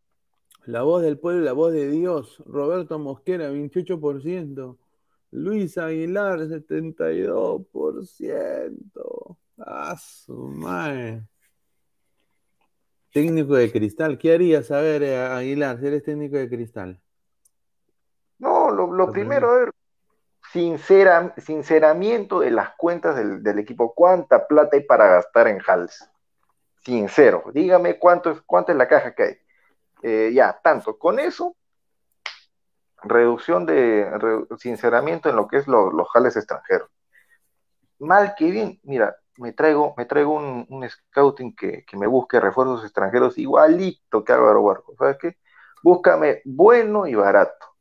La 0.66 0.82
voz 0.82 1.02
del 1.02 1.18
pueblo, 1.18 1.43
la 1.43 1.52
voz 1.52 1.72
de 1.72 1.90
Dios. 1.90 2.43
Roberto 2.47 2.98
Mosquera, 2.98 3.51
28%. 3.51 4.76
Luis 5.31 5.78
Aguilar, 5.78 6.40
72%. 6.40 9.39
Ah, 9.59 9.97
su 9.97 10.35
madre. 10.35 11.22
Técnico 13.12 13.55
de 13.55 13.72
cristal. 13.72 14.18
¿Qué 14.18 14.35
harías, 14.35 14.70
a 14.70 14.81
ver, 14.81 15.02
eh, 15.02 15.16
Aguilar, 15.16 15.81
si 15.81 15.86
eres 15.86 16.02
técnico 16.02 16.36
de 16.36 16.48
cristal? 16.48 17.01
No, 18.39 18.70
lo, 18.70 18.93
lo 18.93 19.12
primero, 19.12 19.51
a 19.51 19.59
ver, 19.59 19.72
sincera, 20.55 21.35
sinceramiento 21.36 22.39
de 22.39 22.52
las 22.52 22.76
cuentas 22.76 23.16
del, 23.16 23.59
equipo. 23.59 23.93
¿Cuánta 23.93 24.47
plata 24.47 24.76
hay 24.76 24.85
para 24.85 25.09
gastar 25.09 25.48
en 25.48 25.59
Hals? 25.66 26.09
Sincero, 26.85 27.43
dígame 27.52 27.98
cuánto 27.98 28.31
es, 28.31 28.40
cuánto 28.43 28.70
es 28.70 28.78
la 28.78 28.86
caja 28.86 29.16
que 29.16 29.22
hay. 29.24 29.36
Eh, 30.02 30.31
ya, 30.32 30.60
tanto. 30.62 30.97
Con 30.97 31.18
eso, 31.18 31.56
reducción 33.02 33.66
de 33.66 34.09
re, 34.16 34.47
sinceramiento 34.56 35.28
en 35.28 35.35
lo 35.35 35.48
que 35.48 35.56
es 35.56 35.66
lo, 35.66 35.90
los 35.90 36.09
jales 36.10 36.36
extranjeros. 36.36 36.89
Mal 37.98 38.36
que 38.36 38.48
bien, 38.48 38.78
mira, 38.85 39.16
me 39.39 39.52
traigo, 39.52 39.94
me 39.97 40.05
traigo 40.05 40.35
un, 40.35 40.66
un 40.68 40.89
scouting 40.89 41.56
que, 41.56 41.85
que, 41.85 41.97
me 41.97 42.06
busque 42.06 42.39
refuerzos 42.39 42.85
extranjeros 42.85 43.39
igualito 43.39 44.22
que 44.22 44.32
Álvaro 44.32 44.62
Barco. 44.62 44.94
¿Sabes 44.97 45.16
qué? 45.20 45.36
Búscame 45.82 46.43
bueno 46.44 47.09
y 47.09 47.16
barato. 47.16 47.73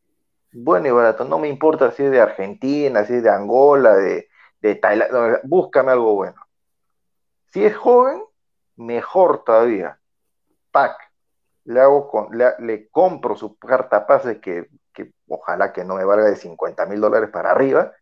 Bueno 0.54 0.88
y 0.88 0.92
barato. 0.92 1.26
No 1.26 1.40
me 1.40 1.48
importa 1.48 1.92
si 1.92 2.04
es 2.04 2.12
de 2.12 2.22
Argentina, 2.22 3.06
si 3.06 3.16
es 3.16 3.24
de 3.24 3.30
Angola, 3.30 3.96
de, 3.96 4.30
de 4.62 4.76
Tailandia. 4.76 5.42
Búscame 5.44 5.92
algo 5.92 6.16
bueno. 6.16 6.42
Si 7.52 7.64
es 7.66 7.76
joven, 7.76 8.24
mejor 8.76 9.44
todavía. 9.44 10.00
Pack. 10.72 10.98
Le 11.66 11.80
hago 11.80 12.10
con, 12.10 12.30
le, 12.38 12.90
compro 12.90 13.36
su 13.36 13.58
carta 13.58 14.06
pase 14.06 14.42
que, 14.42 14.68
que 14.94 15.14
ojalá 15.28 15.72
que 15.72 15.86
no 15.86 15.96
me 15.96 16.04
valga 16.04 16.26
de 16.26 16.36
50 16.36 16.86
mil 16.88 17.00
dólares 17.00 17.30
para 17.32 17.52
arriba 17.52 17.94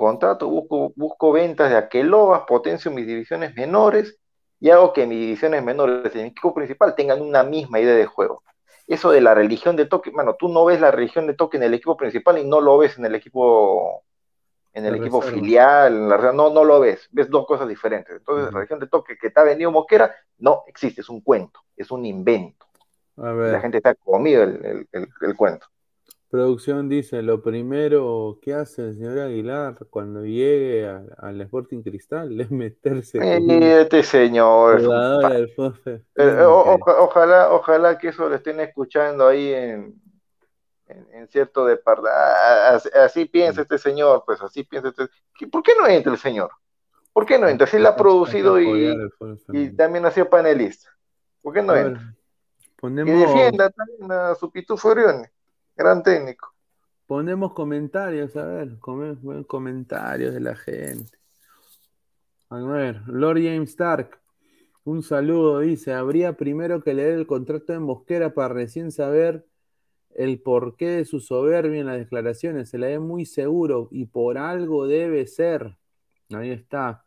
contrato, 0.00 0.48
busco, 0.48 0.94
busco 0.96 1.30
ventas 1.30 1.68
de 1.68 1.76
aquelobas, 1.76 2.44
potencio 2.48 2.90
mis 2.90 3.06
divisiones 3.06 3.54
menores 3.54 4.18
y 4.58 4.70
hago 4.70 4.94
que 4.94 5.06
mis 5.06 5.18
divisiones 5.18 5.62
menores 5.62 6.14
en 6.14 6.22
mi 6.22 6.28
equipo 6.28 6.54
principal 6.54 6.94
tengan 6.94 7.20
una 7.20 7.42
misma 7.42 7.80
idea 7.80 7.94
de 7.94 8.06
juego. 8.06 8.42
Eso 8.90 9.10
de 9.12 9.20
la 9.20 9.34
religión 9.34 9.76
de 9.76 9.86
toque, 9.86 10.10
bueno, 10.10 10.34
tú 10.34 10.48
no 10.48 10.64
ves 10.64 10.80
la 10.80 10.90
religión 10.90 11.26
de 11.28 11.34
toque 11.34 11.56
en 11.58 11.62
el 11.62 11.74
equipo 11.74 11.96
principal 11.96 12.38
y 12.38 12.44
no 12.44 12.60
lo 12.60 12.76
ves 12.76 12.98
en 12.98 13.04
el 13.06 13.14
equipo 13.14 14.02
en 14.72 14.84
el 14.84 14.96
equipo 14.96 15.20
reserva. 15.20 15.40
filial, 15.40 15.92
en 15.94 16.08
la, 16.08 16.32
no, 16.32 16.50
no 16.50 16.64
lo 16.64 16.80
ves, 16.80 17.08
ves 17.12 17.30
dos 17.30 17.46
cosas 17.46 17.68
diferentes. 17.68 18.16
Entonces, 18.16 18.46
uh 18.46 18.48
-huh. 18.48 18.52
la 18.52 18.58
religión 18.58 18.80
de 18.80 18.88
toque 18.88 19.16
que 19.16 19.30
te 19.30 19.40
ha 19.40 19.44
venido 19.44 19.70
Moquera, 19.70 20.14
no 20.38 20.64
existe, 20.66 21.02
es 21.02 21.08
un 21.08 21.20
cuento, 21.20 21.60
es 21.76 21.90
un 21.90 22.04
invento. 22.04 22.66
La 23.16 23.60
gente 23.60 23.78
está 23.78 23.94
comido 23.94 24.42
el, 24.44 24.86
el, 24.92 25.08
el 25.20 25.36
cuento. 25.36 25.66
Producción 26.30 26.88
dice, 26.88 27.22
lo 27.22 27.42
primero 27.42 28.38
que 28.40 28.54
hace 28.54 28.82
el 28.82 28.94
señor 28.94 29.18
Aguilar 29.18 29.76
cuando 29.90 30.24
llegue 30.24 30.88
al 31.18 31.40
Sporting 31.40 31.82
Cristal 31.82 32.40
es 32.40 32.52
meterse 32.52 33.18
eh, 33.18 33.80
este 33.80 34.04
señor. 34.04 34.80
Eh, 34.80 36.42
o, 36.42 36.76
o, 36.76 36.78
ojalá, 37.02 37.50
ojalá 37.50 37.98
que 37.98 38.08
eso 38.08 38.28
lo 38.28 38.36
estén 38.36 38.60
escuchando 38.60 39.26
ahí 39.26 39.52
en, 39.52 40.00
en, 40.86 41.08
en 41.14 41.28
cierto 41.28 41.66
departamento. 41.66 42.20
Así, 42.76 42.88
así, 42.90 43.24
piensa 43.24 43.62
este 43.62 43.78
señor, 43.78 44.22
pues 44.24 44.40
así 44.40 44.62
piensa 44.62 44.90
este. 44.90 45.08
¿Por 45.48 45.64
qué 45.64 45.72
no 45.76 45.88
entra 45.88 46.12
el 46.12 46.18
señor? 46.18 46.50
¿Por 47.12 47.26
qué 47.26 47.40
no 47.40 47.48
entra? 47.48 47.66
Si 47.66 47.76
él 47.76 47.86
ha 47.86 47.96
producido 47.96 48.60
y, 48.60 48.96
y 49.48 49.70
también 49.70 50.06
ha 50.06 50.12
sido 50.12 50.30
panelista. 50.30 50.90
¿Por 51.42 51.54
qué 51.54 51.62
no 51.62 51.74
entra? 51.74 52.14
Ponemos... 52.76 53.12
Que 53.12 53.18
defienda 53.18 53.70
también 53.70 54.12
a 54.12 54.36
su 54.36 54.48
pitufo 54.48 54.90
Orione. 54.90 55.28
Gran 55.76 56.02
técnico. 56.02 56.54
Ponemos 57.06 57.52
comentarios, 57.54 58.36
a 58.36 58.44
ver, 58.44 58.78
comentarios 59.46 60.32
de 60.34 60.40
la 60.40 60.54
gente. 60.54 61.18
A 62.50 62.58
ver, 62.58 63.02
Lord 63.06 63.38
James 63.38 63.70
Stark, 63.70 64.20
un 64.84 65.02
saludo, 65.02 65.60
dice, 65.60 65.92
habría 65.92 66.36
primero 66.36 66.82
que 66.82 66.94
leer 66.94 67.14
el 67.14 67.26
contrato 67.26 67.72
de 67.72 67.78
Mosquera 67.78 68.34
para 68.34 68.54
recién 68.54 68.92
saber 68.92 69.46
el 70.14 70.40
porqué 70.40 70.88
de 70.88 71.04
su 71.04 71.20
soberbia 71.20 71.80
en 71.80 71.86
las 71.86 71.98
declaraciones. 71.98 72.70
Se 72.70 72.78
la 72.78 72.88
ve 72.88 72.98
muy 72.98 73.24
seguro 73.24 73.88
y 73.90 74.06
por 74.06 74.38
algo 74.38 74.86
debe 74.86 75.26
ser. 75.26 75.76
Ahí 76.32 76.50
está. 76.50 77.04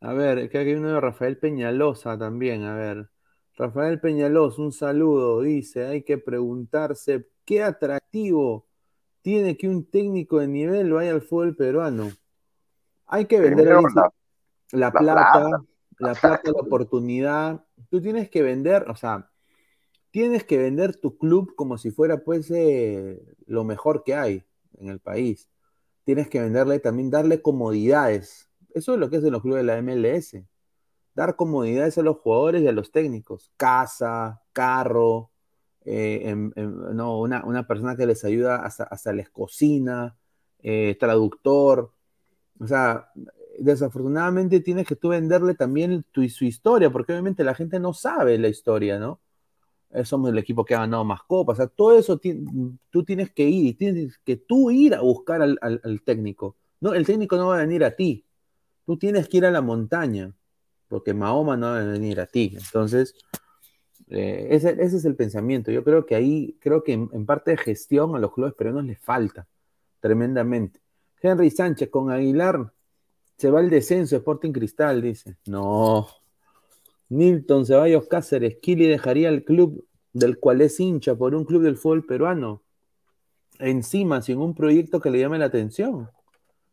A 0.00 0.12
ver, 0.12 0.50
que 0.50 0.58
hay 0.58 0.74
uno 0.74 0.92
de 0.92 1.00
Rafael 1.00 1.38
Peñalosa 1.38 2.18
también, 2.18 2.64
a 2.64 2.74
ver. 2.74 3.11
Rafael 3.56 4.00
Peñalos, 4.00 4.58
un 4.58 4.72
saludo, 4.72 5.42
dice, 5.42 5.86
hay 5.86 6.02
que 6.02 6.16
preguntarse 6.16 7.28
qué 7.44 7.62
atractivo 7.62 8.66
tiene 9.20 9.56
que 9.56 9.68
un 9.68 9.84
técnico 9.84 10.38
de 10.38 10.48
nivel 10.48 10.92
vaya 10.92 11.12
al 11.12 11.22
fútbol 11.22 11.54
peruano. 11.54 12.10
Hay 13.06 13.26
que 13.26 13.40
vender 13.40 13.68
la, 13.68 13.82
la, 13.82 14.12
la, 14.72 14.90
plata, 14.92 15.64
la 15.98 16.14
plata, 16.20 16.50
la 16.50 16.60
oportunidad. 16.60 17.64
Tú 17.90 18.00
tienes 18.00 18.30
que 18.30 18.42
vender, 18.42 18.88
o 18.88 18.96
sea, 18.96 19.30
tienes 20.10 20.44
que 20.44 20.56
vender 20.56 20.96
tu 20.96 21.18
club 21.18 21.54
como 21.54 21.76
si 21.76 21.90
fuera 21.90 22.24
pues 22.24 22.50
eh, 22.50 23.22
lo 23.46 23.64
mejor 23.64 24.02
que 24.02 24.14
hay 24.14 24.44
en 24.78 24.88
el 24.88 24.98
país. 24.98 25.48
Tienes 26.04 26.28
que 26.28 26.40
venderle 26.40 26.80
también, 26.80 27.10
darle 27.10 27.42
comodidades. 27.42 28.48
Eso 28.74 28.94
es 28.94 28.98
lo 28.98 29.10
que 29.10 29.18
hacen 29.18 29.32
los 29.32 29.42
clubes 29.42 29.64
de 29.64 29.66
la 29.66 29.82
MLS 29.82 30.42
dar 31.14 31.36
comodidades 31.36 31.98
a 31.98 32.02
los 32.02 32.18
jugadores 32.18 32.62
y 32.62 32.68
a 32.68 32.72
los 32.72 32.90
técnicos. 32.90 33.50
Casa, 33.56 34.42
carro, 34.52 35.30
eh, 35.84 36.22
en, 36.24 36.52
en, 36.56 36.96
no, 36.96 37.20
una, 37.20 37.44
una, 37.44 37.66
persona 37.66 37.96
que 37.96 38.06
les 38.06 38.24
ayuda 38.24 38.64
hasta, 38.64 38.84
hasta 38.84 39.12
les 39.12 39.30
cocina, 39.30 40.16
eh, 40.62 40.96
traductor. 40.98 41.92
O 42.60 42.66
sea, 42.66 43.10
desafortunadamente 43.58 44.60
tienes 44.60 44.86
que 44.86 44.96
tú 44.96 45.08
venderle 45.08 45.54
también 45.54 46.04
tu, 46.12 46.28
su 46.28 46.44
historia, 46.44 46.90
porque 46.90 47.12
obviamente 47.12 47.44
la 47.44 47.54
gente 47.54 47.80
no 47.80 47.92
sabe 47.92 48.38
la 48.38 48.48
historia, 48.48 48.98
¿no? 48.98 49.20
Eh, 49.90 50.04
somos 50.04 50.30
el 50.30 50.38
equipo 50.38 50.64
que 50.64 50.74
ha 50.74 50.80
ganado 50.80 51.04
más 51.04 51.22
copas, 51.24 51.54
o 51.54 51.62
sea, 51.62 51.66
todo 51.66 51.98
eso 51.98 52.18
tú 52.90 53.04
tienes 53.04 53.30
que 53.30 53.44
ir, 53.44 53.76
tienes 53.76 54.18
que 54.24 54.36
tú 54.36 54.70
ir 54.70 54.94
a 54.94 55.02
buscar 55.02 55.42
al, 55.42 55.58
al, 55.60 55.80
al 55.84 56.02
técnico. 56.02 56.56
No, 56.80 56.94
el 56.94 57.04
técnico 57.06 57.36
no 57.36 57.48
va 57.48 57.56
a 57.56 57.60
venir 57.60 57.84
a 57.84 57.94
ti, 57.94 58.24
tú 58.86 58.96
tienes 58.96 59.28
que 59.28 59.38
ir 59.38 59.46
a 59.46 59.50
la 59.50 59.60
montaña 59.60 60.34
porque 60.92 61.14
Mahoma 61.14 61.56
no 61.56 61.68
va 61.68 61.78
a 61.78 61.84
venir 61.84 62.20
a 62.20 62.26
ti. 62.26 62.54
Entonces, 62.54 63.14
eh, 64.10 64.48
ese, 64.50 64.76
ese, 64.78 64.98
es 64.98 65.04
el 65.06 65.16
pensamiento. 65.16 65.70
Yo 65.70 65.82
creo 65.84 66.04
que 66.04 66.14
ahí, 66.14 66.58
creo 66.60 66.84
que 66.84 66.92
en, 66.92 67.08
en, 67.14 67.24
parte 67.24 67.52
de 67.52 67.56
gestión 67.56 68.14
a 68.14 68.18
los 68.18 68.34
clubes 68.34 68.52
peruanos 68.52 68.84
les 68.84 69.00
falta 69.00 69.48
tremendamente. 70.00 70.80
Henry 71.22 71.48
Sánchez 71.48 71.88
con 71.88 72.10
Aguilar 72.10 72.70
se 73.38 73.50
va 73.50 73.60
el 73.60 73.70
descenso, 73.70 74.16
Sporting 74.16 74.52
Cristal, 74.52 75.00
dice. 75.00 75.38
No. 75.46 76.08
Nilton 77.08 77.64
Ceballos 77.64 78.06
Cáceres, 78.06 78.58
Kili 78.60 78.86
dejaría 78.86 79.30
el 79.30 79.44
club 79.44 79.86
del 80.12 80.38
cual 80.38 80.60
es 80.60 80.78
hincha 80.78 81.14
por 81.14 81.34
un 81.34 81.46
club 81.46 81.62
del 81.62 81.78
fútbol 81.78 82.04
peruano. 82.04 82.62
Encima, 83.58 84.20
sin 84.20 84.40
un 84.40 84.54
proyecto 84.54 85.00
que 85.00 85.08
le 85.08 85.20
llame 85.20 85.38
la 85.38 85.46
atención. 85.46 86.10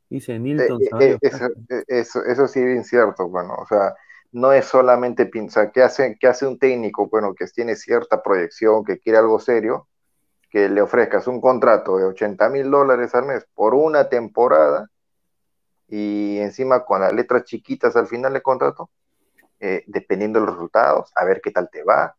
Dice 0.10 0.38
Nilton 0.40 0.82
eh, 0.82 0.90
eh, 1.00 1.18
eso, 1.22 1.46
eso, 1.88 2.26
eso, 2.26 2.48
sí 2.48 2.60
es 2.60 2.66
bien 2.66 2.84
cierto, 2.84 3.30
bueno, 3.30 3.54
o 3.54 3.68
sea, 3.68 3.96
no 4.32 4.52
es 4.54 4.66
solamente 4.66 5.26
pensar 5.26 5.72
¿qué 5.72 5.84
hace, 5.84 6.18
qué 6.20 6.28
hace 6.28 6.46
un 6.46 6.60
técnico, 6.60 7.08
bueno, 7.10 7.34
que 7.34 7.46
tiene 7.48 7.76
cierta 7.76 8.22
proyección, 8.22 8.84
que 8.84 9.00
quiere 9.00 9.18
algo 9.18 9.40
serio, 9.40 9.88
que 10.50 10.70
le 10.70 10.82
ofrezcas 10.82 11.28
un 11.28 11.42
contrato 11.42 11.98
de 11.98 12.06
80 12.06 12.50
mil 12.50 12.70
dólares 12.70 13.14
al 13.16 13.26
mes 13.26 13.46
por 13.54 13.74
una 13.74 14.10
temporada 14.10 14.90
y 15.88 16.38
encima 16.40 16.86
con 16.86 17.02
las 17.02 17.14
letras 17.14 17.44
chiquitas 17.44 17.96
al 17.96 18.08
final 18.08 18.34
del 18.34 18.44
contrato, 18.44 18.90
eh, 19.60 19.84
dependiendo 19.88 20.40
de 20.40 20.46
los 20.46 20.56
resultados, 20.56 21.12
a 21.16 21.26
ver 21.26 21.42
qué 21.42 21.52
tal 21.52 21.70
te 21.72 21.84
va. 21.84 22.16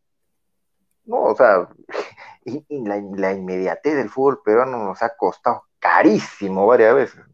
No, 1.05 1.23
o 1.23 1.37
sea, 1.37 1.69
y, 2.45 2.65
y 2.69 2.85
la, 2.85 3.01
la, 3.17 3.33
inmediatez 3.33 3.97
del 3.97 4.11
fútbol 4.11 4.43
peruano 4.45 4.79
nos 4.79 5.03
ha 5.03 5.17
costado 5.17 5.65
carísimo 5.79 6.67
varias 6.67 6.95
veces. 6.95 7.25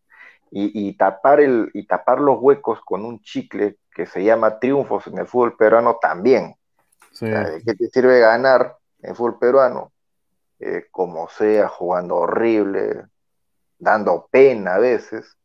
Y, 0.50 0.88
y, 0.88 0.96
tapar 0.96 1.40
el, 1.40 1.70
y 1.74 1.86
tapar 1.86 2.20
los 2.20 2.38
huecos 2.40 2.80
con 2.82 3.04
un 3.04 3.20
chicle 3.20 3.78
que 3.96 4.04
se 4.04 4.22
llama 4.22 4.58
triunfos 4.58 5.06
en 5.06 5.16
el 5.16 5.26
fútbol 5.26 5.56
peruano 5.56 5.96
también. 5.96 6.54
Sí. 7.12 7.24
¿De 7.24 7.62
qué 7.64 7.74
te 7.74 7.88
sirve 7.88 8.20
ganar 8.20 8.76
en 9.00 9.10
el 9.10 9.16
fútbol 9.16 9.38
peruano? 9.38 9.90
Eh, 10.60 10.88
como 10.90 11.30
sea, 11.30 11.68
jugando 11.68 12.16
horrible, 12.16 13.06
dando 13.78 14.28
pena 14.30 14.74
a 14.74 14.78
veces. 14.78 15.38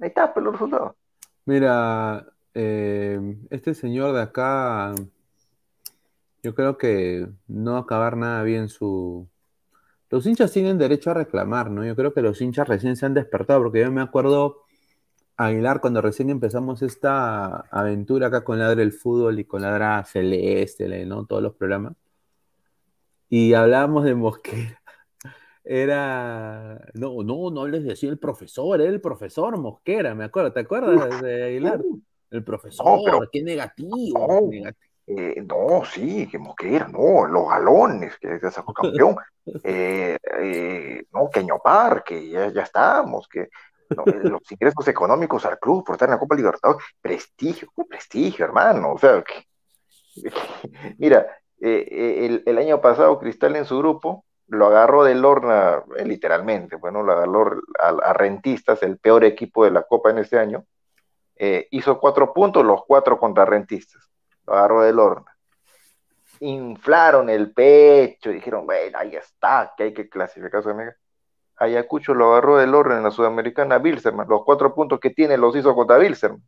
Ahí 0.00 0.06
está, 0.06 0.32
pero 0.32 0.46
los 0.46 0.52
resultados. 0.54 0.94
Mira, 1.46 2.24
eh, 2.54 3.20
este 3.50 3.74
señor 3.74 4.14
de 4.14 4.22
acá, 4.22 4.94
yo 6.44 6.54
creo 6.54 6.78
que 6.78 7.26
no 7.48 7.72
va 7.72 7.78
a 7.78 7.82
acabar 7.82 8.16
nada 8.16 8.44
bien 8.44 8.68
su... 8.68 9.26
Los 10.10 10.24
hinchas 10.26 10.52
tienen 10.52 10.78
derecho 10.78 11.10
a 11.10 11.14
reclamar, 11.14 11.72
¿no? 11.72 11.84
Yo 11.84 11.96
creo 11.96 12.14
que 12.14 12.22
los 12.22 12.40
hinchas 12.40 12.68
recién 12.68 12.94
se 12.94 13.04
han 13.04 13.14
despertado, 13.14 13.64
porque 13.64 13.80
yo 13.80 13.90
me 13.90 14.00
acuerdo 14.00 14.65
Aguilar, 15.38 15.80
cuando 15.80 16.00
recién 16.00 16.30
empezamos 16.30 16.80
esta 16.82 17.60
aventura 17.70 18.28
acá 18.28 18.42
con 18.42 18.58
Ladra 18.58 18.82
el 18.82 18.92
Fútbol 18.92 19.38
y 19.38 19.44
con 19.44 19.62
Ladra 19.62 20.02
Celeste, 20.04 21.04
¿no? 21.04 21.26
Todos 21.26 21.42
los 21.42 21.54
programas. 21.54 21.92
y 23.28 23.54
hablábamos 23.54 24.04
de 24.04 24.14
Mosquera. 24.14 24.80
Era. 25.64 26.80
No, 26.94 27.22
no, 27.22 27.50
no 27.50 27.66
les 27.66 27.84
decía 27.84 28.08
el 28.08 28.18
profesor, 28.18 28.80
era 28.80 28.88
el 28.90 29.00
profesor 29.00 29.58
Mosquera, 29.58 30.14
me 30.14 30.24
acuerdo. 30.24 30.52
¿Te 30.52 30.60
acuerdas 30.60 31.20
de 31.20 31.44
Aguilar? 31.44 31.80
El 32.30 32.44
profesor, 32.44 33.28
qué 33.32 33.42
negativo. 33.42 34.50
Eh, 35.08 35.44
no, 35.46 35.84
sí, 35.84 36.26
que 36.28 36.38
Mosquera, 36.38 36.88
no, 36.88 37.26
los 37.26 37.48
galones, 37.48 38.16
que 38.18 38.34
es 38.34 38.40
campeón. 38.74 39.16
eh, 39.62 40.16
eh, 40.40 41.04
no, 41.12 41.30
Queño 41.30 41.58
Parque, 41.62 42.28
ya, 42.28 42.52
ya 42.52 42.62
estamos, 42.62 43.28
que 43.28 43.48
eh, 43.90 44.20
los 44.24 44.50
ingresos 44.50 44.88
económicos 44.88 45.44
al 45.46 45.58
club 45.58 45.84
por 45.84 45.94
estar 45.94 46.08
en 46.08 46.14
la 46.14 46.18
Copa 46.18 46.34
Libertadores, 46.34 46.84
prestigio, 47.00 47.68
prestigio, 47.88 48.44
hermano. 48.44 48.92
O 48.92 48.98
sea, 48.98 49.22
mira, 50.98 51.26
el, 51.58 52.42
el, 52.44 52.58
año 52.58 52.80
pasado 52.80 53.18
Cristal 53.18 53.56
en 53.56 53.64
su 53.64 53.78
grupo 53.78 54.24
lo 54.48 54.66
agarró 54.66 55.04
de 55.04 55.14
Lorna, 55.14 55.82
literalmente, 56.04 56.76
bueno, 56.76 57.02
lo 57.02 57.12
agarró 57.12 57.60
a, 57.80 58.12
Rentistas, 58.12 58.82
el 58.82 58.98
peor 58.98 59.24
equipo 59.24 59.64
de 59.64 59.72
la 59.72 59.82
Copa 59.82 60.10
en 60.10 60.18
ese 60.18 60.38
año. 60.38 60.64
hizo 61.70 61.98
cuatro 61.98 62.32
puntos, 62.32 62.64
los 62.64 62.84
cuatro 62.86 63.18
contra 63.18 63.44
Rentistas 63.44 64.08
lo 64.46 64.54
agarró 64.54 64.82
del 64.82 64.98
horno. 64.98 65.26
Inflaron 66.40 67.30
el 67.30 67.52
pecho, 67.52 68.30
dijeron, 68.30 68.66
bueno, 68.66 68.98
ahí 68.98 69.16
está, 69.16 69.72
que 69.76 69.84
hay 69.84 69.94
que 69.94 70.08
clasificar 70.08 70.60
a 70.60 70.62
Sudamericana. 70.62 70.98
Ayacucho 71.56 72.14
lo 72.14 72.32
agarró 72.32 72.58
del 72.58 72.74
orden 72.74 72.98
en 72.98 73.04
la 73.04 73.10
Sudamericana 73.10 73.78
Bilserman. 73.78 74.28
Los 74.28 74.44
cuatro 74.44 74.74
puntos 74.74 75.00
que 75.00 75.10
tiene 75.10 75.36
los 75.36 75.56
hizo 75.56 75.74
contra 75.74 75.98
Bilserman. 75.98 76.42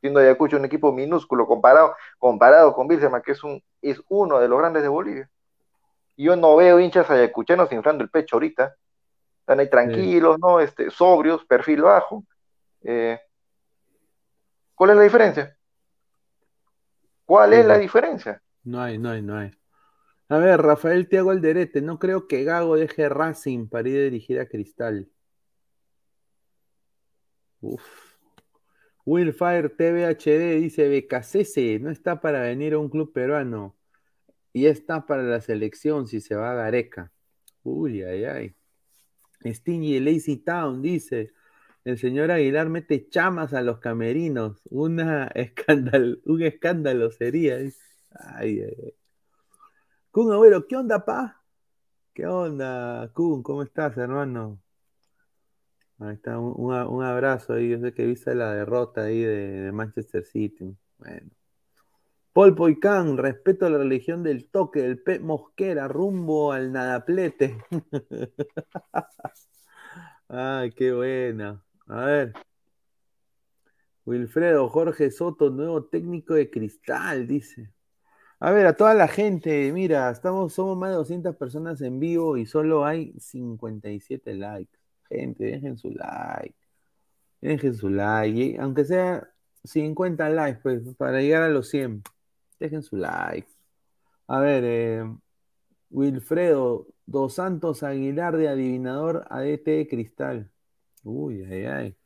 Siendo 0.00 0.20
Ayacucho 0.20 0.56
un 0.56 0.64
equipo 0.64 0.92
minúsculo 0.92 1.46
comparado, 1.46 1.94
comparado 2.18 2.72
con 2.74 2.88
Bilserman, 2.88 3.22
que 3.22 3.32
es, 3.32 3.42
un, 3.44 3.62
es 3.82 4.00
uno 4.08 4.38
de 4.38 4.48
los 4.48 4.58
grandes 4.58 4.82
de 4.82 4.88
Bolivia. 4.88 5.30
Yo 6.16 6.36
no 6.36 6.56
veo 6.56 6.78
hinchas 6.78 7.10
ayacuchanos 7.10 7.72
inflando 7.72 8.04
el 8.04 8.10
pecho 8.10 8.36
ahorita. 8.36 8.74
Están 9.40 9.60
ahí 9.60 9.70
tranquilos, 9.70 10.38
¿no? 10.38 10.60
Este, 10.60 10.90
sobrios, 10.90 11.44
perfil 11.46 11.82
bajo. 11.82 12.24
Eh, 12.82 13.18
¿Cuál 14.74 14.90
es 14.90 14.96
la 14.96 15.02
diferencia? 15.02 15.56
¿Cuál 17.24 17.52
es 17.54 17.64
la 17.64 17.78
diferencia? 17.78 18.42
No 18.64 18.82
hay, 18.82 18.98
no 18.98 19.10
hay, 19.10 19.22
no 19.22 19.38
hay. 19.38 19.59
A 20.30 20.38
ver, 20.38 20.62
Rafael 20.62 21.08
Tiago 21.08 21.30
Alderete, 21.32 21.82
no 21.82 21.98
creo 21.98 22.28
que 22.28 22.44
Gago 22.44 22.76
deje 22.76 23.08
Racing 23.08 23.66
para 23.68 23.88
ir 23.88 23.98
a 23.98 24.04
dirigir 24.04 24.38
a 24.38 24.46
Cristal. 24.46 25.10
Uf. 27.60 27.82
Willfire 29.04 29.70
TVHD 29.70 30.60
dice, 30.60 30.88
Becasese 30.88 31.80
no 31.80 31.90
está 31.90 32.20
para 32.20 32.42
venir 32.42 32.74
a 32.74 32.78
un 32.78 32.88
club 32.88 33.12
peruano. 33.12 33.76
Y 34.52 34.66
está 34.66 35.04
para 35.06 35.24
la 35.24 35.40
selección 35.40 36.06
si 36.06 36.20
se 36.20 36.36
va 36.36 36.52
a 36.52 36.54
Gareca. 36.54 37.12
Uy, 37.64 38.02
ay, 38.04 38.24
ay. 38.24 38.56
Stingy 39.44 39.98
Lazy 39.98 40.36
Town 40.36 40.80
dice, 40.80 41.32
el 41.84 41.98
señor 41.98 42.30
Aguilar 42.30 42.68
mete 42.68 43.08
chamas 43.08 43.52
a 43.52 43.62
los 43.62 43.80
camerinos. 43.80 44.60
Una 44.70 45.26
escándalo, 45.34 46.18
un 46.24 46.42
escándalo 46.42 47.10
sería. 47.10 47.58
Ay, 48.10 48.60
ay, 48.62 48.94
Kun 50.10 50.32
Abuelo, 50.32 50.66
¿qué 50.66 50.76
onda, 50.76 51.04
pa? 51.04 51.40
¿Qué 52.12 52.26
onda, 52.26 53.12
Kun? 53.14 53.44
¿Cómo 53.44 53.62
estás, 53.62 53.96
hermano? 53.96 54.60
Ahí 56.00 56.14
está, 56.14 56.36
un, 56.40 57.04
abrazo 57.04 57.52
ahí. 57.52 57.70
Yo 57.70 57.78
sé 57.78 57.94
que 57.94 58.06
viste 58.06 58.34
la 58.34 58.52
derrota 58.52 59.04
ahí 59.04 59.22
de, 59.22 59.70
Manchester 59.70 60.24
City. 60.24 60.76
Bueno. 60.98 61.30
Paul 62.32 62.56
Poicán, 62.56 63.18
respeto 63.18 63.66
a 63.66 63.70
la 63.70 63.78
religión 63.78 64.24
del 64.24 64.50
toque, 64.50 64.82
del 64.82 65.00
P. 65.00 65.20
Mosquera, 65.20 65.86
rumbo 65.86 66.52
al 66.52 66.72
nadaplete. 66.72 67.58
Ay, 70.28 70.72
qué 70.72 70.92
buena. 70.92 71.64
A 71.86 72.04
ver. 72.04 72.32
Wilfredo 74.06 74.68
Jorge 74.68 75.12
Soto, 75.12 75.50
nuevo 75.50 75.84
técnico 75.84 76.34
de 76.34 76.50
cristal, 76.50 77.28
dice. 77.28 77.72
A 78.40 78.52
ver, 78.52 78.66
a 78.66 78.74
toda 78.74 78.94
la 78.94 79.06
gente, 79.06 79.70
mira, 79.72 80.10
estamos, 80.10 80.54
somos 80.54 80.76
más 80.76 80.90
de 80.90 80.96
200 80.96 81.36
personas 81.36 81.80
en 81.82 82.00
vivo 82.00 82.38
y 82.38 82.46
solo 82.46 82.86
hay 82.86 83.12
57 83.20 84.34
likes. 84.34 84.78
Gente, 85.10 85.44
dejen 85.44 85.76
su 85.76 85.90
like. 85.90 86.54
Dejen 87.40 87.74
su 87.74 87.90
like. 87.90 88.58
aunque 88.60 88.84
sea 88.84 89.30
50 89.64 90.30
likes, 90.30 90.60
pues, 90.62 90.82
para 90.96 91.20
llegar 91.20 91.42
a 91.42 91.50
los 91.50 91.68
100. 91.68 92.02
Dejen 92.58 92.82
su 92.82 92.96
like. 92.96 93.48
A 94.28 94.40
ver, 94.40 94.64
eh, 94.66 95.04
Wilfredo, 95.90 96.86
Dos 97.06 97.34
Santos 97.34 97.82
Aguilar 97.82 98.36
de 98.36 98.48
Adivinador 98.48 99.26
ADT 99.30 99.88
Cristal. 99.88 100.50
Uy, 101.04 101.44
ay, 101.44 101.64
ay. 101.66 101.96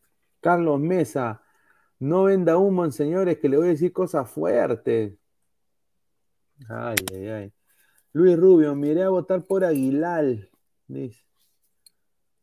Carlos 0.40 0.81
Mesa, 0.81 1.43
no 2.01 2.24
venda 2.24 2.59
humo, 2.59 2.90
señores, 2.90 3.39
que 3.39 3.48
le 3.48 3.56
voy 3.59 3.66
a 3.69 3.70
decir 3.70 3.93
cosas 3.93 4.31
fuertes. 4.31 5.15
Ay, 6.68 6.97
ay, 7.12 7.28
ay. 7.28 7.52
Luis 8.12 8.36
Rubio, 8.39 8.74
miré 8.74 9.02
a 9.02 9.09
votar 9.09 9.43
por 9.43 9.64
Aguilar. 9.64 10.24
Dice. 10.86 11.24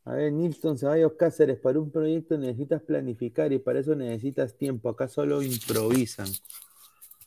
A 0.03 0.13
ver, 0.13 0.33
Nilton 0.33 0.77
Ceballos 0.77 1.13
Cáceres, 1.13 1.59
para 1.59 1.79
un 1.79 1.91
proyecto 1.91 2.38
necesitas 2.38 2.81
planificar 2.81 3.53
y 3.53 3.59
para 3.59 3.79
eso 3.79 3.95
necesitas 3.95 4.57
tiempo. 4.57 4.89
Acá 4.89 5.07
solo 5.07 5.41
improvisan. 5.41 6.27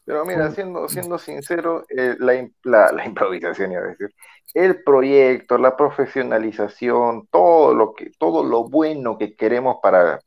Pero 0.05 0.25
mira, 0.27 0.51
siendo, 0.51 0.87
siendo 0.89 1.19
sincero, 1.19 1.87
eh, 1.89 2.17
la, 2.19 2.93
la, 2.93 3.07
improvisación, 3.07 3.73
iba 3.73 3.81
a 3.81 3.87
decir, 3.87 4.15
el 4.53 4.83
proyecto, 4.83 5.57
la 5.57 5.77
profesionalización, 5.77 7.27
todo 7.31 7.75
lo 7.75 7.95
que, 7.95 8.11
todo 8.19 8.45
lo 8.45 8.65
bueno 8.65 9.17
que 9.17 9.35
queremos 9.35 9.79
para, 9.83 10.21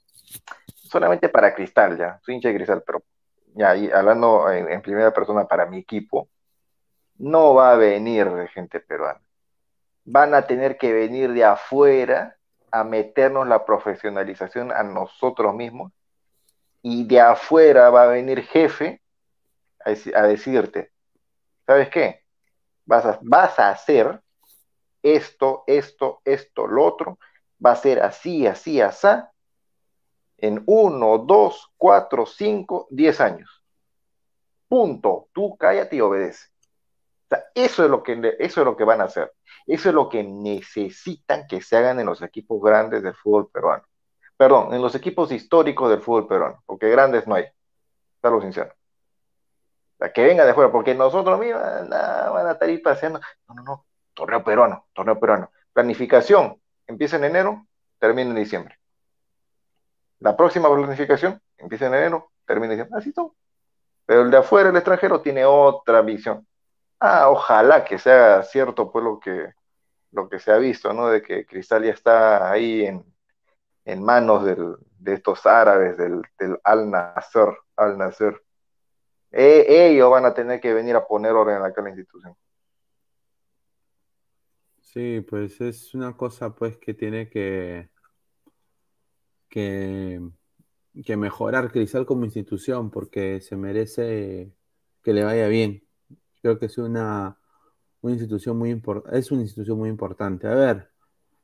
solamente 0.65 1.29
para 1.29 1.53
Cristal, 1.53 1.95
ya, 1.95 2.19
soy 2.25 2.35
hincha 2.35 2.49
de 2.49 2.55
Cristal, 2.55 2.83
pero 2.83 3.03
ya, 3.53 3.71
hablando 3.97 4.51
en, 4.51 4.81
primera 4.81 5.13
persona 5.13 5.45
para 5.45 5.67
mi 5.67 5.77
equipo, 5.77 6.27
no 7.17 7.53
va 7.53 7.71
a 7.71 7.75
venir 7.75 8.27
gente 8.53 8.79
peruana. 8.79 9.21
Van 10.05 10.33
a 10.33 10.47
tener 10.47 10.77
que 10.77 10.93
venir 10.93 11.33
de 11.33 11.43
afuera 11.43 12.37
a 12.71 12.83
meternos 12.83 13.47
la 13.47 13.65
profesionalización 13.65 14.71
a 14.71 14.83
nosotros 14.83 15.53
mismos 15.53 15.91
y 16.81 17.05
de 17.05 17.19
afuera 17.19 17.89
va 17.89 18.03
a 18.03 18.07
venir 18.07 18.43
jefe 18.43 19.01
a, 19.83 20.23
decirte, 20.23 20.91
¿sabes 21.65 21.89
qué? 21.89 22.23
Vas 22.85 23.05
a, 23.05 23.19
vas 23.21 23.57
a 23.59 23.69
hacer 23.69 24.21
esto, 25.01 25.63
esto, 25.65 26.21
esto, 26.25 26.67
lo 26.67 26.85
otro, 26.85 27.19
va 27.65 27.71
a 27.71 27.75
ser 27.75 28.01
así, 28.01 28.45
así, 28.47 28.81
así, 28.81 29.07
en 30.37 30.61
uno, 30.65 31.17
dos, 31.17 31.71
cuatro, 31.77 32.25
cinco, 32.25 32.87
diez 32.89 33.19
años. 33.19 33.63
Punto. 34.67 35.29
Tú 35.33 35.57
cállate 35.57 35.95
y 35.95 36.01
obedece. 36.01 36.47
Eso 37.55 37.83
es 37.83 37.89
lo 37.89 38.03
que 38.03 38.35
eso 38.39 38.61
es 38.61 38.65
lo 38.65 38.77
que 38.77 38.83
van 38.83 39.01
a 39.01 39.05
hacer. 39.05 39.33
Eso 39.65 39.89
es 39.89 39.95
lo 39.95 40.09
que 40.09 40.23
necesitan 40.23 41.47
que 41.47 41.61
se 41.61 41.77
hagan 41.77 41.99
en 41.99 42.05
los 42.05 42.21
equipos 42.21 42.61
grandes 42.61 43.03
del 43.03 43.15
fútbol 43.15 43.49
peruano. 43.51 43.83
Perdón, 44.37 44.73
en 44.73 44.81
los 44.81 44.95
equipos 44.95 45.31
históricos 45.31 45.89
del 45.89 46.01
fútbol 46.01 46.27
peruano, 46.27 46.63
porque 46.65 46.89
grandes 46.89 47.27
no 47.27 47.35
hay. 47.35 47.45
Está 48.15 48.41
sincero 48.41 48.77
que 50.13 50.23
venga 50.23 50.45
de 50.45 50.53
fuera, 50.53 50.71
porque 50.71 50.93
nosotros 50.93 51.39
mismos 51.39 51.61
van 51.61 52.47
a 52.47 52.51
estar 52.51 52.69
ahí 52.69 52.77
paseando. 52.77 53.19
No, 53.47 53.55
no, 53.55 53.63
no, 53.63 53.85
torneo 54.13 54.43
peruano, 54.43 54.85
torneo 54.93 55.19
peruano. 55.19 55.51
Planificación, 55.73 56.61
empieza 56.85 57.17
en 57.17 57.25
enero, 57.25 57.65
termina 57.99 58.29
en 58.29 58.35
diciembre. 58.35 58.77
La 60.19 60.35
próxima 60.35 60.69
planificación 60.69 61.41
empieza 61.57 61.87
en 61.87 61.95
enero, 61.95 62.31
termina 62.45 62.73
en 62.73 62.79
diciembre. 62.79 62.99
Así 62.99 63.11
todo. 63.11 63.35
Pero 64.05 64.21
el 64.21 64.31
de 64.31 64.37
afuera, 64.37 64.69
el 64.69 64.75
extranjero, 64.75 65.21
tiene 65.21 65.45
otra 65.45 66.01
visión. 66.01 66.47
Ah, 66.99 67.29
ojalá 67.29 67.85
que 67.85 67.99
sea 67.99 68.43
cierto, 68.43 68.91
pues, 68.91 69.03
lo 69.03 69.19
que, 69.19 69.53
lo 70.11 70.29
que 70.29 70.39
se 70.39 70.51
ha 70.51 70.57
visto, 70.57 70.93
¿no? 70.93 71.09
De 71.09 71.21
que 71.21 71.45
Cristal 71.45 71.83
ya 71.83 71.91
está 71.91 72.51
ahí 72.51 72.85
en, 72.85 73.05
en 73.85 74.03
manos 74.03 74.45
de 74.45 75.13
estos 75.13 75.45
árabes, 75.45 75.97
del, 75.97 76.21
del 76.39 76.59
Al-Nasser, 76.63 77.55
Al-Nasser 77.75 78.41
eh, 79.31 79.91
ellos 79.91 80.09
van 80.09 80.25
a 80.25 80.33
tener 80.33 80.59
que 80.59 80.73
venir 80.73 80.95
a 80.95 81.05
poner 81.05 81.33
orden 81.33 81.57
en 81.57 81.61
la 81.61 81.89
institución. 81.89 82.35
Sí, 84.81 85.21
pues 85.21 85.59
es 85.61 85.93
una 85.93 86.15
cosa 86.15 86.55
pues 86.55 86.77
que 86.77 86.93
tiene 86.93 87.29
que, 87.29 87.89
que, 89.49 90.21
que 91.05 91.17
mejorar 91.17 91.71
Cristal 91.71 92.05
como 92.05 92.25
institución 92.25 92.89
porque 92.89 93.41
se 93.41 93.57
merece 93.57 94.53
que 95.03 95.13
le 95.13 95.23
vaya 95.23 95.47
bien. 95.47 95.86
Creo 96.41 96.59
que 96.59 96.67
es 96.67 96.77
una, 96.77 97.37
una 98.01 98.13
institución 98.13 98.57
muy 98.57 98.69
importante, 98.71 99.17
es 99.17 99.31
una 99.31 99.41
institución 99.41 99.77
muy 99.77 99.89
importante. 99.89 100.47
A 100.47 100.55
ver, 100.55 100.89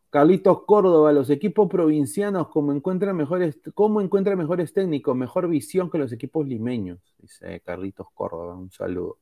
Carlitos 0.10 0.64
Córdoba, 0.65 1.11
los 1.11 1.30
equipos 1.32 1.68
provincianos, 1.70 2.49
¿cómo 2.49 2.72
encuentran 2.72 3.15
mejores, 3.15 3.60
cómo 3.74 3.99
encuentran 3.99 4.38
mejores 4.38 4.72
técnicos, 4.72 5.15
mejor 5.15 5.48
visión 5.48 5.90
que 5.90 5.98
los 5.98 6.11
equipos 6.11 6.48
limeños? 6.48 6.99
Dice 7.18 7.61
Carlitos 7.61 8.07
Córdoba, 8.14 8.56
un 8.56 8.70
saludo. 8.70 9.18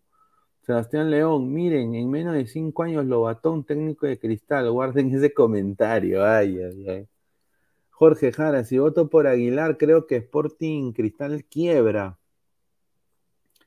Sebastián 0.63 1.09
León, 1.09 1.53
miren, 1.53 1.95
en 1.95 2.09
menos 2.09 2.33
de 2.33 2.45
cinco 2.45 2.83
años 2.83 3.05
lo 3.05 3.21
bató 3.21 3.51
un 3.51 3.63
técnico 3.63 4.05
de 4.05 4.19
cristal. 4.19 4.69
Guarden 4.69 5.15
ese 5.15 5.33
comentario. 5.33 6.25
Ay, 6.25 6.59
ay, 6.61 6.89
ay. 6.89 7.07
Jorge 7.89 8.31
Jara, 8.31 8.63
si 8.63 8.77
voto 8.77 9.09
por 9.09 9.27
Aguilar, 9.27 9.77
creo 9.77 10.07
que 10.07 10.17
Sporting 10.17 10.91
Cristal 10.91 11.45
quiebra. 11.45 12.17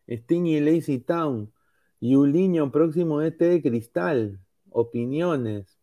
Sting 0.09 0.47
y 0.47 0.61
Lazy 0.61 0.99
Town. 0.99 1.54
Yuliño, 2.07 2.71
próximo 2.71 3.23
este 3.23 3.47
de 3.47 3.63
Cristal. 3.63 4.39
Opiniones. 4.69 5.79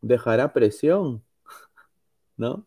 ¿Dejará 0.00 0.54
presión? 0.54 1.22
¿No? 2.38 2.66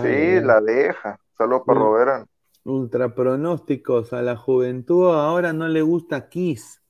sí, 0.00 0.40
la 0.40 0.62
deja. 0.62 1.20
Solo 1.36 1.62
por 1.62 1.76
Roberán. 1.76 2.26
Ultra 2.64 3.14
pronósticos. 3.14 4.14
A 4.14 4.22
la 4.22 4.36
juventud 4.36 5.10
ahora 5.10 5.52
no 5.52 5.68
le 5.68 5.82
gusta 5.82 6.30
Kiss. 6.30 6.80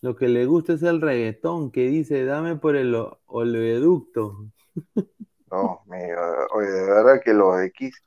Lo 0.00 0.16
que 0.16 0.28
le 0.28 0.46
gusta 0.46 0.72
es 0.72 0.82
el 0.82 1.02
reggaetón 1.02 1.70
que 1.70 1.88
dice, 1.88 2.24
dame 2.24 2.56
por 2.56 2.76
el 2.76 2.96
oleoducto. 3.26 4.46
No, 5.50 5.84
oye, 5.86 6.66
de 6.66 6.84
verdad 6.84 7.20
que 7.24 7.32
los 7.32 7.58
de 7.58 7.70
Kiss, 7.70 8.02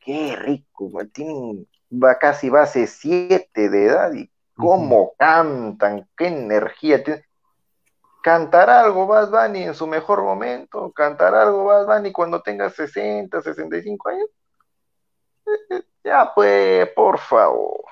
qué 0.00 0.36
rico, 0.36 0.92
tienen 1.14 1.66
va 1.90 2.18
casi 2.18 2.50
base 2.50 2.86
7 2.86 3.70
de 3.70 3.86
edad 3.86 4.12
y 4.12 4.30
cómo 4.60 5.14
cantan, 5.18 6.08
qué 6.16 6.28
energía 6.28 7.02
tienen. 7.02 7.24
Cantar 8.22 8.68
algo 8.68 9.06
Bad 9.06 9.30
Bunny 9.30 9.62
en 9.62 9.74
su 9.74 9.86
mejor 9.86 10.22
momento, 10.22 10.92
cantar 10.92 11.34
algo 11.34 11.64
Bad 11.64 11.86
Bunny 11.86 12.12
cuando 12.12 12.42
tenga 12.42 12.68
60, 12.68 13.40
65 13.40 14.08
años. 14.10 14.28
Eh, 15.46 15.76
eh, 15.76 15.82
ya 16.04 16.32
pues, 16.34 16.88
por 16.90 17.18
favor, 17.18 17.82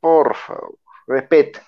por 0.00 0.36
favor, 0.36 0.78
respeta. 1.06 1.60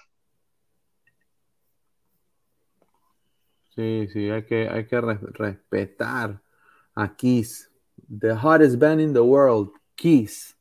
Sí, 3.75 4.09
sí, 4.13 4.31
hay 4.31 4.45
que, 4.45 4.69
hay 4.69 4.87
que 4.87 5.01
respetar 5.01 6.41
a 6.95 7.17
Kiss. 7.17 7.71
The 8.09 8.33
hottest 8.35 8.79
band 8.79 9.01
in 9.01 9.13
the 9.13 9.21
world, 9.21 9.71
Kiss. 9.97 10.57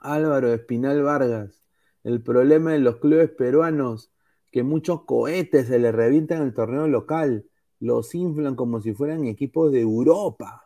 Álvaro 0.00 0.52
Espinal 0.52 1.02
Vargas. 1.02 1.65
El 2.06 2.22
problema 2.22 2.70
de 2.70 2.78
los 2.78 2.98
clubes 2.98 3.30
peruanos, 3.30 4.12
que 4.52 4.62
muchos 4.62 5.02
cohetes 5.02 5.66
se 5.66 5.80
les 5.80 5.92
revientan 5.92 6.38
en 6.38 6.44
el 6.44 6.54
torneo 6.54 6.86
local. 6.86 7.46
Los 7.80 8.14
inflan 8.14 8.54
como 8.54 8.80
si 8.80 8.94
fueran 8.94 9.24
equipos 9.24 9.72
de 9.72 9.80
Europa. 9.80 10.62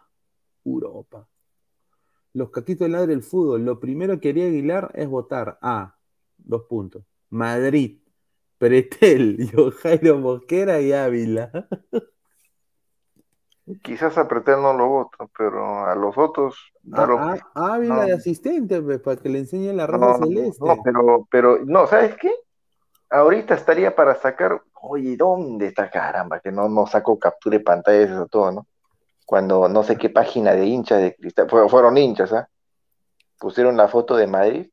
Europa. 0.67 1.27
Los 2.35 2.51
caquitos 2.51 2.85
del 2.85 2.93
lado 2.93 3.07
del 3.07 3.23
fútbol. 3.23 3.65
Lo 3.65 3.81
primero 3.81 4.21
que 4.21 4.29
haría 4.29 4.45
Aguilar 4.45 4.93
es 4.95 5.09
votar 5.09 5.59
a, 5.63 5.97
dos 6.37 6.65
puntos, 6.65 7.05
Madrid, 7.31 8.01
Pretel, 8.59 9.51
Jairo 9.81 10.19
Mosquera 10.19 10.83
y 10.83 10.93
Ávila. 10.93 11.51
Quizás 13.83 14.19
a 14.19 14.27
Pretel 14.27 14.61
no 14.63 14.73
lo 14.73 14.89
vota, 14.89 15.27
pero 15.37 15.85
a 15.87 15.95
los 15.95 16.17
otros. 16.19 16.73
A, 16.93 17.37
Ávila 17.55 18.05
de 18.05 18.15
asistente, 18.15 18.81
pues, 18.83 19.01
para 19.01 19.21
que 19.21 19.29
le 19.29 19.41
enseñe 19.41 19.73
la 19.73 19.87
rosa 19.87 20.19
celeste. 20.19 20.65
No, 20.65 20.77
pero, 20.83 21.29
pero, 21.31 21.65
no, 21.65 21.87
¿sabes 21.87 22.17
qué? 22.17 22.33
Ahorita 23.11 23.55
estaría 23.55 23.95
para 23.95 24.15
sacar, 24.17 24.63
oye, 24.83 25.17
¿dónde 25.17 25.69
está 25.69 25.91
caramba? 25.91 26.41
Que 26.41 26.51
no, 26.51 26.69
no 26.69 26.87
saco 26.87 27.19
captura 27.19 27.59
de 27.59 27.65
pantalla 27.65 27.99
eso 27.99 28.27
todo, 28.27 28.51
¿no? 28.53 28.67
Cuando 29.27 29.69
no 29.69 29.83
sé 29.85 29.97
qué 29.97 30.11
página 30.11 30.53
de 30.53 30.67
hinchas 30.67 31.01
de 31.01 31.15
cristal, 31.15 31.49
fueron 31.49 31.97
hinchas, 31.97 32.33
¿ah? 32.33 32.49
Pusieron 33.39 33.77
la 33.77 33.89
foto 33.89 34.17
de 34.17 34.27
Madrid. 34.27 34.71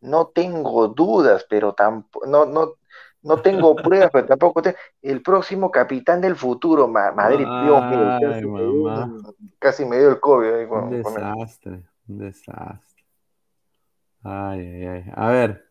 No 0.00 0.28
tengo 0.28 0.88
dudas, 0.88 1.46
pero 1.48 1.74
tampoco, 1.74 2.26
no, 2.26 2.44
no, 2.44 2.74
no 3.22 3.40
tengo 3.40 3.74
pruebas, 3.76 4.10
pero 4.12 4.26
tampoco 4.26 4.62
tengo. 4.62 4.76
El 5.00 5.22
próximo 5.22 5.70
capitán 5.70 6.20
del 6.20 6.36
futuro, 6.36 6.88
Madrid, 6.88 7.46
Dios 7.64 7.84
mío, 7.86 9.32
casi, 9.58 9.84
me 9.84 9.98
dio, 9.98 10.10
el 10.10 10.20
COVID. 10.20 10.70
un 10.70 10.90
desastre, 10.90 11.82
un 12.08 12.18
desastre. 12.18 13.04
Ay, 14.22 14.60
ay, 14.60 14.86
ay. 14.86 15.04
A 15.14 15.30
ver. 15.30 15.66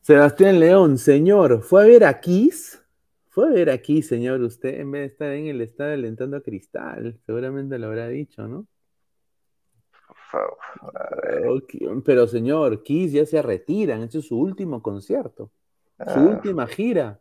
Sebastián 0.00 0.60
León, 0.60 0.98
señor, 0.98 1.62
¿fue 1.62 1.82
a 1.82 1.86
ver 1.86 2.04
a 2.04 2.20
Kiss? 2.20 2.80
Fue 3.28 3.48
a 3.48 3.50
ver 3.50 3.70
aquí, 3.70 4.02
señor, 4.02 4.40
usted, 4.40 4.80
en 4.80 4.92
vez 4.92 5.00
de 5.00 5.06
estar 5.06 5.32
en 5.32 5.46
el 5.48 5.60
estado 5.60 5.92
alentando 5.92 6.36
a 6.36 6.40
Cristal. 6.40 7.18
Seguramente 7.26 7.76
lo 7.78 7.88
habrá 7.88 8.06
dicho, 8.06 8.46
¿no? 8.46 8.66
Pero 12.04 12.26
señor, 12.26 12.82
Kiss 12.82 13.12
ya 13.12 13.26
se 13.26 13.42
retiran, 13.42 14.02
este 14.02 14.18
es 14.18 14.26
su 14.26 14.38
último 14.38 14.80
concierto. 14.82 15.50
Su 15.98 16.18
ah. 16.18 16.28
última 16.30 16.66
gira. 16.66 17.20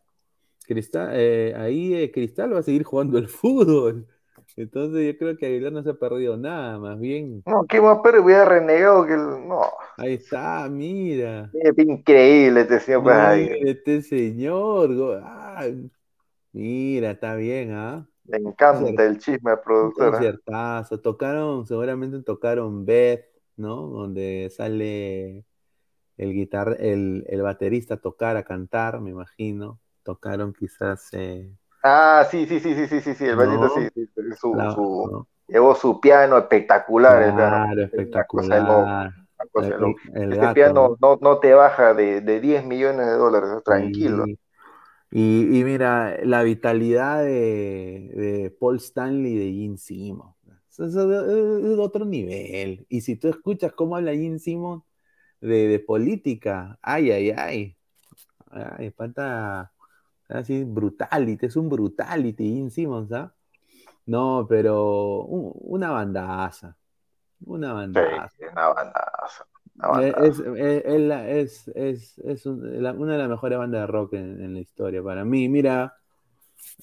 Cristal, 0.68 1.10
eh, 1.14 1.54
ahí 1.56 1.94
eh, 1.94 2.12
Cristal 2.12 2.54
va 2.54 2.60
a 2.60 2.64
seguir 2.64 2.84
jugando 2.84 3.18
el 3.18 3.28
fútbol. 3.28 4.08
Entonces 4.58 5.06
yo 5.06 5.18
creo 5.18 5.38
que 5.38 5.46
Aguilar 5.46 5.72
no 5.74 5.84
se 5.84 5.90
ha 5.90 5.94
perdido 5.96 6.38
nada, 6.38 6.80
más 6.80 7.00
bien. 7.00 7.44
No, 7.46 7.66
¿qué 7.68 7.82
más 7.82 8.00
pero 8.02 8.24
hubiera 8.24 8.46
renegado 8.46 9.06
que 9.06 9.14
el... 9.14 9.48
No. 9.48 9.64
Ahí 9.98 10.14
está, 10.14 10.68
mira. 10.70 11.52
Es 11.54 11.78
increíble 11.78 12.62
este 12.62 12.80
señor. 12.80 13.04
Pues, 13.04 13.52
este 13.66 14.02
señor. 14.02 14.90
mira, 16.54 17.12
está 17.12 17.36
bien, 17.36 17.74
¿ah? 17.74 18.08
Me 18.24 18.38
encanta 18.38 19.06
el 19.06 19.18
chisme 19.20 19.52
al 19.52 19.62
productor. 19.62 20.18
Ciertazo. 20.18 21.00
Tocaron, 21.00 21.68
seguramente 21.68 22.22
tocaron 22.24 22.86
Beth, 22.86 23.26
¿no? 23.58 23.88
Donde 23.88 24.50
sale 24.56 25.44
el, 26.18 26.34
guitar 26.34 26.78
el, 26.80 27.26
el 27.28 27.42
baterista 27.42 27.98
tocar 27.98 28.38
a 28.38 28.44
cantar, 28.44 29.02
me 29.02 29.12
imagino. 29.12 29.80
Tocaron 30.04 30.54
quizás. 30.54 31.10
Eh... 31.14 31.52
Ah, 31.84 32.26
sí, 32.30 32.46
sí, 32.46 32.60
sí, 32.60 32.76
sí, 32.76 32.88
sí, 32.88 33.02
sí, 33.02 33.16
sí, 33.16 33.26
el 33.26 33.38
no, 33.38 33.70
sí, 33.70 33.88
sí, 33.94 34.08
su, 34.40 34.54
su, 34.74 35.28
llevó 35.48 35.76
su 35.76 36.00
piano 36.00 36.38
espectacular. 36.38 37.34
Claro, 37.34 37.82
espectacular. 37.84 39.14
el, 39.56 39.96
el, 40.14 40.34
este 40.34 40.54
piano 40.54 40.98
no, 41.02 41.18
no, 41.22 41.40
te 41.40 41.54
baja 41.54 41.94
de, 41.94 42.22
de 42.22 42.40
10 42.40 42.66
millones 42.66 43.06
de 43.06 43.14
dólares, 43.14 43.50
tranquilo. 43.64 44.26
Y, 45.12 45.60
y, 45.60 45.64
mira, 45.64 46.18
la 46.24 46.44
vitalidad 46.44 47.24
de, 47.24 48.12
de 48.14 48.56
Paul 48.60 48.78
Stanley 48.78 49.34
y 49.34 49.38
de 49.38 49.54
Gene 49.54 49.78
Simmons. 49.78 50.36
Es, 50.72 50.80
es, 50.80 50.96
es, 50.96 51.80
otro 51.80 52.04
nivel. 52.04 52.86
Y 52.90 53.02
si 53.02 53.16
tú 53.16 53.30
escuchas 53.30 53.72
cómo 53.72 53.96
habla 53.96 54.12
Gene 54.12 54.40
Simmons, 54.40 54.84
de, 55.42 55.84
política. 55.86 56.78
Ay, 56.82 57.12
ay, 57.12 57.32
ay. 57.32 57.78
Ay, 58.52 58.92
falta 58.92 59.72
así 60.30 60.64
brutality, 60.64 61.46
es 61.46 61.56
un 61.56 61.70
brutality 61.70 62.46
In 62.46 62.72
Simmons, 62.72 63.12
¿ah? 63.12 63.34
No, 64.06 64.46
pero 64.48 65.24
una 65.26 65.92
bandaza. 65.92 66.78
Una 67.46 67.74
bandaza. 67.74 68.32
una 68.52 68.68
bandaza. 68.70 69.46
Es, 71.28 71.68
es, 71.76 72.18
es, 72.20 72.46
una 72.46 73.14
de 73.14 73.18
las 73.18 73.30
mejores 73.30 73.58
bandas 73.58 73.82
de 73.82 73.88
rock 73.88 74.14
en, 74.14 74.54
la 74.54 74.60
historia 74.60 75.04
para 75.04 75.26
mí. 75.26 75.50
Mira, 75.50 75.96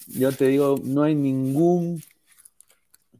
yo 0.08 0.30
te 0.32 0.48
digo, 0.48 0.76
no 0.84 1.02
hay 1.02 1.14
ningún 1.14 2.02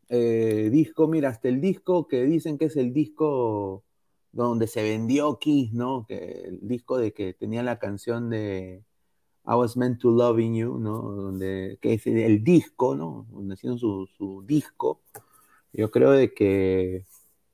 eh, 0.09 0.69
disco, 0.71 1.09
mira, 1.09 1.31
hasta 1.31 1.49
el 1.49 1.61
disco 1.61 2.07
que 2.07 2.25
dicen 2.25 2.59
que 2.59 2.67
es 2.67 2.77
el 2.77 2.93
disco 2.93 3.85
donde 4.33 4.67
se 4.67 4.83
vendió 4.83 5.39
Kiss, 5.39 5.73
¿no? 5.73 6.07
Que 6.07 6.45
el 6.47 6.67
disco 6.67 6.99
de 6.99 7.13
que 7.13 7.35
tenía 7.35 7.63
la 7.63 7.79
canción 7.79 8.31
de 8.31 8.83
I 9.45 9.55
Was 9.55 9.77
Meant 9.77 10.01
to 10.01 10.11
Loving 10.11 10.55
You, 10.55 10.79
¿no? 10.79 11.03
Donde, 11.03 11.79
que 11.81 11.95
es 11.95 12.07
el 12.07 12.43
disco, 12.45 12.95
¿no? 12.95 13.27
Donde 13.31 13.55
hicieron 13.55 13.79
su, 13.79 14.09
su 14.17 14.43
disco. 14.47 15.03
Yo 15.73 15.91
creo 15.91 16.13
de 16.13 16.33
que 16.35 17.07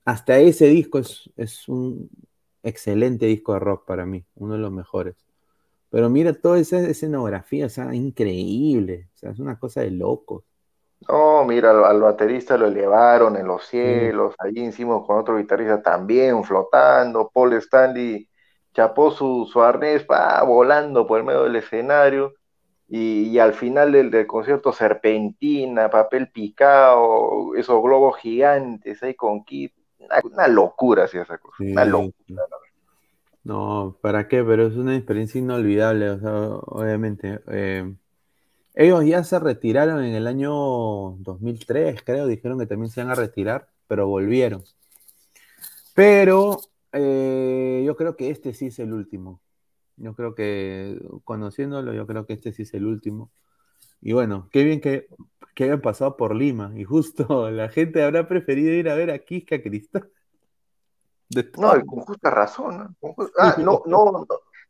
hasta 0.05 0.39
ese 0.39 0.67
disco 0.69 0.99
es, 0.99 1.31
es, 1.37 1.69
un 1.69 2.11
excelente 2.63 3.27
disco 3.27 3.55
de 3.55 3.61
rock 3.61 3.87
para 3.87 4.07
mí, 4.07 4.25
uno 4.37 4.55
de 4.55 4.61
los 4.61 4.73
mejores. 4.73 5.17
Pero 5.91 6.11
mira 6.11 6.35
toda 6.35 6.59
esa 6.59 6.81
escenografía, 6.89 7.67
o 7.67 7.69
sea, 7.71 7.95
increíble, 7.95 9.09
o 9.15 9.19
sea, 9.19 9.31
es 9.33 9.39
una 9.39 9.59
cosa 9.59 9.83
de 9.83 9.91
locos. 9.91 10.45
No, 11.07 11.45
mira, 11.45 11.71
al, 11.71 12.01
baterista 12.01 12.59
lo 12.59 12.67
elevaron 12.67 13.37
en 13.37 13.47
los 13.47 13.67
cielos, 13.67 14.35
allí 14.39 14.67
hicimos 14.67 15.07
con 15.07 15.19
otro 15.19 15.37
guitarrista 15.37 15.81
también 15.81 16.43
flotando, 16.43 17.31
Paul 17.33 17.55
Stanley 17.55 18.29
chapó 18.75 19.11
su, 19.11 19.49
su 19.51 19.63
arnés, 19.63 20.07
va 20.11 20.43
volando 20.43 21.07
por 21.07 21.19
el 21.19 21.25
medio 21.25 21.45
del 21.45 21.57
escenario, 21.57 22.35
y, 22.91 23.39
al 23.39 23.53
final 23.53 23.93
del, 23.93 24.27
concierto 24.27 24.73
serpentina, 24.73 25.91
papel 25.91 26.31
picado, 26.31 27.55
esos 27.55 27.83
globos 27.83 28.17
gigantes 28.19 29.03
ahí 29.03 29.15
con 29.15 29.45
kit, 29.45 29.75
una, 30.25 30.49
locura 30.49 31.07
sí 31.07 31.19
esa 31.19 31.37
cosa, 31.37 31.63
una 31.63 31.85
locura. 31.85 32.45
No, 33.45 33.97
¿para 34.01 34.27
qué? 34.27 34.43
Pero 34.43 34.67
es 34.67 34.77
una 34.77 34.97
experiencia 34.97 35.39
inolvidable, 35.39 36.11
o 36.11 36.19
sea, 36.19 36.33
obviamente. 36.33 37.41
Eh, 37.49 37.95
ellos 38.79 39.05
ya 39.07 39.25
se 39.25 39.39
retiraron 39.41 40.05
en 40.05 40.15
el 40.17 40.27
año 40.29 40.53
2003, 41.21 42.03
creo, 42.05 42.27
dijeron 42.29 42.59
que 42.61 42.67
también 42.67 42.91
se 42.91 43.03
iban 43.03 43.13
a 43.13 43.17
retirar, 43.17 43.71
pero 43.89 44.09
volvieron. 44.09 44.65
Pero 45.95 46.61
Eh, 46.93 47.85
yo 47.87 47.97
creo 47.97 48.17
que 48.17 48.31
este 48.31 48.55
sí 48.55 48.69
es 48.69 48.81
el 48.81 48.95
último. 48.95 49.43
Yo 49.97 50.15
creo 50.17 50.35
que, 50.35 51.01
conociéndolo, 51.25 51.95
yo 51.95 52.07
creo 52.07 52.27
que 52.27 52.35
este 52.35 52.53
sí 52.53 52.63
es 52.63 52.75
el 52.75 52.87
último. 52.87 53.33
Y 54.01 54.15
bueno, 54.15 54.49
qué 54.53 54.65
bien 54.65 54.81
que, 54.81 55.09
que 55.55 55.65
hayan 55.65 55.83
pasado 55.83 56.17
por 56.17 56.35
Lima. 56.37 56.73
Y 56.77 56.85
justo 56.85 57.51
la 57.53 57.71
gente 57.71 58.03
habrá 58.05 58.29
preferido 58.29 58.73
ir 58.75 58.91
a 58.91 58.97
ver 58.97 59.11
a 59.13 59.21
Quisca 59.21 59.63
Cristal. 59.63 60.11
No, 61.57 61.77
y 61.77 61.85
con 61.85 62.01
justa 62.01 62.31
razón. 62.31 62.97
Ah, 63.39 63.57
no, 63.59 63.83
no. 63.87 64.27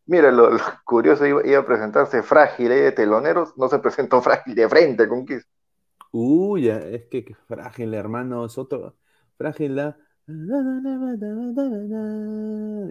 Mira, 0.09 0.33
lo, 0.33 0.51
lo 0.51 0.59
curioso 0.85 1.27
iba, 1.27 1.59
a 1.59 1.67
presentarse 1.67 2.23
frágil 2.23 2.73
ahí 2.73 2.81
de 2.81 2.93
teloneros, 2.93 3.55
no 3.59 3.69
se 3.69 3.79
presentó 3.79 4.23
frágil 4.23 4.55
de 4.55 4.67
frente 4.67 5.07
con 5.07 5.27
Kiss. 5.27 5.47
Uy, 6.11 6.63
ya, 6.63 6.79
es 6.79 7.05
que, 7.07 7.37
frágil, 7.47 7.93
hermano, 7.93 8.47
es 8.47 8.57
otro. 8.57 8.97
Frágil 9.37 9.77
la. 9.77 9.99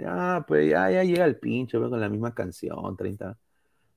Ah, 0.06 0.46
pues 0.48 0.70
ya, 0.70 0.92
ya 0.92 1.04
llega 1.04 1.26
el 1.26 1.40
pincho, 1.40 1.80
con 1.90 2.00
la 2.00 2.08
misma 2.08 2.36
canción, 2.36 2.96
30. 2.96 3.36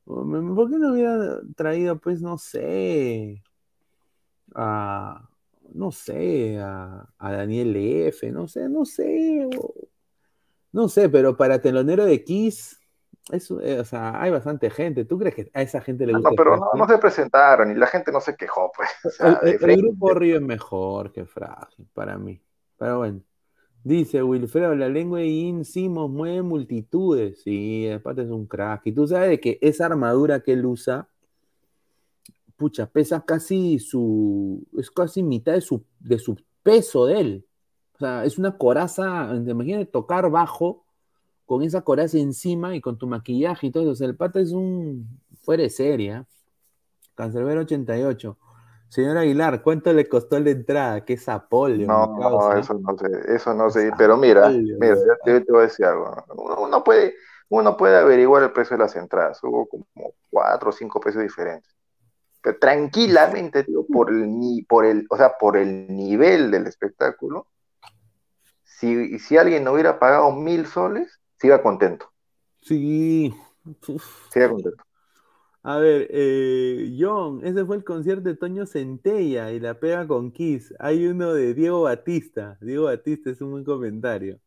¿Por 0.04 0.70
qué 0.70 0.78
no 0.78 0.92
hubiera 0.92 1.40
traído, 1.54 1.98
pues, 1.98 2.22
no 2.22 2.38
sé, 2.38 3.42
a, 4.54 5.28
no 5.74 5.92
sé, 5.92 6.58
a, 6.58 7.06
a 7.18 7.32
Daniel 7.32 7.76
F, 7.76 8.32
no 8.32 8.48
sé, 8.48 8.66
no 8.70 8.86
sé, 8.86 9.46
no 10.72 10.88
sé, 10.88 11.08
pero 11.10 11.36
para 11.36 11.60
telonero 11.60 12.06
de 12.06 12.24
Kiss, 12.24 12.79
es, 13.32 13.50
eh, 13.62 13.78
o 13.80 13.84
sea, 13.84 14.20
hay 14.20 14.30
bastante 14.30 14.70
gente. 14.70 15.04
¿Tú 15.04 15.18
crees 15.18 15.34
que 15.34 15.50
a 15.54 15.62
esa 15.62 15.80
gente 15.80 16.06
le 16.06 16.12
gusta 16.14 16.30
no, 16.30 16.36
pero 16.36 16.56
no, 16.56 16.70
no 16.74 16.86
se 16.88 16.98
presentaron 16.98 17.70
y 17.70 17.74
la 17.74 17.86
gente 17.86 18.10
no 18.12 18.20
se 18.20 18.36
quejó, 18.36 18.70
pues. 18.76 18.88
O 19.04 19.10
sea, 19.10 19.40
El, 19.42 19.48
el- 19.62 19.70
el 19.70 19.76
grupo 19.82 20.14
Río 20.14 20.36
es 20.36 20.42
mejor 20.42 21.12
que 21.12 21.24
Frágil, 21.26 21.86
para 21.94 22.16
mí. 22.18 22.40
Pero 22.78 22.98
bueno. 22.98 23.20
Dice 23.82 24.22
Wilfredo, 24.22 24.74
la 24.74 24.90
lengua 24.90 25.20
de 25.20 25.28
Ian 25.32 25.64
Simons 25.64 26.12
mueve 26.12 26.42
multitudes. 26.42 27.42
Sí, 27.42 27.88
aparte 27.90 28.22
es 28.22 28.28
un 28.28 28.46
crack. 28.46 28.82
Y 28.84 28.92
tú 28.92 29.06
sabes 29.08 29.30
de 29.30 29.40
que 29.40 29.58
esa 29.62 29.86
armadura 29.86 30.40
que 30.40 30.52
él 30.52 30.66
usa, 30.66 31.08
pucha, 32.56 32.86
pesa 32.86 33.24
casi 33.24 33.78
su. 33.78 34.66
Es 34.78 34.90
casi 34.90 35.22
mitad 35.22 35.52
de 35.54 35.60
su, 35.62 35.82
de 35.98 36.18
su 36.18 36.36
peso 36.62 37.06
de 37.06 37.20
él. 37.20 37.46
O 37.94 37.98
sea, 37.98 38.24
es 38.24 38.38
una 38.38 38.56
coraza. 38.58 39.30
Imagínate 39.34 39.86
tocar 39.86 40.30
bajo 40.30 40.84
con 41.50 41.64
esa 41.64 41.80
coraza 41.80 42.16
encima 42.16 42.76
y 42.76 42.80
con 42.80 42.96
tu 42.96 43.08
maquillaje 43.08 43.66
y 43.66 43.70
todo 43.72 43.82
eso. 43.82 43.90
O 43.90 43.94
sea, 43.96 44.06
el 44.06 44.14
pata 44.14 44.38
es 44.38 44.52
un. 44.52 45.20
fuera 45.42 45.64
de 45.64 45.70
serie. 45.70 46.12
¿ah? 46.12 46.24
Cancerbero 47.16 47.62
88. 47.62 48.38
Señor 48.88 49.18
Aguilar, 49.18 49.60
¿cuánto 49.60 49.92
le 49.92 50.08
costó 50.08 50.38
la 50.38 50.50
entrada? 50.50 51.04
¿Qué 51.04 51.16
zapolio? 51.16 51.88
No, 51.88 52.06
no, 52.06 52.56
eso 52.56 52.74
no 52.74 52.96
sé, 52.96 53.34
eso 53.34 53.52
no 53.52 53.68
sé, 53.68 53.90
pero 53.98 54.16
mira, 54.16 54.42
Zapolio, 54.42 54.76
mira, 54.78 54.94
yo 54.94 55.44
te, 55.44 55.50
voy 55.50 55.62
a 55.62 55.62
decir 55.62 55.86
algo. 55.86 56.24
¿no? 56.28 56.34
Uno, 56.34 56.60
uno 56.60 56.84
puede, 56.84 57.16
uno 57.48 57.76
puede 57.76 57.98
averiguar 57.98 58.44
el 58.44 58.52
precio 58.52 58.76
de 58.76 58.84
las 58.84 58.94
entradas, 58.94 59.42
hubo 59.42 59.66
como 59.66 59.86
cuatro 60.30 60.70
o 60.70 60.72
cinco 60.72 61.00
precios 61.00 61.24
diferentes. 61.24 61.74
Pero 62.40 62.58
tranquilamente, 62.60 63.64
digo, 63.64 63.84
por 63.92 64.12
el, 64.12 64.64
por 64.68 64.86
el, 64.86 65.04
o 65.10 65.16
sea, 65.16 65.36
por 65.36 65.56
el 65.56 65.88
nivel 65.88 66.52
del 66.52 66.68
espectáculo, 66.68 67.48
si, 68.62 69.18
si 69.18 69.36
alguien 69.36 69.64
no 69.64 69.72
hubiera 69.72 69.98
pagado 69.98 70.30
mil 70.30 70.64
soles, 70.64 71.19
se 71.40 71.46
iba 71.46 71.62
contento. 71.62 72.12
Sí. 72.60 73.34
Se 74.30 74.38
iba 74.38 74.50
contento. 74.50 74.84
A 75.62 75.78
ver, 75.78 76.08
eh, 76.10 76.96
John, 76.98 77.40
ese 77.44 77.64
fue 77.64 77.76
el 77.76 77.84
concierto 77.84 78.28
de 78.28 78.36
Toño 78.36 78.66
Centella 78.66 79.50
y 79.52 79.60
la 79.60 79.78
pega 79.78 80.06
con 80.06 80.32
Kiss. 80.32 80.74
Hay 80.78 81.06
uno 81.06 81.32
de 81.32 81.54
Diego 81.54 81.82
Batista. 81.82 82.58
Diego 82.60 82.84
Batista 82.84 83.30
es 83.30 83.40
un 83.40 83.52
buen 83.52 83.64
comentario. 83.64 84.38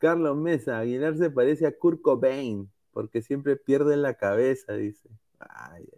Carlos 0.00 0.36
Mesa, 0.36 0.78
Aguilar 0.78 1.16
se 1.16 1.30
parece 1.30 1.66
a 1.66 1.76
Kurt 1.76 2.02
Cobain 2.02 2.70
porque 2.92 3.22
siempre 3.22 3.56
pierde 3.56 3.96
la 3.96 4.14
cabeza, 4.14 4.74
dice. 4.74 5.08
Ay. 5.38 5.88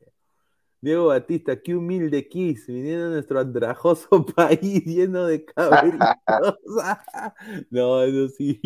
Diego 0.80 1.06
Batista, 1.06 1.60
qué 1.60 1.74
humilde 1.74 2.28
Kiss, 2.28 2.66
viniendo 2.66 3.06
a 3.06 3.10
nuestro 3.10 3.40
andrajoso 3.40 4.24
país 4.36 4.84
lleno 4.84 5.26
de 5.26 5.44
cabritos. 5.46 6.08
no, 7.70 8.02
eso 8.02 8.28
sí. 8.28 8.60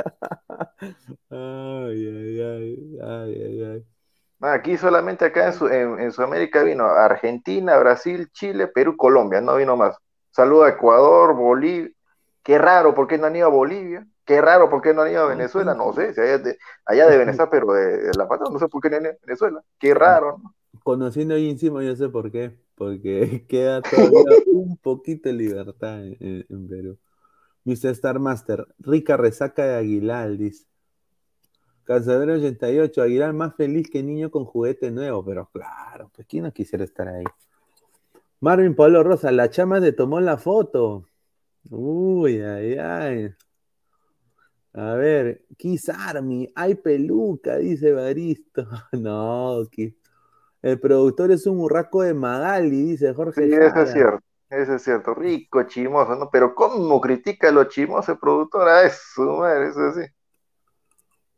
ay, 1.30 2.06
ay, 2.06 2.40
ay, 2.40 2.98
ay, 3.02 3.42
ay, 3.42 3.62
ay. 3.62 3.86
Aquí 4.40 4.76
solamente 4.76 5.26
acá 5.26 5.48
en, 5.48 5.52
su, 5.52 5.68
en, 5.68 6.00
en, 6.00 6.12
Sudamérica 6.12 6.62
vino 6.62 6.84
Argentina, 6.84 7.78
Brasil, 7.78 8.30
Chile, 8.32 8.68
Perú, 8.68 8.96
Colombia, 8.96 9.40
no 9.40 9.56
vino 9.56 9.76
más. 9.76 9.96
Saludo 10.30 10.64
a 10.64 10.70
Ecuador, 10.70 11.34
Bolivia. 11.34 11.90
Qué 12.42 12.56
raro, 12.56 12.94
¿por 12.94 13.06
qué 13.06 13.18
no 13.18 13.26
han 13.26 13.36
ido 13.36 13.46
a 13.46 13.50
Bolivia? 13.50 14.06
Qué 14.24 14.40
raro, 14.40 14.70
¿por 14.70 14.80
qué 14.80 14.94
no 14.94 15.02
han 15.02 15.10
ido 15.12 15.24
a 15.24 15.28
Venezuela? 15.28 15.74
No 15.74 15.92
sé, 15.92 16.14
si 16.14 16.20
allá, 16.20 16.38
de, 16.38 16.56
allá 16.86 17.06
deben 17.08 17.28
estar, 17.28 17.50
pero 17.50 17.72
de, 17.72 17.98
de 17.98 18.12
la 18.16 18.26
pata, 18.26 18.44
no 18.50 18.58
sé 18.58 18.68
por 18.68 18.80
qué 18.80 18.88
no 18.88 18.96
han 18.96 19.02
ido 19.02 19.12
a 19.12 19.26
Venezuela. 19.26 19.62
Qué 19.78 19.92
raro, 19.92 20.38
¿no? 20.42 20.54
Conociendo 20.82 21.34
ahí 21.34 21.50
encima, 21.50 21.82
yo 21.82 21.94
sé 21.94 22.08
por 22.08 22.30
qué. 22.30 22.56
Porque 22.74 23.44
queda 23.48 23.82
todavía 23.82 24.22
un 24.46 24.76
poquito 24.78 25.28
de 25.28 25.34
libertad 25.34 26.02
en, 26.02 26.46
en 26.48 26.68
Perú. 26.68 26.98
Mr. 27.64 27.90
Star 27.90 28.18
Master, 28.18 28.66
rica 28.78 29.16
resaca 29.16 29.64
de 29.64 29.76
Aguilar, 29.76 30.36
dice. 30.36 30.66
Cazador 31.84 32.30
88, 32.30 33.02
Aguilar 33.02 33.32
más 33.32 33.54
feliz 33.56 33.90
que 33.90 34.02
niño 34.02 34.30
con 34.30 34.44
juguete 34.44 34.90
nuevo, 34.90 35.24
pero 35.24 35.50
claro, 35.52 36.10
pues 36.14 36.26
quién 36.28 36.44
no 36.44 36.52
quisiera 36.52 36.84
estar 36.84 37.08
ahí. 37.08 37.24
Marvin 38.40 38.74
Pablo 38.74 39.02
Rosa, 39.02 39.32
la 39.32 39.50
chama 39.50 39.80
te 39.80 39.92
tomó 39.92 40.20
la 40.20 40.38
foto. 40.38 41.04
Uy, 41.68 42.40
ay, 42.40 42.78
ay. 42.78 43.34
A 44.72 44.94
ver, 44.94 45.44
Kiss 45.56 45.88
Army, 45.88 46.50
hay 46.54 46.76
peluca, 46.76 47.56
dice 47.56 47.92
Baristo. 47.92 48.66
No, 48.92 49.62
Kiss. 49.70 49.94
El 50.62 50.78
productor 50.78 51.32
es 51.32 51.46
un 51.46 51.58
burraco 51.58 52.02
de 52.02 52.14
Magali, 52.14 52.82
dice 52.82 53.12
Jorge. 53.14 53.46
Sí, 53.46 53.52
eso 53.52 53.80
es 53.80 53.92
cierto, 53.92 54.24
eso 54.50 54.74
es 54.74 54.82
cierto. 54.82 55.14
Rico, 55.14 55.62
chimoso, 55.64 56.16
¿no? 56.16 56.30
Pero 56.30 56.54
¿cómo 56.54 57.00
critica 57.00 57.50
lo 57.52 57.64
chimoso 57.64 58.12
el 58.12 58.18
productor? 58.18 58.68
A 58.68 58.82
eso, 58.84 59.38
madre, 59.38 59.68
eso 59.68 59.92
sí. 59.94 60.02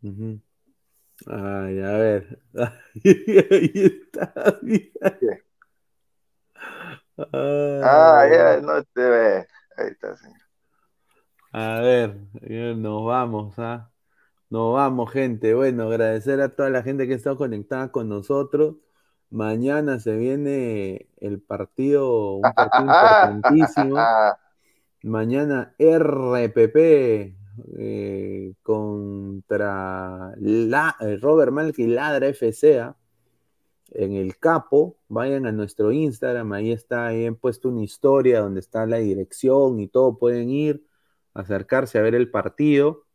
Uh 0.03 0.09
-huh. 0.11 0.43
Ay, 1.27 1.81
a 1.81 1.93
ver. 1.99 2.43
Ahí 2.55 3.73
está. 3.75 4.35
¿Qué? 5.21 5.43
Ah, 7.83 8.27
ya, 8.31 8.61
no 8.61 8.83
te 8.85 9.01
ve. 9.03 9.47
Ahí 9.77 9.89
está, 9.89 10.17
señor. 10.17 10.41
A 11.53 11.81
ver, 11.81 12.17
nos 12.77 13.05
vamos, 13.05 13.59
¿ah? 13.59 13.91
Nos 14.51 14.75
vamos, 14.75 15.13
gente. 15.13 15.55
Bueno, 15.55 15.85
agradecer 15.85 16.41
a 16.41 16.55
toda 16.55 16.71
la 16.71 16.83
gente 16.83 17.07
que 17.07 17.15
ha 17.15 17.17
estado 17.17 17.37
conectada 17.37 17.91
con 17.93 18.09
nosotros. 18.09 18.77
Mañana 19.33 19.99
se 19.99 20.15
viene 20.15 21.09
el 21.17 21.41
partido, 21.41 22.35
un 22.35 22.43
partido 22.55 22.85
importantísimo. 22.85 23.97
Mañana 25.05 25.75
RPP 25.79 26.77
eh, 27.79 28.55
contra 28.63 30.35
la, 30.37 30.97
eh, 31.01 31.17
Robert 31.17 31.51
Malky 31.51 31.87
Ladra 31.87 32.29
FCA 32.29 32.95
en 33.93 34.13
el 34.13 34.37
capo. 34.37 34.99
Vayan 35.09 35.47
a 35.47 35.53
nuestro 35.53 35.93
Instagram, 35.93 36.53
ahí 36.53 36.71
está, 36.71 37.07
ahí 37.07 37.25
han 37.25 37.37
puesto 37.37 37.71
una 37.71 37.83
historia 37.83 38.41
donde 38.41 38.61
está 38.61 38.85
la 38.85 38.99
dirección 38.99 39.81
y 39.81 39.89
todo. 39.89 40.19
Pueden 40.19 40.51
ir, 40.51 40.87
acercarse 41.33 41.99
a 41.99 42.03
ver 42.03 42.15
el 42.15 42.31
partido, 42.31 43.07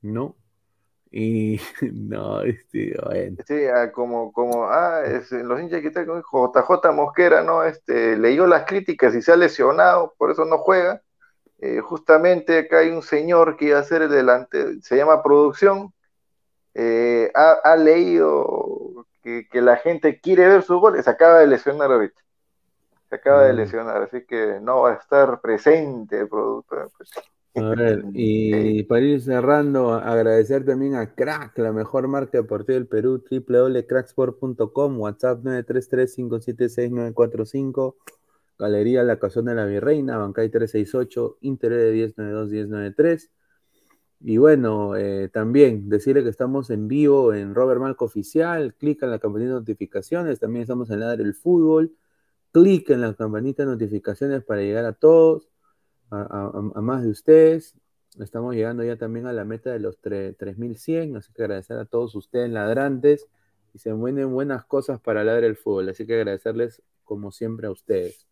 ¿no? 0.00 0.34
Y 1.10 1.60
no, 1.92 2.42
este, 2.42 2.96
bueno. 3.04 3.36
Sí, 3.46 3.66
ah, 3.66 3.90
como, 3.92 4.32
como, 4.32 4.64
ah, 4.64 5.02
es, 5.04 5.32
los 5.32 5.60
hinchas 5.60 5.80
que 5.80 5.88
están 5.88 6.06
con 6.06 6.22
JJ 6.22 6.92
Mosquera, 6.92 7.42
¿no? 7.42 7.64
Este, 7.64 8.16
leyó 8.16 8.46
las 8.46 8.64
críticas 8.64 9.14
y 9.14 9.22
se 9.22 9.32
ha 9.32 9.36
lesionado, 9.36 10.14
por 10.18 10.30
eso 10.30 10.44
no 10.44 10.58
juega. 10.58 11.02
Eh, 11.60 11.80
justamente 11.80 12.58
acá 12.58 12.78
hay 12.78 12.90
un 12.90 13.02
señor 13.02 13.56
que 13.56 13.66
iba 13.66 13.78
a 13.78 13.84
ser 13.84 14.02
el 14.02 14.10
delante, 14.10 14.80
se 14.82 14.96
llama 14.96 15.22
producción, 15.22 15.92
eh, 16.74 17.32
ha, 17.34 17.52
ha, 17.64 17.76
leído 17.76 19.06
que, 19.22 19.48
que, 19.50 19.60
la 19.60 19.76
gente 19.76 20.20
quiere 20.20 20.46
ver 20.46 20.62
su 20.62 20.78
gol, 20.78 21.02
se 21.02 21.10
acaba 21.10 21.40
de 21.40 21.48
lesionar 21.48 21.90
ahorita. 21.90 22.20
Se 23.08 23.16
acaba 23.16 23.42
mm. 23.42 23.46
de 23.46 23.52
lesionar, 23.54 24.02
así 24.02 24.24
que 24.24 24.58
no 24.60 24.82
va 24.82 24.92
a 24.92 24.94
estar 24.94 25.40
presente 25.40 26.20
el 26.20 26.28
productor. 26.28 26.90
Pues. 26.96 27.10
A 27.54 27.70
ver, 27.70 28.04
y 28.12 28.82
para 28.84 29.00
ir 29.00 29.20
cerrando, 29.20 29.94
agradecer 29.94 30.64
también 30.64 30.94
a 30.94 31.14
Crack, 31.14 31.58
la 31.58 31.72
mejor 31.72 32.06
marca 32.06 32.38
deportiva 32.38 32.74
del 32.74 32.86
Perú, 32.86 33.24
www.cracksport.com, 33.28 35.00
WhatsApp 35.00 35.42
933-576-945, 35.42 37.96
Galería 38.58 39.02
La 39.02 39.18
Casona 39.18 39.52
de 39.52 39.56
la 39.56 39.66
Virreina, 39.66 40.18
Bancay 40.18 40.50
368, 40.50 41.38
Interés 41.40 42.14
de 42.16 42.16
1092-1093. 42.16 43.30
Y 44.20 44.36
bueno, 44.36 44.96
eh, 44.96 45.28
también 45.28 45.88
decirle 45.88 46.22
que 46.22 46.30
estamos 46.30 46.70
en 46.70 46.88
vivo 46.88 47.32
en 47.32 47.54
Robert 47.54 47.80
Malco 47.80 48.04
Oficial, 48.04 48.74
clic 48.74 49.02
en 49.02 49.10
la 49.10 49.18
campanita 49.18 49.50
de 49.50 49.60
notificaciones, 49.60 50.38
también 50.38 50.62
estamos 50.62 50.90
en 50.90 51.00
Ladre 51.00 51.24
el 51.24 51.34
Fútbol, 51.34 51.92
clic 52.52 52.90
en 52.90 53.00
la 53.00 53.14
campanita 53.14 53.64
de 53.64 53.72
notificaciones 53.72 54.44
para 54.44 54.60
llegar 54.60 54.84
a 54.84 54.92
todos 54.92 55.48
a, 56.10 56.80
más 56.80 57.02
de 57.02 57.10
ustedes. 57.10 57.74
Estamos 58.18 58.54
llegando 58.54 58.82
ya 58.82 58.96
también 58.96 59.26
a 59.26 59.32
la 59.32 59.44
meta 59.44 59.70
de 59.70 59.78
los 59.78 60.00
3100, 60.00 61.16
así 61.16 61.32
que 61.32 61.42
agradecer 61.42 61.78
a 61.78 61.84
todos 61.84 62.14
ustedes 62.14 62.50
ladrantes 62.50 63.26
y 63.74 63.78
se 63.78 63.92
vienen 63.92 64.32
buenas 64.32 64.64
cosas 64.64 65.00
para 65.00 65.22
ladrar 65.22 65.44
el 65.44 65.56
fútbol, 65.56 65.88
así 65.90 66.06
que 66.06 66.14
agradecerles 66.14 66.82
como 67.04 67.30
siempre 67.30 67.68
a 67.68 67.70
ustedes. 67.70 68.26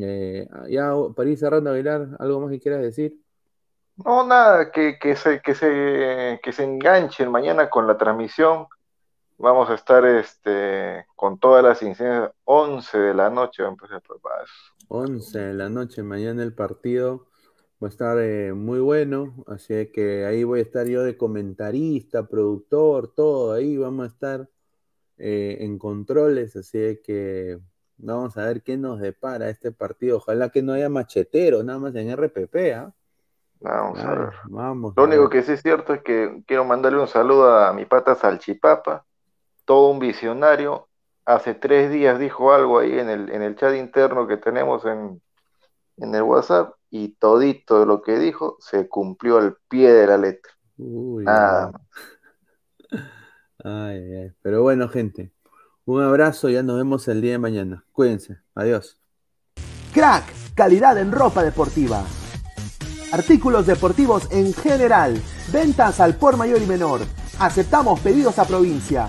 Eh, 0.00 0.48
ya 0.68 0.92
para 1.16 1.30
ir 1.30 1.38
cerrando, 1.38 1.70
Aguilar, 1.70 2.08
¿algo 2.18 2.40
más 2.40 2.50
que 2.50 2.60
quieras 2.60 2.82
decir? 2.82 3.18
No, 4.04 4.26
nada, 4.26 4.70
que, 4.70 4.98
que, 4.98 5.16
se, 5.16 5.40
que, 5.40 5.54
se, 5.54 6.40
que 6.42 6.52
se 6.52 6.64
enganchen 6.64 7.30
mañana 7.30 7.68
con 7.68 7.86
la 7.86 7.96
transmisión. 7.96 8.66
Vamos 9.42 9.70
a 9.70 9.74
estar 9.74 10.04
este, 10.04 11.06
con 11.16 11.38
todas 11.38 11.64
las 11.64 11.80
incidencias, 11.82 12.30
11 12.44 12.98
de 12.98 13.14
la 13.14 13.30
noche. 13.30 13.62
11 14.88 15.38
de 15.38 15.54
la 15.54 15.70
noche, 15.70 16.02
mañana 16.02 16.42
el 16.42 16.52
partido 16.52 17.26
va 17.82 17.86
a 17.86 17.88
estar 17.88 18.18
eh, 18.18 18.52
muy 18.52 18.80
bueno, 18.80 19.42
así 19.46 19.90
que 19.92 20.26
ahí 20.26 20.44
voy 20.44 20.58
a 20.58 20.62
estar 20.62 20.86
yo 20.86 21.02
de 21.02 21.16
comentarista, 21.16 22.28
productor, 22.28 23.14
todo, 23.14 23.54
ahí 23.54 23.78
vamos 23.78 24.04
a 24.04 24.08
estar 24.08 24.48
eh, 25.16 25.56
en 25.60 25.78
controles, 25.78 26.54
así 26.56 27.00
que 27.02 27.58
vamos 27.96 28.36
a 28.36 28.44
ver 28.44 28.62
qué 28.62 28.76
nos 28.76 29.00
depara 29.00 29.48
este 29.48 29.72
partido. 29.72 30.18
Ojalá 30.18 30.50
que 30.50 30.60
no 30.60 30.74
haya 30.74 30.90
machetero, 30.90 31.62
nada 31.62 31.78
más 31.78 31.94
en 31.94 32.14
RPP, 32.14 32.56
¿ah? 32.74 32.92
Vamos 33.60 34.00
a 34.00 34.14
ver. 34.14 34.32
Vamos 34.50 34.92
Lo 34.94 35.04
único 35.04 35.30
que 35.30 35.42
sí 35.42 35.52
es 35.52 35.62
cierto 35.62 35.94
es 35.94 36.02
que 36.02 36.42
quiero 36.46 36.66
mandarle 36.66 37.00
un 37.00 37.08
saludo 37.08 37.56
a 37.58 37.72
mi 37.72 37.86
pata 37.86 38.14
Salchipapa, 38.14 39.06
todo 39.70 39.90
un 39.90 40.00
visionario. 40.00 40.88
Hace 41.24 41.54
tres 41.54 41.92
días 41.92 42.18
dijo 42.18 42.52
algo 42.52 42.80
ahí 42.80 42.98
en 42.98 43.08
el, 43.08 43.30
en 43.30 43.40
el 43.40 43.54
chat 43.54 43.76
interno 43.76 44.26
que 44.26 44.36
tenemos 44.36 44.84
en, 44.84 45.22
en 45.98 46.12
el 46.12 46.22
WhatsApp 46.22 46.74
y 46.90 47.10
todito 47.10 47.86
lo 47.86 48.02
que 48.02 48.18
dijo 48.18 48.56
se 48.58 48.88
cumplió 48.88 49.38
al 49.38 49.58
pie 49.68 49.92
de 49.92 50.06
la 50.08 50.18
letra. 50.18 50.52
Nada 50.76 51.70
Ay, 53.62 54.32
Pero 54.42 54.62
bueno, 54.62 54.88
gente, 54.88 55.30
un 55.84 56.02
abrazo, 56.02 56.48
ya 56.48 56.64
nos 56.64 56.76
vemos 56.76 57.06
el 57.06 57.20
día 57.20 57.32
de 57.32 57.38
mañana. 57.38 57.84
Cuídense, 57.92 58.38
adiós. 58.56 58.98
Crack, 59.94 60.24
calidad 60.56 60.98
en 60.98 61.12
ropa 61.12 61.44
deportiva. 61.44 62.02
Artículos 63.12 63.68
deportivos 63.68 64.32
en 64.32 64.52
general, 64.52 65.22
ventas 65.52 66.00
al 66.00 66.16
por 66.16 66.36
mayor 66.36 66.60
y 66.60 66.66
menor. 66.66 67.02
Aceptamos 67.38 68.00
pedidos 68.00 68.36
a 68.40 68.44
provincia. 68.46 69.08